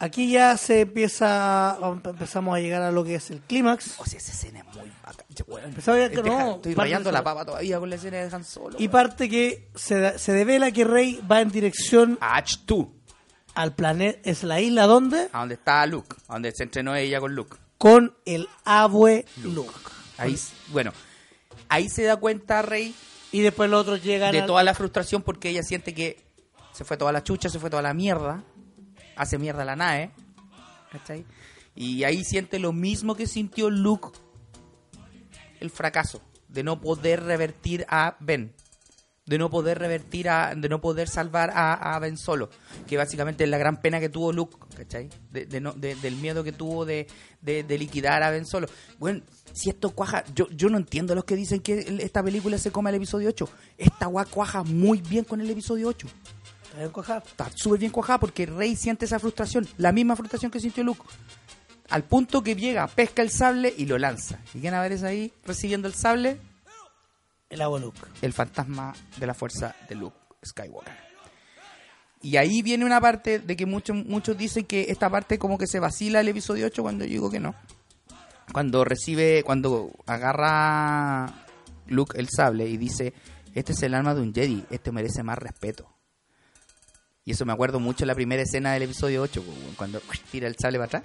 Aquí 0.00 0.30
ya 0.30 0.56
se 0.56 0.82
empieza, 0.82 1.76
empezamos 2.04 2.54
a 2.56 2.60
llegar 2.60 2.82
a 2.82 2.92
lo 2.92 3.02
que 3.02 3.16
es 3.16 3.30
el 3.32 3.40
clímax. 3.40 3.98
O 3.98 4.04
sea, 4.04 4.18
esa 4.18 4.30
escena 4.30 4.60
es 4.60 4.64
muy 4.76 4.92
bacán. 5.04 5.26
Yo, 5.30 5.44
weón, 5.48 5.64
Empezaba 5.70 5.98
ya 5.98 6.08
que 6.08 6.22
deja- 6.22 6.44
no, 6.44 6.54
Estoy 6.54 6.74
rayando 6.74 7.10
la 7.10 7.24
papa 7.24 7.44
todavía 7.44 7.80
con 7.80 7.90
la 7.90 7.96
escena 7.96 8.18
de 8.18 8.32
Han 8.32 8.44
Solo. 8.44 8.76
Y 8.78 8.82
weón. 8.82 8.92
parte 8.92 9.28
que 9.28 9.70
se, 9.74 10.16
se 10.20 10.32
devela 10.32 10.70
que 10.70 10.84
Rey 10.84 11.20
va 11.28 11.40
en 11.40 11.50
dirección 11.50 12.16
A 12.20 12.40
H2. 12.40 12.88
al 13.54 13.74
planeta, 13.74 14.20
es 14.22 14.44
la 14.44 14.60
isla 14.60 14.86
donde, 14.86 15.28
A 15.32 15.40
donde 15.40 15.54
está 15.56 15.84
Luke. 15.86 16.14
A 16.28 16.34
donde 16.34 16.52
se 16.52 16.62
entrenó 16.62 16.94
ella 16.94 17.18
con 17.18 17.34
Luke. 17.34 17.56
con 17.76 18.14
el 18.24 18.48
abue 18.64 19.24
Luke. 19.42 19.72
Ahí, 20.18 20.38
bueno, 20.68 20.92
ahí 21.68 21.88
se 21.88 22.02
da 22.02 22.16
cuenta 22.16 22.62
Rey 22.62 22.94
Y 23.32 23.40
después 23.40 23.70
los 23.70 23.80
otros 23.82 24.02
llegan 24.02 24.32
de 24.32 24.40
al- 24.40 24.46
toda 24.46 24.62
la 24.62 24.74
frustración 24.74 25.22
porque 25.22 25.48
ella 25.50 25.62
siente 25.62 25.94
que 25.94 26.22
se 26.72 26.84
fue 26.84 26.96
toda 26.96 27.12
la 27.12 27.22
chucha, 27.24 27.48
se 27.48 27.58
fue 27.58 27.70
toda 27.70 27.82
la 27.82 27.94
mierda. 27.94 28.42
Hace 29.16 29.36
mierda 29.38 29.64
la 29.64 29.74
nave. 29.76 30.10
¿Cachai? 30.92 31.24
Y 31.74 32.04
ahí 32.04 32.24
siente 32.24 32.58
lo 32.58 32.72
mismo 32.72 33.14
que 33.16 33.26
sintió 33.26 33.68
Luke. 33.70 34.08
El 35.60 35.70
fracaso. 35.70 36.20
De 36.48 36.62
no 36.62 36.80
poder 36.80 37.22
revertir 37.24 37.84
a 37.88 38.16
Ben. 38.20 38.52
De 39.28 39.38
no 39.38 39.50
poder 39.50 39.78
revertir 39.78 40.28
a. 40.28 40.54
De 40.54 40.68
no 40.68 40.80
poder 40.80 41.06
salvar 41.08 41.50
a, 41.54 41.94
a 41.94 41.98
Ben 41.98 42.16
solo. 42.16 42.48
Que 42.86 42.96
básicamente 42.96 43.44
es 43.44 43.50
la 43.50 43.58
gran 43.58 43.80
pena 43.80 44.00
que 44.00 44.08
tuvo 44.08 44.32
Luke. 44.32 44.56
¿Cachai? 44.76 45.08
De, 45.30 45.44
de 45.46 45.60
no- 45.60 45.72
de- 45.74 45.94
del 45.96 46.16
miedo 46.16 46.42
que 46.42 46.52
tuvo 46.52 46.84
de, 46.84 47.06
de- 47.42 47.78
liquidar 47.78 48.22
a 48.22 48.30
Ben 48.30 48.46
solo. 48.46 48.68
Bueno, 48.98 49.20
si 49.52 49.68
esto 49.70 49.90
cuaja. 49.90 50.24
Yo, 50.34 50.48
yo 50.50 50.68
no 50.70 50.78
entiendo 50.78 51.12
a 51.12 51.16
los 51.16 51.24
que 51.24 51.36
dicen 51.36 51.60
que 51.60 51.98
esta 52.00 52.22
película 52.22 52.56
se 52.58 52.70
come 52.72 52.90
el 52.90 52.96
episodio 52.96 53.28
8. 53.28 53.48
Esta 53.76 54.06
gua 54.06 54.24
cuaja 54.24 54.62
muy 54.64 55.00
bien 55.02 55.24
con 55.24 55.40
el 55.40 55.50
episodio 55.50 55.88
8 55.88 56.06
¿Está 56.64 56.78
bien 56.78 56.90
cuajado? 56.90 57.22
está 57.26 57.50
súper 57.54 57.80
bien 57.80 57.92
cuajada 57.92 58.18
porque 58.20 58.46
Rey 58.46 58.76
siente 58.76 59.04
esa 59.06 59.18
frustración, 59.18 59.66
la 59.78 59.90
misma 59.92 60.16
frustración 60.16 60.50
que 60.50 60.60
sintió 60.60 60.84
Luke. 60.84 61.02
Al 61.90 62.04
punto 62.04 62.42
que 62.42 62.54
llega, 62.54 62.86
pesca 62.86 63.22
el 63.22 63.30
sable 63.30 63.72
y 63.76 63.86
lo 63.86 63.96
lanza. 63.98 64.38
¿Y 64.54 64.60
quién 64.60 64.74
aparece 64.74 65.06
ahí 65.06 65.32
recibiendo 65.46 65.88
el 65.88 65.94
sable? 65.94 66.38
El 67.50 67.60
Luke. 67.60 68.00
El 68.20 68.32
fantasma 68.32 68.94
de 69.18 69.26
la 69.26 69.34
fuerza 69.34 69.74
de 69.88 69.94
Luke 69.94 70.16
Skywalker. 70.46 71.08
Y 72.20 72.36
ahí 72.36 72.62
viene 72.62 72.84
una 72.84 73.00
parte 73.00 73.38
de 73.38 73.56
que 73.56 73.64
muchos 73.64 73.96
muchos 73.96 74.36
dicen 74.36 74.64
que 74.64 74.86
esta 74.88 75.08
parte 75.08 75.38
como 75.38 75.56
que 75.56 75.66
se 75.66 75.78
vacila 75.78 76.20
el 76.20 76.28
episodio 76.28 76.66
8 76.66 76.82
cuando 76.82 77.04
yo 77.04 77.10
digo 77.10 77.30
que 77.30 77.40
no. 77.40 77.54
Cuando 78.52 78.84
recibe, 78.84 79.42
cuando 79.44 79.92
agarra 80.06 81.44
Luke 81.86 82.18
el 82.18 82.28
sable 82.28 82.66
y 82.68 82.76
dice, 82.76 83.14
este 83.54 83.72
es 83.72 83.82
el 83.82 83.94
arma 83.94 84.14
de 84.14 84.22
un 84.22 84.34
Jedi, 84.34 84.64
este 84.70 84.90
merece 84.90 85.22
más 85.22 85.38
respeto. 85.38 85.88
Y 87.24 87.32
eso 87.32 87.44
me 87.44 87.52
acuerdo 87.52 87.78
mucho 87.78 88.04
en 88.04 88.08
la 88.08 88.14
primera 88.14 88.42
escena 88.42 88.72
del 88.72 88.84
episodio 88.84 89.22
8, 89.22 89.44
cuando 89.76 90.00
tira 90.30 90.48
el 90.48 90.56
sable 90.56 90.78
para 90.78 90.86
atrás. 90.86 91.02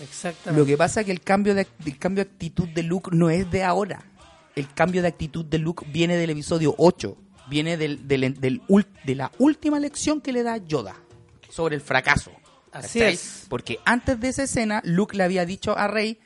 Exactamente. 0.00 0.60
Lo 0.60 0.66
que 0.66 0.76
pasa 0.76 1.00
es 1.00 1.06
que 1.06 1.12
el 1.12 1.20
cambio 1.20 1.54
de, 1.54 1.66
el 1.86 1.98
cambio 1.98 2.24
de 2.24 2.30
actitud 2.30 2.68
de 2.68 2.82
Luke 2.82 3.10
no 3.12 3.30
es 3.30 3.50
de 3.50 3.62
ahora. 3.62 4.02
El 4.56 4.72
cambio 4.74 5.02
de 5.02 5.08
actitud 5.08 5.44
de 5.44 5.58
Luke 5.58 5.86
viene 5.90 6.16
del 6.16 6.30
episodio 6.30 6.74
8. 6.78 7.16
Viene 7.48 7.76
del, 7.76 8.06
del- 8.06 8.40
del 8.40 8.62
de 9.04 9.14
la 9.14 9.30
última 9.38 9.80
lección 9.80 10.20
que 10.20 10.32
le 10.32 10.42
da 10.42 10.56
Yoda 10.58 10.94
sobre 11.50 11.74
el 11.74 11.80
fracaso. 11.80 12.30
Así 12.70 12.98
¿Cachai? 13.00 13.14
es. 13.14 13.46
Porque 13.48 13.78
antes 13.84 14.18
de 14.20 14.28
esa 14.28 14.44
escena, 14.44 14.80
Luke 14.84 15.16
le 15.16 15.24
había 15.24 15.44
dicho 15.44 15.76
a 15.76 15.88
Rey, 15.88 16.18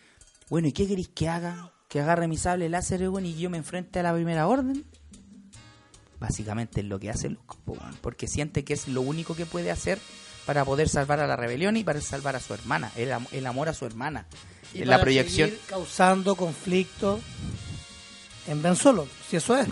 bueno, 0.49 0.69
¿y 0.69 0.73
qué 0.73 0.87
queréis 0.87 1.09
que 1.09 1.29
haga? 1.29 1.73
¿Que 1.89 2.01
agarre 2.01 2.29
mi 2.29 2.37
sable 2.37 2.69
láser 2.69 3.01
weón, 3.09 3.27
y 3.27 3.35
yo 3.37 3.49
me 3.51 3.57
enfrente 3.59 3.99
a 4.01 4.03
la 4.03 4.13
primera 4.15 4.47
orden? 4.47 4.85
Básicamente 6.19 6.81
es 6.81 6.87
lo 6.87 6.99
que 6.99 7.11
hace 7.11 7.29
Luke, 7.31 7.57
porque 8.01 8.27
siente 8.27 8.65
que 8.65 8.73
es 8.75 8.89
lo 8.89 9.03
único 9.03 9.35
que 9.37 9.45
puede 9.47 9.71
hacer 9.71 9.99
para 10.47 10.65
poder 10.65 10.89
salvar 10.89 11.21
a 11.21 11.27
la 11.27 11.37
rebelión 11.37 11.77
y 11.77 11.85
para 11.85 12.01
salvar 12.01 12.37
a 12.37 12.41
su 12.41 12.55
hermana, 12.55 12.91
el, 12.97 13.13
am- 13.13 13.27
el 13.33 13.47
amor 13.47 13.69
a 13.69 13.75
su 13.75 13.85
hermana. 13.85 14.27
Y 14.73 14.83
en 14.83 14.89
la 14.89 14.95
para 14.97 15.05
proyección. 15.05 15.49
seguir 15.51 15.63
causando 15.67 16.35
conflicto 16.37 17.21
en 18.49 18.63
Ben 18.63 18.77
Solo, 18.77 19.07
si 19.29 19.37
eso 19.37 19.57
es. 19.57 19.67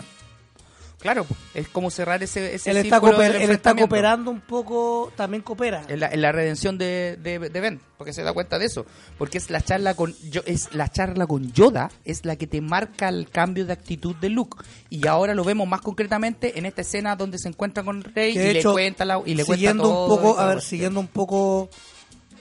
claro, 0.99 1.25
es 1.53 1.67
como 1.67 1.91
cerrar 1.91 2.23
ese, 2.23 2.55
ese 2.55 2.71
Él 2.71 2.77
está, 2.77 2.99
cooper- 2.99 3.35
él 3.35 3.61
cooperando 3.61 4.31
un 4.31 4.41
poco, 4.41 5.11
también 5.15 5.43
coopera. 5.43 5.83
En 5.87 5.99
la, 5.99 6.07
en 6.09 6.21
la 6.21 6.31
redención 6.31 6.77
de, 6.79 7.17
de, 7.21 7.37
de 7.37 7.59
Ben, 7.61 7.79
porque 7.97 8.11
se 8.11 8.23
da 8.23 8.33
cuenta 8.33 8.57
de 8.57 8.65
eso. 8.65 8.85
Porque 9.17 9.37
es 9.37 9.49
la 9.51 9.61
charla 9.61 9.93
con 9.93 10.15
yo, 10.31 10.41
es 10.47 10.73
la 10.73 10.89
charla 10.91 11.27
con 11.27 11.51
Yoda, 11.53 11.91
es 12.05 12.25
la 12.25 12.35
que 12.37 12.47
te 12.47 12.59
marca 12.59 13.07
el 13.09 13.29
cambio 13.29 13.65
de 13.67 13.73
actitud 13.73 14.15
de 14.15 14.29
Luke. 14.29 14.63
Y 14.89 15.05
ahora 15.07 15.35
lo 15.35 15.43
vemos 15.43 15.67
más 15.67 15.81
concretamente 15.81 16.57
en 16.57 16.65
esta 16.65 16.81
escena 16.81 17.15
donde 17.15 17.37
se 17.37 17.49
encuentra 17.49 17.83
con 17.83 18.01
Rey 18.03 18.33
Que 18.33 18.51
y 18.51 18.53
le 18.55 18.63
cuenta 18.63 19.05
la, 19.05 19.21
y 19.25 19.35
le 19.35 19.45
cuenta 19.45 19.53
siguiendo 19.59 19.83
todo. 19.83 20.03
un 20.15 20.21
poco, 20.21 20.39
a 20.39 20.45
ver, 20.47 20.61
siguiendo 20.61 20.99
un 20.99 21.07
poco, 21.07 21.69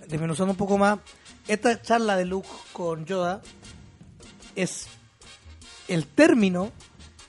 desmenuzando 0.09 0.53
un 0.53 0.57
poco 0.59 0.79
más, 0.79 0.99
esta 1.49 1.83
charla 1.83 2.17
de 2.17 2.25
Luke 2.25 2.49
con 2.73 3.05
Yoda 3.05 3.43
es 4.57 4.87
el 5.89 6.07
término, 6.07 6.73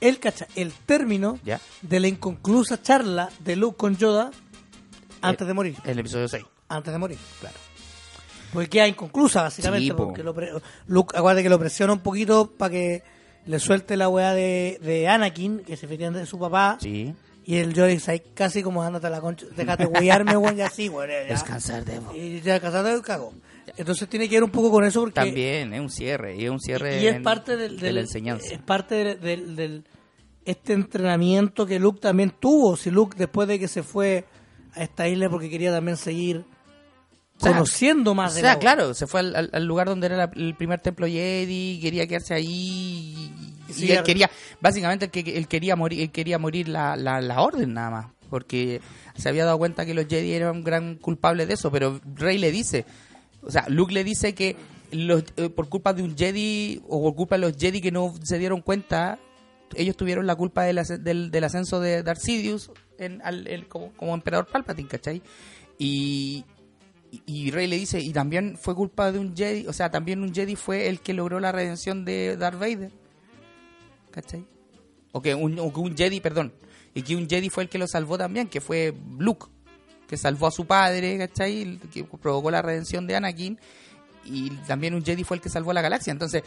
el 0.00 0.18
cacha, 0.18 0.46
el 0.56 0.72
término 0.72 1.38
Ya. 1.44 1.60
de 1.82 2.00
la 2.00 2.08
inconclusa 2.08 2.80
charla 2.82 3.28
de 3.40 3.56
Luke 3.56 3.76
con 3.76 3.96
Yoda 3.96 4.30
antes 5.22 5.44
Eh, 5.44 5.48
de 5.48 5.54
morir. 5.54 5.76
El 5.84 5.98
episodio 5.98 6.28
6. 6.28 6.44
Antes 6.68 6.92
de 6.92 6.98
morir, 6.98 7.18
claro. 7.40 7.56
Porque 8.52 8.68
queda 8.68 8.88
inconclusa, 8.88 9.42
básicamente. 9.42 9.86
Sí, 9.86 9.90
po. 9.92 10.06
porque 10.06 10.22
lo 10.22 10.34
pre- 10.34 10.50
Luke, 10.86 11.16
acuérdate 11.16 11.42
que 11.42 11.48
lo 11.48 11.58
presiona 11.58 11.92
un 11.92 12.00
poquito 12.00 12.50
para 12.50 12.70
que 12.70 13.02
le 13.44 13.58
suelte 13.58 13.96
la 13.96 14.08
weá 14.08 14.32
de, 14.32 14.78
de 14.82 15.08
Anakin, 15.08 15.60
que 15.60 15.76
se 15.76 15.86
efectivamente 15.86 16.22
es 16.22 16.28
su 16.28 16.38
papá. 16.38 16.78
Sí. 16.80 17.14
Y 17.44 17.56
el 17.58 17.74
Joy 17.74 18.02
ahí 18.08 18.20
casi 18.34 18.62
como 18.62 18.82
ándate 18.82 19.06
a 19.06 19.10
la 19.10 19.20
concha, 19.20 19.46
déjate 19.56 19.86
huearme, 19.86 20.36
weón, 20.36 20.56
ya 20.56 20.68
sí, 20.68 20.88
weón. 20.88 21.08
Descansar 21.28 21.84
de 21.84 22.00
Y 22.16 22.40
ya 22.40 22.56
el 22.56 23.02
cago. 23.02 23.32
Entonces 23.76 24.08
tiene 24.08 24.28
que 24.28 24.36
ver 24.36 24.44
un 24.44 24.50
poco 24.50 24.70
con 24.70 24.84
eso 24.84 25.00
porque... 25.00 25.14
También 25.14 25.72
es 25.74 25.80
un 25.80 25.90
cierre, 25.90 26.36
y 26.36 26.44
es 26.44 26.50
un 26.50 26.60
cierre 26.60 27.00
y 27.02 27.06
es 27.06 27.16
en- 27.16 27.22
parte 27.22 27.56
del, 27.56 27.78
de 27.78 27.92
la 27.92 28.00
enseñanza. 28.00 28.54
Es 28.54 28.60
parte 28.60 29.16
del, 29.16 29.56
del- 29.56 29.84
este 30.44 30.72
entrenamiento 30.74 31.66
que 31.66 31.78
Luke 31.80 32.00
también 32.00 32.32
tuvo. 32.38 32.76
Si 32.76 32.90
Luke 32.90 33.16
después 33.18 33.48
de 33.48 33.58
que 33.58 33.66
se 33.68 33.82
fue 33.82 34.24
a 34.74 34.82
esta 34.84 35.08
isla 35.08 35.28
porque 35.28 35.50
quería 35.50 35.72
también 35.72 35.96
seguir 35.96 36.44
O 37.38 37.40
sea, 37.42 37.52
conociendo 37.52 38.12
O 38.12 38.14
más 38.14 38.34
de 38.34 38.42
sea, 38.42 38.52
la- 38.54 38.58
claro, 38.60 38.94
se 38.94 39.06
fue 39.08 39.20
al, 39.20 39.64
lugar 39.66 39.88
donde 39.88 40.06
era 40.06 40.16
la- 40.16 40.30
el 40.36 40.54
primer 40.54 40.80
templo 40.80 41.06
Jedi, 41.06 41.80
quería 41.82 42.06
quedarse 42.06 42.34
ahí 42.34 43.32
y, 43.76 43.90
él 43.90 44.02
quería, 44.04 44.30
básicamente 44.60 45.06
él, 45.06 45.10
que- 45.10 45.36
él 45.36 45.48
quería 45.48 45.74
morir, 45.74 46.00
él 46.02 46.10
quería 46.12 46.38
morir 46.38 46.68
la, 46.68 46.94
la, 46.94 47.20
la 47.20 47.40
orden 47.40 47.74
nada 47.74 47.90
más, 47.90 48.06
porque 48.30 48.80
se 49.16 49.28
había 49.28 49.44
dado 49.44 49.58
cuenta 49.58 49.84
que 49.84 49.92
los 49.94 50.06
Jedi 50.06 50.32
eran 50.34 50.56
un 50.58 50.62
gran 50.64 50.94
culpable 50.94 51.46
de 51.46 51.54
eso, 51.54 51.72
pero 51.72 52.00
Rey 52.14 52.38
le 52.38 52.52
dice, 52.52 52.84
o 53.46 53.50
sea, 53.50 53.64
Luke 53.68 53.94
le 53.94 54.04
dice 54.04 54.34
que 54.34 54.56
los, 54.92 55.24
eh, 55.36 55.48
por 55.48 55.68
culpa 55.68 55.92
de 55.92 56.02
un 56.02 56.16
Jedi 56.16 56.82
o 56.88 57.02
por 57.02 57.14
culpa 57.14 57.36
de 57.36 57.42
los 57.42 57.56
Jedi 57.56 57.80
que 57.80 57.90
no 57.90 58.14
se 58.22 58.38
dieron 58.38 58.60
cuenta, 58.60 59.18
ellos 59.74 59.96
tuvieron 59.96 60.26
la 60.26 60.36
culpa 60.36 60.64
del, 60.64 60.78
asc- 60.78 60.98
del, 60.98 61.30
del 61.30 61.44
ascenso 61.44 61.80
de 61.80 62.02
Darth 62.02 62.20
Sidious 62.20 62.70
como, 63.68 64.14
emperador 64.14 64.46
Palpatine, 64.46 64.88
¿cachai? 64.88 65.22
Y, 65.78 66.44
Rey 67.50 67.66
le 67.66 67.76
dice, 67.76 68.00
y 68.00 68.12
también 68.12 68.56
fue 68.56 68.74
culpa 68.74 69.10
de 69.12 69.18
un 69.18 69.36
Jedi, 69.36 69.66
o 69.66 69.72
sea, 69.72 69.90
también 69.90 70.22
un 70.22 70.34
Jedi 70.34 70.56
fue 70.56 70.88
el 70.88 71.00
que 71.00 71.14
logró 71.14 71.40
la 71.40 71.52
redención 71.52 72.04
de 72.04 72.36
Darth 72.36 72.58
Vader. 72.58 72.90
¿Cachai? 74.10 74.44
O 75.12 75.20
un, 75.34 75.58
o 75.58 75.72
que 75.72 75.80
un 75.80 75.96
Jedi, 75.96 76.20
perdón, 76.20 76.52
y 76.94 77.02
que 77.02 77.16
un 77.16 77.28
Jedi 77.28 77.48
fue 77.50 77.64
el 77.64 77.68
que 77.68 77.78
lo 77.78 77.86
salvó 77.86 78.18
también, 78.18 78.48
que 78.48 78.60
fue 78.60 78.94
Luke, 79.18 79.46
que 80.08 80.16
salvó 80.16 80.46
a 80.46 80.50
su 80.50 80.66
padre, 80.66 81.18
¿cachai? 81.18 81.78
Que 81.92 82.04
provocó 82.04 82.50
la 82.50 82.62
redención 82.62 83.06
de 83.06 83.16
Anakin, 83.16 83.58
y 84.24 84.50
también 84.66 84.94
un 84.94 85.04
Jedi 85.04 85.24
fue 85.24 85.36
el 85.36 85.42
que 85.42 85.48
salvó 85.48 85.70
a 85.70 85.74
la 85.74 85.82
galaxia. 85.82 86.10
Entonces, 86.12 86.42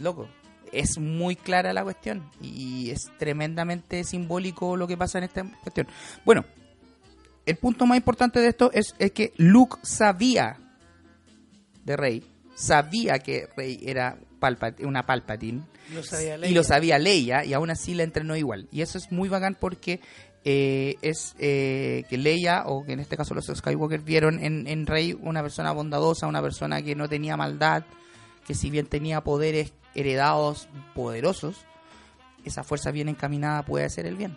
loco, 0.00 0.28
es 0.72 0.98
muy 0.98 1.36
clara 1.36 1.72
la 1.72 1.82
cuestión, 1.84 2.28
y 2.40 2.90
es 2.90 3.10
tremendamente 3.18 4.04
simbólico 4.04 4.76
lo 4.76 4.86
que 4.86 4.96
pasa 4.96 5.18
en 5.18 5.24
esta 5.24 5.44
cuestión. 5.62 5.86
Bueno, 6.24 6.44
el 7.46 7.56
punto 7.56 7.86
más 7.86 7.96
importante 7.98 8.40
de 8.40 8.48
esto 8.48 8.70
es, 8.72 8.94
es 8.98 9.12
que 9.12 9.32
Luke 9.36 9.76
sabía 9.82 10.56
de 11.84 11.96
Rey, 11.96 12.24
sabía 12.54 13.18
que 13.18 13.48
Rey 13.56 13.78
era 13.82 14.16
Palpa- 14.40 14.74
una 14.84 15.04
Palpatine 15.04 15.62
Lo 15.92 16.02
sabía 16.02 16.36
y 16.46 16.54
lo 16.54 16.64
sabía 16.64 16.98
Leia 16.98 17.44
y 17.44 17.52
aún 17.52 17.70
así 17.70 17.94
la 17.94 18.02
entrenó 18.02 18.36
igual. 18.36 18.68
Y 18.72 18.80
eso 18.80 18.96
es 18.96 19.12
muy 19.12 19.28
bacán 19.28 19.56
porque 19.58 20.00
eh, 20.44 20.96
es 21.00 21.34
eh, 21.38 22.04
que 22.08 22.18
Leia, 22.18 22.64
o 22.66 22.84
que 22.84 22.92
en 22.92 23.00
este 23.00 23.16
caso 23.16 23.34
los 23.34 23.46
Skywalker, 23.46 24.00
vieron 24.00 24.38
en, 24.42 24.86
Rey 24.86 25.16
una 25.18 25.42
persona 25.42 25.72
bondadosa, 25.72 26.26
una 26.26 26.42
persona 26.42 26.82
que 26.82 26.94
no 26.94 27.08
tenía 27.08 27.36
maldad, 27.36 27.84
que 28.46 28.54
si 28.54 28.68
bien 28.68 28.86
tenía 28.86 29.22
poderes 29.22 29.72
heredados 29.94 30.68
poderosos, 30.94 31.64
esa 32.44 32.62
fuerza 32.62 32.90
bien 32.90 33.08
encaminada 33.08 33.64
puede 33.64 33.86
hacer 33.86 34.06
el 34.06 34.16
bien. 34.16 34.36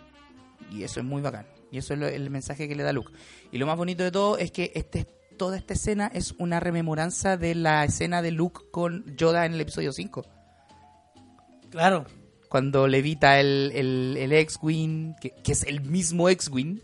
Y 0.72 0.82
eso 0.82 1.00
es 1.00 1.06
muy 1.06 1.20
bacán. 1.20 1.46
Y 1.70 1.78
eso 1.78 1.92
es 1.92 2.00
el 2.00 2.30
mensaje 2.30 2.68
que 2.68 2.74
le 2.74 2.82
da 2.82 2.92
Luke. 2.92 3.12
Y 3.52 3.58
lo 3.58 3.66
más 3.66 3.76
bonito 3.76 4.02
de 4.02 4.10
todo 4.10 4.38
es 4.38 4.50
que 4.50 4.72
este, 4.74 5.04
toda 5.36 5.58
esta 5.58 5.74
escena 5.74 6.10
es 6.14 6.34
una 6.38 6.58
rememoranza 6.58 7.36
de 7.36 7.54
la 7.54 7.84
escena 7.84 8.22
de 8.22 8.30
Luke 8.30 8.62
con 8.70 9.04
Yoda 9.16 9.44
en 9.44 9.52
el 9.52 9.60
episodio 9.60 9.92
5 9.92 10.24
Claro. 11.70 12.06
Cuando 12.48 12.86
levita 12.88 13.40
el, 13.40 13.72
el, 13.74 14.16
el 14.18 14.32
X-Wing, 14.32 15.14
que, 15.20 15.30
que 15.42 15.52
es 15.52 15.64
el 15.64 15.80
mismo 15.82 16.28
X-Wing, 16.28 16.80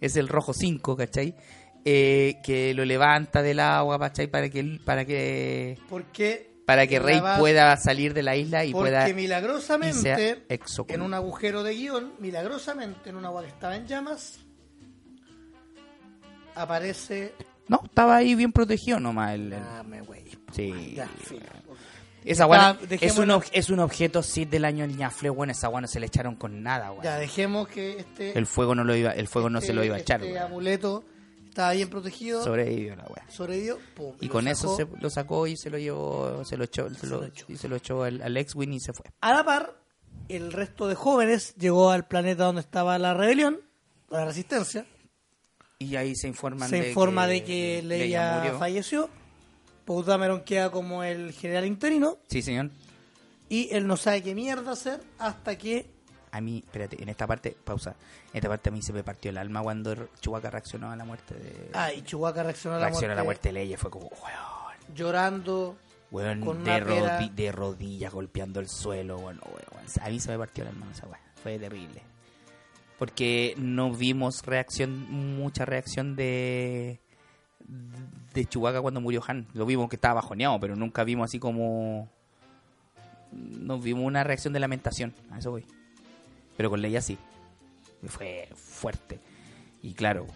es 0.00 0.16
el 0.16 0.28
rojo 0.28 0.52
5, 0.52 0.96
¿cachai? 0.96 1.34
Eh, 1.84 2.36
que 2.44 2.74
lo 2.74 2.84
levanta 2.84 3.42
del 3.42 3.60
agua, 3.60 3.98
¿cachai? 3.98 4.26
Para 4.28 4.48
que, 4.48 4.78
para 4.84 5.04
que, 5.04 5.78
Porque, 5.88 6.50
para 6.66 6.86
que 6.86 6.98
Rey 6.98 7.20
pueda 7.38 7.76
salir 7.76 8.12
de 8.12 8.22
la 8.24 8.36
isla 8.36 8.64
y 8.64 8.72
porque 8.72 8.90
pueda... 8.90 9.08
milagrosamente, 9.14 10.44
en 10.88 11.02
un 11.02 11.14
agujero 11.14 11.62
de 11.62 11.74
guion, 11.74 12.12
milagrosamente, 12.18 13.10
en 13.10 13.16
un 13.16 13.24
agua 13.24 13.42
que 13.42 13.48
estaba 13.48 13.76
en 13.76 13.86
llamas, 13.86 14.40
aparece... 16.54 17.34
No, 17.68 17.80
estaba 17.84 18.16
ahí 18.16 18.34
bien 18.36 18.52
protegido 18.52 19.00
nomás. 19.00 19.34
El, 19.34 19.52
el- 19.52 19.62
Ah, 19.62 19.82
me 19.84 20.00
güey. 20.02 20.22
sí. 20.52 20.92
Ya. 20.96 21.08
Esa 22.26 22.42
Ya, 22.42 22.46
guana 22.46 22.78
es, 22.90 23.18
un, 23.18 23.30
es 23.52 23.70
un 23.70 23.80
objeto 23.80 24.20
del 24.50 24.64
año 24.64 24.84
ñafle, 24.86 25.30
bueno, 25.30 25.52
esa 25.52 25.68
guana 25.68 25.86
no 25.86 25.88
se 25.88 26.00
le 26.00 26.06
echaron 26.06 26.34
con 26.36 26.62
nada, 26.62 26.90
weón. 26.90 27.04
Ya, 27.04 27.16
dejemos 27.18 27.68
que 27.68 28.00
este... 28.00 28.36
El 28.36 28.46
fuego 28.46 28.74
no 28.74 28.84
lo 28.84 28.94
iba, 28.96 29.12
el 29.12 29.28
fuego 29.28 29.48
no 29.48 29.60
se 29.60 29.72
lo 29.72 29.84
iba 29.84 29.96
a 29.96 30.00
echar, 30.00 30.20
Este 30.20 30.32
weón. 30.32 30.44
amuleto 30.46 31.04
estaba 31.48 31.72
bien 31.72 31.88
protegido, 31.88 32.42
Sobrevivió 32.42 32.96
la 32.96 33.04
weá. 33.04 33.24
sobrevivió, 33.30 33.78
pum, 33.94 34.14
Y 34.20 34.28
con 34.28 34.44
sacó. 34.44 34.52
eso 34.52 34.76
se 34.76 34.86
lo 35.00 35.08
sacó 35.08 35.46
y 35.46 35.56
se 35.56 35.70
lo 35.70 35.78
llevó, 35.78 36.44
se 36.44 36.56
lo 36.56 36.64
echó, 36.64 36.92
se 36.92 37.06
lo, 37.06 37.22
y 37.48 37.56
se 37.56 37.68
lo 37.68 37.76
echó 37.76 38.02
al, 38.02 38.20
al 38.20 38.36
X-Wing 38.36 38.72
y 38.74 38.80
se 38.80 38.92
fue. 38.92 39.06
A 39.20 39.32
la 39.32 39.44
par, 39.44 39.74
el 40.28 40.52
resto 40.52 40.88
de 40.88 40.96
jóvenes 40.96 41.54
llegó 41.56 41.90
al 41.90 42.06
planeta 42.08 42.44
donde 42.44 42.60
estaba 42.60 42.98
la 42.98 43.14
rebelión, 43.14 43.60
la 44.10 44.24
resistencia. 44.24 44.84
Y 45.78 45.94
ahí 45.96 46.14
se 46.16 46.26
informan 46.26 46.68
Se 46.70 46.80
de 46.80 46.88
informa 46.88 47.26
que 47.26 47.32
de 47.32 47.44
que 47.44 47.82
Leia 47.84 48.38
murió. 48.38 48.58
falleció. 48.58 49.10
Paul 49.86 50.04
Dameron 50.04 50.42
queda 50.42 50.70
como 50.70 51.02
el 51.02 51.32
general 51.32 51.64
interino. 51.64 52.18
Sí, 52.28 52.42
señor. 52.42 52.70
Y 53.48 53.68
él 53.72 53.86
no 53.86 53.96
sabe 53.96 54.22
qué 54.22 54.34
mierda 54.34 54.72
hacer 54.72 55.00
hasta 55.18 55.56
que. 55.56 55.86
A 56.32 56.40
mí, 56.40 56.58
espérate, 56.66 57.02
en 57.02 57.08
esta 57.08 57.26
parte, 57.26 57.56
pausa. 57.64 57.94
En 58.32 58.38
esta 58.38 58.48
parte 58.48 58.68
a 58.68 58.72
mí 58.72 58.82
se 58.82 58.92
me 58.92 59.02
partió 59.04 59.30
el 59.30 59.38
alma 59.38 59.62
cuando 59.62 59.94
Chewbacca 60.20 60.50
reaccionó 60.50 60.90
a 60.90 60.96
la 60.96 61.04
muerte 61.04 61.34
de... 61.34 61.70
Ah, 61.72 61.92
y 61.92 62.02
Chewbacca 62.02 62.42
reaccionó 62.42 62.76
a 62.76 62.80
la, 62.80 62.86
reaccionó 62.86 63.06
muerte, 63.06 63.12
a 63.12 63.22
la 63.22 63.24
muerte 63.24 63.48
de 63.48 63.52
Leia. 63.54 63.78
Fue 63.78 63.90
como, 63.90 64.06
weón, 64.08 64.94
llorando. 64.94 65.76
weón, 66.10 66.40
Con 66.40 66.64
de, 66.64 66.70
una 66.76 66.84
pera. 66.84 67.20
rodi- 67.20 67.30
de 67.34 67.52
rodillas 67.52 68.12
golpeando 68.12 68.60
el 68.60 68.68
suelo, 68.68 69.16
weón, 69.18 69.40
weón. 69.46 69.86
A 70.02 70.08
mí 70.10 70.20
se 70.20 70.30
me 70.32 70.36
partió 70.38 70.64
el 70.64 70.70
alma 70.70 70.88
esa 70.92 71.06
weón. 71.06 71.20
Fue 71.42 71.58
terrible. 71.58 72.02
Porque 72.98 73.54
no 73.56 73.92
vimos 73.92 74.42
reacción, 74.44 75.08
mucha 75.10 75.64
reacción 75.64 76.16
de 76.16 77.00
de 78.40 78.46
Chewbacca 78.46 78.80
cuando 78.82 79.00
murió 79.00 79.22
Han. 79.26 79.46
Lo 79.54 79.66
vimos 79.66 79.88
que 79.88 79.96
estaba 79.96 80.14
bajoneado, 80.14 80.58
pero 80.60 80.76
nunca 80.76 81.04
vimos 81.04 81.24
así 81.30 81.38
como 81.38 82.08
nos 83.32 83.82
vimos 83.82 84.04
una 84.04 84.24
reacción 84.24 84.52
de 84.52 84.60
lamentación, 84.60 85.12
a 85.30 85.38
eso 85.38 85.50
voy. 85.50 85.64
Pero 86.56 86.70
con 86.70 86.80
Leia 86.80 87.00
sí. 87.00 87.18
Fue 88.06 88.48
fuerte. 88.54 89.18
Y 89.82 89.92
claro, 89.94 90.26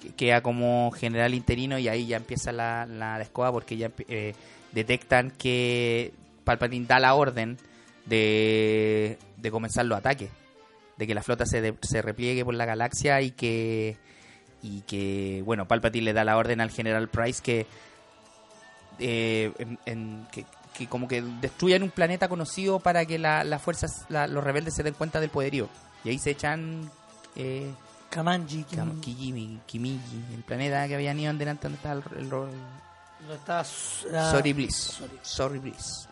que- 0.00 0.10
queda 0.14 0.42
como 0.42 0.90
general 0.92 1.34
interino 1.34 1.78
y 1.78 1.88
ahí 1.88 2.06
ya 2.06 2.16
empieza 2.18 2.52
la, 2.52 2.86
la, 2.86 3.18
la 3.18 3.52
porque 3.52 3.76
ya 3.76 3.90
eh, 4.08 4.34
detectan 4.72 5.30
que 5.30 6.12
Palpatine 6.44 6.86
da 6.86 7.00
la 7.00 7.14
orden 7.14 7.56
de, 8.06 9.18
de 9.36 9.50
comenzar 9.50 9.86
los 9.86 9.98
ataques. 9.98 10.30
De 10.98 11.06
que 11.06 11.14
la 11.14 11.22
flota 11.22 11.46
se, 11.46 11.74
se 11.80 12.02
repliegue 12.02 12.44
por 12.44 12.54
la 12.54 12.66
galaxia 12.66 13.22
y 13.22 13.30
que, 13.30 13.96
y 14.62 14.82
que, 14.82 15.42
bueno, 15.44 15.66
Palpatine 15.66 16.04
le 16.06 16.12
da 16.12 16.24
la 16.24 16.36
orden 16.36 16.60
al 16.60 16.70
general 16.70 17.08
Price 17.08 17.42
que, 17.42 17.66
eh, 18.98 19.52
en- 19.58 19.78
en- 19.86 20.26
que, 20.30 20.44
que 20.74 20.86
como 20.86 21.08
que 21.08 21.22
destruyan 21.22 21.82
un 21.82 21.90
planeta 21.90 22.28
conocido 22.28 22.80
para 22.80 23.04
que 23.06 23.18
la- 23.18 23.44
las 23.44 23.62
fuerzas, 23.62 24.04
la- 24.08 24.26
los 24.26 24.44
rebeldes 24.44 24.74
se 24.74 24.82
den 24.82 24.94
cuenta 24.94 25.20
del 25.20 25.30
poderío. 25.30 25.68
Y 26.04 26.10
ahí 26.10 26.18
se 26.18 26.30
echan... 26.30 26.90
Eh, 27.36 27.70
Kamanji. 28.10 28.64
Kam- 28.64 29.00
Kijimi, 29.00 29.60
Kimiji, 29.66 30.24
el 30.34 30.42
planeta 30.42 30.86
que 30.88 30.96
habían 30.96 31.18
ido 31.20 31.30
en 31.30 31.38
delante 31.38 31.62
donde 31.68 31.76
estaba 31.76 31.94
el, 31.94 32.02
el, 32.18 32.24
el- 32.24 32.30
No 33.28 33.34
estaba. 33.34 33.60
ah, 33.60 34.30
Sorry 34.32 34.52
Bliss. 34.52 34.76
Sorry. 34.76 35.18
Sorry 35.22 35.58
Bliss. 35.60 36.08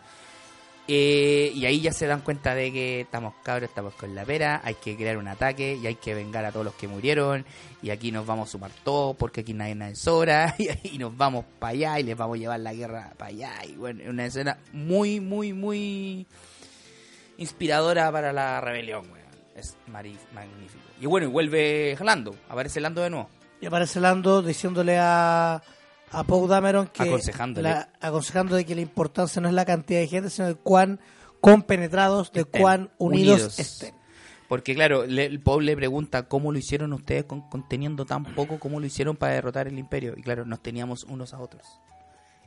Eh, 0.91 1.51
y 1.53 1.67
ahí 1.67 1.81
ya 1.81 1.93
se 1.93 2.07
dan 2.07 2.21
cuenta 2.21 2.55
de 2.55 2.73
que 2.73 3.01
estamos 3.01 3.35
cabros, 3.43 3.69
estamos 3.69 3.93
con 3.93 4.15
la 4.15 4.25
pera, 4.25 4.59
hay 4.63 4.73
que 4.73 4.97
crear 4.97 5.17
un 5.17 5.27
ataque 5.27 5.77
y 5.79 5.85
hay 5.85 5.93
que 5.93 6.15
vengar 6.15 6.45
a 6.45 6.51
todos 6.51 6.65
los 6.65 6.73
que 6.73 6.87
murieron. 6.87 7.45
Y 7.83 7.91
aquí 7.91 8.11
nos 8.11 8.25
vamos 8.25 8.49
a 8.49 8.51
sumar 8.53 8.71
todos 8.83 9.15
porque 9.15 9.41
aquí 9.41 9.53
nadie 9.53 9.75
nadie 9.75 9.95
sobra. 9.95 10.55
Y 10.57 10.67
ahí 10.67 10.97
nos 10.97 11.15
vamos 11.15 11.45
para 11.59 11.73
allá 11.73 11.99
y 11.99 12.03
les 12.03 12.17
vamos 12.17 12.37
a 12.37 12.39
llevar 12.39 12.59
la 12.61 12.73
guerra 12.73 13.13
para 13.17 13.29
allá. 13.29 13.53
Y 13.67 13.73
bueno, 13.73 14.01
una 14.09 14.25
escena 14.25 14.57
muy, 14.73 15.19
muy, 15.19 15.53
muy 15.53 16.25
inspiradora 17.37 18.11
para 18.11 18.33
la 18.33 18.59
rebelión, 18.59 19.11
weón. 19.11 19.29
Es 19.55 19.77
magnífico. 19.85 20.83
Y 20.99 21.05
bueno, 21.05 21.27
y 21.27 21.29
vuelve 21.29 21.95
Lando, 22.01 22.35
aparece 22.49 22.79
Lando 22.79 23.03
de 23.03 23.11
nuevo. 23.11 23.29
Y 23.61 23.67
aparece 23.67 23.99
Lando 23.99 24.41
diciéndole 24.41 24.97
a, 24.97 25.61
a 26.11 26.23
Poe 26.23 26.47
Dameron 26.47 26.87
que 26.87 27.03
Aconsejándole. 27.03 27.69
la- 27.69 27.89
aconsejando 28.01 28.55
de 28.55 28.65
que 28.65 28.75
la 28.75 28.81
importancia 28.81 29.41
no 29.41 29.47
es 29.47 29.53
la 29.53 29.65
cantidad 29.65 29.99
de 29.99 30.07
gente, 30.07 30.29
sino 30.29 30.47
de 30.47 30.55
cuán 30.55 30.99
compenetrados, 31.41 32.31
de 32.31 32.41
Estén 32.41 32.61
cuán 32.61 32.91
unidos, 32.97 33.37
unidos. 33.39 33.59
estén. 33.59 33.95
Porque 34.47 34.73
claro, 34.73 35.05
le- 35.05 35.25
el 35.25 35.39
Paul 35.41 35.65
le 35.65 35.75
pregunta 35.75 36.27
cómo 36.27 36.51
lo 36.51 36.57
hicieron 36.57 36.91
ustedes 36.93 37.25
con, 37.25 37.41
conteniendo 37.49 38.05
tan 38.05 38.23
poco, 38.23 38.59
cómo 38.59 38.79
lo 38.79 38.85
hicieron 38.85 39.15
para 39.15 39.33
derrotar 39.33 39.67
el 39.67 39.77
imperio. 39.77 40.13
Y 40.17 40.21
claro, 40.23 40.43
nos 40.45 40.61
teníamos 40.61 41.03
unos 41.03 41.33
a 41.33 41.39
otros. 41.39 41.63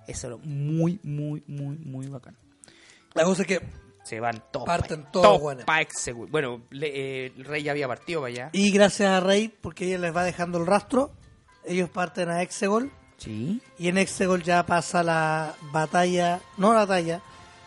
Eso 0.08 0.26
era 0.26 0.36
muy, 0.42 0.98
muy, 1.04 1.44
muy, 1.46 1.76
muy 1.78 2.06
bacán. 2.08 2.36
La 3.14 3.24
cosa 3.24 3.42
es 3.42 3.48
que 3.48 3.60
Se 4.02 4.18
van 4.18 4.42
todos. 4.50 4.66
Parten 4.66 5.04
pa- 5.04 5.10
todos, 5.12 5.40
bueno. 5.40 5.62
Bueno, 6.28 6.62
le- 6.70 7.26
eh, 7.26 7.32
el 7.36 7.44
rey 7.44 7.62
ya 7.62 7.70
había 7.70 7.86
partido 7.86 8.20
para 8.22 8.32
allá. 8.32 8.50
Y 8.52 8.72
gracias 8.72 9.08
a 9.08 9.20
Rey, 9.20 9.46
porque 9.60 9.86
ella 9.86 9.98
les 9.98 10.16
va 10.16 10.24
dejando 10.24 10.58
el 10.58 10.66
rastro, 10.66 11.12
ellos 11.64 11.88
parten 11.88 12.28
a 12.28 12.42
Exegol. 12.42 12.90
Sí. 13.22 13.60
Y 13.78 13.88
en 13.88 13.98
Exegol 13.98 14.42
ya 14.42 14.64
pasa 14.66 15.02
la 15.02 15.54
batalla, 15.70 16.40
no 16.56 16.72
la 16.72 16.80
batalla, 16.80 17.20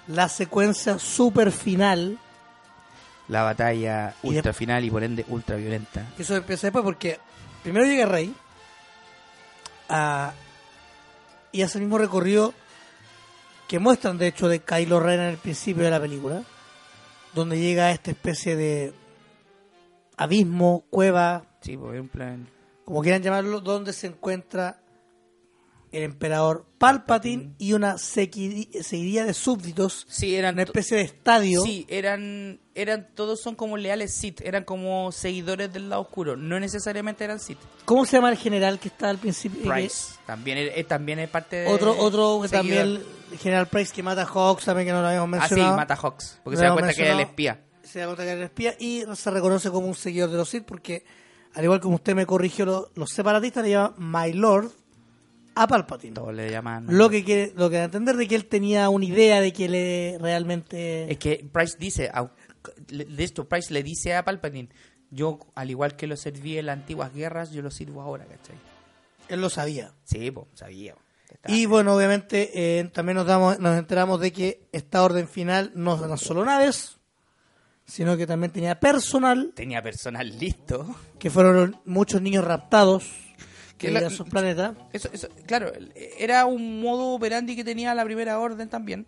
la 0.08 0.28
secuencia 0.30 1.00
super 1.00 1.52
final. 1.52 2.20
La 3.28 3.42
batalla 3.44 4.14
Y 4.22 4.28
ultra 4.30 4.52
de- 4.52 4.54
final 4.54 4.84
y 4.84 4.92
por 4.92 5.04
ende 5.04 5.26
ultra 5.30 5.56
violenta. 5.56 6.06
Eso 6.20 6.36
empieza 6.36 6.68
después 6.68 6.84
porque 6.84 7.20
primero 7.64 7.86
llega 7.86 8.06
Rey 8.06 8.36
ah, 9.90 10.34
y 11.52 11.62
hace 11.62 11.78
el 11.78 11.86
mismo 11.86 11.98
recorrido 11.98 12.54
que 13.68 13.80
muestran 13.80 14.18
de 14.18 14.28
hecho 14.28 14.48
de 14.48 14.60
Kylo 14.60 15.00
Ren 15.00 15.20
en 15.22 15.30
el 15.30 15.38
principio 15.38 15.84
de 15.86 15.90
la 15.92 16.00
película, 16.00 16.44
donde 17.34 17.60
llega 17.60 17.86
a 17.86 17.92
esta 17.92 18.12
especie 18.12 18.56
de 18.56 18.94
abismo, 20.18 20.84
cueva, 20.90 21.44
Sí, 21.62 21.76
pues 21.78 21.98
en 22.00 22.08
plan. 22.10 22.48
como 22.86 23.02
quieran 23.02 23.24
llamarlo, 23.24 23.60
donde 23.62 23.92
se 23.94 24.08
encuentra 24.08 24.78
el 25.96 26.04
emperador 26.04 26.66
Palpatine 26.78 27.54
y 27.58 27.74
una 27.74 27.98
seguidilla 27.98 29.26
de 29.26 29.34
súbditos, 29.34 30.06
Sí, 30.10 30.36
eran. 30.36 30.56
una 30.56 30.64
especie 30.64 30.98
de 30.98 31.04
estadio. 31.04 31.62
Sí, 31.62 31.86
eran, 31.90 32.60
eran, 32.76 33.08
todos 33.16 33.40
son 33.42 33.56
como 33.56 33.78
leales 33.78 34.14
Sith, 34.14 34.42
eran 34.42 34.64
como 34.64 35.12
seguidores 35.12 35.72
del 35.74 35.90
lado 35.90 36.02
oscuro, 36.04 36.36
no 36.36 36.60
necesariamente 36.60 37.24
eran 37.24 37.40
Sith. 37.40 37.58
¿Cómo 37.86 38.06
se 38.06 38.18
llama 38.18 38.30
el 38.30 38.38
general 38.38 38.80
que 38.80 38.90
está 38.90 39.10
al 39.10 39.18
principio? 39.18 39.62
Price, 39.72 40.14
también, 40.26 40.58
es- 40.58 40.88
también 40.88 41.20
es 41.20 41.30
parte 41.30 41.56
de... 41.58 41.68
Otro, 41.68 41.96
otro 41.98 42.40
que 42.42 42.50
también, 42.50 42.82
el 43.32 43.38
general 43.40 43.68
Price 43.68 43.94
que 43.94 44.04
mata 44.04 44.24
a 44.24 44.26
Hawks, 44.26 44.66
también 44.66 44.88
que 44.88 44.94
no 44.94 45.02
lo 45.02 45.08
habíamos 45.08 45.30
Ah, 45.40 45.48
sí, 45.48 45.56
mencionado. 45.56 45.78
mata 45.78 45.94
a 45.94 45.98
Hawks, 45.98 46.40
porque 46.44 46.56
No 46.56 46.60
se 46.62 46.66
da 46.68 46.74
cuenta 46.74 46.94
que 46.94 47.02
era 47.02 47.12
el 47.12 47.18
mencionado. 47.18 47.32
espía. 47.32 47.62
Se 47.84 48.00
da 48.00 48.06
cuenta 48.08 48.24
que 48.24 48.30
era 48.30 48.38
el 48.40 48.44
espía 48.46 48.76
y 48.80 49.04
se 49.16 49.32
reconoce 49.32 49.70
como 49.70 49.88
un 49.88 49.96
seguidor 49.96 50.30
de 50.30 50.38
los 50.38 50.50
Sith 50.50 50.66
porque, 50.66 51.06
al 51.54 51.64
igual 51.64 51.80
como 51.80 51.96
usted 51.96 52.16
me 52.16 52.26
corrigió, 52.26 52.66
lo- 52.66 52.92
los 52.96 53.10
separatistas 53.12 53.64
le 53.64 53.70
llaman 53.72 53.94
My 53.98 54.34
Lord 54.34 54.72
a 55.56 55.68
Palpatine. 55.68 56.14
Todos 56.14 56.34
le 56.34 56.52
llaman... 56.52 56.86
Lo 56.90 57.10
que 57.10 57.24
quiere, 57.24 57.54
lo 57.56 57.70
que 57.70 57.82
entender 57.82 58.18
de 58.18 58.28
que 58.28 58.36
él 58.36 58.46
tenía 58.46 58.90
una 58.90 59.06
idea 59.06 59.42
de 59.42 59.54
que 59.54 59.70
le 59.70 60.18
realmente... 60.20 61.12
Es 61.12 61.18
que 61.18 61.48
Price 61.52 61.78
dice, 61.80 62.12
de 62.90 63.24
esto 63.24 63.48
Price 63.48 63.74
le 63.74 63.82
dice 63.82 64.16
a 64.16 64.24
Palpatine, 64.26 64.70
yo 65.10 65.40
al 65.56 65.70
igual 65.70 65.96
que 65.96 66.08
lo 66.08 66.18
serví 66.18 66.58
en 66.58 66.68
las 66.68 66.78
antiguas 66.78 67.14
guerras, 67.14 67.52
yo 67.52 67.62
lo 67.62 67.72
sirvo 67.72 68.02
ahora, 68.02 68.26
¿cachai? 68.26 68.56
Él 69.30 69.42
lo 69.42 69.50
sabía. 69.50 69.94
Sí, 70.04 70.30
pues, 70.30 70.48
sabía. 70.54 70.96
Y 71.48 71.66
bueno, 71.66 71.96
obviamente 71.96 72.80
eh, 72.80 72.84
también 72.94 73.18
nos 73.18 73.26
damos, 73.26 73.60
nos 73.60 73.78
enteramos 73.78 74.20
de 74.20 74.32
que 74.32 74.68
esta 74.72 75.04
orden 75.04 75.28
final 75.28 75.72
no 75.76 76.04
eran 76.04 76.18
solo 76.18 76.46
naves, 76.46 76.98
sino 77.86 78.18
que 78.18 78.26
también 78.26 78.52
tenía 78.52 78.80
personal, 78.80 79.52
Tenía 79.56 79.82
personal 79.82 80.38
listo. 80.40 80.96
que 81.20 81.30
fueron 81.30 81.80
muchos 81.86 82.22
niños 82.22 82.44
raptados 82.44 83.25
Que 83.78 83.88
que 83.88 83.94
la- 83.94 84.08
a 84.08 84.10
sus 84.10 84.28
planetas. 84.30 84.76
Eso, 84.94 85.10
eso, 85.12 85.28
claro, 85.46 85.72
era 86.18 86.46
un 86.46 86.82
modo 86.82 87.10
operandi 87.14 87.56
que 87.56 87.64
tenía 87.64 87.94
la 87.94 88.04
primera 88.06 88.40
orden 88.40 88.70
también. 88.70 89.06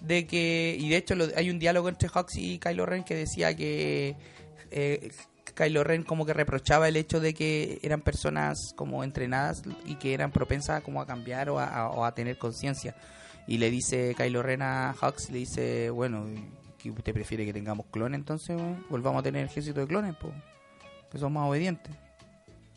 De 0.00 0.26
que, 0.26 0.76
y 0.78 0.90
de 0.90 0.96
hecho 0.98 1.14
lo- 1.14 1.28
hay 1.36 1.48
un 1.48 1.58
diálogo 1.58 1.88
entre 1.88 2.08
Hux 2.14 2.36
y 2.36 2.58
Kylo 2.58 2.84
Ren 2.84 3.04
que 3.04 3.14
decía 3.14 3.56
que 3.56 4.16
eh, 4.70 5.10
Kylo 5.54 5.82
Ren 5.84 6.02
como 6.02 6.26
que 6.26 6.34
reprochaba 6.34 6.88
el 6.88 6.96
hecho 6.96 7.20
de 7.20 7.32
que 7.32 7.78
eran 7.82 8.02
personas 8.02 8.74
como 8.76 9.02
entrenadas 9.04 9.62
y 9.86 9.94
que 9.94 10.12
eran 10.12 10.30
propensas 10.32 10.82
como 10.82 11.00
a 11.00 11.06
cambiar 11.06 11.48
o 11.48 11.58
a, 11.58 11.64
a- 11.66 11.88
o 11.90 12.04
a 12.04 12.14
tener 12.14 12.36
conciencia. 12.36 12.94
Y 13.46 13.56
le 13.58 13.70
dice 13.70 14.14
Kylo 14.16 14.42
Ren 14.42 14.60
a 14.62 14.94
Hux, 15.00 15.30
le 15.30 15.38
dice, 15.38 15.88
bueno, 15.90 16.26
¿que 16.76 16.90
usted 16.90 17.14
prefiere 17.14 17.46
que 17.46 17.52
tengamos 17.54 17.86
clones 17.90 18.18
entonces? 18.18 18.60
Volvamos 18.90 19.20
a 19.20 19.22
tener 19.22 19.46
ejército 19.46 19.80
de 19.80 19.86
clones, 19.86 20.14
pues, 20.20 20.34
que 21.10 21.18
son 21.18 21.32
más 21.32 21.48
obedientes. 21.48 21.94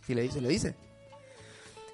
Si 0.05 0.13
le 0.15 0.21
dice, 0.21 0.39
lo 0.39 0.47
dice. 0.47 0.75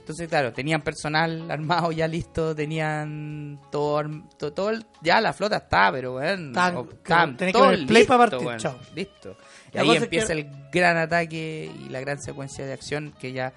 Entonces, 0.04 0.28
claro, 0.28 0.52
tenían 0.52 0.82
personal 0.82 1.50
armado 1.50 1.94
ya 1.94 2.10
listo, 2.10 2.54
tenían 2.54 3.58
todo, 3.72 4.04
todo, 4.52 4.70
el- 4.72 4.86
ya 5.02 5.22
la 5.22 5.32
flota 5.32 5.56
está, 5.56 5.90
pero 5.94 6.12
bueno, 6.12 6.52
Tan- 6.52 6.86
tan- 7.04 7.38
tenés 7.38 7.54
que 7.54 7.58
todo 7.58 7.70
poner 7.72 7.88
play 7.88 8.04
pa' 8.06 8.16
listo, 8.18 8.30
partir, 8.32 8.48
weón, 8.48 8.60
chao. 8.60 8.76
listo. 8.94 9.38
Y 9.72 9.76
La 9.78 9.82
ahí 9.84 9.96
empieza 9.96 10.28
que- 10.28 10.34
el 10.42 10.50
gran 10.74 10.98
ataque 10.98 11.72
y 11.86 11.88
la 11.88 12.02
gran 12.02 12.22
secuencia 12.22 12.66
de 12.66 12.74
acción 12.74 13.14
que 13.18 13.32
ya 13.32 13.54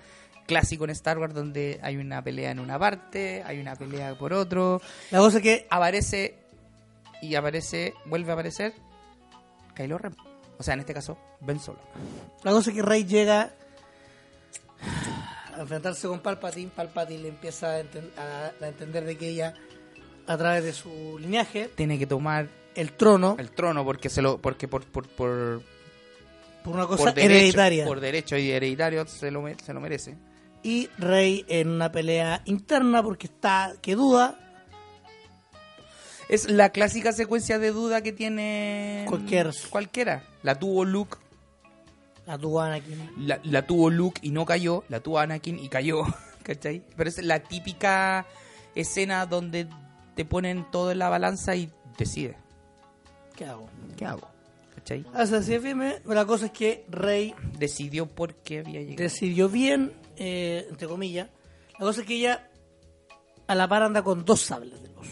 clásico 0.47 0.85
en 0.85 0.91
Star 0.91 1.19
Wars 1.19 1.35
donde 1.35 1.81
hay 1.83 1.97
una 1.97 2.23
pelea 2.23 2.53
en 2.53 2.61
una 2.61 2.79
parte, 2.79 3.43
hay 3.45 3.59
una 3.59 3.75
pelea 3.75 4.15
por 4.15 4.33
otro, 4.33 4.81
La 5.11 5.19
cosa 5.19 5.39
es 5.39 5.43
que 5.43 5.67
aparece 5.69 6.37
y 7.23 7.35
aparece, 7.35 7.93
vuelve 8.05 8.31
a 8.31 8.35
aparecer 8.35 8.73
Kylo 9.75 9.99
Ren. 9.99 10.15
O 10.59 10.63
sea, 10.63 10.75
en 10.75 10.81
este 10.81 10.95
caso, 10.95 11.19
Ben 11.41 11.59
Solo. 11.59 11.81
La 12.45 12.53
cosa 12.53 12.71
es 12.71 12.77
que 12.77 12.83
Rey 12.83 13.05
llega 13.05 13.51
a 15.57 15.61
enfrentarse 15.63 16.07
con 16.09 16.21
Palpatine. 16.21 16.71
Palpatine 16.75 17.23
le 17.23 17.29
empieza 17.29 17.71
a, 17.77 17.81
enten- 17.81 18.11
a- 18.19 18.53
a 18.65 18.69
entender 18.69 19.05
de 19.05 19.17
que 19.17 19.29
ella, 19.29 19.55
a 20.27 20.37
través 20.37 20.65
de 20.65 20.73
su 20.73 21.19
linaje, 21.19 21.71
Tiene 21.75 21.99
que 21.99 22.07
tomar 22.07 22.49
el 22.75 22.93
trono, 22.93 23.37
el 23.39 23.51
trono 23.51 23.85
porque 23.85 24.09
se 24.11 24.21
lo 24.23 24.39
porque 24.39 24.69
por 24.69 24.85
por, 24.85 25.09
por 25.09 25.63
por 26.65 26.75
una 26.75 26.87
cosa 26.87 27.05
por 27.05 27.15
derecho, 27.15 27.35
hereditaria. 27.37 27.85
por 27.87 28.01
derecho 28.01 28.37
y 28.37 28.51
hereditario 28.51 29.07
se 29.07 29.31
lo, 29.31 29.45
se 29.65 29.73
lo 29.73 29.81
merece. 29.81 30.17
Y 30.63 30.89
Rey 30.99 31.45
en 31.49 31.69
una 31.69 31.93
pelea 31.93 32.43
interna 32.45 33.03
porque 33.03 33.29
está 33.29 33.75
que 33.81 33.95
duda. 33.95 34.37
Es 36.29 36.51
la 36.51 36.71
clásica 36.71 37.13
secuencia 37.13 37.59
de 37.61 37.71
duda 37.71 38.03
que 38.03 38.13
tiene 38.13 39.05
Cualquier- 39.09 39.53
cualquiera. 39.71 40.25
La 40.43 40.59
tuvo 40.59 40.85
Luke, 40.85 41.17
La 42.27 42.37
tuvo 42.39 42.61
Anakin. 42.61 43.13
la, 43.27 43.41
la 43.45 43.67
tuvo 43.67 43.89
Luke 43.91 44.21
y 44.23 44.31
no 44.31 44.45
cayó, 44.45 44.85
la 44.89 45.01
tuvo 45.01 45.19
Anakin 45.21 45.59
y 45.59 45.69
cayó, 45.69 46.03
¿cachai? 46.43 46.83
Pero 46.97 47.09
es 47.09 47.23
la 47.23 47.41
típica 47.41 48.27
escena 48.75 49.27
donde 49.27 49.69
te 50.15 50.25
ponen 50.25 50.67
todo 50.71 50.91
en 50.91 50.99
la 50.99 51.09
balanza 51.09 51.55
y 51.55 51.71
decide, 51.99 52.37
¿Qué 53.37 53.45
hago? 53.47 53.69
¿qué 53.97 54.07
hago? 54.07 54.29
¿Cachai? 54.75 55.05
Así 55.15 55.35
es, 55.35 55.63
firme. 55.63 56.01
La 56.07 56.25
cosa 56.27 56.47
es 56.47 56.53
que 56.53 56.85
Rey 56.89 57.35
Decidió 57.59 58.07
por 58.07 58.35
qué 58.37 58.61
había 58.61 58.81
llegado. 58.81 58.97
decidió 59.03 59.49
bien, 59.49 59.93
eh, 60.17 60.67
entre 60.69 60.89
comillas. 60.89 61.29
La 61.79 61.87
cosa 61.87 62.01
es 62.01 62.07
que 62.07 62.15
ella 62.17 62.49
a 63.47 63.55
la 63.55 63.69
par 63.69 63.83
anda 63.83 64.03
con 64.03 64.25
dos 64.25 64.41
sables 64.41 64.83
de 64.83 64.89
luz. 64.89 65.07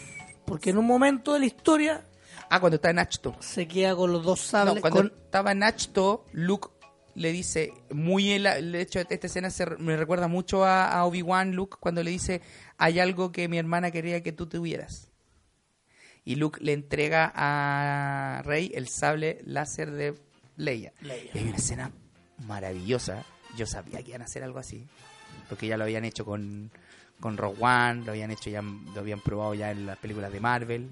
Porque 0.46 0.70
en 0.70 0.78
un 0.78 0.86
momento 0.86 1.32
de 1.34 1.40
la 1.40 1.46
historia 1.46 2.04
Ah, 2.50 2.60
cuando 2.60 2.76
está 2.76 2.90
en 2.90 2.98
Achto. 2.98 3.34
se 3.40 3.66
queda 3.66 3.96
con 3.96 4.12
los 4.12 4.22
dos 4.22 4.40
sables. 4.40 4.74
No, 4.76 4.80
cuando 4.82 4.98
con- 5.00 5.12
estaba 5.24 5.52
en 5.52 5.62
Achto, 5.62 6.24
Luke 6.32 6.68
le 7.14 7.32
dice, 7.32 7.72
muy 7.90 8.32
el, 8.32 8.72
de 8.72 8.80
hecho 8.80 9.00
esta 9.00 9.14
escena 9.26 9.50
se, 9.50 9.66
me 9.76 9.96
recuerda 9.96 10.28
mucho 10.28 10.64
a, 10.64 10.90
a 10.90 11.04
Obi-Wan 11.04 11.52
Luke 11.54 11.76
cuando 11.78 12.02
le 12.02 12.10
dice, 12.10 12.40
hay 12.76 12.98
algo 12.98 13.32
que 13.32 13.48
mi 13.48 13.58
hermana 13.58 13.90
quería 13.90 14.22
que 14.22 14.32
tú 14.32 14.46
tuvieras. 14.46 15.10
Y 16.24 16.36
Luke 16.36 16.58
le 16.62 16.72
entrega 16.72 17.30
a 17.34 18.42
Rey 18.44 18.72
el 18.74 18.88
sable 18.88 19.40
láser 19.44 19.90
de 19.90 20.14
Leia. 20.56 20.92
Leia. 21.02 21.30
Y 21.34 21.38
hay 21.38 21.48
una 21.48 21.56
escena 21.56 21.92
maravillosa. 22.46 23.24
Yo 23.56 23.66
sabía 23.66 24.02
que 24.02 24.10
iban 24.10 24.22
a 24.22 24.24
hacer 24.24 24.42
algo 24.42 24.58
así. 24.58 24.86
Porque 25.48 25.66
ya 25.66 25.76
lo 25.76 25.84
habían 25.84 26.04
hecho 26.04 26.24
con, 26.24 26.70
con 27.20 27.36
Rogue 27.36 27.58
One, 27.60 28.04
lo 28.06 28.12
habían 28.12 28.30
hecho 28.30 28.48
ya, 28.48 28.62
lo 28.62 28.98
habían 28.98 29.20
probado 29.20 29.52
ya 29.54 29.70
en 29.70 29.84
las 29.84 29.98
películas 29.98 30.32
de 30.32 30.40
Marvel. 30.40 30.88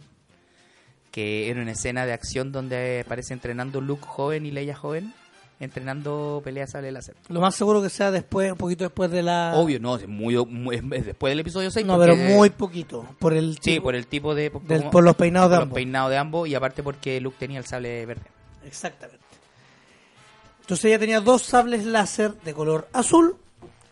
Que 1.11 1.51
era 1.51 1.63
una 1.63 1.73
escena 1.73 2.05
de 2.05 2.13
acción 2.13 2.53
donde 2.53 3.03
aparece 3.05 3.33
entrenando 3.33 3.81
Luke 3.81 4.05
joven 4.07 4.45
y 4.45 4.51
Leia 4.51 4.77
joven 4.77 5.15
entrenando 5.63 6.41
peleas 6.45 6.71
sable 6.71 6.91
láser. 6.93 7.15
Lo 7.29 7.41
más 7.41 7.55
seguro 7.55 7.81
que 7.83 7.89
sea 7.89 8.11
después, 8.11 8.51
un 8.53 8.59
poquito 8.59 8.85
después 8.85 9.11
de 9.11 9.23
la... 9.23 9.53
Obvio, 9.55 9.79
no, 9.81 9.97
es 9.97 10.07
muy, 10.09 10.37
muy- 10.47 10.77
es 10.77 11.07
después 11.07 11.31
del 11.31 11.41
episodio 11.41 11.71
6. 11.71 11.87
No, 11.87 11.99
pero 11.99 12.17
muy 12.17 12.51
poquito. 12.51 13.07
Por 13.19 13.33
el 13.33 13.55
Sí, 13.55 13.73
tipo- 13.75 13.85
por 13.85 13.95
el 13.95 14.07
tipo 14.07 14.35
de... 14.35 14.51
del- 14.65 14.79
como- 14.81 14.91
por 14.91 15.05
los 15.05 15.17
peinados 15.17 15.51
de 15.51 15.57
por 15.57 15.61
los 15.61 15.63
ambos. 15.65 15.75
peinados 15.77 16.11
de 16.11 16.17
ambos 16.19 16.49
y 16.49 16.55
aparte 16.55 16.83
porque 16.83 17.21
Luke 17.21 17.37
tenía 17.39 17.59
el 17.59 17.65
sable 17.67 18.05
verde. 18.07 18.23
Exactamente. 18.67 19.23
Entonces 20.61 20.85
ella 20.87 20.99
tenía 20.99 21.21
dos 21.21 21.43
sables 21.43 21.85
láser 21.85 22.35
de 22.43 22.55
color 22.55 22.89
azul 22.93 23.37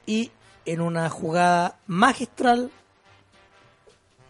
y 0.06 0.30
en 0.66 0.80
una 0.80 1.09
jugada 1.10 1.76
magistral, 1.86 2.70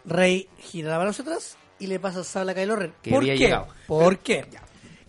Rey 0.05 0.49
gira 0.59 0.89
la 0.91 0.97
mano 0.97 1.11
hacia 1.11 1.23
atrás 1.23 1.57
y 1.79 1.87
le 1.87 1.99
pasa 1.99 2.19
el 2.19 2.25
sable 2.25 2.51
a 2.51 2.55
Kylo 2.55 2.75
Ren. 2.75 2.93
Que 3.01 3.11
¿Por 3.11 3.23
qué? 3.23 3.37
llegado. 3.37 3.67
¿Por 3.87 4.17
qué? 4.19 4.45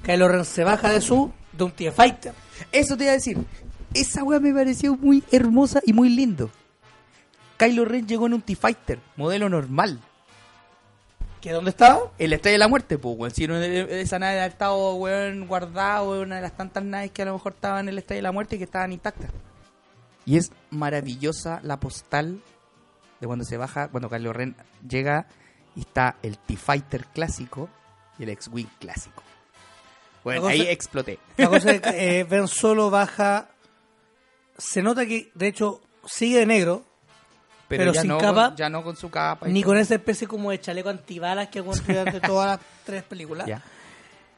Kylo 0.02 0.28
Ren 0.28 0.44
se 0.44 0.64
baja 0.64 0.90
de 0.90 1.00
su 1.00 1.32
de 1.52 1.64
un 1.64 1.70
TIE 1.70 1.92
Fighter. 1.92 2.32
Eso 2.70 2.96
te 2.96 3.04
iba 3.04 3.12
a 3.12 3.16
decir. 3.16 3.38
Esa 3.94 4.24
weá 4.24 4.40
me 4.40 4.52
pareció 4.54 4.96
muy 4.96 5.22
hermosa 5.30 5.80
y 5.84 5.92
muy 5.92 6.08
lindo. 6.08 6.50
Kylo 7.58 7.84
Ren 7.84 8.08
llegó 8.08 8.26
en 8.26 8.34
un 8.34 8.42
T-Fighter, 8.42 8.98
modelo 9.16 9.48
normal. 9.48 10.00
¿Que 11.40 11.52
dónde 11.52 11.70
estaba? 11.70 12.00
En 12.18 12.30
la 12.30 12.36
Estrella 12.36 12.54
de 12.54 12.58
la 12.58 12.68
Muerte, 12.68 12.98
pues, 12.98 13.16
weón. 13.18 13.30
Si 13.32 13.44
esa 13.44 14.18
nave 14.18 14.40
ha 14.40 14.46
estado, 14.46 14.94
weón, 14.94 15.46
guardada, 15.46 16.02
una 16.02 16.36
de 16.36 16.42
las 16.42 16.56
tantas 16.56 16.82
naves 16.84 17.10
que 17.10 17.22
a 17.22 17.26
lo 17.26 17.34
mejor 17.34 17.52
estaban 17.52 17.88
en 17.88 17.94
la 17.94 18.00
Estrella 18.00 18.18
de 18.18 18.22
la 18.22 18.32
Muerte 18.32 18.56
y 18.56 18.58
que 18.58 18.64
estaban 18.64 18.92
intactas. 18.92 19.30
Y 20.24 20.36
es 20.36 20.52
maravillosa 20.70 21.60
la 21.62 21.78
postal 21.78 22.40
de 23.20 23.26
cuando 23.26 23.44
se 23.44 23.56
baja, 23.56 23.88
cuando 23.88 24.08
Kylo 24.08 24.32
Ren 24.32 24.56
llega 24.88 25.26
y 25.76 25.80
está 25.80 26.16
el 26.22 26.38
T-Fighter 26.38 27.06
clásico 27.06 27.68
y 28.18 28.22
el 28.22 28.30
X-Wing 28.30 28.68
clásico. 28.78 29.22
Bueno, 30.24 30.42
cosa- 30.42 30.52
ahí 30.52 30.62
exploté. 30.62 31.18
La 31.36 31.48
cosa 31.48 31.70
es 31.72 31.80
que 31.80 31.90
eh, 32.20 32.24
Ben 32.24 32.46
Solo 32.48 32.90
baja. 32.90 33.48
Se 34.58 34.82
nota 34.82 35.04
que, 35.06 35.30
de 35.34 35.48
hecho, 35.48 35.80
sigue 36.06 36.38
de 36.40 36.46
negro, 36.46 36.84
Pero 37.68 37.92
ya 37.92 38.02
sin 38.02 38.08
no 38.10 38.18
capa, 38.18 38.54
ya 38.56 38.68
no 38.68 38.84
con 38.84 38.96
su 38.96 39.10
capa. 39.10 39.48
y 39.48 39.52
ni 39.52 39.62
todo. 39.62 39.70
con 39.72 39.78
esa 39.78 39.94
especie 39.94 40.28
como 40.28 40.50
de 40.50 40.60
chaleco 40.60 40.88
antibalas 40.90 41.48
que 41.48 41.58
aguanta 41.60 41.84
durante 41.92 42.20
todas 42.20 42.46
las 42.58 42.60
tres 42.84 43.02
películas. 43.02 43.46
Ya. 43.46 43.62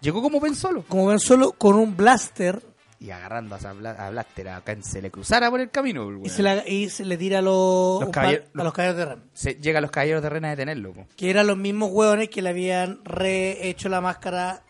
Llegó 0.01 0.23
como 0.23 0.41
Ben 0.41 0.55
Solo. 0.55 0.85
Como 0.89 1.07
Ben 1.07 1.19
Solo 1.19 1.53
con 1.53 1.75
un 1.77 1.97
blaster 1.97 2.63
Y 3.01 3.11
agarrando 3.11 3.55
a, 3.55 3.59
esa 3.59 3.73
Bla- 3.75 3.97
a 3.99 4.11
Blaster 4.11 4.49
a 4.49 4.61
quien 4.63 4.83
se 4.85 5.03
le 5.03 5.11
cruzara 5.11 5.51
por 5.51 5.61
el 5.61 5.71
camino. 5.71 6.09
y 6.23 6.29
se, 6.29 6.43
la- 6.43 6.67
y 6.67 6.89
se 6.91 7.05
le 7.05 7.17
tira 7.19 7.41
a 7.41 7.43
los, 7.43 8.01
Los 8.03 8.11
caballeros- 8.11 8.47
a 8.55 8.63
los 8.65 8.73
caballeros 8.73 8.99
de 8.99 9.05
Ren. 9.15 9.23
Se- 9.35 9.55
llega 9.57 9.79
a 9.79 9.83
los 9.83 9.91
caballeros 9.91 10.23
de 10.23 10.29
Rena 10.31 10.49
a 10.49 10.51
detenerlo. 10.53 10.93
po. 10.93 11.07
Que 11.17 11.29
eran 11.31 11.47
los 11.47 11.57
mismos 11.57 11.91
hueones 11.93 12.29
que 12.31 12.41
le 12.41 12.51
habían 12.51 13.05
rehecho 13.05 13.89
la 13.89 14.01
máscara 14.01 14.63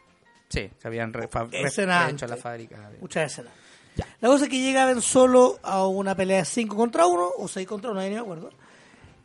Sí, 0.55 0.71
se 0.79 0.89
habían 0.89 1.11
hecho 1.11 2.27
la 2.27 2.37
fábrica. 2.37 2.91
de- 2.91 2.99
muchas 2.99 3.33
escenas. 3.33 3.53
La 4.21 4.29
cosa 4.29 4.45
es 4.45 4.51
que 4.51 4.61
llega 4.61 4.87
Ben 4.87 5.01
Solo 5.01 5.59
a 5.63 5.87
una 5.87 6.15
pelea 6.17 6.39
de 6.39 6.45
5 6.45 6.77
contra 6.77 7.07
1 7.07 7.31
o 7.39 7.47
6 7.49 7.67
contra 7.67 7.91
1, 7.93 8.01
ni 8.03 8.11
me 8.11 8.19
acuerdo. 8.19 8.51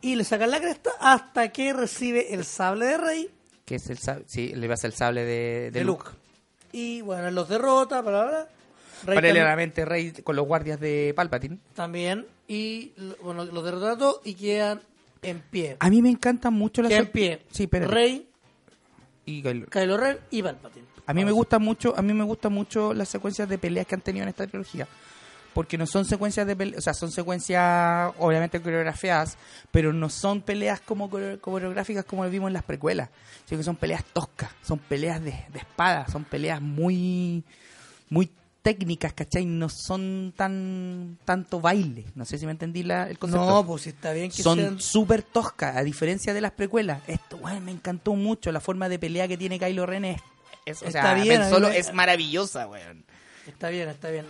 Y 0.00 0.14
le 0.16 0.24
sacan 0.24 0.50
la 0.50 0.60
cresta 0.60 0.90
hasta 1.00 1.48
que 1.50 1.72
recibe 1.72 2.32
el 2.34 2.44
sable 2.44 2.86
de 2.86 2.96
Rey 2.98 3.30
Que 3.64 3.74
es 3.76 3.90
el 3.90 3.98
sable, 3.98 4.24
sí, 4.28 4.52
le 4.54 4.68
pasa 4.68 4.86
el 4.86 4.92
sable 4.94 5.24
de, 5.24 5.70
de 5.70 5.70
de 5.72 5.84
Luke. 5.84 6.04
Luke. 6.04 6.16
Y 6.72 7.00
bueno, 7.00 7.30
los 7.32 7.48
derrota, 7.48 8.00
bla, 8.00 8.10
bla, 8.10 8.24
bla. 8.24 8.48
Rey 9.06 9.14
Paralelamente 9.16 9.84
Rey 9.84 10.12
con 10.22 10.36
los 10.36 10.46
guardias 10.46 10.78
de 10.78 11.12
Palpatine. 11.16 11.58
también. 11.74 12.26
Y 12.46 12.92
bueno, 13.22 13.44
los 13.44 13.64
derrotan 13.64 13.90
a 13.90 13.98
todos 13.98 14.20
y 14.24 14.34
quedan 14.34 14.80
en 15.22 15.40
pie. 15.40 15.76
A 15.80 15.90
mí 15.90 16.00
me 16.02 16.10
encantan 16.10 16.52
mucho 16.54 16.82
las 16.82 16.90
Quedan 16.90 17.06
en 17.06 17.12
pie. 17.12 17.42
Sí, 17.50 17.64
espérate. 17.64 17.92
Rey, 17.92 18.28
Y 19.26 19.42
Kylo- 19.42 19.68
Kylo 19.68 19.96
Ren 19.96 20.18
y 20.30 20.42
Palpatine. 20.42 20.86
A 21.10 21.14
mí 21.14 21.24
me 21.24 21.32
gusta 21.32 21.58
mucho, 21.58 21.94
a 21.96 22.02
mí 22.02 22.12
me 22.12 22.24
gustan 22.24 22.52
mucho 22.52 22.94
las 22.94 23.08
secuencias 23.08 23.48
de 23.48 23.58
peleas 23.58 23.86
que 23.86 23.94
han 23.94 24.00
tenido 24.00 24.22
en 24.24 24.28
esta 24.30 24.46
trilogía. 24.46 24.86
Porque 25.52 25.76
no 25.76 25.84
son 25.84 26.04
secuencias 26.04 26.46
de 26.46 26.54
peleas, 26.54 26.78
o 26.78 26.80
sea, 26.80 26.94
son 26.94 27.10
secuencias 27.10 28.12
obviamente 28.18 28.60
coreografiadas, 28.62 29.36
pero 29.72 29.92
no 29.92 30.08
son 30.08 30.42
peleas 30.42 30.80
como 30.80 31.10
coreo- 31.10 31.40
coreográficas 31.40 32.04
como 32.04 32.24
lo 32.24 32.30
vimos 32.30 32.46
en 32.48 32.52
las 32.54 32.62
precuelas, 32.62 33.08
sino 33.46 33.58
que 33.58 33.64
son 33.64 33.74
peleas 33.74 34.04
toscas, 34.12 34.50
son 34.62 34.78
peleas 34.78 35.20
de, 35.22 35.32
de 35.52 35.58
espada, 35.58 36.06
son 36.08 36.22
peleas 36.24 36.60
muy 36.62 37.42
muy 38.10 38.30
técnicas, 38.62 39.12
¿cachai? 39.12 39.44
No 39.46 39.68
son 39.68 40.32
tan 40.36 41.18
tanto 41.24 41.60
baile, 41.60 42.04
no 42.14 42.24
sé 42.24 42.38
si 42.38 42.46
me 42.46 42.52
entendí 42.52 42.84
la, 42.84 43.08
el 43.08 43.18
concepto 43.18 43.44
No, 43.46 43.66
pues 43.66 43.88
está 43.88 44.12
bien 44.12 44.30
que 44.30 44.42
son 44.44 44.58
sean... 44.58 44.80
súper 44.80 45.22
toscas, 45.24 45.76
a 45.76 45.82
diferencia 45.82 46.32
de 46.32 46.42
las 46.42 46.52
precuelas. 46.52 47.02
Esto, 47.08 47.38
weón, 47.38 47.64
me 47.64 47.72
encantó 47.72 48.14
mucho. 48.14 48.52
La 48.52 48.60
forma 48.60 48.88
de 48.88 48.98
pelea 49.00 49.26
que 49.26 49.36
tiene 49.36 49.58
Kylo 49.58 49.86
Ren 49.86 50.04
es, 50.04 50.20
es- 50.70 50.82
o 50.82 50.86
Está 50.86 51.02
sea, 51.02 51.14
bien, 51.14 51.40
Ben 51.40 51.50
Solo 51.50 51.68
es 51.68 51.92
maravillosa, 51.92 52.66
weón. 52.68 53.04
Está 53.46 53.68
bien, 53.70 53.88
está 53.88 54.10
bien. 54.10 54.26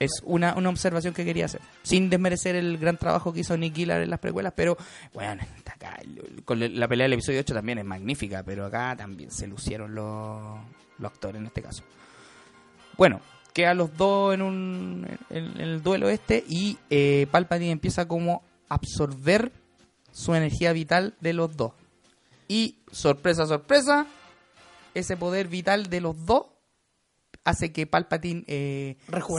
Es 0.00 0.10
una, 0.24 0.54
una 0.54 0.68
observación 0.70 1.14
que 1.14 1.24
quería 1.24 1.44
hacer. 1.46 1.60
Sin 1.82 2.10
desmerecer 2.10 2.56
el 2.56 2.78
gran 2.78 2.96
trabajo 2.98 3.32
que 3.32 3.40
hizo 3.40 3.56
Nick 3.56 3.74
Gillard 3.76 4.02
en 4.02 4.10
las 4.10 4.18
precuelas, 4.18 4.52
pero, 4.54 4.76
bueno, 5.12 5.42
está 5.56 5.72
acá, 5.74 5.98
con 6.44 6.58
la 6.60 6.88
pelea 6.88 7.04
del 7.04 7.14
episodio 7.14 7.40
8 7.40 7.54
también 7.54 7.78
es 7.78 7.84
magnífica, 7.84 8.42
pero 8.42 8.66
acá 8.66 8.94
también 8.96 9.30
se 9.30 9.46
lucieron 9.46 9.94
los, 9.94 10.58
los 10.98 11.12
actores 11.12 11.40
en 11.40 11.46
este 11.46 11.62
caso. 11.62 11.84
Bueno, 12.96 13.20
quedan 13.52 13.78
los 13.78 13.96
dos 13.96 14.34
en, 14.34 14.42
un, 14.42 15.06
en, 15.30 15.44
en 15.54 15.60
el 15.60 15.82
duelo 15.82 16.08
este 16.08 16.44
y 16.48 16.76
eh, 16.90 17.26
Palpatine 17.30 17.70
empieza 17.70 18.06
como 18.06 18.42
a 18.68 18.74
absorber 18.74 19.52
su 20.12 20.34
energía 20.34 20.72
vital 20.72 21.14
de 21.20 21.32
los 21.32 21.56
dos. 21.56 21.72
Y, 22.48 22.76
sorpresa, 22.92 23.46
sorpresa, 23.46 24.06
ese 24.94 25.16
poder 25.16 25.48
vital 25.48 25.88
de 25.90 26.00
los 26.00 26.24
dos 26.26 26.46
hace 27.44 27.72
que 27.72 27.86
Palpatine 27.86 28.44
eh, 28.46 28.96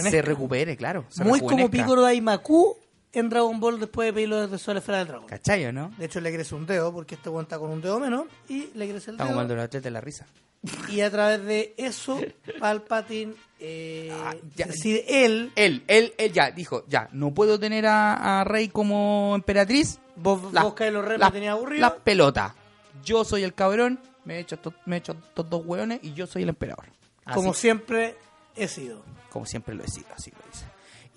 se 0.09 0.21
recupere, 0.21 0.77
claro. 0.77 1.05
se 1.09 1.23
muy 1.23 1.39
como. 1.39 1.69
Piccolo 1.69 2.01
Daimaku 2.03 2.77
en 3.13 3.29
Dragon 3.29 3.59
Ball 3.59 3.79
después 3.79 4.07
de 4.07 4.13
pedirlo 4.13 4.47
desde 4.47 4.73
la 4.73 4.79
esfera 4.79 4.97
del 4.99 5.07
dragón. 5.07 5.27
¿Cachai 5.27 5.65
o 5.65 5.71
no? 5.73 5.91
De 5.97 6.05
hecho, 6.05 6.19
le 6.21 6.33
crece 6.33 6.53
un 6.53 6.65
dedo 6.65 6.93
porque 6.93 7.15
este 7.15 7.29
está 7.39 7.57
con 7.57 7.69
un 7.71 7.81
dedo 7.81 7.99
menos 7.99 8.25
y 8.49 8.69
le 8.75 8.89
crece 8.89 9.11
el 9.11 9.15
Está 9.15 9.25
como 9.27 9.41
el 9.41 9.47
dedo. 9.47 9.57
de 9.57 9.63
atletas 9.63 9.83
de 9.85 9.91
la 9.91 10.01
risa. 10.01 10.25
Y 10.89 11.01
a 11.01 11.09
través 11.11 11.43
de 11.45 11.73
eso, 11.77 12.19
Palpatine 12.59 13.33
eh, 13.59 14.11
Ah, 14.13 14.33
ya. 14.55 14.65
decide 14.67 15.25
él. 15.25 15.51
Él, 15.55 15.83
él, 15.87 16.13
él 16.17 16.31
ya 16.33 16.51
dijo, 16.51 16.83
ya, 16.87 17.07
no 17.13 17.33
puedo 17.33 17.59
tener 17.59 17.85
a, 17.85 18.41
a 18.41 18.43
Rey 18.43 18.67
como 18.69 19.33
emperatriz. 19.35 19.99
Vos, 20.15 20.51
La- 20.53 20.63
vos 20.63 20.73
Kylo 20.73 21.01
Ren 21.01 21.19
la- 21.19 21.27
me 21.27 21.31
tenía 21.31 21.51
aburrido. 21.53 21.81
La 21.81 21.95
pelota. 21.95 22.55
Yo 23.03 23.23
soy 23.23 23.43
el 23.43 23.53
cabrón, 23.53 23.99
me 24.25 24.35
he 24.35 24.39
hecho, 24.39 24.57
me 24.85 24.97
he 24.97 24.99
hecho 24.99 25.13
estos 25.13 25.49
dos 25.49 25.61
hueones 25.65 25.99
y 26.03 26.13
yo 26.13 26.27
soy 26.27 26.43
el 26.43 26.49
emperador. 26.49 26.85
Así, 27.25 27.35
como 27.35 27.53
siempre 27.53 28.15
he 28.55 28.67
sido. 28.67 29.03
como 29.29 29.45
siempre 29.45 29.73
lo 29.75 29.83
he 29.83 29.87
sido, 29.87 30.07
así 30.15 30.31
lo 30.31 30.37
dice. 30.51 30.65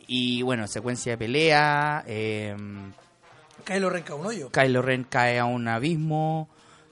Y 0.06 0.42
bueno, 0.42 0.66
secuencia 0.66 1.12
de 1.12 1.18
pelea, 1.18 2.02
eh, 2.06 2.56
Kylo 3.64 3.90
Ren 3.90 4.02
cae 4.04 4.16
un 4.16 4.26
hoyo. 4.26 4.50
Kylo 4.50 4.80
Ren 4.82 5.04
cae 5.04 5.38
a 5.38 5.44
un 5.44 5.68
abismo, 5.68 6.48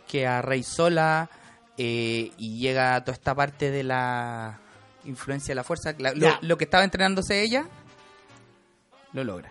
queda 0.07 0.43
Rey 0.43 0.63
sola 0.63 1.31
eh, 1.79 2.31
y 2.37 2.59
llega 2.59 2.95
a 2.97 3.01
toda 3.05 3.15
esta 3.15 3.35
parte 3.35 3.71
de 3.71 3.83
la 3.85 4.59
influencia 5.05 5.53
de 5.53 5.57
la 5.57 5.65
fuerza. 5.65 5.95
La- 5.99 6.13
lo, 6.13 6.19
Ya. 6.19 6.39
lo 6.43 6.59
que 6.59 6.65
estaba 6.65 6.85
entrenándose 6.85 7.41
ella, 7.43 7.67
lo 9.13 9.25
logra. 9.25 9.51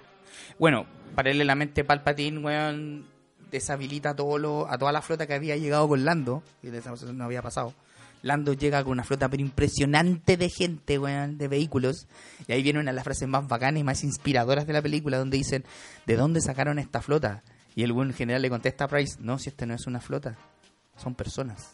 Bueno, 0.60 0.86
paralelamente 1.16 1.84
Palpatine, 1.84 2.40
weón, 2.40 3.08
deshabilita 3.56 4.12
a, 4.12 4.16
todo 4.16 4.38
lo, 4.38 4.72
a 4.72 4.78
toda 4.78 4.92
la 4.92 5.02
flota 5.02 5.28
que 5.28 5.34
había 5.34 5.58
llegado 5.58 5.88
con 5.88 6.06
Lando, 6.06 6.44
y 6.62 6.68
de 6.68 6.80
esa 6.80 6.94
no 7.14 7.26
había 7.26 7.42
pasado. 7.42 7.74
Lando 8.22 8.54
llega 8.54 8.84
con 8.84 8.94
una 8.94 9.04
flota 9.04 9.30
pero 9.30 9.42
impresionante 9.42 10.36
de 10.36 10.50
gente, 10.50 10.98
weón, 10.98 11.38
de 11.38 11.48
vehículos. 11.48 12.08
Y 12.48 12.54
ahí 12.54 12.64
viene 12.64 12.80
una 12.80 12.92
de 12.92 12.96
las 12.96 13.04
frases 13.04 13.28
más 13.28 13.48
bacanas 13.48 13.80
y 13.80 13.84
más 13.84 14.04
inspiradoras 14.04 14.66
de 14.66 14.74
la 14.74 14.82
película, 14.82 15.20
donde 15.20 15.38
dicen, 15.38 15.64
¿de 16.08 16.16
dónde 16.16 16.42
sacaron 16.42 16.80
esta 16.80 17.02
flota? 17.02 17.44
Y 17.76 17.84
el 17.84 17.94
buen 17.94 18.14
general 18.14 18.42
le 18.42 18.50
contesta 18.50 18.86
a 18.86 18.88
Price, 18.88 19.18
no, 19.20 19.38
si 19.38 19.50
este 19.50 19.68
no 19.68 19.76
es 19.76 19.86
una 19.86 20.00
flota, 20.00 20.38
son 20.98 21.14
personas. 21.14 21.74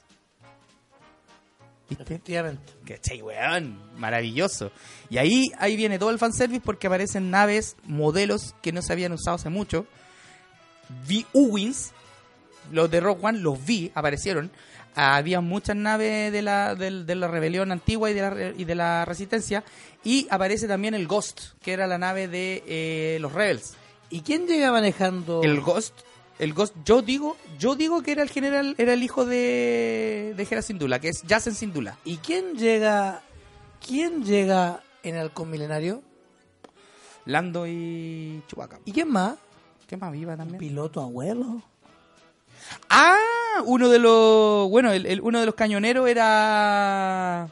¿Viste? 1.87 2.03
Efectivamente. 2.03 2.73
¿Cachai, 2.85 3.21
weón? 3.21 3.79
Maravilloso. 3.97 4.71
Y 5.09 5.19
ahí, 5.19 5.51
ahí 5.57 5.77
viene 5.77 5.99
todo 5.99 6.09
el 6.09 6.19
fanservice 6.19 6.61
porque 6.61 6.87
aparecen 6.87 7.31
naves, 7.31 7.77
modelos 7.85 8.55
que 8.61 8.73
no 8.73 8.81
se 8.81 8.91
habían 8.91 9.13
usado 9.13 9.35
hace 9.35 9.49
mucho. 9.49 9.85
Vi 11.07 11.25
U-Wings, 11.33 11.91
los 12.71 12.89
de 12.89 12.99
Rock 12.99 13.23
One, 13.23 13.39
los 13.39 13.63
vi, 13.65 13.91
aparecieron. 13.95 14.51
Ah, 14.95 15.15
Había 15.15 15.39
muchas 15.41 15.75
naves 15.75 16.31
de 16.31 16.41
la, 16.41 16.75
del- 16.75 17.05
de 17.05 17.15
la 17.15 17.27
rebelión 17.27 17.71
antigua 17.71 18.11
y 18.11 18.13
de 18.13 18.21
la, 18.21 18.53
y 18.57 18.65
de 18.65 18.75
la 18.75 19.05
resistencia. 19.05 19.63
Y 20.03 20.27
aparece 20.29 20.67
también 20.67 20.93
el 20.93 21.07
Ghost, 21.07 21.39
que 21.61 21.71
era 21.73 21.87
la 21.87 21.97
nave 21.97 22.27
de 22.27 22.63
eh, 22.67 23.17
los 23.21 23.31
Rebels. 23.31 23.75
¿Y 24.09 24.21
quién 24.21 24.47
llega 24.47 24.71
manejando? 24.71 25.41
El 25.43 25.61
Ghost, 25.61 25.93
el 26.39 26.53
Ghost, 26.53 26.75
yo 26.83 27.01
digo, 27.01 27.37
yo 27.57 27.75
digo 27.75 28.03
que 28.03 28.11
era 28.11 28.23
el 28.23 28.29
general, 28.29 28.75
era 28.77 28.91
el 28.93 29.03
hijo 29.03 29.23
de, 29.25 30.33
de 30.35 30.43
Hera 30.49 30.61
Syndulla, 30.61 30.99
que 30.99 31.07
es 31.09 31.23
Jacen 31.27 31.55
Syndulla. 31.55 31.97
¿Y 32.03 32.17
quién 32.17 32.55
llega? 32.57 33.21
¿Quién 33.85 34.25
llega 34.25 34.81
en 35.03 35.15
halcón 35.15 35.49
milenario? 35.49 36.01
Lando 37.25 37.65
y 37.67 38.41
Chewbacca. 38.47 38.79
¿Y 38.85 38.91
quién 38.91 39.09
más? 39.09 39.35
¿Qué 39.91 39.97
más 39.97 40.13
viva 40.13 40.31
¿Un 40.31 40.37
también? 40.37 40.57
piloto 40.57 41.01
abuelo? 41.01 41.61
Ah, 42.89 43.17
uno 43.65 43.89
de 43.89 43.99
los, 43.99 44.69
bueno, 44.69 44.93
el, 44.93 45.05
el- 45.05 45.19
uno 45.19 45.41
de 45.41 45.45
los 45.45 45.53
cañoneros 45.53 46.07
era 46.07 47.49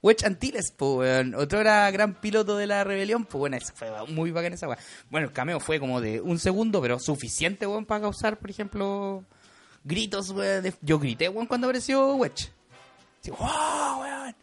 Wedge 0.00 0.24
Antilles, 0.24 0.72
pues, 0.74 0.90
weón. 0.96 1.34
Otro 1.34 1.60
era 1.60 1.90
gran 1.90 2.14
piloto 2.14 2.56
de 2.56 2.66
la 2.66 2.82
rebelión, 2.82 3.26
pues, 3.26 3.40
bueno, 3.40 3.58
esa 3.58 3.74
fue 3.74 3.90
muy 4.08 4.30
bacana 4.30 4.54
esa 4.54 4.68
weá. 4.68 4.78
Bueno, 5.10 5.26
el 5.26 5.34
cameo 5.34 5.60
fue 5.60 5.78
como 5.78 6.00
de 6.00 6.22
un 6.22 6.38
segundo, 6.38 6.80
pero 6.80 6.98
suficiente, 6.98 7.66
weón, 7.66 7.84
para 7.84 8.00
causar, 8.00 8.38
por 8.38 8.48
ejemplo, 8.48 9.22
gritos, 9.84 10.30
weón. 10.30 10.62
de- 10.62 10.72
Yo 10.80 10.98
grité, 10.98 11.28
weón, 11.28 11.46
cuando 11.46 11.66
apareció 11.66 12.14
Wedge. 12.16 12.50
¡wow, 13.38 14.00
weón! 14.00 14.34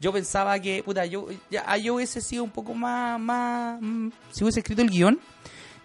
Yo 0.00 0.12
pensaba 0.12 0.58
que, 0.60 0.82
puta, 0.82 1.04
yo, 1.04 1.26
ya, 1.50 1.64
ah, 1.66 1.76
yo 1.76 1.96
hubiese 1.96 2.20
sido 2.22 2.44
un 2.44 2.50
poco 2.50 2.72
más, 2.72 3.20
más, 3.20 3.78
mm, 3.82 4.08
si 4.30 4.44
hubiese 4.44 4.60
escrito 4.60 4.80
el 4.80 4.88
guion, 4.90 5.20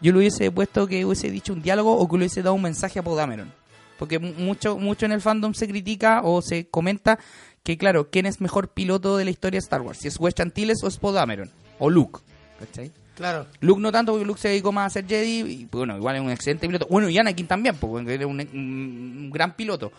yo 0.04 0.12
le 0.12 0.20
hubiese 0.20 0.52
puesto 0.52 0.86
que 0.86 1.04
hubiese 1.06 1.32
dicho 1.32 1.54
un 1.54 1.64
diálogo 1.64 1.98
o 1.98 2.08
que 2.08 2.14
le 2.18 2.24
hubiese 2.26 2.44
dado 2.44 2.54
un 2.54 2.62
mensaje 2.62 3.00
a 3.00 3.04
Poe 3.04 3.16
Dameron. 3.16 3.52
Porque 3.98 4.20
mu- 4.20 4.34
mucho, 4.34 4.78
mucho 4.78 5.06
en 5.08 5.14
el 5.14 5.22
fandom 5.22 5.54
se 5.56 5.68
critica 5.68 6.22
o 6.24 6.42
se 6.44 6.68
comenta 6.68 7.18
que, 7.64 7.78
claro, 7.78 8.10
¿quién 8.12 8.26
es 8.26 8.42
mejor 8.42 8.68
piloto 8.70 9.18
de 9.18 9.26
la 9.26 9.32
historia 9.32 9.58
de 9.58 9.64
Star 9.64 9.82
Wars? 9.82 9.98
Si 10.00 10.08
es 10.10 10.20
Wedge 10.20 10.42
Antilles 10.42 10.84
o 10.84 10.88
es 10.88 10.98
Poe 10.98 11.14
Dameron. 11.14 11.50
O 11.80 11.90
Luke. 11.90 12.20
¿Cachai? 12.60 12.92
Claro. 13.16 13.46
Luke 13.62 13.80
no 13.82 13.92
tanto 13.92 14.12
porque 14.12 14.26
Luke 14.26 14.42
se 14.42 14.50
dedicó 14.50 14.72
más 14.72 14.88
a 14.88 14.90
ser 14.90 15.08
Jedi 15.08 15.40
y 15.42 15.66
bueno, 15.72 15.96
igual 15.96 16.16
es 16.16 16.22
un 16.22 16.32
excelente 16.32 16.68
piloto. 16.68 16.88
Bueno, 16.90 17.08
y 17.10 17.18
Anakin 17.18 17.48
también, 17.48 17.76
porque 17.78 18.14
era 18.16 18.28
un, 18.28 19.30
gran 19.32 19.56
piloto. 19.56 19.92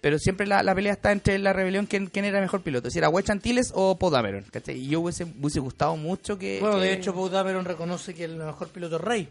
Pero 0.00 0.18
siempre 0.18 0.46
la, 0.46 0.62
la 0.62 0.74
pelea 0.74 0.92
está 0.92 1.12
entre 1.12 1.38
la 1.38 1.52
rebelión, 1.52 1.84
quién, 1.84 2.06
quién 2.06 2.24
era 2.24 2.40
mejor 2.40 2.62
piloto, 2.62 2.88
si 2.88 2.98
era 2.98 3.10
Wedge 3.10 3.30
Antilles 3.32 3.72
o 3.74 3.98
Poe 3.98 4.10
Dameron. 4.10 4.44
¿cachai? 4.50 4.78
Y 4.78 4.88
yo 4.88 5.00
hubiese, 5.00 5.24
hubiese 5.24 5.60
gustado 5.60 5.96
mucho 5.96 6.38
que... 6.38 6.58
Bueno, 6.60 6.78
de 6.78 6.94
hecho, 6.94 7.12
Poe 7.12 7.28
Dameron 7.28 7.64
reconoce 7.66 8.14
que 8.14 8.24
el 8.24 8.36
mejor 8.36 8.68
piloto 8.68 8.96
es 8.96 9.02
Rey. 9.02 9.28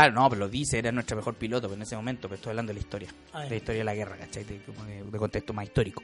Claro, 0.00 0.12
no, 0.14 0.28
pero 0.28 0.40
lo 0.40 0.48
dice, 0.48 0.78
era 0.78 0.92
nuestro 0.92 1.16
mejor 1.16 1.34
piloto 1.34 1.68
pero 1.68 1.76
en 1.76 1.82
ese 1.82 1.96
momento, 1.96 2.22
pero 2.28 2.34
estoy 2.36 2.50
hablando 2.50 2.70
de 2.70 2.74
la 2.74 2.80
historia. 2.80 3.08
Ah, 3.32 3.42
de 3.44 3.50
la 3.50 3.56
historia 3.56 3.78
de 3.80 3.84
la 3.84 3.94
guerra, 3.94 4.16
¿cachai? 4.16 4.44
De, 4.44 4.58
como 4.62 4.84
de- 4.84 5.02
de 5.04 5.18
contexto 5.18 5.52
más 5.54 5.64
histórico. 5.66 6.02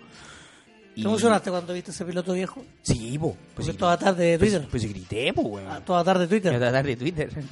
¿Te 0.94 1.00
emocionaste 1.00 1.50
cuando 1.50 1.72
viste 1.72 1.90
ese 1.90 2.04
piloto 2.04 2.32
viejo? 2.34 2.64
Sí, 2.82 3.18
po. 3.18 3.36
Pues 3.54 3.66
sí, 3.66 3.72
toda 3.74 3.96
tarde 3.98 4.24
de 4.24 4.38
pues, 4.38 4.50
Twitter. 4.52 4.68
pues 4.70 4.84
grité, 4.88 5.32
po, 5.32 5.42
weón. 5.42 5.70
Ah, 5.70 5.80
toda 5.84 6.04
tarde 6.04 6.22
de 6.22 6.28
Twitter. 6.28 6.58
tratar 6.58 6.84
de 6.86 6.96
Twitter. 6.96 7.30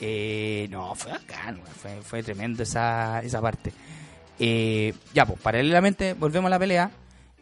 Eh, 0.00 0.68
no, 0.70 0.94
fue 0.94 1.10
bacán, 1.12 1.54
weón, 1.56 1.66
fue, 1.74 2.02
fue 2.02 2.22
tremendo 2.22 2.62
esa, 2.62 3.22
esa 3.22 3.40
parte. 3.40 3.72
Eh, 4.38 4.92
ya, 5.14 5.24
pues, 5.24 5.40
paralelamente 5.40 6.12
volvemos 6.12 6.48
a 6.48 6.50
la 6.50 6.58
pelea. 6.58 6.90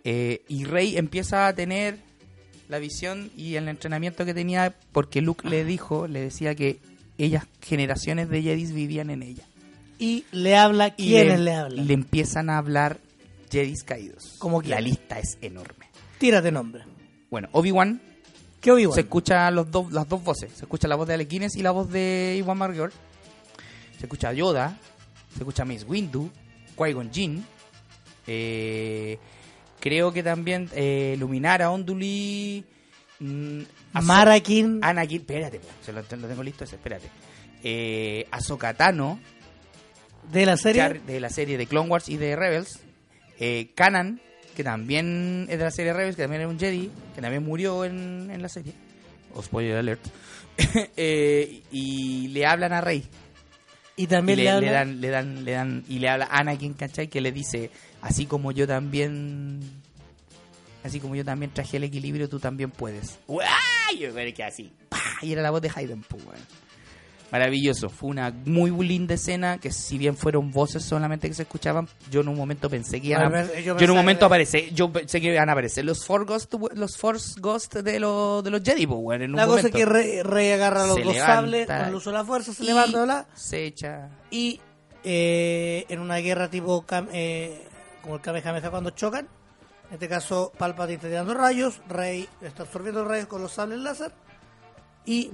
eh, 0.04 0.42
y 0.48 0.64
Rey 0.64 0.96
empieza 0.96 1.48
a 1.48 1.52
tener 1.54 1.96
la 2.68 2.78
visión 2.78 3.30
y 3.36 3.56
el 3.56 3.68
entrenamiento 3.68 4.24
que 4.24 4.34
tenía 4.34 4.72
porque 4.92 5.20
Luke 5.20 5.48
le 5.48 5.64
dijo, 5.64 6.06
le 6.06 6.20
decía 6.20 6.54
que 6.54 6.78
ellas, 7.18 7.46
generaciones 7.62 8.28
de 8.28 8.42
Jedis 8.42 8.72
vivían 8.72 9.10
en 9.10 9.22
ella. 9.22 9.44
Y 9.98 10.24
le 10.32 10.56
habla, 10.56 10.94
Y 10.96 11.08
¿quiénes 11.08 11.40
le, 11.40 11.54
hablan? 11.54 11.86
Le 11.86 11.94
empiezan 11.94 12.50
a 12.50 12.58
hablar 12.58 12.98
Jedis 13.50 13.84
caídos. 13.84 14.34
¿Cómo 14.38 14.60
La 14.62 14.76
quién? 14.76 14.84
lista 14.84 15.18
es 15.18 15.38
enorme. 15.40 15.86
Tírate 16.18 16.50
nombre. 16.50 16.84
Bueno, 17.30 17.48
Obi-Wan 17.52 18.00
¿Qué 18.60 18.72
obi 18.72 18.90
se 18.94 19.00
escucha 19.02 19.50
los 19.50 19.70
dos, 19.70 19.92
las 19.92 20.08
dos 20.08 20.24
voces. 20.24 20.50
Se 20.54 20.62
escucha 20.62 20.88
la 20.88 20.96
voz 20.96 21.06
de 21.06 21.12
Alec 21.12 21.28
Guinness 21.28 21.54
y 21.54 21.62
la 21.62 21.70
voz 21.70 21.90
de 21.90 22.36
Iwan 22.38 22.56
McGregor. 22.56 22.92
Se 23.98 24.04
escucha 24.06 24.30
a 24.30 24.32
Yoda. 24.32 24.78
Se 25.34 25.40
escucha 25.40 25.64
a 25.64 25.66
Mace 25.66 25.84
Windu. 25.84 26.30
Qui-Gon 26.74 27.10
Jinn. 27.12 27.44
eh, 28.26 29.18
creo 29.80 30.14
que 30.14 30.22
también 30.22 30.70
eh, 30.74 31.14
Luminara, 31.18 31.70
Onduli. 31.70 32.64
mm, 33.20 33.60
Marakin 34.02 34.80
Anakin. 34.82 35.20
Espérate, 35.20 35.60
se 35.84 35.92
lo, 35.92 36.00
lo 36.02 36.28
tengo 36.28 36.42
listo 36.42 36.64
ese, 36.64 36.76
espérate. 36.76 37.08
Eh, 37.62 38.26
Ahsoka 38.30 38.74
Tano, 38.74 39.18
de 40.32 40.46
la 40.46 40.56
serie. 40.56 40.82
Char- 40.82 41.00
de 41.02 41.20
la 41.20 41.28
serie 41.30 41.56
de 41.58 41.66
Clone 41.66 41.88
Wars 41.90 42.08
y 42.08 42.16
de 42.16 42.36
Rebels. 42.36 42.80
Eh, 43.40 43.70
Kanan, 43.74 44.20
que 44.56 44.62
también 44.64 45.46
es 45.50 45.58
de 45.58 45.64
la 45.64 45.70
serie 45.70 45.92
Rebels, 45.92 46.16
que 46.16 46.22
también 46.22 46.42
era 46.42 46.48
un 46.50 46.58
Jedi, 46.58 46.90
que 47.14 47.20
también 47.20 47.44
murió 47.44 47.84
en, 47.84 48.30
en 48.30 48.42
la 48.42 48.48
serie. 48.48 48.72
O 49.34 49.42
spoiler 49.42 49.76
alert. 49.76 50.00
Eh, 50.96 51.62
y 51.72 52.28
le 52.28 52.46
hablan 52.46 52.72
a 52.72 52.80
Rey. 52.80 53.04
y 53.96 54.04
Y 54.04 54.06
también 54.06 54.38
le, 54.38 54.44
le, 54.44 54.60
le 54.60 54.70
dan, 54.70 55.00
le 55.00 55.08
dan, 55.08 55.44
le 55.44 55.52
dan, 55.52 55.84
y 55.88 55.98
le 55.98 56.08
habla 56.08 56.26
a 56.30 56.38
Anakin, 56.38 56.74
¿cachai? 56.74 57.08
Que 57.08 57.20
le 57.20 57.32
dice, 57.32 57.70
así 58.02 58.26
como 58.26 58.52
yo 58.52 58.64
también, 58.66 59.60
así 60.84 61.00
como 61.00 61.16
yo 61.16 61.24
también 61.24 61.50
traje 61.52 61.78
el 61.78 61.84
equilibrio, 61.84 62.28
tú 62.28 62.38
también 62.38 62.70
puedes. 62.70 63.18
Me 64.14 64.32
quedé 64.32 64.44
así. 64.44 64.72
¡pah! 64.88 64.98
Y 65.22 65.32
era 65.32 65.42
la 65.42 65.50
voz 65.50 65.60
de 65.62 65.70
Hayden, 65.74 66.02
pues. 66.02 66.22
Maravilloso, 67.32 67.88
fue 67.88 68.10
una 68.10 68.30
muy 68.44 68.70
linda 68.86 69.14
escena 69.14 69.58
que 69.58 69.72
si 69.72 69.98
bien 69.98 70.16
fueron 70.16 70.52
voces 70.52 70.84
solamente 70.84 71.26
que 71.26 71.34
se 71.34 71.42
escuchaban, 71.42 71.88
yo 72.08 72.20
en 72.20 72.28
un 72.28 72.36
momento 72.36 72.70
pensé 72.70 73.00
que 73.00 73.08
iban 73.08 73.34
a, 73.34 73.44
yo 73.60 73.76
yo 73.76 73.84
en 73.84 73.90
un 73.90 73.96
momento 73.96 74.20
que- 74.20 74.24
aparecé, 74.26 74.70
yo 74.72 74.92
pensé 74.92 75.20
que 75.20 75.32
iban 75.34 75.48
a 75.48 75.52
aparecer 75.52 75.84
los 75.84 76.04
Force 76.06 76.26
Ghost, 76.26 76.54
los 76.74 76.96
Force 76.96 77.40
Ghost 77.40 77.74
de 77.76 77.98
los 77.98 78.44
de 78.44 78.50
los 78.50 78.62
Jedi, 78.62 78.86
pues, 78.86 79.00
weón, 79.02 79.22
en 79.22 79.30
un 79.30 79.36
La 79.36 79.46
cosa 79.46 79.66
es 79.66 79.72
momento. 79.72 79.78
que 79.78 79.84
Rey, 79.92 80.22
Rey 80.22 80.50
agarra 80.52 80.86
los 80.86 80.94
Se 80.96 81.02
dos 81.02 81.16
sables 81.16 81.66
con 81.66 81.76
el 81.76 81.94
uso 81.96 82.10
de 82.10 82.16
la 82.18 82.24
fuerza, 82.24 82.52
se 82.52 82.62
levanta 82.62 83.00
¿verdad? 83.00 83.26
se 83.34 83.64
echa 83.64 84.10
y 84.30 84.60
eh, 85.02 85.86
en 85.88 85.98
una 85.98 86.18
guerra 86.18 86.48
tipo 86.50 86.84
eh, 87.12 87.62
como 88.02 88.14
el 88.16 88.20
Kamehameha 88.20 88.70
cuando 88.70 88.90
chocan, 88.90 89.26
en 89.94 90.02
este 90.02 90.08
caso 90.08 90.50
Palpatine 90.58 90.96
está 90.96 91.06
tirando 91.06 91.34
rayos, 91.34 91.80
Rey 91.88 92.28
está 92.40 92.64
absorbiendo 92.64 93.04
rayos 93.04 93.28
con 93.28 93.40
los 93.40 93.52
sables 93.52 93.78
láser 93.78 94.10
y 95.06 95.30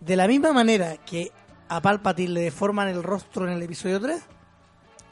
de 0.00 0.16
la 0.16 0.26
misma 0.26 0.54
manera 0.54 0.96
que 1.04 1.30
a 1.68 1.82
Palpatine 1.82 2.30
le 2.32 2.40
deforman 2.40 2.88
el 2.88 3.02
rostro 3.02 3.46
en 3.46 3.52
el 3.52 3.62
episodio 3.62 4.00
3, 4.00 4.22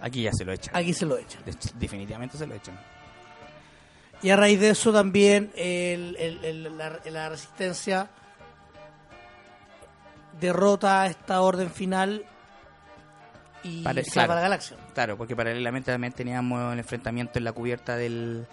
Aquí 0.00 0.22
ya 0.22 0.32
se 0.32 0.46
lo 0.46 0.52
echan. 0.54 0.74
aquí 0.74 0.94
se 0.94 1.04
lo 1.04 1.18
echan. 1.18 1.44
De- 1.44 1.54
Definitivamente 1.74 2.38
se 2.38 2.46
lo 2.46 2.54
echan. 2.54 2.80
Y 4.22 4.30
a 4.30 4.36
raíz 4.36 4.58
de 4.58 4.70
eso 4.70 4.90
también 4.90 5.52
el- 5.54 6.16
el- 6.18 6.42
el- 6.44 6.78
la, 6.78 6.98
la 7.04 7.28
resistencia 7.28 8.08
derrota 10.40 11.06
esta 11.06 11.42
orden 11.42 11.70
final 11.70 12.24
y 13.62 13.82
Pare- 13.84 14.02
salva 14.04 14.24
claro. 14.26 14.34
la 14.36 14.40
galaxia. 14.40 14.76
Claro, 14.94 15.16
porque 15.16 15.34
paralelamente 15.36 15.90
también 15.90 16.12
teníamos 16.12 16.72
el 16.72 16.78
enfrentamiento 16.78 17.38
en 17.38 17.44
la 17.44 17.52
cubierta 17.52 17.96
del, 17.96 18.46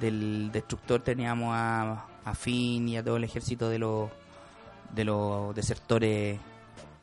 del 0.00 0.50
destructor, 0.52 1.00
teníamos 1.02 1.50
a, 1.52 2.06
a 2.24 2.34
Finn 2.34 2.88
y 2.88 2.96
a 2.96 3.02
todo 3.04 3.16
el 3.16 3.24
ejército 3.24 3.68
de 3.68 3.78
los 3.78 4.10
de 4.94 5.04
los 5.04 5.54
desertores 5.54 6.38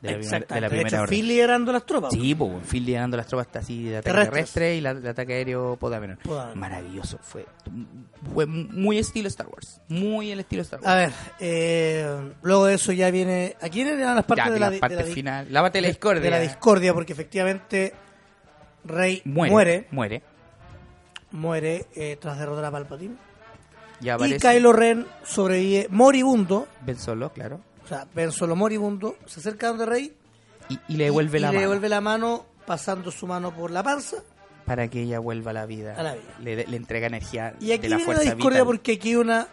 de 0.00 0.10
la, 0.10 0.16
primer- 0.18 0.24
Exacto. 0.24 0.54
de 0.54 0.60
la 0.62 0.68
de 0.68 0.74
primera 0.76 0.98
hecho. 1.02 1.06
Phil 1.08 1.28
liderando 1.28 1.72
las 1.72 1.84
tropas. 1.86 2.12
Sí, 2.12 2.34
pues, 2.34 2.50
bueno, 2.50 2.64
Finn 2.66 2.84
liderando 2.86 3.16
las 3.18 3.26
tropas 3.26 3.46
así 3.54 3.84
de 3.84 3.98
ataque 3.98 4.10
Terrestres. 4.10 4.32
terrestre 4.34 4.76
y 4.76 4.80
la, 4.80 4.94
de 4.94 5.08
ataque 5.10 5.34
aéreo. 5.34 5.76
Podameron. 5.76 6.18
Maravilloso, 6.54 7.18
fue, 7.22 7.44
fue 8.34 8.46
muy 8.46 8.98
estilo 8.98 9.28
Star 9.28 9.46
Wars. 9.48 9.80
Muy 9.88 10.30
el 10.32 10.40
estilo 10.40 10.62
Star 10.62 10.80
Wars. 10.80 10.90
A 10.90 10.94
ver, 10.96 11.12
eh, 11.38 12.32
luego 12.42 12.64
de 12.66 12.74
eso 12.74 12.90
ya 12.92 13.10
viene. 13.10 13.54
Aquí 13.60 13.84
vienen 13.84 14.00
las 14.00 14.24
partes 14.24 14.46
Ya, 14.46 14.50
de 14.50 14.58
la, 14.58 14.70
parte 14.80 14.96
de 14.96 15.04
la 15.04 15.14
final, 15.14 15.46
la 15.50 15.70
de 15.70 15.80
la 15.82 15.88
discordia. 15.88 16.22
de 16.22 16.30
la 16.30 16.40
discordia, 16.40 16.94
porque 16.94 17.12
efectivamente 17.12 17.92
Rey 18.84 19.22
muere, 19.24 19.52
muere, 19.52 19.86
muere. 19.90 20.22
muere, 21.30 21.86
eh, 21.94 22.16
tras 22.20 22.38
derrotar 22.38 22.64
a 22.66 22.70
Palpatine. 22.70 23.16
Ya 24.00 24.16
Y 24.20 24.36
Kylo 24.38 24.72
Ren 24.72 25.06
sobrevive 25.24 25.86
moribundo, 25.90 26.66
Ben 26.84 26.98
Solo, 26.98 27.32
claro. 27.32 27.60
o 27.84 27.88
sea, 27.88 28.06
Ben 28.14 28.32
Solo 28.32 28.56
moribundo, 28.56 29.16
se 29.26 29.40
acerca 29.40 29.68
donde 29.68 29.86
Rey 29.86 30.12
Y, 30.68 30.78
y 30.88 30.96
le 30.96 31.04
devuelve 31.04 31.38
y, 31.38 31.40
la 31.40 31.48
y 31.48 31.50
le 31.50 31.56
mano. 31.58 31.60
devuelve 31.60 31.88
la 31.88 32.00
mano 32.00 32.46
pasando 32.66 33.10
su 33.12 33.26
mano 33.26 33.54
por 33.54 33.70
la 33.70 33.82
panza. 33.82 34.16
para 34.66 34.88
que 34.88 35.02
ella 35.02 35.18
vuelva 35.20 35.50
a 35.52 35.54
la 35.54 35.66
vida. 35.66 35.94
A 35.96 36.02
la 36.02 36.14
vida. 36.14 36.34
Le, 36.40 36.66
le 36.66 36.76
entrega 36.76 37.06
energía 37.06 37.54
Y 37.60 37.70
aquí 37.72 37.82
de 37.82 37.88
la 37.90 37.96
viene 37.96 38.12
la 38.12 38.16
fuerza 38.16 38.34
discordia 38.34 38.60
vital. 38.60 38.66
porque 38.66 38.92
aquí 38.92 39.08
hay 39.10 39.16
una 39.16 39.46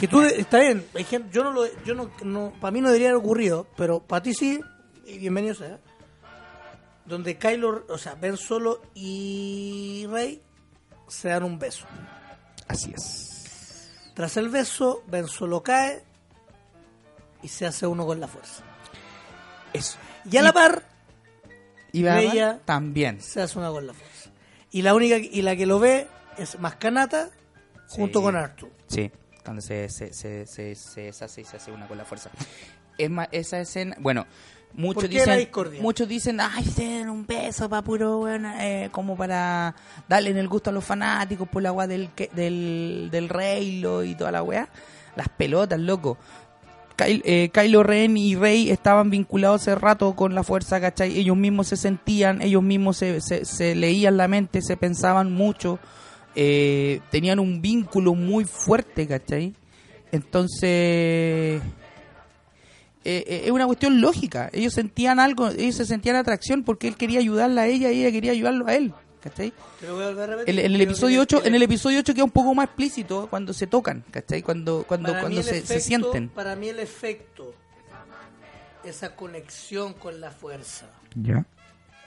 que 0.00 0.08
tú 0.08 0.22
está 0.22 0.58
bien, 0.58 0.84
hay 0.94 1.04
gente- 1.04 1.28
yo 1.32 1.44
no 1.44 1.52
lo 1.52 1.66
yo 1.84 1.94
no, 1.94 2.10
no 2.24 2.52
para 2.60 2.70
mí 2.72 2.80
no 2.80 2.88
debería 2.88 3.10
haber 3.10 3.20
ocurrido, 3.20 3.66
pero 3.76 4.00
para 4.00 4.22
ti 4.22 4.34
sí 4.34 4.60
y 5.06 5.18
bienvenido 5.18 5.54
sea. 5.54 5.78
Donde 7.04 7.36
Kylo, 7.36 7.84
o 7.88 7.98
sea, 7.98 8.14
Ben 8.14 8.36
Solo 8.36 8.80
y 8.94 10.06
Rey 10.10 10.40
se 11.08 11.28
dan 11.28 11.42
un 11.44 11.58
beso. 11.58 11.86
Así 12.68 12.92
es. 12.94 13.90
Tras 14.14 14.36
el 14.36 14.48
beso, 14.48 15.02
Ben 15.08 15.26
Solo 15.26 15.62
cae 15.62 16.02
y 17.42 17.48
se 17.48 17.66
hace 17.66 17.86
uno 17.86 18.06
con 18.06 18.20
la 18.20 18.28
fuerza. 18.28 18.62
Eso. 19.72 19.98
Y 20.30 20.36
a 20.38 20.42
la 20.42 20.52
par 20.52 20.82
Y 21.92 22.02
Leia- 22.02 22.60
también. 22.64 23.20
se 23.20 23.42
hace 23.42 23.58
una 23.58 23.70
con 23.70 23.86
la 23.86 23.92
fuerza. 23.92 24.30
Y 24.70 24.82
la 24.82 24.94
única 24.94 25.16
y 25.18 25.42
la 25.42 25.54
que 25.56 25.66
lo 25.66 25.78
ve 25.78 26.08
es 26.38 26.58
Mascanata 26.58 27.30
junto 27.88 28.20
Sí. 28.20 28.24
con 28.24 28.36
Artu. 28.36 28.70
Sí, 28.88 29.10
cuando 29.44 29.60
se, 29.60 29.88
se, 29.90 30.12
se, 30.14 30.46
se, 30.46 30.74
se 30.74 31.00
deshace 31.02 31.42
y 31.42 31.44
se 31.44 31.56
hace 31.58 31.70
una 31.70 31.86
con 31.86 31.98
la 31.98 32.04
fuerza. 32.04 32.30
Es 32.96 33.10
más, 33.10 33.28
esa 33.32 33.60
escena, 33.60 33.96
bueno, 34.00 34.26
muchos 34.76 35.04
¿Por 35.04 35.08
qué 35.10 35.18
la 35.18 35.24
dicen, 35.24 35.38
discordia? 35.38 35.82
muchos 35.82 36.08
dicen, 36.08 36.40
ay, 36.40 36.64
se 36.64 36.82
den 36.84 37.08
un 37.08 37.26
beso 37.26 37.68
para 37.68 37.82
puro, 37.82 38.20
weón, 38.20 38.44
eh, 38.46 38.88
como 38.92 39.16
para 39.16 39.74
darle 40.08 40.30
en 40.30 40.36
el 40.36 40.48
gusto 40.48 40.70
a 40.70 40.72
los 40.72 40.84
fanáticos 40.84 41.48
por 41.48 41.62
la 41.62 41.70
agua 41.70 41.86
del, 41.86 42.10
del, 42.34 43.08
del 43.10 43.28
Reylo 43.28 44.02
y 44.04 44.14
toda 44.14 44.32
la 44.32 44.42
weá. 44.42 44.68
Las 45.16 45.28
pelotas, 45.28 45.78
loco. 45.80 46.18
Kylo, 46.96 47.22
eh, 47.24 47.50
Kylo 47.52 47.82
Ren 47.82 48.16
y 48.16 48.36
Rey 48.36 48.70
estaban 48.70 49.10
vinculados 49.10 49.62
hace 49.62 49.74
rato 49.74 50.14
con 50.14 50.34
la 50.34 50.44
fuerza, 50.44 50.80
¿cachai? 50.80 51.18
Ellos 51.18 51.36
mismos 51.36 51.66
se 51.68 51.76
sentían, 51.76 52.40
ellos 52.40 52.62
mismos 52.62 52.96
se, 52.98 53.20
se, 53.20 53.44
se 53.44 53.74
leían 53.74 54.16
la 54.16 54.28
mente, 54.28 54.62
se 54.62 54.76
pensaban 54.76 55.32
mucho. 55.32 55.78
eh, 56.36 57.00
tenían 57.10 57.38
un 57.40 57.60
vínculo 57.62 58.14
muy 58.14 58.44
fuerte, 58.44 59.06
¿cachai? 59.08 59.54
Entonces, 60.12 61.60
eh, 63.04 63.24
eh, 63.26 63.42
es 63.44 63.50
una 63.50 63.66
cuestión 63.66 64.00
lógica. 64.00 64.50
Ellos 64.52 64.72
sentían 64.74 65.20
algo, 65.20 65.48
ellos 65.48 65.76
se 65.76 65.84
sentían 65.86 66.16
atracción 66.16 66.62
porque 66.64 66.88
él 66.88 66.96
quería 66.96 67.20
ayudarla 67.20 67.62
a 67.62 67.66
ella 67.66 67.90
y 67.92 68.00
ella 68.02 68.12
quería 68.12 68.32
ayudarlo 68.32 68.66
a 68.66 68.74
él. 68.74 68.92
¿Cachai? 69.22 69.54
En, 70.46 70.58
en 70.58 70.74
el 70.74 70.80
episodio 70.82 71.16
que- 71.20 71.36
8, 71.36 71.42
que- 71.42 71.48
en 71.48 71.54
el 71.54 71.62
episodio 71.62 72.00
8 72.00 72.12
queda 72.14 72.24
un 72.24 72.30
poco 72.30 72.54
más 72.54 72.66
explícito 72.66 73.26
cuando 73.30 73.54
se 73.54 73.66
tocan, 73.66 74.04
¿cachai? 74.10 74.42
Cuando 74.42 74.84
cuando 74.86 75.08
para 75.08 75.20
cuando 75.22 75.42
se, 75.42 75.80
sienten. 75.80 76.28
Para 76.28 76.54
mí 76.56 76.68
el 76.68 76.78
efecto, 76.78 77.54
esa 78.84 79.16
conexión 79.16 79.94
con 79.94 80.20
la 80.20 80.30
fuerza, 80.30 80.86
Ya. 81.14 81.46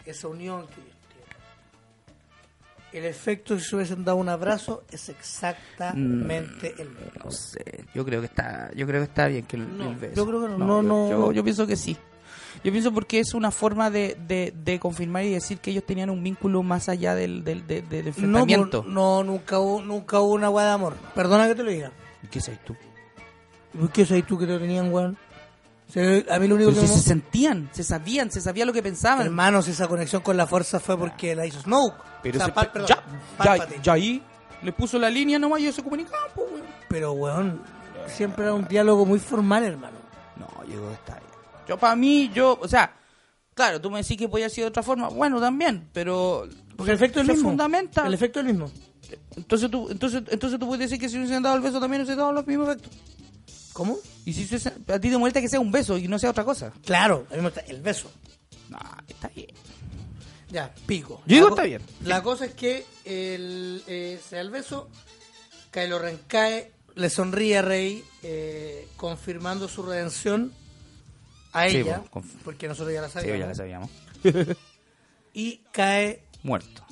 esa 0.05 0.27
unión 0.27 0.67
que. 0.67 0.96
El 2.93 3.05
efecto 3.05 3.59
si 3.59 3.65
se 3.65 3.75
hubiesen 3.75 4.03
dado 4.05 4.17
un 4.17 4.29
abrazo 4.29 4.83
es 4.91 5.09
exactamente 5.09 6.73
el 6.79 6.89
mismo. 6.89 7.11
No 7.25 7.31
sé, 7.31 7.85
yo 7.93 8.05
creo 8.05 8.21
que 8.21 8.27
está, 8.27 8.71
yo 8.75 8.87
creo 8.87 9.01
que 9.01 9.05
está 9.09 9.27
bien 9.27 9.45
que 9.45 9.57
el, 9.57 9.77
No, 9.77 9.89
el 9.89 9.95
beso. 9.97 10.15
yo 10.15 10.25
creo 10.25 10.41
que 10.43 10.47
no, 10.49 10.57
no, 10.57 10.81
yo, 10.81 10.83
no. 10.83 11.09
Yo, 11.09 11.31
yo 11.33 11.43
pienso 11.43 11.67
que 11.67 11.75
sí. 11.75 11.97
Yo 12.63 12.71
pienso 12.71 12.91
porque 12.91 13.19
es 13.19 13.33
una 13.33 13.51
forma 13.51 13.91
de, 13.91 14.17
de, 14.27 14.51
de 14.63 14.79
confirmar 14.79 15.23
y 15.25 15.31
decir 15.33 15.59
que 15.59 15.69
ellos 15.71 15.83
tenían 15.85 16.09
un 16.09 16.23
vínculo 16.23 16.63
más 16.63 16.89
allá 16.89 17.13
del, 17.13 17.43
del, 17.43 17.67
del, 17.67 17.87
del 17.87 18.03
No, 18.05 18.09
enfrentamiento. 18.09 18.83
no, 18.87 19.23
nunca 19.23 19.59
hubo, 19.59 19.81
nunca 19.81 20.19
hubo 20.19 20.33
una 20.33 20.49
weá 20.49 20.65
de 20.67 20.71
amor. 20.71 20.95
Perdona 21.13 21.47
que 21.47 21.55
te 21.55 21.63
lo 21.63 21.69
diga. 21.69 21.91
¿Qué 22.31 22.41
sabes 22.41 22.63
tú? 22.65 22.75
¿Por 23.77 23.91
qué 23.91 24.05
sabes 24.05 24.25
tú 24.25 24.39
que 24.39 24.47
te 24.47 24.57
tenían, 24.57 24.91
weón? 24.91 25.17
A 26.29 26.39
mí 26.39 26.47
lo 26.49 26.55
único 26.55 26.71
Pero 26.71 26.81
que 26.81 26.87
si 26.87 26.93
me- 26.93 26.99
se 27.01 27.07
sentían, 27.07 27.69
se 27.71 27.83
sabían, 27.83 28.29
se 28.31 28.41
sabía 28.41 28.65
lo 28.65 28.73
que 28.73 28.83
pensaban. 28.83 29.25
Hermanos, 29.27 29.67
esa 29.67 29.87
conexión 29.87 30.21
con 30.21 30.35
la 30.35 30.45
fuerza 30.47 30.79
fue 30.79 30.97
porque 30.97 31.33
la 31.35 31.45
hizo 31.45 31.61
Snoke. 31.61 31.95
Pero 32.31 32.43
O 32.43 32.47
sea, 32.47 32.47
se- 32.47 32.53
Pal- 32.53 32.71
perdón, 32.71 32.87
ya, 32.87 33.81
ya, 33.83 33.93
ahí 33.93 34.21
le 34.63 34.71
puso 34.71 34.97
la 34.99 35.09
línea 35.09 35.37
nomás 35.39 35.59
y 35.59 35.63
ellos 35.63 35.75
se 35.75 35.83
comunicaban, 35.83 36.29
pues, 36.35 36.47
weón. 36.51 36.63
Pero, 36.89 37.11
weón, 37.13 37.61
siempre 38.07 38.43
era 38.45 38.53
un 38.53 38.67
diálogo 38.67 39.05
muy 39.05 39.19
formal, 39.19 39.63
hermano. 39.63 39.97
No, 40.37 40.47
yo 40.65 40.73
creo 40.77 40.87
que 40.89 40.93
está 40.95 41.13
bien. 41.15 41.25
Yo, 41.67 41.77
para 41.77 41.95
mí, 41.95 42.31
yo, 42.33 42.57
o 42.61 42.67
sea, 42.67 42.93
claro, 43.53 43.81
tú 43.81 43.91
me 43.91 44.01
decís 44.01 44.17
que 44.17 44.29
podía 44.29 44.49
ser 44.49 44.63
de 44.65 44.69
otra 44.69 44.83
forma. 44.83 45.09
Bueno, 45.09 45.39
también, 45.39 45.89
pero. 45.93 46.47
Porque 46.75 46.91
el 46.91 46.95
efecto 46.95 47.19
es 47.19 47.23
el 47.23 47.27
se 47.27 47.33
mismo. 47.33 47.49
fundamenta. 47.49 48.05
El 48.07 48.13
efecto 48.13 48.39
es 48.39 48.45
el 48.45 48.51
mismo. 48.53 48.71
Entonces 49.35 49.69
tú, 49.71 49.87
entonces, 49.89 50.23
entonces 50.29 50.59
tú 50.59 50.67
puedes 50.67 50.79
decir 50.89 50.99
que 50.99 51.07
si 51.09 51.17
hubiesen 51.17 51.41
dado 51.43 51.55
el 51.55 51.61
beso 51.61 51.79
también 51.79 52.01
hubiesen 52.01 52.17
dado 52.17 52.31
los 52.33 52.45
mismos 52.47 52.67
efectos. 52.69 52.91
¿Cómo? 53.73 53.97
Y 54.25 54.33
si 54.33 54.45
se- 54.45 54.69
a 54.69 54.99
ti 54.99 55.09
te 55.09 55.17
molesta 55.17 55.39
que 55.39 55.47
sea 55.47 55.59
un 55.59 55.71
beso 55.71 55.97
y 55.97 56.07
no 56.07 56.17
sea 56.19 56.31
otra 56.31 56.43
cosa. 56.43 56.71
Claro, 56.85 57.25
a 57.31 57.35
mí 57.35 57.41
me 57.41 57.51
el 57.67 57.81
beso. 57.81 58.11
No, 58.69 58.77
está 59.07 59.27
bien. 59.29 59.47
Ya, 60.49 60.73
pico. 60.85 61.21
Yo 61.25 61.35
digo 61.35 61.49
está 61.49 61.63
bien. 61.63 61.81
La 62.03 62.23
cosa 62.23 62.45
es 62.45 62.53
que 62.53 62.85
el, 63.05 63.83
eh, 63.87 64.19
se 64.27 64.35
da 64.37 64.41
el 64.41 64.49
beso, 64.49 64.89
Kylo 65.71 65.99
Ren 65.99 66.19
cae, 66.27 66.71
le 66.95 67.09
sonríe 67.09 67.57
a 67.57 67.61
Rey, 67.61 68.03
eh, 68.23 68.87
confirmando 68.95 69.67
su 69.67 69.83
redención 69.83 70.53
a 71.51 71.69
Sí, 71.69 71.77
ella, 71.77 72.01
pues, 72.11 72.25
conf- 72.25 72.35
porque 72.43 72.67
nosotros 72.67 72.93
ya 72.93 73.01
la 73.01 73.07
Sí, 73.07 73.13
sabíamos. 73.15 73.39
ya 73.39 73.47
lo 73.47 73.55
sabíamos. 73.55 73.89
Y 75.33 75.61
cae 75.71 76.23
Muerto. 76.43 76.83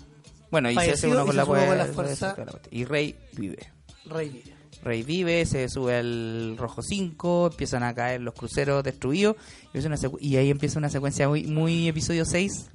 Bueno, 0.51 0.69
y 0.69 0.73
se 0.75 0.79
hace 0.81 0.89
Fallecido 1.09 1.11
uno 1.13 1.23
y 1.23 1.25
con 1.25 1.31
se 1.33 1.37
la, 1.37 1.45
sube 1.45 1.59
con 1.59 1.67
pue- 1.69 1.77
la 1.77 1.85
se- 1.87 1.93
fuerza. 1.93 2.35
Y 2.71 2.85
Rey 2.85 3.15
vive. 3.33 3.71
Rey 4.05 4.29
vive. 4.29 4.55
Rey 4.83 5.01
vive, 5.03 5.45
se 5.47 5.67
sube 5.69 5.95
al 5.97 6.55
Rojo 6.57 6.81
5, 6.83 7.47
empiezan 7.51 7.81
a 7.83 7.95
caer 7.95 8.21
los 8.21 8.35
cruceros 8.35 8.83
destruidos 8.83 9.35
y, 9.73 9.79
es 9.79 9.85
una 9.85 9.95
secu- 9.97 10.19
y 10.21 10.35
ahí 10.37 10.51
empieza 10.51 10.77
una 10.77 10.89
secuencia 10.89 11.27
muy, 11.27 11.45
muy 11.45 11.87
episodio 11.87 12.23
6 12.25 12.67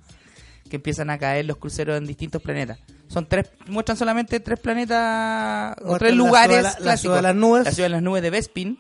que 0.71 0.77
empiezan 0.77 1.11
a 1.11 1.19
caer 1.19 1.45
los 1.45 1.59
cruceros 1.59 1.99
en 1.99 2.07
distintos 2.07 2.41
planetas. 2.41 2.79
Son 3.09 3.27
tres, 3.29 3.51
muestran 3.67 3.99
solamente 3.99 4.41
tres 4.41 4.59
planetas 4.61 5.77
o 5.85 5.99
tres 5.99 6.13
la 6.13 6.17
lugares 6.17 6.57
ciudad 6.57 6.73
de 6.73 6.79
la- 6.79 6.83
clásicos. 6.85 7.01
ciudad 7.01 7.17
de 7.17 7.23
las 7.23 7.35
nubes. 7.37 7.65
La 7.67 7.73
ciudad 7.73 7.87
de 7.89 7.91
las 7.95 8.03
nubes 8.03 8.23
de 8.23 8.31
Bespin, 8.31 8.79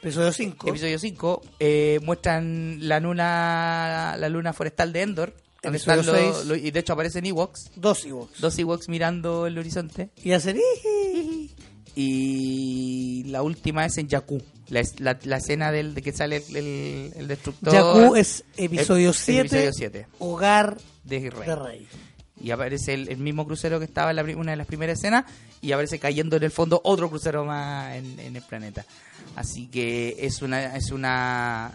Episodio 0.00 0.32
5. 0.32 0.68
episodio 0.68 0.98
5, 0.98 1.42
eh, 1.58 1.98
muestran 2.04 2.76
la 2.86 3.00
luna 3.00 4.16
la 4.18 4.28
luna 4.28 4.52
forestal 4.52 4.92
de 4.92 5.02
Endor, 5.02 5.34
donde 5.62 5.78
están 5.78 6.04
los- 6.04 6.58
y 6.58 6.70
de 6.70 6.80
hecho 6.80 6.92
aparecen 6.92 7.24
Ewoks, 7.24 7.70
Dos 7.76 8.04
Ewoks. 8.04 8.40
dos 8.40 8.58
Ewoks 8.58 8.88
mirando 8.88 9.46
el 9.46 9.56
horizonte. 9.58 10.10
Y 10.22 10.32
hacen... 10.32 10.58
Y 11.94 13.24
la 13.26 13.42
última 13.42 13.84
es 13.86 13.98
en 13.98 14.08
Jakku. 14.08 14.40
La, 14.68 14.82
la, 14.98 15.18
la 15.24 15.36
escena 15.36 15.70
del, 15.72 15.94
de 15.94 16.02
que 16.02 16.12
sale 16.12 16.36
el, 16.48 16.56
el, 16.56 17.12
el 17.16 17.28
destructor. 17.28 17.72
Jakku 17.72 18.16
es 18.16 18.44
episodio 18.56 19.10
el- 19.10 19.14
7, 19.14 19.40
episodio 19.40 19.72
7 19.74 20.06
hogar 20.18 20.78
de 21.04 21.30
Rey. 21.30 21.46
de 21.48 21.56
Rey. 21.56 21.88
Y 22.40 22.50
aparece 22.50 22.94
el, 22.94 23.16
mismo 23.18 23.46
crucero 23.46 23.78
que 23.78 23.84
estaba 23.84 24.10
en 24.10 24.16
la 24.16 24.22
una 24.36 24.50
de 24.52 24.56
las 24.56 24.66
primeras 24.66 24.98
escenas. 24.98 25.24
Y 25.60 25.70
aparece 25.72 25.98
cayendo 25.98 26.36
en 26.36 26.42
el 26.42 26.50
fondo 26.50 26.80
otro 26.82 27.08
crucero 27.08 27.44
más 27.44 27.94
en, 27.94 28.18
en 28.18 28.34
el 28.34 28.42
planeta. 28.42 28.84
Así 29.36 29.68
que 29.68 30.16
es 30.18 30.42
una. 30.42 30.74
Es 30.76 30.90
una 30.90 31.70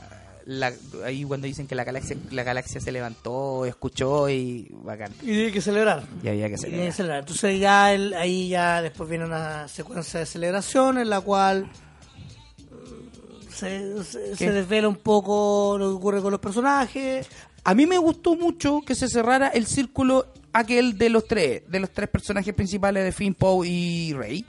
la- 0.49 0.73
ahí 1.03 1.23
cuando 1.25 1.45
dicen 1.45 1.67
que 1.67 1.75
la 1.75 1.83
galaxia, 1.83 2.15
la 2.31 2.43
galaxia 2.43 2.79
se 2.81 2.91
levantó, 2.91 3.65
escuchó 3.65 4.29
y 4.29 4.67
bacán. 4.71 5.11
Y 5.21 5.25
tiene 5.25 5.51
que 5.51 5.61
celebrar. 5.61 6.03
Y 6.23 6.27
había 6.29 6.47
que 6.47 6.55
Y 6.55 6.57
tiene 6.57 6.85
que 6.87 6.91
celebrar. 6.91 6.93
celebrar. 6.93 7.19
Entonces 7.19 7.59
ya 7.59 7.93
el- 7.93 8.13
ahí 8.13 8.47
ya 8.49 8.81
después 8.81 9.09
viene 9.09 9.25
una 9.25 9.67
secuencia 9.67 10.21
de 10.21 10.25
celebración 10.25 10.97
en 10.97 11.09
la 11.09 11.19
cual 11.21 11.65
mm, 11.65 13.51
se, 13.51 14.03
se- 14.03 14.35
se 14.35 14.51
desvela 14.51 14.87
un 14.87 14.95
poco 14.97 15.75
lo 15.77 15.89
que 15.89 15.95
ocurre 15.95 16.21
con 16.21 16.31
los 16.31 16.39
personajes. 16.39 17.27
A 17.63 17.73
mí 17.73 17.85
me 17.85 17.97
gustó 17.97 18.35
mucho 18.35 18.81
que 18.85 18.95
se 18.95 19.09
cerrara 19.09 19.49
el 19.49 19.65
círculo 19.67 20.27
aquel 20.53 20.97
de 20.97 21.09
los 21.09 21.25
tres, 21.27 21.63
de 21.69 21.79
los 21.79 21.91
tres 21.91 22.09
personajes 22.09 22.53
principales 22.53 23.03
de 23.03 23.11
Finn, 23.11 23.33
Poe 23.35 23.67
y 23.67 24.13
Rey. 24.13 24.45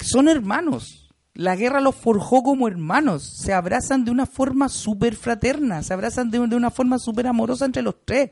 Son 0.00 0.28
hermanos. 0.28 1.05
La 1.36 1.54
guerra 1.54 1.80
los 1.80 1.94
forjó 1.94 2.42
como 2.42 2.66
hermanos. 2.66 3.22
Se 3.22 3.52
abrazan 3.52 4.04
de 4.04 4.10
una 4.10 4.24
forma 4.26 4.68
súper 4.68 5.14
fraterna. 5.16 5.82
Se 5.82 5.92
abrazan 5.92 6.30
de, 6.30 6.38
de 6.46 6.56
una 6.56 6.70
forma 6.70 6.98
súper 6.98 7.26
amorosa 7.26 7.66
entre 7.66 7.82
los 7.82 7.94
tres. 8.04 8.30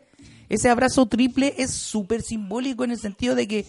Ese 0.49 0.69
abrazo 0.71 1.07
triple 1.07 1.55
es 1.59 1.71
súper 1.71 2.23
simbólico 2.23 2.83
en 2.85 2.91
el 2.93 2.99
sentido 2.99 3.35
de 3.35 3.47
que 3.47 3.67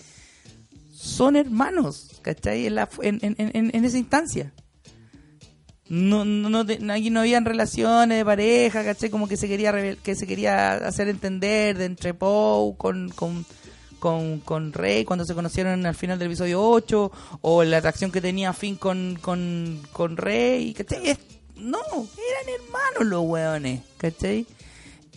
son 0.94 1.36
hermanos, 1.36 2.20
¿cachai? 2.22 2.66
En, 2.68 2.76
la- 2.76 2.90
en, 3.02 3.20
en- 3.22 3.36
en- 3.74 3.86
esa 3.86 3.98
instancia. 3.98 4.54
No, 5.88 6.26
no, 6.26 6.50
no, 6.50 6.64
no 6.64 7.20
habían 7.20 7.46
relaciones 7.46 8.18
de 8.18 8.26
pareja, 8.26 8.84
¿cachai? 8.84 9.10
Como 9.12 9.28
que 9.28 9.38
se 9.38 9.48
quería 9.48 9.96
que 9.98 10.16
se 10.16 10.26
quería 10.26 10.74
hacer 10.74 11.08
entender 11.10 11.78
de 11.78 11.86
entre 11.86 12.14
Poe 12.16 12.76
con, 12.78 13.10
con, 13.10 13.46
con, 14.06 14.40
con 14.42 14.72
Rey 14.72 15.04
cuando 15.04 15.26
se 15.26 15.34
conocieron 15.34 15.84
al 15.88 15.96
final 15.96 16.20
del 16.20 16.28
episodio 16.28 16.62
8 16.62 17.12
o 17.42 17.64
la 17.64 17.78
atracción 17.78 18.12
que 18.12 18.22
tenía 18.22 18.54
Finn 18.54 18.76
con, 18.76 19.18
con, 19.20 19.82
con 19.92 20.16
Rey, 20.16 20.76
¿cachai? 20.76 21.10
Es- 21.10 21.18
no, 21.56 21.80
eran 21.90 22.62
hermanos 22.62 23.08
los 23.08 23.24
weones, 23.26 23.82
¿cachai? 23.98 24.46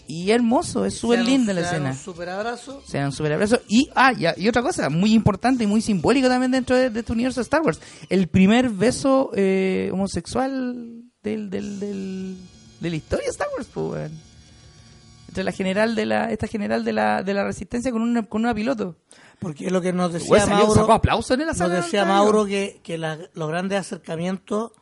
Y 0.07 0.31
hermoso, 0.31 0.87
es 0.87 0.95
súper 0.95 1.23
linda 1.23 1.53
la 1.53 1.61
se 1.61 1.67
escena. 1.67 1.91
Un 1.91 1.99
super 1.99 2.31
abrazo. 2.31 2.83
Se 2.87 2.97
dan 2.97 3.09
un 3.09 3.13
super 3.13 3.31
abrazo. 3.35 3.61
Y, 3.69 3.91
ah, 3.95 4.15
ya, 4.15 4.33
y 4.39 4.49
otra 4.49 4.63
cosa, 4.63 4.89
muy 4.89 5.13
importante 5.13 5.65
y 5.65 5.67
muy 5.67 5.83
simbólico 5.83 6.29
también 6.29 6.51
dentro 6.51 6.77
de, 6.77 6.89
de 6.89 7.01
este 7.01 7.13
universo 7.13 7.41
de 7.41 7.43
Star 7.43 7.61
Wars. 7.61 7.79
El 8.09 8.27
primer 8.29 8.71
beso 8.71 9.31
eh, 9.35 9.91
homosexual 9.93 11.03
del, 11.23 11.51
del, 11.51 11.79
del, 11.79 12.37
de 12.81 12.89
la 12.91 12.97
historia 12.97 13.27
de 13.27 13.31
Star 13.33 13.49
Wars, 13.55 13.69
pues, 13.75 13.87
weón. 13.93 14.28
Entre 15.39 15.45
la 15.45 15.53
general 15.57 15.95
de 15.95 16.05
la, 16.07 16.33
esta 16.33 16.47
general 16.49 16.85
de 16.85 16.93
la, 16.93 17.23
de 17.23 17.33
la 17.35 17.45
resistencia 17.45 17.93
con 17.93 18.03
una, 18.03 18.25
con 18.25 18.43
una 18.43 18.55
piloto. 18.55 18.97
Porque 19.39 19.67
es 19.67 19.73
lo 19.73 19.81
que 19.81 19.93
nos 19.93 20.13
decía 20.13 20.47
Mauro. 20.47 20.75
sacó 20.75 20.93
aplausos 20.93 21.31
en 21.39 21.47
la 21.47 21.53
Nos 21.53 21.71
decía 21.71 22.05
Mauro 22.05 22.45
que, 22.45 22.81
que 22.83 22.99
la- 22.99 23.19
los 23.35 23.49
grandes 23.49 23.79
acercamientos 23.79 24.73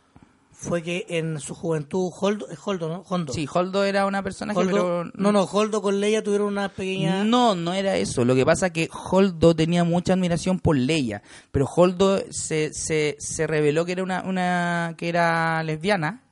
fue 0.59 0.83
que 0.83 1.05
en 1.11 1.39
su 1.39 1.55
juventud 1.55 2.11
Holdo, 2.19 2.49
es 2.49 2.59
Holdo, 2.65 2.89
¿no? 2.89 3.05
Hondo. 3.07 3.35
Sí, 3.35 3.47
Holdo 3.53 3.85
era 3.85 4.07
una 4.07 4.23
personaje, 4.23 4.59
Holdo- 4.59 4.73
pero... 4.73 5.05
no, 5.15 5.31
no, 5.31 5.43
Holdo 5.45 5.83
con 5.83 6.01
Leia 6.01 6.25
tuvieron 6.25 6.47
una 6.49 6.71
pequeña... 6.71 7.23
No, 7.25 7.55
no 7.55 7.75
era 7.75 7.97
eso. 7.99 8.25
Lo 8.25 8.35
que 8.35 8.47
pasa 8.47 8.71
que 8.71 8.89
Holdo 9.11 9.55
tenía 9.55 9.85
mucha 9.85 10.15
admiración 10.15 10.59
por 10.59 10.75
Leia, 10.79 11.23
pero 11.53 11.67
Holdo 11.67 12.23
se, 12.31 12.73
se, 12.73 13.17
se 13.19 13.47
reveló 13.47 13.85
que 13.85 13.93
era 13.93 14.03
una, 14.03 14.23
una 14.23 14.95
que 14.97 15.11
era 15.11 15.63
lesbiana, 15.63 16.23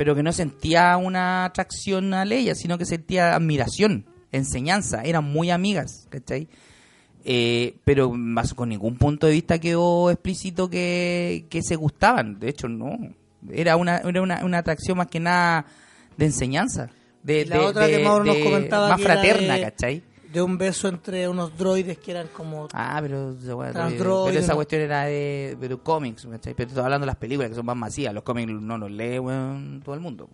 pero 0.00 0.14
que 0.14 0.22
no 0.22 0.32
sentía 0.32 0.96
una 0.96 1.44
atracción 1.44 2.14
a 2.14 2.24
Leia, 2.24 2.54
sino 2.54 2.78
que 2.78 2.86
sentía 2.86 3.34
admiración, 3.34 4.06
enseñanza, 4.32 5.02
eran 5.04 5.24
muy 5.24 5.50
amigas, 5.50 6.06
¿cachai? 6.08 6.48
Eh, 7.22 7.74
pero 7.84 8.10
más 8.10 8.54
con 8.54 8.70
ningún 8.70 8.96
punto 8.96 9.26
de 9.26 9.34
vista 9.34 9.58
quedó 9.58 10.10
explícito 10.10 10.70
que, 10.70 11.44
que 11.50 11.60
se 11.62 11.76
gustaban, 11.76 12.40
de 12.40 12.48
hecho 12.48 12.66
no, 12.66 12.96
era 13.52 13.76
una, 13.76 13.98
era 13.98 14.22
una, 14.22 14.42
una 14.42 14.56
atracción 14.56 14.96
más 14.96 15.08
que 15.08 15.20
nada 15.20 15.66
de 16.16 16.24
ensenyanza, 16.24 16.88
de, 17.22 17.42
Y 17.42 17.44
la 17.44 17.58
de- 17.58 17.64
otra 17.66 17.86
que 17.86 17.98
Mauro 18.02 18.24
nos 18.24 18.38
comentaba 18.38 18.88
más 18.88 19.02
fraterna, 19.02 19.60
¿cachai? 19.60 20.02
De 20.32 20.42
un 20.42 20.58
beso 20.58 20.88
entre 20.88 21.28
unos 21.28 21.56
droides 21.56 21.98
que 21.98 22.12
eran 22.12 22.28
como... 22.28 22.68
Ah, 22.72 22.98
pero, 23.02 23.34
pero 23.44 24.28
esa 24.30 24.54
cuestión 24.54 24.82
era 24.82 25.04
de, 25.04 25.56
de 25.60 25.76
cómics, 25.78 26.26
¿cachai? 26.30 26.54
Pero 26.54 26.68
estoy 26.68 26.84
hablando 26.84 27.04
de 27.04 27.08
las 27.08 27.16
películas 27.16 27.50
que 27.50 27.56
son 27.56 27.66
más 27.66 27.76
masivas. 27.76 28.14
Los 28.14 28.22
cómics 28.22 28.52
no 28.52 28.78
los 28.78 28.90
lee 28.90 29.18
weón, 29.18 29.82
todo 29.84 29.94
el 29.94 30.00
mundo. 30.00 30.28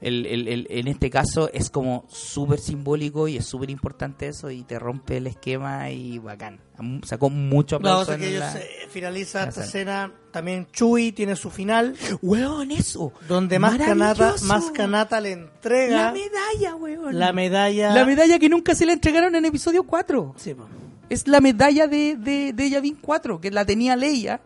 El, 0.00 0.26
el- 0.26 0.48
el- 0.48 0.66
en 0.70 0.88
este 0.88 1.10
caso 1.10 1.50
es 1.52 1.70
como 1.70 2.04
súper 2.08 2.58
simbólico 2.58 3.28
y 3.28 3.36
es 3.36 3.46
súper 3.46 3.70
importante 3.70 4.28
eso 4.28 4.50
y 4.50 4.62
te 4.62 4.78
rompe 4.78 5.16
el 5.18 5.26
esquema 5.26 5.90
y 5.90 6.18
bacán. 6.18 6.60
Sacó 7.04 7.30
mucho 7.30 7.76
o 7.76 7.78
aplauso 7.78 8.04
sea 8.06 8.18
que 8.18 8.24
en 8.24 8.30
ellos 8.30 8.40
la- 8.54 8.60
eh, 8.60 8.68
finaliza 8.90 9.42
la 9.42 9.48
esta 9.48 9.64
escena. 9.64 10.12
También 10.30 10.66
Chuy 10.70 11.12
tiene 11.12 11.34
su 11.34 11.48
final, 11.50 11.96
Weón, 12.20 12.70
eso. 12.70 13.12
donde 13.26 13.58
más 13.58 13.78
canata, 13.78 14.34
más 14.42 14.70
canata 14.72 15.18
le 15.20 15.30
La 15.34 15.42
entrega 15.42 16.12
medalla, 16.12 16.74
weón. 16.76 17.18
la 17.18 17.32
medalla. 17.32 17.92
La 17.94 18.04
medalla 18.04 18.38
que 18.38 18.48
nunca 18.50 18.74
se 18.74 18.84
le 18.84 18.92
entregaron 18.92 19.34
en 19.34 19.46
episodio 19.46 19.84
4. 19.84 20.34
Sí, 20.36 20.52
po. 20.52 20.66
Es 21.08 21.26
la 21.28 21.40
medalla 21.40 21.86
de, 21.86 22.16
de, 22.16 22.52
de 22.52 22.68
Yavin 22.70 22.96
4, 23.00 23.40
que 23.40 23.50
la 23.50 23.64
tenía 23.64 23.96
Leia 23.96 24.40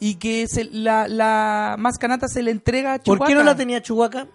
y 0.00 0.14
que 0.16 0.46
se, 0.48 0.64
la, 0.64 1.06
la 1.06 1.76
más 1.78 1.98
canata 1.98 2.26
se 2.28 2.42
le 2.42 2.50
entrega 2.50 2.94
a 2.94 2.98
¿Por 2.98 3.18
qué 3.18 3.20
no 3.20 3.26
Chewbacca. 3.28 3.44
la 3.44 3.56
tenía 3.56 3.82
Chubaca? 3.82 4.26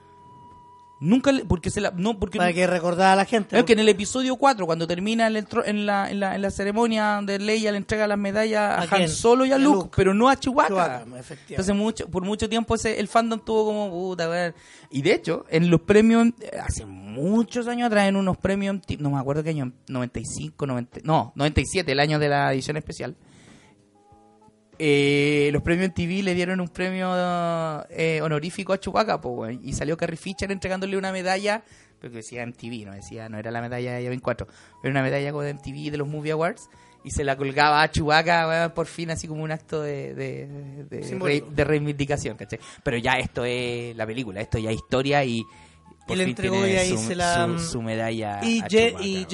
Nunca 1.04 1.32
le- 1.34 1.44
porque 1.44 1.70
se 1.70 1.82
la 1.82 1.92
no 1.92 2.18
porque 2.18 2.38
Para 2.38 2.54
que 2.54 2.66
recordara 2.66 3.12
a 3.12 3.16
la 3.18 3.26
gente. 3.26 3.58
es 3.60 3.66
que 3.66 3.74
en 3.74 3.80
el 3.80 3.90
episodio 3.90 4.38
4 4.38 4.66
cuando 4.66 4.88
termina 4.88 5.28
el 5.28 5.36
en 5.66 5.86
la, 5.86 6.10
en 6.10 6.20
la 6.22 6.36
en 6.36 6.42
la 6.42 6.50
ceremonia 6.50 7.16
donde 7.16 7.40
Leia 7.40 7.72
le 7.72 7.78
entrega 7.78 8.08
las 8.08 8.18
medallas 8.18 8.62
a, 8.62 8.96
¿A 8.96 8.96
Han? 9.02 9.10
Solo 9.10 9.46
y 9.46 9.52
a 9.52 9.56
A 9.56 9.58
Luke, 9.58 9.76
Luke. 9.78 9.90
pero 9.96 10.14
no 10.14 10.30
a 10.30 10.34
efectivamente. 10.34 11.44
Entonces 11.50 11.76
mucho, 11.76 12.08
por 12.10 12.24
mucho 12.24 12.48
tiempo 12.48 12.76
ese, 12.76 13.00
el 13.00 13.08
fandom 13.10 13.42
tuvo 13.44 13.66
como 13.66 13.90
puta, 13.90 14.30
weón. 14.30 14.54
Y 14.92 15.02
de 15.02 15.14
hecho, 15.14 15.46
en 15.50 15.70
los 15.70 15.82
premios, 15.82 16.28
eh, 16.40 16.58
hace 16.64 16.86
muchos 16.86 17.68
años 17.68 17.88
atrás, 17.88 18.08
en 18.08 18.16
unos 18.16 18.38
premios, 18.38 18.78
no 19.00 19.10
me 19.12 19.20
acuerdo 19.20 19.44
qué 19.44 19.50
año, 19.50 19.74
95, 19.88 20.66
90, 20.66 21.00
no, 21.04 21.34
97, 21.36 21.92
el 21.92 22.00
año 22.00 22.18
de 22.20 22.30
la 22.30 22.54
edición 22.54 22.78
especial. 22.78 23.16
Eh, 24.80 25.50
los 25.54 25.62
premios 25.62 25.94
TV 25.94 26.24
le 26.24 26.34
dieron 26.34 26.60
un 26.60 26.68
premio 26.70 27.08
eh, 27.90 28.22
honorífico 28.22 28.74
a 28.74 28.78
po, 29.22 29.30
weón, 29.30 29.60
y 29.64 29.74
salió 29.74 29.98
Carrie 29.98 30.18
Fisher 30.18 30.52
entregándole 30.52 30.98
una 30.98 31.12
medalla, 31.12 31.64
pero 32.00 32.12
que 32.12 32.18
decía 32.18 32.46
MTV, 32.46 32.86
no 32.86 32.94
decía, 32.94 33.30
no 33.30 33.38
era 33.38 33.52
la 33.52 33.62
medalla 33.62 33.94
de 33.94 34.04
Yavin 34.04 34.20
4, 34.20 34.48
era 34.84 34.92
una 34.92 35.02
medalla 35.04 35.32
como 35.32 35.44
de 35.44 35.54
MTV 35.54 35.92
de 35.92 35.98
los 35.98 36.08
Movie 36.08 36.32
Awards, 36.32 36.70
y 37.06 37.12
se 37.12 37.24
la 37.24 37.36
colgaba 37.36 37.82
a 37.84 37.92
weón, 38.48 38.72
por 38.74 38.86
fin, 38.88 39.12
así 39.12 39.28
como 39.28 39.44
un 39.44 39.52
acto 39.52 39.82
de, 39.82 40.14
de, 40.16 40.48
de- 40.48 40.84
de 40.86 41.04
Simbólico. 41.04 41.48
re- 41.50 41.56
de 41.56 41.64
reivindicación, 41.66 42.38
¿cachai? 42.38 42.60
Pero 42.84 42.98
ya 42.98 43.14
esto 43.20 43.44
es 43.46 43.96
la 43.96 44.06
película, 44.06 44.40
esto 44.42 44.58
ya 44.58 44.70
es 44.70 44.78
historia 44.78 45.24
y... 45.26 45.44
por 46.08 46.16
Y 46.16 46.18
le 46.20 46.24
entregó 46.24 46.66
y 46.66 46.72
ahí 46.72 46.90
su, 46.90 46.98
se 46.98 47.16
la- 47.16 47.46
su- 47.58 47.60
su 47.60 47.82
medalla 47.82 48.40
y, 48.44 48.60
a 48.62 48.68
Ye- 48.68 48.88
Chewbacca, 48.92 49.06
y 49.06 49.14
weón. 49.16 49.28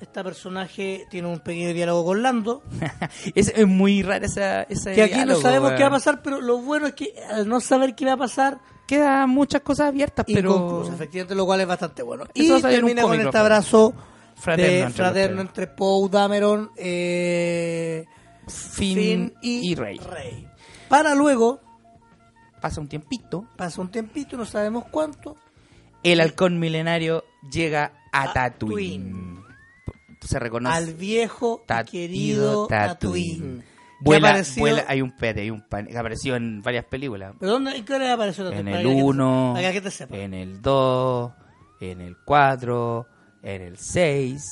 Esta 0.00 0.22
personaje, 0.22 1.06
tiene 1.10 1.28
un 1.28 1.40
pequeño 1.40 1.72
diálogo 1.72 2.04
con 2.04 2.22
Lando. 2.22 2.62
es, 3.34 3.52
es 3.54 3.66
muy 3.66 4.02
rara 4.02 4.26
esa, 4.26 4.62
esa 4.64 4.92
Que 4.92 5.04
aquí 5.04 5.24
no 5.24 5.36
sabemos 5.36 5.72
qué 5.72 5.82
va 5.82 5.88
a 5.88 5.92
pasar, 5.92 6.22
pero 6.22 6.40
lo 6.40 6.58
bueno 6.58 6.86
es 6.86 6.94
que 6.94 7.14
al 7.30 7.48
no 7.48 7.60
saber 7.60 7.94
qué 7.94 8.04
va 8.04 8.12
a 8.12 8.18
pasar, 8.18 8.58
Quedan 8.86 9.30
muchas 9.30 9.62
cosas 9.62 9.88
abiertas, 9.88 10.24
pero... 10.32 10.54
inconcluso, 10.54 10.92
efectivamente, 10.92 11.34
lo 11.34 11.44
cual 11.44 11.60
es 11.60 11.66
bastante 11.66 12.04
bueno. 12.04 12.22
Eso 12.32 12.58
Y 12.58 12.62
termina 12.62 13.02
con 13.02 13.14
este 13.14 13.24
Rafael. 13.24 13.44
abrazo 13.44 13.94
Fraterno 14.36 14.70
de 14.70 14.80
entre 14.82 14.94
fraterno 14.94 15.40
entre 15.40 15.66
Poe 15.66 16.08
Dameron 16.08 16.70
eh, 16.76 18.04
Finn, 18.46 18.94
Finn 18.96 19.34
y, 19.42 19.72
y 19.72 19.74
Rey. 19.74 19.98
Para 20.88 21.16
luego, 21.16 21.60
Pasa 22.60 22.80
un 22.80 22.88
tiempito, 22.88 23.46
pasa 23.56 23.80
un 23.80 23.90
tiempito, 23.90 24.36
no 24.36 24.44
sabemos 24.46 24.84
cuánto, 24.90 25.36
el 26.02 26.20
halcón 26.20 26.58
milenario 26.58 27.24
llega 27.50 27.92
a 28.12 28.22
A 28.22 28.32
Tatooine. 28.32 29.45
Se 30.26 30.38
reconoce. 30.38 30.76
al 30.76 30.94
viejo 30.94 31.62
Tatido 31.66 31.90
querido 31.92 32.66
Tatooine. 32.66 33.34
Tatooine. 33.38 33.76
Vuela, 34.00 34.28
apareció- 34.28 34.60
vuela- 34.60 34.84
hay 34.88 35.00
un 35.00 35.10
pete, 35.16 35.40
hay 35.40 35.50
un 35.50 35.62
pan, 35.62 35.86
que 35.86 35.96
apareció 35.96 36.36
en 36.36 36.60
varias 36.60 36.84
películas. 36.84 37.34
¿Pero 37.40 37.52
dónde, 37.52 37.76
en 37.76 37.84
qué 37.84 37.94
hora 37.94 38.12
apareció 38.12 38.44
En 38.44 38.50
Tatooine? 38.50 38.70
Para 38.72 38.80
el 38.80 38.86
que 38.86 38.88
la 38.88 38.94
gente- 38.94 39.04
1, 39.04 39.50
Para 39.54 39.60
que 39.60 39.66
la 39.68 39.72
gente 39.72 39.90
sepa. 39.90 40.16
en 40.18 40.34
el 40.34 40.60
2, 40.62 41.32
en 41.80 42.00
el 42.02 42.16
4, 42.24 43.06
en 43.42 43.62
el 43.62 43.78
6 43.78 44.42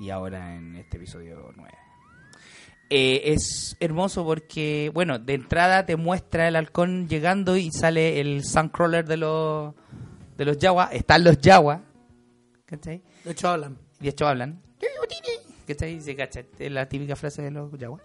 y 0.00 0.10
ahora 0.10 0.54
en 0.56 0.76
este 0.76 0.96
episodio 0.96 1.52
9. 1.56 1.72
Eh, 2.90 3.32
es 3.32 3.76
hermoso 3.80 4.24
porque, 4.24 4.90
bueno, 4.94 5.18
de 5.18 5.34
entrada 5.34 5.84
te 5.86 5.96
muestra 5.96 6.48
el 6.48 6.56
halcón 6.56 7.08
llegando 7.08 7.56
y 7.56 7.70
sale 7.72 8.20
el 8.20 8.44
Suncrawler 8.44 9.06
de 9.06 9.16
los 9.16 9.74
de 10.36 10.44
los 10.44 10.58
Yawa. 10.58 10.90
Están 10.92 11.24
los 11.24 11.38
Yawa. 11.40 11.80
¿Cachai? 12.66 13.02
De 13.24 13.30
hecho, 13.32 13.48
hablan. 13.48 13.78
De 14.00 14.08
hecho 14.08 14.26
hablan. 14.26 14.60
¿Cachai? 15.66 16.00
Se 16.00 16.14
cacha. 16.16 16.42
Es 16.58 16.70
la 16.72 16.88
típica 16.88 17.16
frase 17.16 17.42
de 17.42 17.50
los 17.50 17.70
Yawa. 17.78 17.98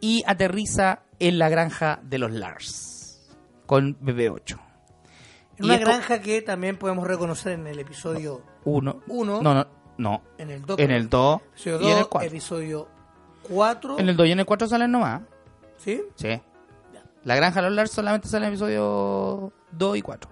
Y 0.00 0.22
aterriza 0.26 1.02
en 1.18 1.38
la 1.38 1.48
granja 1.48 2.00
de 2.02 2.18
los 2.18 2.30
Lars. 2.30 3.26
Con 3.66 3.98
BB-8. 4.00 4.58
En 5.58 5.64
una 5.64 5.74
esto- 5.74 5.86
granja 5.86 6.20
que 6.20 6.40
también 6.42 6.76
podemos 6.76 7.06
reconocer 7.06 7.52
en 7.52 7.66
el 7.66 7.78
episodio 7.80 8.42
Uno. 8.64 9.02
Uno. 9.08 9.42
No, 9.42 9.54
no, 9.54 9.66
no. 9.96 10.22
en 10.38 10.50
el 10.50 10.62
2. 10.64 10.78
En 10.78 10.90
el 10.92 11.08
2 11.08 11.40
episodio 11.42 11.80
y 11.80 11.84
en 11.86 11.90
el 11.92 11.98
2, 11.98 12.08
4. 12.08 12.28
episodio 12.28 12.88
4. 13.48 13.98
En 13.98 14.08
el 14.08 14.16
2 14.16 14.26
y 14.28 14.32
en 14.32 14.40
el 14.40 14.46
4 14.46 14.68
salen 14.68 14.92
nomás. 14.92 15.22
¿Sí? 15.78 16.00
Sí. 16.14 16.40
La 17.24 17.34
granja 17.34 17.60
de 17.60 17.66
los 17.68 17.74
Lars 17.76 17.90
solamente 17.90 18.28
sale 18.28 18.46
en 18.46 18.52
el 18.52 18.54
episodio 18.54 19.52
2 19.72 19.96
y 19.96 20.02
4. 20.02 20.30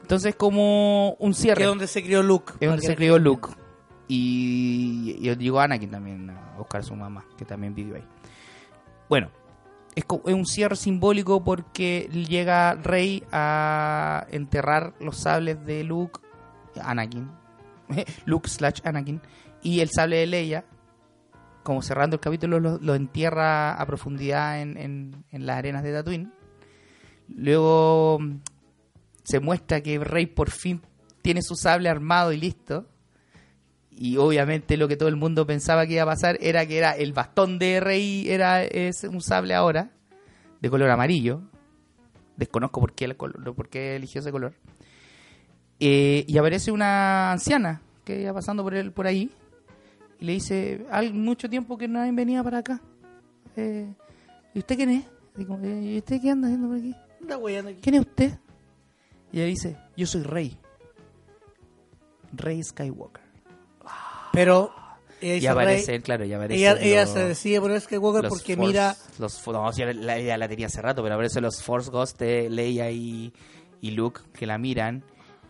Entonces 0.00 0.34
como 0.34 1.12
un 1.18 1.32
Que 1.32 1.38
cierre. 1.38 1.62
es 1.62 1.68
donde 1.68 1.86
se 1.86 2.02
crió 2.02 2.22
Luke. 2.22 2.54
Es 2.60 2.68
donde 2.68 2.82
se 2.82 2.88
que- 2.88 2.96
crió 2.96 3.18
Luke. 3.18 3.50
Y, 4.08 5.16
y 5.18 5.34
llegó 5.36 5.60
Anakin 5.60 5.90
también 5.90 6.30
a 6.30 6.56
buscar 6.58 6.80
a 6.82 6.84
su 6.84 6.94
mamá, 6.94 7.24
que 7.38 7.44
también 7.44 7.74
vivió 7.74 7.96
ahí. 7.96 8.04
Bueno, 9.08 9.30
es, 9.94 10.04
un 10.08 10.44
cierre 10.46 10.76
simbólico 10.76 11.42
porque 11.42 12.08
llega 12.12 12.74
Rey 12.74 13.22
a 13.32 14.26
enterrar 14.30 14.94
los 15.00 15.16
sables 15.18 15.64
de 15.64 15.84
Luke, 15.84 16.20
Anakin, 16.82 17.30
Luke 18.26 18.48
slash 18.48 18.80
Anakin, 18.84 19.20
y 19.62 19.80
el 19.80 19.88
sable 19.90 20.16
de 20.16 20.26
Leia, 20.26 20.64
como 21.62 21.80
cerrando 21.80 22.16
el 22.16 22.20
capítulo, 22.20 22.60
lo, 22.60 22.94
entierra 22.94 23.72
a 23.74 23.86
profundidad 23.86 24.60
en, 24.60 24.76
en- 24.76 25.24
en 25.30 25.46
las 25.46 25.56
arenas 25.58 25.82
de 25.82 25.92
Tatooine. 25.94 26.32
Luego 27.28 28.18
mm, 28.20 28.40
se 29.22 29.40
muestra 29.40 29.80
que 29.80 29.98
Rey 29.98 30.26
por 30.26 30.50
fin 30.50 30.82
tiene 31.22 31.40
su 31.40 31.54
sable 31.56 31.88
armado 31.88 32.32
y 32.32 32.36
listo. 32.36 32.86
Y 33.96 34.16
obviamente 34.16 34.76
lo 34.76 34.88
que 34.88 34.96
todo 34.96 35.08
el 35.08 35.16
mundo 35.16 35.46
pensaba 35.46 35.86
que 35.86 35.94
iba 35.94 36.02
a 36.02 36.06
pasar 36.06 36.36
era 36.40 36.66
que 36.66 36.78
era 36.78 36.92
el 36.92 37.12
bastón 37.12 37.58
de 37.58 37.78
Rey 37.80 38.28
era 38.28 38.64
es 38.64 39.04
un 39.04 39.20
sable 39.20 39.54
ahora 39.54 39.90
de 40.60 40.70
color 40.70 40.90
amarillo. 40.90 41.42
Desconozco 42.36 42.80
por 42.80 42.92
qué, 42.94 43.04
el 43.04 43.16
color, 43.16 43.54
por 43.54 43.68
qué 43.68 43.94
eligió 43.94 44.20
ese 44.20 44.32
color. 44.32 44.54
Eh, 45.78 46.24
y 46.26 46.38
aparece 46.38 46.72
una 46.72 47.32
anciana 47.32 47.82
que 48.04 48.22
iba 48.22 48.34
pasando 48.34 48.62
por, 48.64 48.74
el, 48.74 48.90
por 48.92 49.06
ahí 49.06 49.30
y 50.20 50.24
le 50.24 50.32
dice, 50.32 50.86
hay 50.90 51.12
mucho 51.12 51.48
tiempo 51.48 51.78
que 51.78 51.86
nadie 51.86 52.10
venía 52.12 52.42
para 52.42 52.58
acá. 52.58 52.80
Eh, 53.56 53.92
¿Y 54.54 54.58
usted 54.58 54.76
quién 54.76 54.90
es? 54.90 55.04
Digo, 55.36 55.58
"Eh, 55.62 55.80
¿Y 55.94 55.98
usted 55.98 56.20
qué 56.20 56.30
anda 56.30 56.48
haciendo 56.48 56.68
por 56.68 56.76
aquí. 56.78 56.94
¿Quién 57.80 57.94
es 57.96 58.00
usted? 58.02 58.38
Y 59.32 59.38
ella 59.38 59.46
dice, 59.46 59.76
yo 59.96 60.06
soy 60.06 60.22
Rey. 60.22 60.56
Rey 62.32 62.62
Skywalker. 62.62 63.23
Pero 64.34 64.72
ella 65.20 65.36
Y 65.42 65.46
aparece, 65.46 66.00
claro, 66.02 66.24
y 66.24 66.32
aparece 66.32 66.60
ella, 66.60 66.72
ella 66.80 67.02
los- 67.04 67.10
se 67.14 67.20
decide 67.28 67.60
poner 67.60 67.80
Skywalker 67.80 68.24
los 68.24 68.32
porque 68.32 68.56
Force- 68.56 68.66
mira 68.66 68.96
Los, 69.18 69.46
no, 69.46 69.70
la, 69.94 70.16
ella 70.18 70.36
la 70.36 70.48
tenía 70.48 70.66
hace 70.66 70.82
rato, 70.82 71.02
pero 71.02 71.14
aparece 71.14 71.40
los 71.40 71.62
Force 71.62 71.90
Ghosts 71.90 72.18
de 72.18 72.50
Leia 72.50 72.90
y, 72.90 73.32
y 73.80 73.90
Luke 73.92 74.20
que 74.32 74.46
la 74.46 74.58
miran 74.58 75.02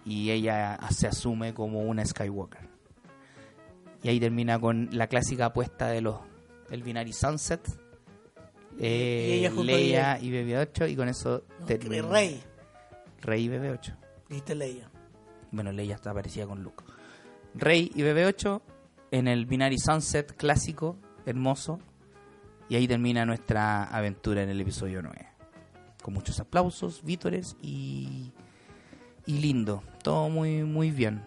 y 0.05 0.31
ella 0.31 0.79
se 0.91 1.07
asume 1.09 1.55
como 1.55 1.81
una 1.81 2.05
Skywalker. 2.05 2.69
Y 4.03 4.09
ahí 4.11 4.21
termina 4.21 4.61
con 4.61 4.91
la 4.93 5.07
clásica 5.07 5.47
apuesta 5.47 5.89
de 5.89 6.03
los 6.03 6.17
el 6.71 6.83
Binary 6.83 7.13
Sunset. 7.15 7.67
eh, 8.79 9.29
Y 9.31 9.39
ella 9.41 9.51
junto 9.51 9.73
a 9.73 9.77
Leia 9.77 10.19
y 10.21 10.31
BB-8 10.31 10.91
y 10.91 10.97
con 10.97 11.09
eso 11.09 11.43
termina. 11.67 12.07
Rey. 12.09 12.43
Rey 13.23 13.45
y 13.45 13.49
BB-8. 13.49 13.97
Dijiste 14.29 14.55
Leia. 14.55 14.91
Bueno, 15.53 15.73
Leia 15.73 15.95
está 15.95 16.13
parecida 16.13 16.47
con 16.47 16.63
Luke. 16.63 16.85
Rey 17.55 17.91
y 17.95 18.03
BB-8 18.03 18.61
en 19.11 19.29
el 19.29 19.47
Binary 19.47 19.79
Sunset 19.79 20.37
clásico, 20.37 20.97
hermoso. 21.27 21.79
Y 22.69 22.77
ahí 22.77 22.89
termina 22.89 23.27
nuestra 23.27 23.85
aventura 23.85 24.43
en 24.43 24.49
el 24.49 24.61
episodio 24.61 25.03
9. 25.03 25.29
Con 26.03 26.15
muchos 26.15 26.41
aplausos, 26.41 27.03
vítores 27.05 27.57
y, 27.63 28.33
y 29.27 29.39
lindo. 29.39 29.83
Todo 30.03 30.29
muy, 30.29 30.65
muy 30.65 30.91
bien. 30.91 31.23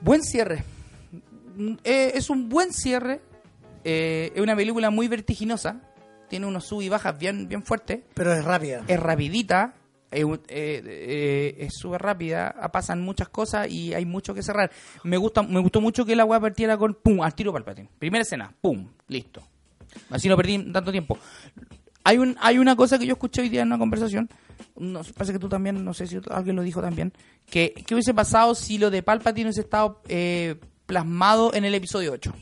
Buen 0.00 0.22
cierre. 0.22 0.64
Mm, 1.56 1.74
eh, 1.84 2.12
es 2.14 2.30
un 2.30 2.48
buen 2.48 2.72
cierre. 2.72 3.20
Eh, 3.84 4.32
es 4.34 4.40
una 4.40 4.54
película 4.54 4.90
muy 4.90 5.08
vertiginosa. 5.08 5.80
Tiene 6.28 6.46
unos 6.46 6.64
sub 6.64 6.82
y 6.82 6.88
bajas 6.88 7.18
bien, 7.18 7.48
bien 7.48 7.64
fuertes. 7.64 8.00
Pero 8.14 8.32
es 8.32 8.44
rápida. 8.44 8.84
Es 8.88 9.00
rapidita. 9.00 9.74
Eh, 10.16 10.40
eh, 10.48 11.56
es 11.58 11.74
súper 11.74 12.00
rápida. 12.00 12.54
ah, 12.58 12.72
Pasan 12.72 13.02
muchas 13.02 13.28
cosas 13.28 13.68
y 13.70 13.92
hay 13.92 14.06
mucho 14.06 14.32
que 14.32 14.42
cerrar. 14.42 14.70
Me 15.04 15.16
gusta 15.16 15.42
me 15.42 15.60
gustó 15.60 15.80
mucho 15.80 16.06
que 16.06 16.16
la 16.16 16.24
weá 16.24 16.40
partiera 16.40 16.78
con 16.78 16.94
pum, 16.94 17.20
al 17.22 17.34
tiro 17.34 17.52
Palpatine. 17.52 17.88
Primera 17.98 18.22
escena, 18.22 18.52
pum, 18.60 18.88
listo. 19.08 19.42
Así 20.10 20.28
no 20.28 20.36
perdí 20.36 20.72
tanto 20.72 20.90
tiempo. 20.90 21.18
Hay, 22.04 22.18
un, 22.18 22.36
hay 22.40 22.58
una 22.58 22.76
cosa 22.76 22.98
que 22.98 23.06
yo 23.06 23.14
escuché 23.14 23.42
hoy 23.42 23.48
día 23.48 23.62
en 23.62 23.68
una 23.68 23.78
conversación, 23.78 24.28
no, 24.76 25.02
parece 25.02 25.32
que 25.32 25.38
tú 25.40 25.48
también, 25.48 25.84
no 25.84 25.92
sé 25.92 26.06
si 26.06 26.20
alguien 26.30 26.54
lo 26.54 26.62
dijo 26.62 26.80
también, 26.80 27.12
que 27.50 27.74
¿qué 27.84 27.94
hubiese 27.94 28.14
pasado 28.14 28.54
si 28.54 28.78
lo 28.78 28.90
de 28.90 29.02
Palpatine 29.02 29.46
hubiese 29.46 29.62
estado 29.62 30.00
eh, 30.06 30.54
plasmado 30.86 31.52
en 31.52 31.64
el 31.64 31.74
episodio 31.74 32.12
8? 32.12 32.32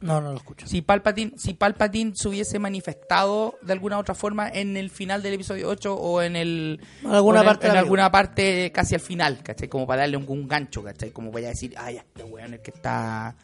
No, 0.00 0.20
no 0.20 0.30
lo 0.32 0.36
escucho. 0.36 0.66
Si 0.66 0.80
Palpatine, 0.82 1.32
si 1.36 1.54
Palpatine 1.54 2.12
se 2.14 2.28
hubiese 2.28 2.58
manifestado 2.58 3.58
de 3.62 3.72
alguna 3.72 3.98
otra 3.98 4.14
forma 4.14 4.48
en 4.48 4.76
el 4.76 4.90
final 4.90 5.22
del 5.22 5.34
episodio 5.34 5.68
8 5.68 5.94
o 5.94 6.22
en 6.22 6.36
el 6.36 6.80
alguna 7.04 7.40
o 7.40 7.42
en, 7.42 7.46
parte 7.46 7.66
en 7.66 7.72
alguna 7.78 8.10
parte 8.10 8.72
casi 8.72 8.94
al 8.94 9.00
final, 9.00 9.42
¿cachai? 9.42 9.68
Como 9.68 9.86
para 9.86 10.02
darle 10.02 10.16
un, 10.16 10.24
un 10.28 10.46
gancho, 10.46 10.82
¿cachai? 10.84 11.10
Como 11.10 11.30
para 11.32 11.48
decir, 11.48 11.74
ay, 11.76 11.96
este 11.96 12.22
weón 12.24 12.48
es 12.54 12.58
el 12.58 12.62
que 12.62 12.70
está 12.70 13.34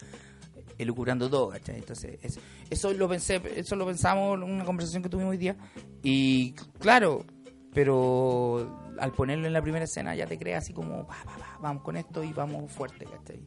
elucubrando 0.77 1.29
todo, 1.29 1.49
¿cachai? 1.49 1.75
Entonces, 1.77 2.19
es- 2.21 2.39
eso 2.69 2.91
lo 2.93 3.07
pensé, 3.09 3.41
eso 3.55 3.75
lo 3.75 3.85
pensamos 3.85 4.35
en 4.37 4.43
una 4.43 4.65
conversación 4.65 5.03
que 5.03 5.09
tuvimos 5.09 5.31
hoy 5.31 5.37
día. 5.37 5.55
Y 6.03 6.53
claro, 6.79 7.25
pero 7.73 8.79
al 8.99 9.11
ponerlo 9.11 9.47
en 9.47 9.53
la 9.53 9.61
primera 9.61 9.85
escena 9.85 10.15
ya 10.15 10.25
te 10.25 10.37
creas 10.37 10.63
así 10.63 10.73
como, 10.73 11.05
"Va, 11.05 11.15
va, 11.27 11.37
va, 11.37 11.57
vamos 11.61 11.83
con 11.83 11.97
esto 11.97 12.23
y 12.23 12.31
vamos 12.33 12.71
fuerte, 12.71 13.05
¿cachai? 13.05 13.41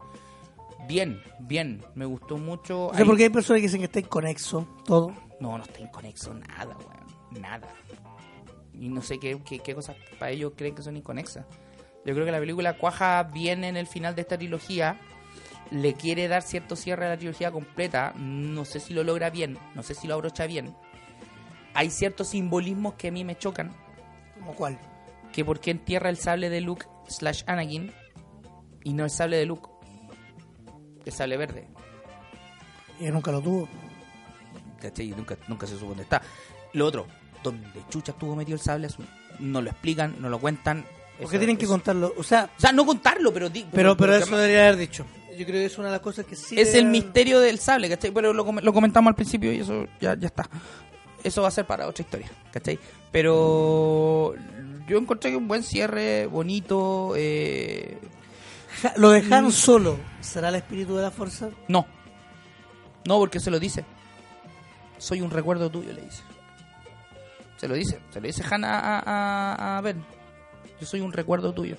Bien, 0.88 1.20
bien, 1.40 1.84
me 1.94 2.06
gustó 2.06 2.36
mucho. 2.38 2.88
No 2.88 2.94
sé 2.94 3.02
Ahí- 3.02 3.06
por 3.06 3.16
qué 3.16 3.24
hay 3.24 3.28
personas 3.30 3.60
que 3.60 3.66
dicen 3.66 3.80
que 3.80 3.84
está 3.86 4.00
inconexo 4.00 4.66
todo. 4.86 5.12
no, 5.40 5.56
no 5.58 5.62
está 5.64 5.80
inconexo 5.80 6.32
nada, 6.34 6.76
weón. 6.78 7.42
Nada. 7.42 7.68
Y 8.72 8.88
no 8.88 9.02
sé 9.02 9.18
qué, 9.18 9.38
qué, 9.44 9.58
qué 9.58 9.74
cosas 9.74 9.96
para 10.18 10.30
ellos 10.30 10.52
creen 10.56 10.74
que 10.74 10.82
son 10.82 10.96
inconexas. 10.96 11.44
Yo 12.06 12.14
creo 12.14 12.24
que 12.24 12.32
la 12.32 12.38
película 12.38 12.76
cuaja 12.78 13.22
bien 13.24 13.64
en 13.64 13.76
el 13.76 13.86
final 13.86 14.14
de 14.14 14.22
esta 14.22 14.38
trilogía. 14.38 14.98
Le 15.70 15.92
quiere 15.92 16.26
dar 16.28 16.40
cierto 16.40 16.74
cierre 16.76 17.04
a 17.04 17.10
la 17.10 17.16
trilogía 17.18 17.50
completa. 17.50 18.14
No 18.16 18.64
sé 18.64 18.80
si 18.80 18.94
lo 18.94 19.04
logra 19.04 19.28
bien. 19.28 19.58
No 19.74 19.82
sé 19.82 19.94
si 19.94 20.06
lo 20.08 20.14
abrocha 20.14 20.46
bien. 20.46 20.74
Hay 21.74 21.90
ciertos 21.90 22.28
simbolismos 22.28 22.94
que 22.94 23.08
a 23.08 23.12
mí 23.12 23.24
me 23.24 23.36
chocan. 23.36 23.72
¿Como 24.38 24.54
cuál? 24.54 24.78
Que 25.32 25.44
por 25.44 25.60
qué 25.60 25.70
entierra 25.72 26.08
el 26.08 26.16
sable 26.16 26.48
de 26.48 26.62
Luke 26.62 26.86
slash 27.08 27.42
Anakin 27.46 27.92
y 28.84 28.94
no 28.94 29.04
el 29.04 29.10
sable 29.10 29.36
de 29.36 29.44
Luke. 29.44 29.68
El 31.08 31.14
sable 31.14 31.36
verde. 31.38 31.66
Ella 33.00 33.10
nunca 33.12 33.32
lo 33.32 33.40
tuvo. 33.40 33.68
¿cachai? 34.80 35.06
Y 35.08 35.10
nunca, 35.12 35.36
nunca 35.48 35.66
se 35.66 35.74
supo 35.74 35.88
dónde 35.88 36.02
está. 36.02 36.20
Lo 36.74 36.86
otro, 36.86 37.06
¿dónde 37.42 37.66
chucha 37.88 38.12
estuvo 38.12 38.36
metido 38.36 38.54
el 38.56 38.60
sable 38.60 38.86
azul? 38.86 39.06
No 39.40 39.62
lo 39.62 39.70
explican, 39.70 40.16
no 40.20 40.28
lo 40.28 40.38
cuentan. 40.38 40.84
¿Por 41.20 41.30
qué 41.30 41.38
tienen 41.38 41.56
que 41.56 41.66
contarlo? 41.66 42.12
O 42.16 42.22
sea, 42.22 42.50
O 42.56 42.60
sea, 42.60 42.72
no 42.72 42.84
contarlo, 42.86 43.32
pero... 43.32 43.48
di- 43.48 43.66
pero, 43.72 43.96
pero 43.96 44.14
eso 44.14 44.36
debería 44.36 44.68
haber 44.68 44.76
dicho. 44.76 45.04
Yo 45.36 45.46
creo 45.46 45.60
que 45.60 45.64
es 45.64 45.78
una 45.78 45.88
de 45.88 45.92
las 45.92 46.00
cosas 46.00 46.26
que 46.26 46.36
sí. 46.36 46.60
Es 46.60 46.74
el 46.74 46.84
misterio 46.86 47.40
del 47.40 47.58
sable, 47.58 47.88
¿cachai? 47.88 48.10
Pero 48.12 48.32
lo, 48.32 48.44
lo 48.52 48.72
comentamos 48.72 49.08
al 49.10 49.14
principio 49.14 49.52
y 49.52 49.60
eso 49.60 49.86
ya, 50.00 50.14
ya 50.16 50.26
está. 50.26 50.48
Eso 51.24 51.42
va 51.42 51.48
a 51.48 51.52
ser 51.52 51.64
para 51.64 51.88
otra 51.88 52.02
historia, 52.02 52.28
¿cachai? 52.52 52.78
Pero 53.10 54.34
yo 54.88 54.98
encontré 54.98 55.30
que 55.30 55.36
un 55.36 55.48
buen 55.48 55.62
cierre, 55.62 56.26
bonito. 56.26 57.14
Eh... 57.16 57.98
Ja- 58.82 58.94
Lo 58.96 59.10
dejaron 59.10 59.52
solo. 59.52 59.98
¿Será 60.20 60.48
el 60.50 60.56
espíritu 60.56 60.96
de 60.96 61.02
la 61.02 61.10
fuerza? 61.10 61.50
No. 61.68 61.86
No, 63.06 63.18
porque 63.18 63.40
se 63.40 63.50
lo 63.50 63.58
dice. 63.58 63.84
Soy 64.98 65.20
un 65.20 65.30
recuerdo 65.30 65.70
tuyo, 65.70 65.92
le 65.92 66.02
dice. 66.02 66.22
Se 67.56 67.68
lo 67.68 67.74
dice. 67.74 67.98
Se 68.12 68.20
lo 68.20 68.26
dice 68.26 68.42
Hannah 68.48 68.78
a, 68.78 68.98
a- 69.04 69.78
a 69.78 69.80
Ben. 69.80 70.04
Yo 70.80 70.86
soy 70.86 71.00
un 71.00 71.12
recuerdo 71.12 71.52
tuyo. 71.52 71.76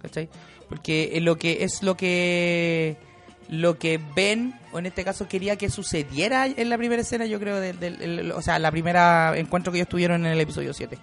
¿Cachai? 0.00 0.28
Porque 0.68 1.18
lo 1.20 1.36
que 1.36 1.62
es 1.64 1.82
lo 1.82 1.96
que 1.96 2.96
lo 3.48 3.78
que 3.78 4.00
Ben, 4.16 4.58
o 4.72 4.78
en 4.78 4.86
este 4.86 5.04
caso 5.04 5.28
quería 5.28 5.56
que 5.56 5.68
sucediera 5.68 6.46
en 6.46 6.68
la 6.70 6.78
primera 6.78 7.02
escena, 7.02 7.26
yo 7.26 7.38
creo, 7.38 7.60
del, 7.60 7.78
del- 7.78 8.00
el- 8.00 8.32
o 8.32 8.40
sea, 8.40 8.58
la 8.58 8.70
primera 8.70 9.36
encuentro 9.36 9.70
que 9.72 9.78
ellos 9.78 9.88
tuvieron 9.88 10.24
en 10.26 10.32
el 10.32 10.40
episodio 10.40 10.72
7. 10.72 10.98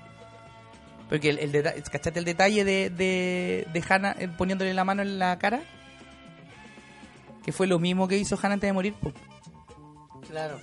Porque 1.09 1.29
el, 1.31 1.39
el 1.39 1.51
deta- 1.51 1.73
¿cachaste 1.89 2.19
el 2.19 2.25
detalle 2.25 2.63
de, 2.63 2.89
de, 2.91 3.67
de 3.73 3.83
Hannah 3.89 4.15
eh, 4.19 4.27
poniéndole 4.27 4.73
la 4.73 4.83
mano 4.83 5.01
en 5.01 5.17
la 5.19 5.37
cara? 5.39 5.61
Que 7.43 7.51
fue 7.51 7.67
lo 7.67 7.79
mismo 7.79 8.07
que 8.07 8.17
hizo 8.17 8.37
Hannah 8.41 8.53
antes 8.55 8.67
de 8.67 8.73
morir. 8.73 8.93
po. 8.93 9.11
Claro. 10.27 10.59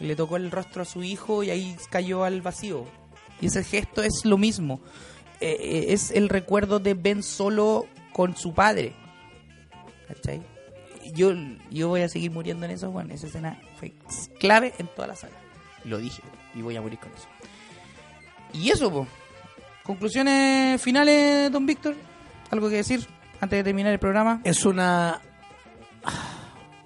Le 0.00 0.14
tocó 0.14 0.36
el 0.36 0.50
rostro 0.50 0.82
a 0.82 0.84
su 0.84 1.02
hijo 1.02 1.42
y 1.42 1.50
ahí 1.50 1.76
cayó 1.90 2.24
al 2.24 2.42
vacío. 2.42 2.84
Y 3.40 3.46
ese 3.46 3.64
gesto 3.64 4.02
es 4.02 4.24
lo 4.24 4.36
mismo. 4.36 4.80
Eh, 5.40 5.56
eh, 5.58 5.86
es 5.90 6.10
el 6.10 6.28
recuerdo 6.28 6.78
de 6.78 6.94
Ben 6.94 7.22
solo 7.22 7.86
con 8.12 8.36
su 8.36 8.52
padre. 8.52 8.92
¿Cachai? 10.08 10.42
Yo, 11.14 11.32
yo 11.70 11.88
voy 11.88 12.02
a 12.02 12.08
seguir 12.08 12.30
muriendo 12.32 12.66
en 12.66 12.72
eso, 12.72 12.90
bueno, 12.90 13.14
esa 13.14 13.28
escena 13.28 13.60
fue 13.78 13.92
clave 14.40 14.74
en 14.78 14.88
toda 14.88 15.08
la 15.08 15.14
saga. 15.16 15.36
Lo 15.84 15.98
dije, 15.98 16.20
y 16.54 16.62
voy 16.62 16.76
a 16.76 16.80
morir 16.82 16.98
con 16.98 17.12
eso. 17.12 17.28
Y 18.52 18.70
eso, 18.70 18.90
po. 18.90 19.06
Conclusiones 19.86 20.82
finales, 20.82 21.50
don 21.52 21.64
Víctor. 21.64 21.94
¿Algo 22.50 22.68
que 22.68 22.76
decir 22.76 23.06
antes 23.40 23.58
de 23.58 23.62
terminar 23.64 23.92
el 23.92 23.98
programa? 24.00 24.40
Es 24.44 24.64
una. 24.64 25.20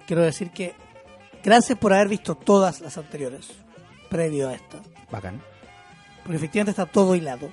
Quiero 0.05 0.21
decir 0.21 0.51
que. 0.51 0.75
Gracias 1.43 1.77
por 1.79 1.93
haber 1.93 2.07
visto 2.07 2.35
todas 2.35 2.81
las 2.81 2.97
anteriores. 2.99 3.49
Previo 4.09 4.49
a 4.49 4.53
esta. 4.53 4.77
Bacán. 5.11 5.41
Porque 6.21 6.35
efectivamente 6.37 6.69
está 6.71 6.85
todo 6.85 7.15
hilado. 7.15 7.51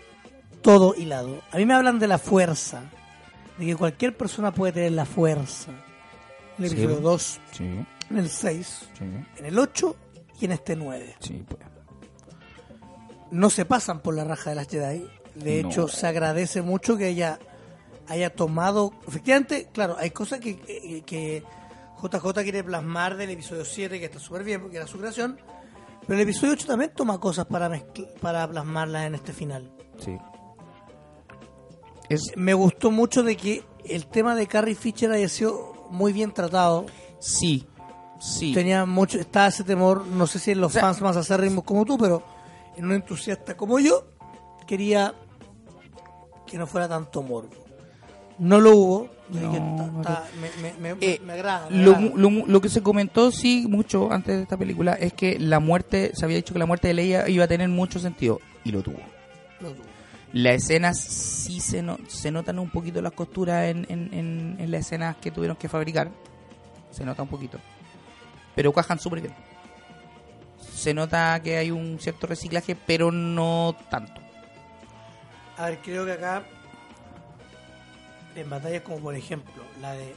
Todo 0.61 0.95
hilado. 0.95 1.41
A 1.51 1.57
mí 1.57 1.65
me 1.65 1.73
hablan 1.73 1.99
de 1.99 2.09
la 2.09 2.19
fuerza. 2.19 2.83
De 3.57 3.65
que 3.65 3.77
cualquier 3.77 4.15
persona 4.17 4.53
puede 4.53 4.73
tener 4.75 4.93
la 4.93 5.07
fuerza. 5.07 5.71
En 6.59 6.65
el 6.65 6.71
Sí. 6.71 6.77
episodio 6.77 7.01
2, 7.01 7.41
Sí, 7.53 7.65
en 8.11 8.19
el 8.19 8.29
6, 8.29 8.89
sí, 8.99 9.05
en 9.05 9.45
el 9.47 9.59
8 9.59 9.97
y 10.41 10.45
en 10.45 10.53
este 10.53 10.77
9. 10.77 11.15
sí, 11.21 11.45
pues. 11.49 11.61
no 13.31 13.49
se 13.51 13.65
pasan 13.65 14.01
por 14.01 14.15
la 14.15 14.25
raja 14.25 14.51
de 14.51 14.57
las 14.57 14.69
Jedi. 14.69 15.09
De 15.43 15.63
No. 15.63 15.69
hecho, 15.69 15.89
se 15.89 16.07
agradece 16.07 16.63
mucho 16.63 16.97
que 16.97 17.09
ella 17.09 17.39
haya 18.09 18.31
tomado. 18.35 18.93
Efectivamente, 19.07 19.69
claro, 19.73 19.97
hay 19.99 20.11
cosas 20.11 20.41
que, 20.41 20.57
que, 20.59 21.03
que 21.07 21.43
JJ 22.03 22.43
quiere 22.43 22.65
plasmar 22.65 23.17
del 23.17 23.31
episodio 23.31 23.65
7, 23.65 23.99
que 23.99 24.07
está 24.07 24.19
súper 24.19 24.45
bien 24.45 24.61
porque 24.63 24.77
era 24.79 24.87
su 24.87 24.99
creación. 24.99 25.39
Pero 26.07 26.15
el 26.15 26.21
episodio 26.23 26.55
8 26.55 26.67
también 26.67 26.93
toma 26.95 27.21
cosas 27.21 27.45
para, 27.47 27.71
para 28.21 28.49
plasmarlas 28.49 29.07
en 29.07 29.15
este 29.15 29.33
final. 29.33 29.71
Sí. 29.99 30.17
Es, 32.09 32.33
Me 32.37 32.55
gustó 32.55 32.91
mucho 32.91 33.23
de 33.23 33.37
que 33.37 33.63
el 33.85 34.07
tema 34.07 34.35
de 34.35 34.47
Carrie 34.47 34.75
Fisher 34.75 35.11
haya 35.13 35.29
sido 35.29 35.87
muy 35.91 36.13
bien 36.13 36.33
tratado. 36.33 36.87
sí, 37.21 37.67
sí. 38.21 38.53
Tenía 38.53 38.85
mucho, 38.87 39.19
estaba 39.19 39.47
ese 39.49 39.63
temor, 39.65 40.07
no 40.07 40.27
sé 40.27 40.39
si 40.39 40.51
en 40.53 40.61
los 40.61 40.71
O 40.71 40.73
sea- 40.73 40.83
fans 40.83 41.01
más 41.01 41.17
acérrimos 41.17 41.63
como 41.65 41.85
tú, 41.85 41.97
pero 41.99 42.23
en 42.77 42.87
un 42.87 42.93
entusiasta 42.93 43.57
como 43.57 43.79
yo, 43.79 44.07
quería 44.67 45.15
que 46.49 46.59
no 46.59 46.67
fuera 46.67 46.89
tanto 46.89 47.23
morbo. 47.23 47.51
No 48.39 48.61
lo 48.61 48.71
hubo, 48.77 49.09
No, 49.31 49.41
dije, 49.41 49.59
"Ta- 49.59 49.87
no 49.87 50.01
ta- 50.03 50.25
me, 50.41 50.73
me- 50.81 50.95
me- 50.95 51.05
Eh, 51.05 51.21
me 51.25 51.33
agrada. 51.33 51.69
me 51.71 51.83
Lo, 51.83 51.97
agrada". 51.97 52.13
lo, 52.17 52.31
lo 52.47 52.61
que 52.61 52.69
se 52.69 52.83
comentó, 52.83 53.31
sí, 53.33 53.67
mucho 53.69 54.13
antes 54.13 54.37
de 54.37 54.43
esta 54.43 54.57
película, 54.57 54.93
es 54.95 55.13
que 55.13 55.39
la 55.41 55.59
muerte, 55.61 56.13
se 56.15 56.25
había 56.25 56.37
dicho 56.37 56.53
que 56.53 56.61
la 56.61 56.67
muerte 56.67 56.89
de 56.89 56.95
Leia 56.95 57.29
iba 57.29 57.45
a 57.45 57.49
tener 57.49 57.69
mucho 57.69 57.99
sentido, 57.99 58.41
y 58.65 58.71
lo 58.71 58.83
tuvo. 58.83 58.99
Lo 59.61 59.71
dudo. 59.71 59.83
Las 60.33 60.63
escenas 60.63 61.01
sí 61.03 61.59
se, 61.61 61.83
no- 61.83 61.99
se 62.07 62.31
notan 62.31 62.59
un 62.61 62.71
poquito 62.71 63.01
las 63.03 63.13
costuras 63.13 63.67
en, 63.69 63.87
en, 63.89 64.13
en- 64.15 64.57
en 64.61 64.71
las 64.71 64.83
escenas 64.83 65.17
que 65.17 65.31
tuvieron 65.33 65.57
que 65.57 65.69
fabricar. 65.69 66.11
Se 66.93 67.05
nota 67.05 67.23
un 67.23 67.29
poquito. 67.29 67.59
Pero 68.55 68.73
cuajan 68.73 68.99
súper 69.01 69.21
bien. 69.23 69.35
Se 70.75 70.95
nota 70.95 71.41
que 71.43 71.57
hay 71.57 71.71
un 71.71 71.99
cierto 71.99 72.27
reciclaje, 72.27 72.77
pero 72.77 73.11
no 73.11 73.75
tanto. 73.91 74.21
A 75.59 75.67
ver, 75.67 75.79
creo 75.83 76.05
que 76.07 76.13
acá, 76.13 76.43
en 78.37 78.49
batallas 78.49 78.83
como 78.83 78.99
por 78.99 79.15
ejemplo 79.15 79.63
la 79.81 79.93
de 79.93 80.15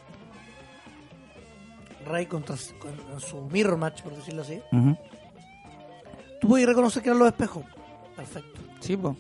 Rey 2.08 2.26
contra 2.26 2.58
su- 2.58 2.78
con 2.80 2.92
su 3.22 3.42
mirror 3.52 3.78
match, 3.78 4.02
por 4.02 4.16
decirlo 4.16 4.42
así, 4.42 4.60
tú 6.40 6.48
puedes 6.48 6.68
reconocer 6.68 7.04
que 7.04 7.10
eran 7.10 7.20
los 7.20 7.28
espejos. 7.28 7.64
Perfecto. 8.16 8.60
Sí, 8.80 8.98
pues. 8.98 9.16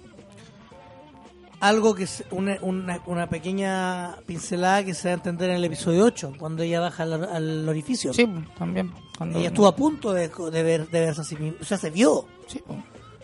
algo 1.60 1.94
que 1.94 2.04
es 2.06 2.24
una, 2.32 2.58
una, 2.62 3.00
una 3.06 3.28
pequeña 3.30 4.16
pincelada 4.26 4.84
que 4.84 4.96
se 4.96 5.10
va 5.10 5.12
a 5.12 5.18
entender 5.18 5.52
en 5.52 5.58
el 5.58 5.66
episodio 5.66 6.04
8, 6.06 6.34
cuando 6.40 6.64
ella 6.64 6.80
baja 6.80 7.04
al, 7.04 7.24
al 7.24 7.70
orificio. 7.70 8.14
Sí, 8.14 8.28
también. 8.58 8.92
Cuando- 9.16 9.38
Ella 9.38 9.50
estuvo 9.50 9.68
a 9.68 9.76
punto 9.76 10.12
de, 10.12 10.28
de 10.30 10.64
ver 10.64 10.90
de 10.90 11.00
verse 11.02 11.22
así 11.22 11.36
misma. 11.36 11.60
O 11.62 11.64
sea, 11.66 11.78
se 11.78 11.92
vio. 11.92 12.26
Sí, 12.48 12.60
po. 12.66 12.76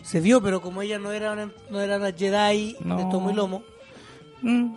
Se 0.08 0.20
vio, 0.20 0.40
pero 0.42 0.60
como 0.62 0.80
ella 0.82 0.98
no 0.98 1.12
era 1.12 1.32
una, 1.32 1.52
no 1.70 1.80
era 1.80 1.96
una 1.98 2.12
Jedi 2.12 2.76
No. 2.80 2.96
de 2.96 3.04
tomo 3.10 3.30
y 3.30 3.34
lomo, 3.34 3.62
Mm, 4.42 4.74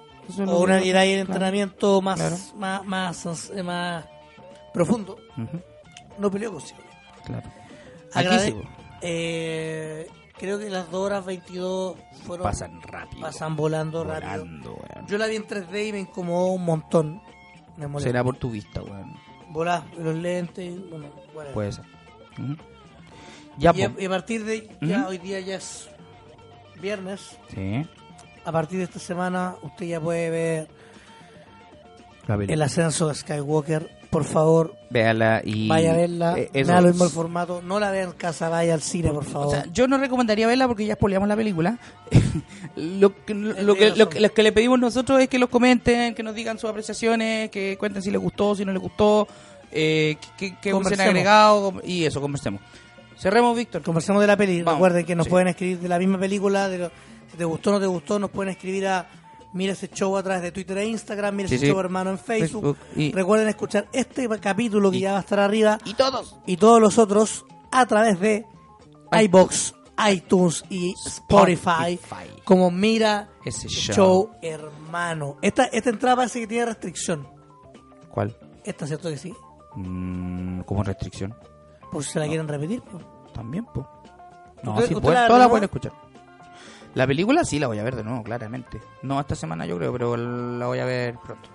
o 0.47 0.59
una 0.59 0.79
Jedi 0.79 0.87
en 0.89 0.93
claro. 0.93 1.19
entrenamiento 1.21 2.01
más, 2.01 2.19
Claro. 2.19 2.35
más, 2.57 3.25
más, 3.25 3.49
eh, 3.55 3.63
más 3.63 4.05
profundo, 4.73 5.17
Ujú, 5.37 5.59
no 6.17 6.31
peleó 6.31 6.51
con 6.51 6.61
Sigourney. 6.61 6.91
claro. 7.25 7.49
Agrade- 8.13 8.47
Aquí 8.49 8.67
eh, 9.01 10.07
creo 10.37 10.59
que 10.59 10.69
las 10.69 10.89
2 10.91 11.01
horas 11.05 11.25
22 11.25 11.95
fueron 12.25 12.43
pasan 12.43 12.81
rápido. 12.81 13.21
pasan 13.21 13.55
volando, 13.55 14.03
rápido. 14.03 14.31
Volando, 14.43 14.71
weón. 14.73 15.07
Yo 15.07 15.17
la 15.17 15.27
vi 15.27 15.35
en 15.37 15.47
3D 15.47 15.87
y 15.87 15.91
me 15.93 15.99
incomodó 16.01 16.47
un 16.47 16.65
montón. 16.65 17.21
Me. 17.77 17.99
Será 18.01 18.23
por 18.23 18.35
tu 18.37 18.49
vista, 18.51 18.81
weón. 18.83 19.15
Volá, 19.49 19.83
los 19.97 20.15
lentes, 20.15 20.77
bueno, 20.89 21.07
whatever. 21.33 21.53
Puede 21.53 21.71
ser. 21.71 21.85
Ujú. 22.37 22.55
Ya, 23.57 23.73
y, 23.75 23.81
a, 23.83 23.89
po. 23.89 23.99
y 24.01 24.05
a 24.05 24.09
partir 24.09 24.45
de 24.45 24.69
ya 24.81 25.07
hoy 25.07 25.17
día 25.17 25.39
ya 25.39 25.55
es 25.55 25.89
viernes. 26.81 27.37
Sí. 27.53 27.85
A 28.43 28.51
partir 28.51 28.79
de 28.79 28.85
esta 28.85 28.99
semana 28.99 29.55
usted 29.61 29.85
ya 29.85 29.99
puede 30.01 30.29
ver 30.29 30.67
el 32.47 32.61
ascenso 32.61 33.07
de 33.07 33.15
Skywalker. 33.15 34.01
Por 34.09 34.25
favor, 34.25 34.75
Véala 34.89 35.41
y... 35.41 35.69
vaya 35.69 35.93
a 35.93 35.95
verla. 35.95 36.33
eh, 36.37 36.49
eso. 36.51 36.69
da 36.69 36.81
lo 36.81 36.89
mismo 36.89 37.05
el 37.05 37.11
formato. 37.11 37.61
No 37.61 37.79
la 37.79 37.91
vea 37.91 38.03
en 38.03 38.11
casa, 38.11 38.49
vaya 38.49 38.73
al 38.73 38.81
cine, 38.81 39.09
por 39.09 39.23
favor. 39.23 39.47
O 39.47 39.51
sea, 39.51 39.65
yo 39.71 39.87
no 39.87 39.97
recomendaría 39.97 40.47
verla 40.47 40.67
porque 40.67 40.85
ya 40.85 40.95
spoileamos 40.95 41.29
la 41.29 41.37
película. 41.37 41.79
lo, 42.75 43.15
que, 43.23 43.33
lo, 43.33 43.55
que, 43.55 43.61
lo, 43.63 43.73
razón. 43.75 44.09
que, 44.09 44.19
lo 44.19 44.33
que 44.33 44.43
le 44.43 44.51
pedimos 44.51 44.79
nosotros 44.79 45.21
es 45.21 45.29
que 45.29 45.39
los 45.39 45.47
comenten, 45.47 46.13
que 46.13 46.23
nos 46.23 46.35
digan 46.35 46.59
sus 46.59 46.69
apreciaciones, 46.69 47.49
que 47.51 47.77
cuenten 47.79 48.01
si 48.01 48.11
les 48.11 48.19
gustó, 48.19 48.53
si 48.53 48.65
no 48.65 48.73
les 48.73 48.81
gustó, 48.81 49.29
eh, 49.71 50.17
que, 50.37 50.57
que 50.57 50.71
agregado 50.71 51.75
y 51.85 52.03
eso, 52.03 52.19
conversemos. 52.19 52.59
Cerremos, 53.21 53.55
Víctor. 53.55 53.83
Conversemos 53.83 54.19
de 54.21 54.27
la 54.27 54.35
peli. 54.35 54.63
Vamos, 54.63 54.79
Recuerden 54.79 55.05
que 55.05 55.15
nos 55.15 55.25
sí. 55.25 55.29
pueden 55.29 55.47
escribir 55.49 55.79
de 55.79 55.87
la 55.87 55.99
misma 55.99 56.17
película. 56.17 56.67
De 56.69 56.77
lo- 56.79 56.91
si 57.29 57.37
te 57.37 57.45
gustó 57.45 57.69
o 57.69 57.73
no 57.73 57.79
te 57.79 57.85
gustó, 57.85 58.17
nos 58.19 58.29
pueden 58.31 58.51
escribir 58.51 58.87
a 58.87 59.07
Mira 59.53 59.73
ese 59.73 59.89
show 59.89 60.15
a 60.17 60.23
través 60.23 60.41
de 60.43 60.51
Twitter 60.53 60.77
e 60.77 60.85
Instagram. 60.85 61.35
Mira 61.35 61.49
Sí, 61.49 61.55
ese 61.55 61.65
sí. 61.65 61.71
show 61.71 61.79
hermano 61.79 62.09
en 62.11 62.17
Facebook. 62.17 62.77
Facebook 62.77 62.77
y- 62.95 63.11
Recuerden 63.11 63.49
escuchar 63.49 63.87
este 63.91 64.27
capítulo 64.39 64.89
que 64.91 64.97
Y- 64.97 65.01
ya 65.01 65.11
va 65.11 65.17
a 65.17 65.21
estar 65.21 65.39
arriba 65.39 65.77
Y 65.85 65.93
todos. 65.93 66.37
y 66.47 66.55
todos 66.57 66.79
los 66.81 66.97
otros 66.97 67.45
a 67.71 67.85
través 67.85 68.19
de 68.21 68.45
iBox, 69.11 69.73
iTunes 70.09 70.63
y 70.69 70.93
Spotify. 71.05 71.93
Spotify. 72.01 72.41
Como 72.45 72.71
Mira 72.71 73.29
Ese 73.45 73.67
show. 73.67 73.93
show. 73.95 74.29
hermano. 74.41 75.37
Esta, 75.41 75.65
esta 75.65 75.89
entrada 75.89 76.15
parece 76.15 76.39
que 76.39 76.47
tiene 76.47 76.65
restricción. 76.67 77.27
¿Cuál? 78.09 78.35
Esta, 78.63 78.87
¿cierto 78.87 79.09
que 79.09 79.17
sí? 79.17 79.33
Mm, 79.75 80.61
como 80.61 80.81
restricción. 80.81 81.35
Por 81.91 82.03
si 82.03 82.11
se 82.11 82.19
la 82.19 82.27
quieren 82.27 82.47
repetir. 82.47 82.81
pues. 82.81 83.03
También, 83.33 83.65
pues. 83.65 83.85
No, 84.63 84.73
¿Usted- 84.75 84.87
sí, 84.87 84.95
pueden- 84.95 85.27
la- 85.27 85.37
la 85.37 85.49
pueden 85.49 85.63
escuchar. 85.65 85.91
La 86.93 87.07
película 87.07 87.43
sí 87.45 87.57
la 87.59 87.67
voy 87.67 87.79
a 87.79 87.83
ver 87.83 87.95
de 87.95 88.03
nuevo, 88.03 88.21
claramente. 88.23 88.81
No 89.01 89.19
esta 89.19 89.35
semana 89.35 89.65
yo 89.65 89.77
creo, 89.77 89.91
pero 89.93 90.17
la 90.17 90.65
voy 90.67 90.79
a 90.79 90.85
ver 90.85 91.15
pronto. 91.23 91.49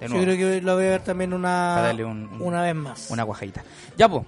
De 0.00 0.08
Yo 0.08 0.22
creo 0.22 0.36
que 0.36 0.62
lo 0.62 0.74
voy 0.76 0.86
a 0.86 0.90
ver 0.90 1.02
también 1.04 1.34
una, 1.34 1.92
un- 1.92 2.28
un- 2.32 2.40
una 2.42 2.62
vez 2.62 2.74
más. 2.74 3.10
Una 3.10 3.22
guajadita. 3.24 3.62
Ya, 3.98 4.08
pues. 4.08 4.24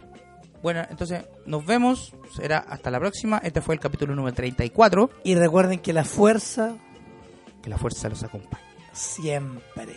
Bueno, 0.62 0.82
entonces 0.90 1.24
nos 1.46 1.64
vemos. 1.64 2.14
Será 2.36 2.58
hasta 2.58 2.90
la 2.90 2.98
próxima. 3.00 3.38
Este 3.38 3.60
fue 3.62 3.74
el 3.74 3.80
capítulo 3.80 4.14
número 4.14 4.34
34. 4.34 5.10
Y 5.24 5.34
recuerden 5.34 5.78
que 5.78 5.92
la 5.92 6.04
fuerza 6.04 6.74
Que 7.62 7.70
la 7.70 7.78
fuerza 7.78 8.08
los 8.08 8.22
acompañe. 8.22 8.62
siempre. 8.92 9.96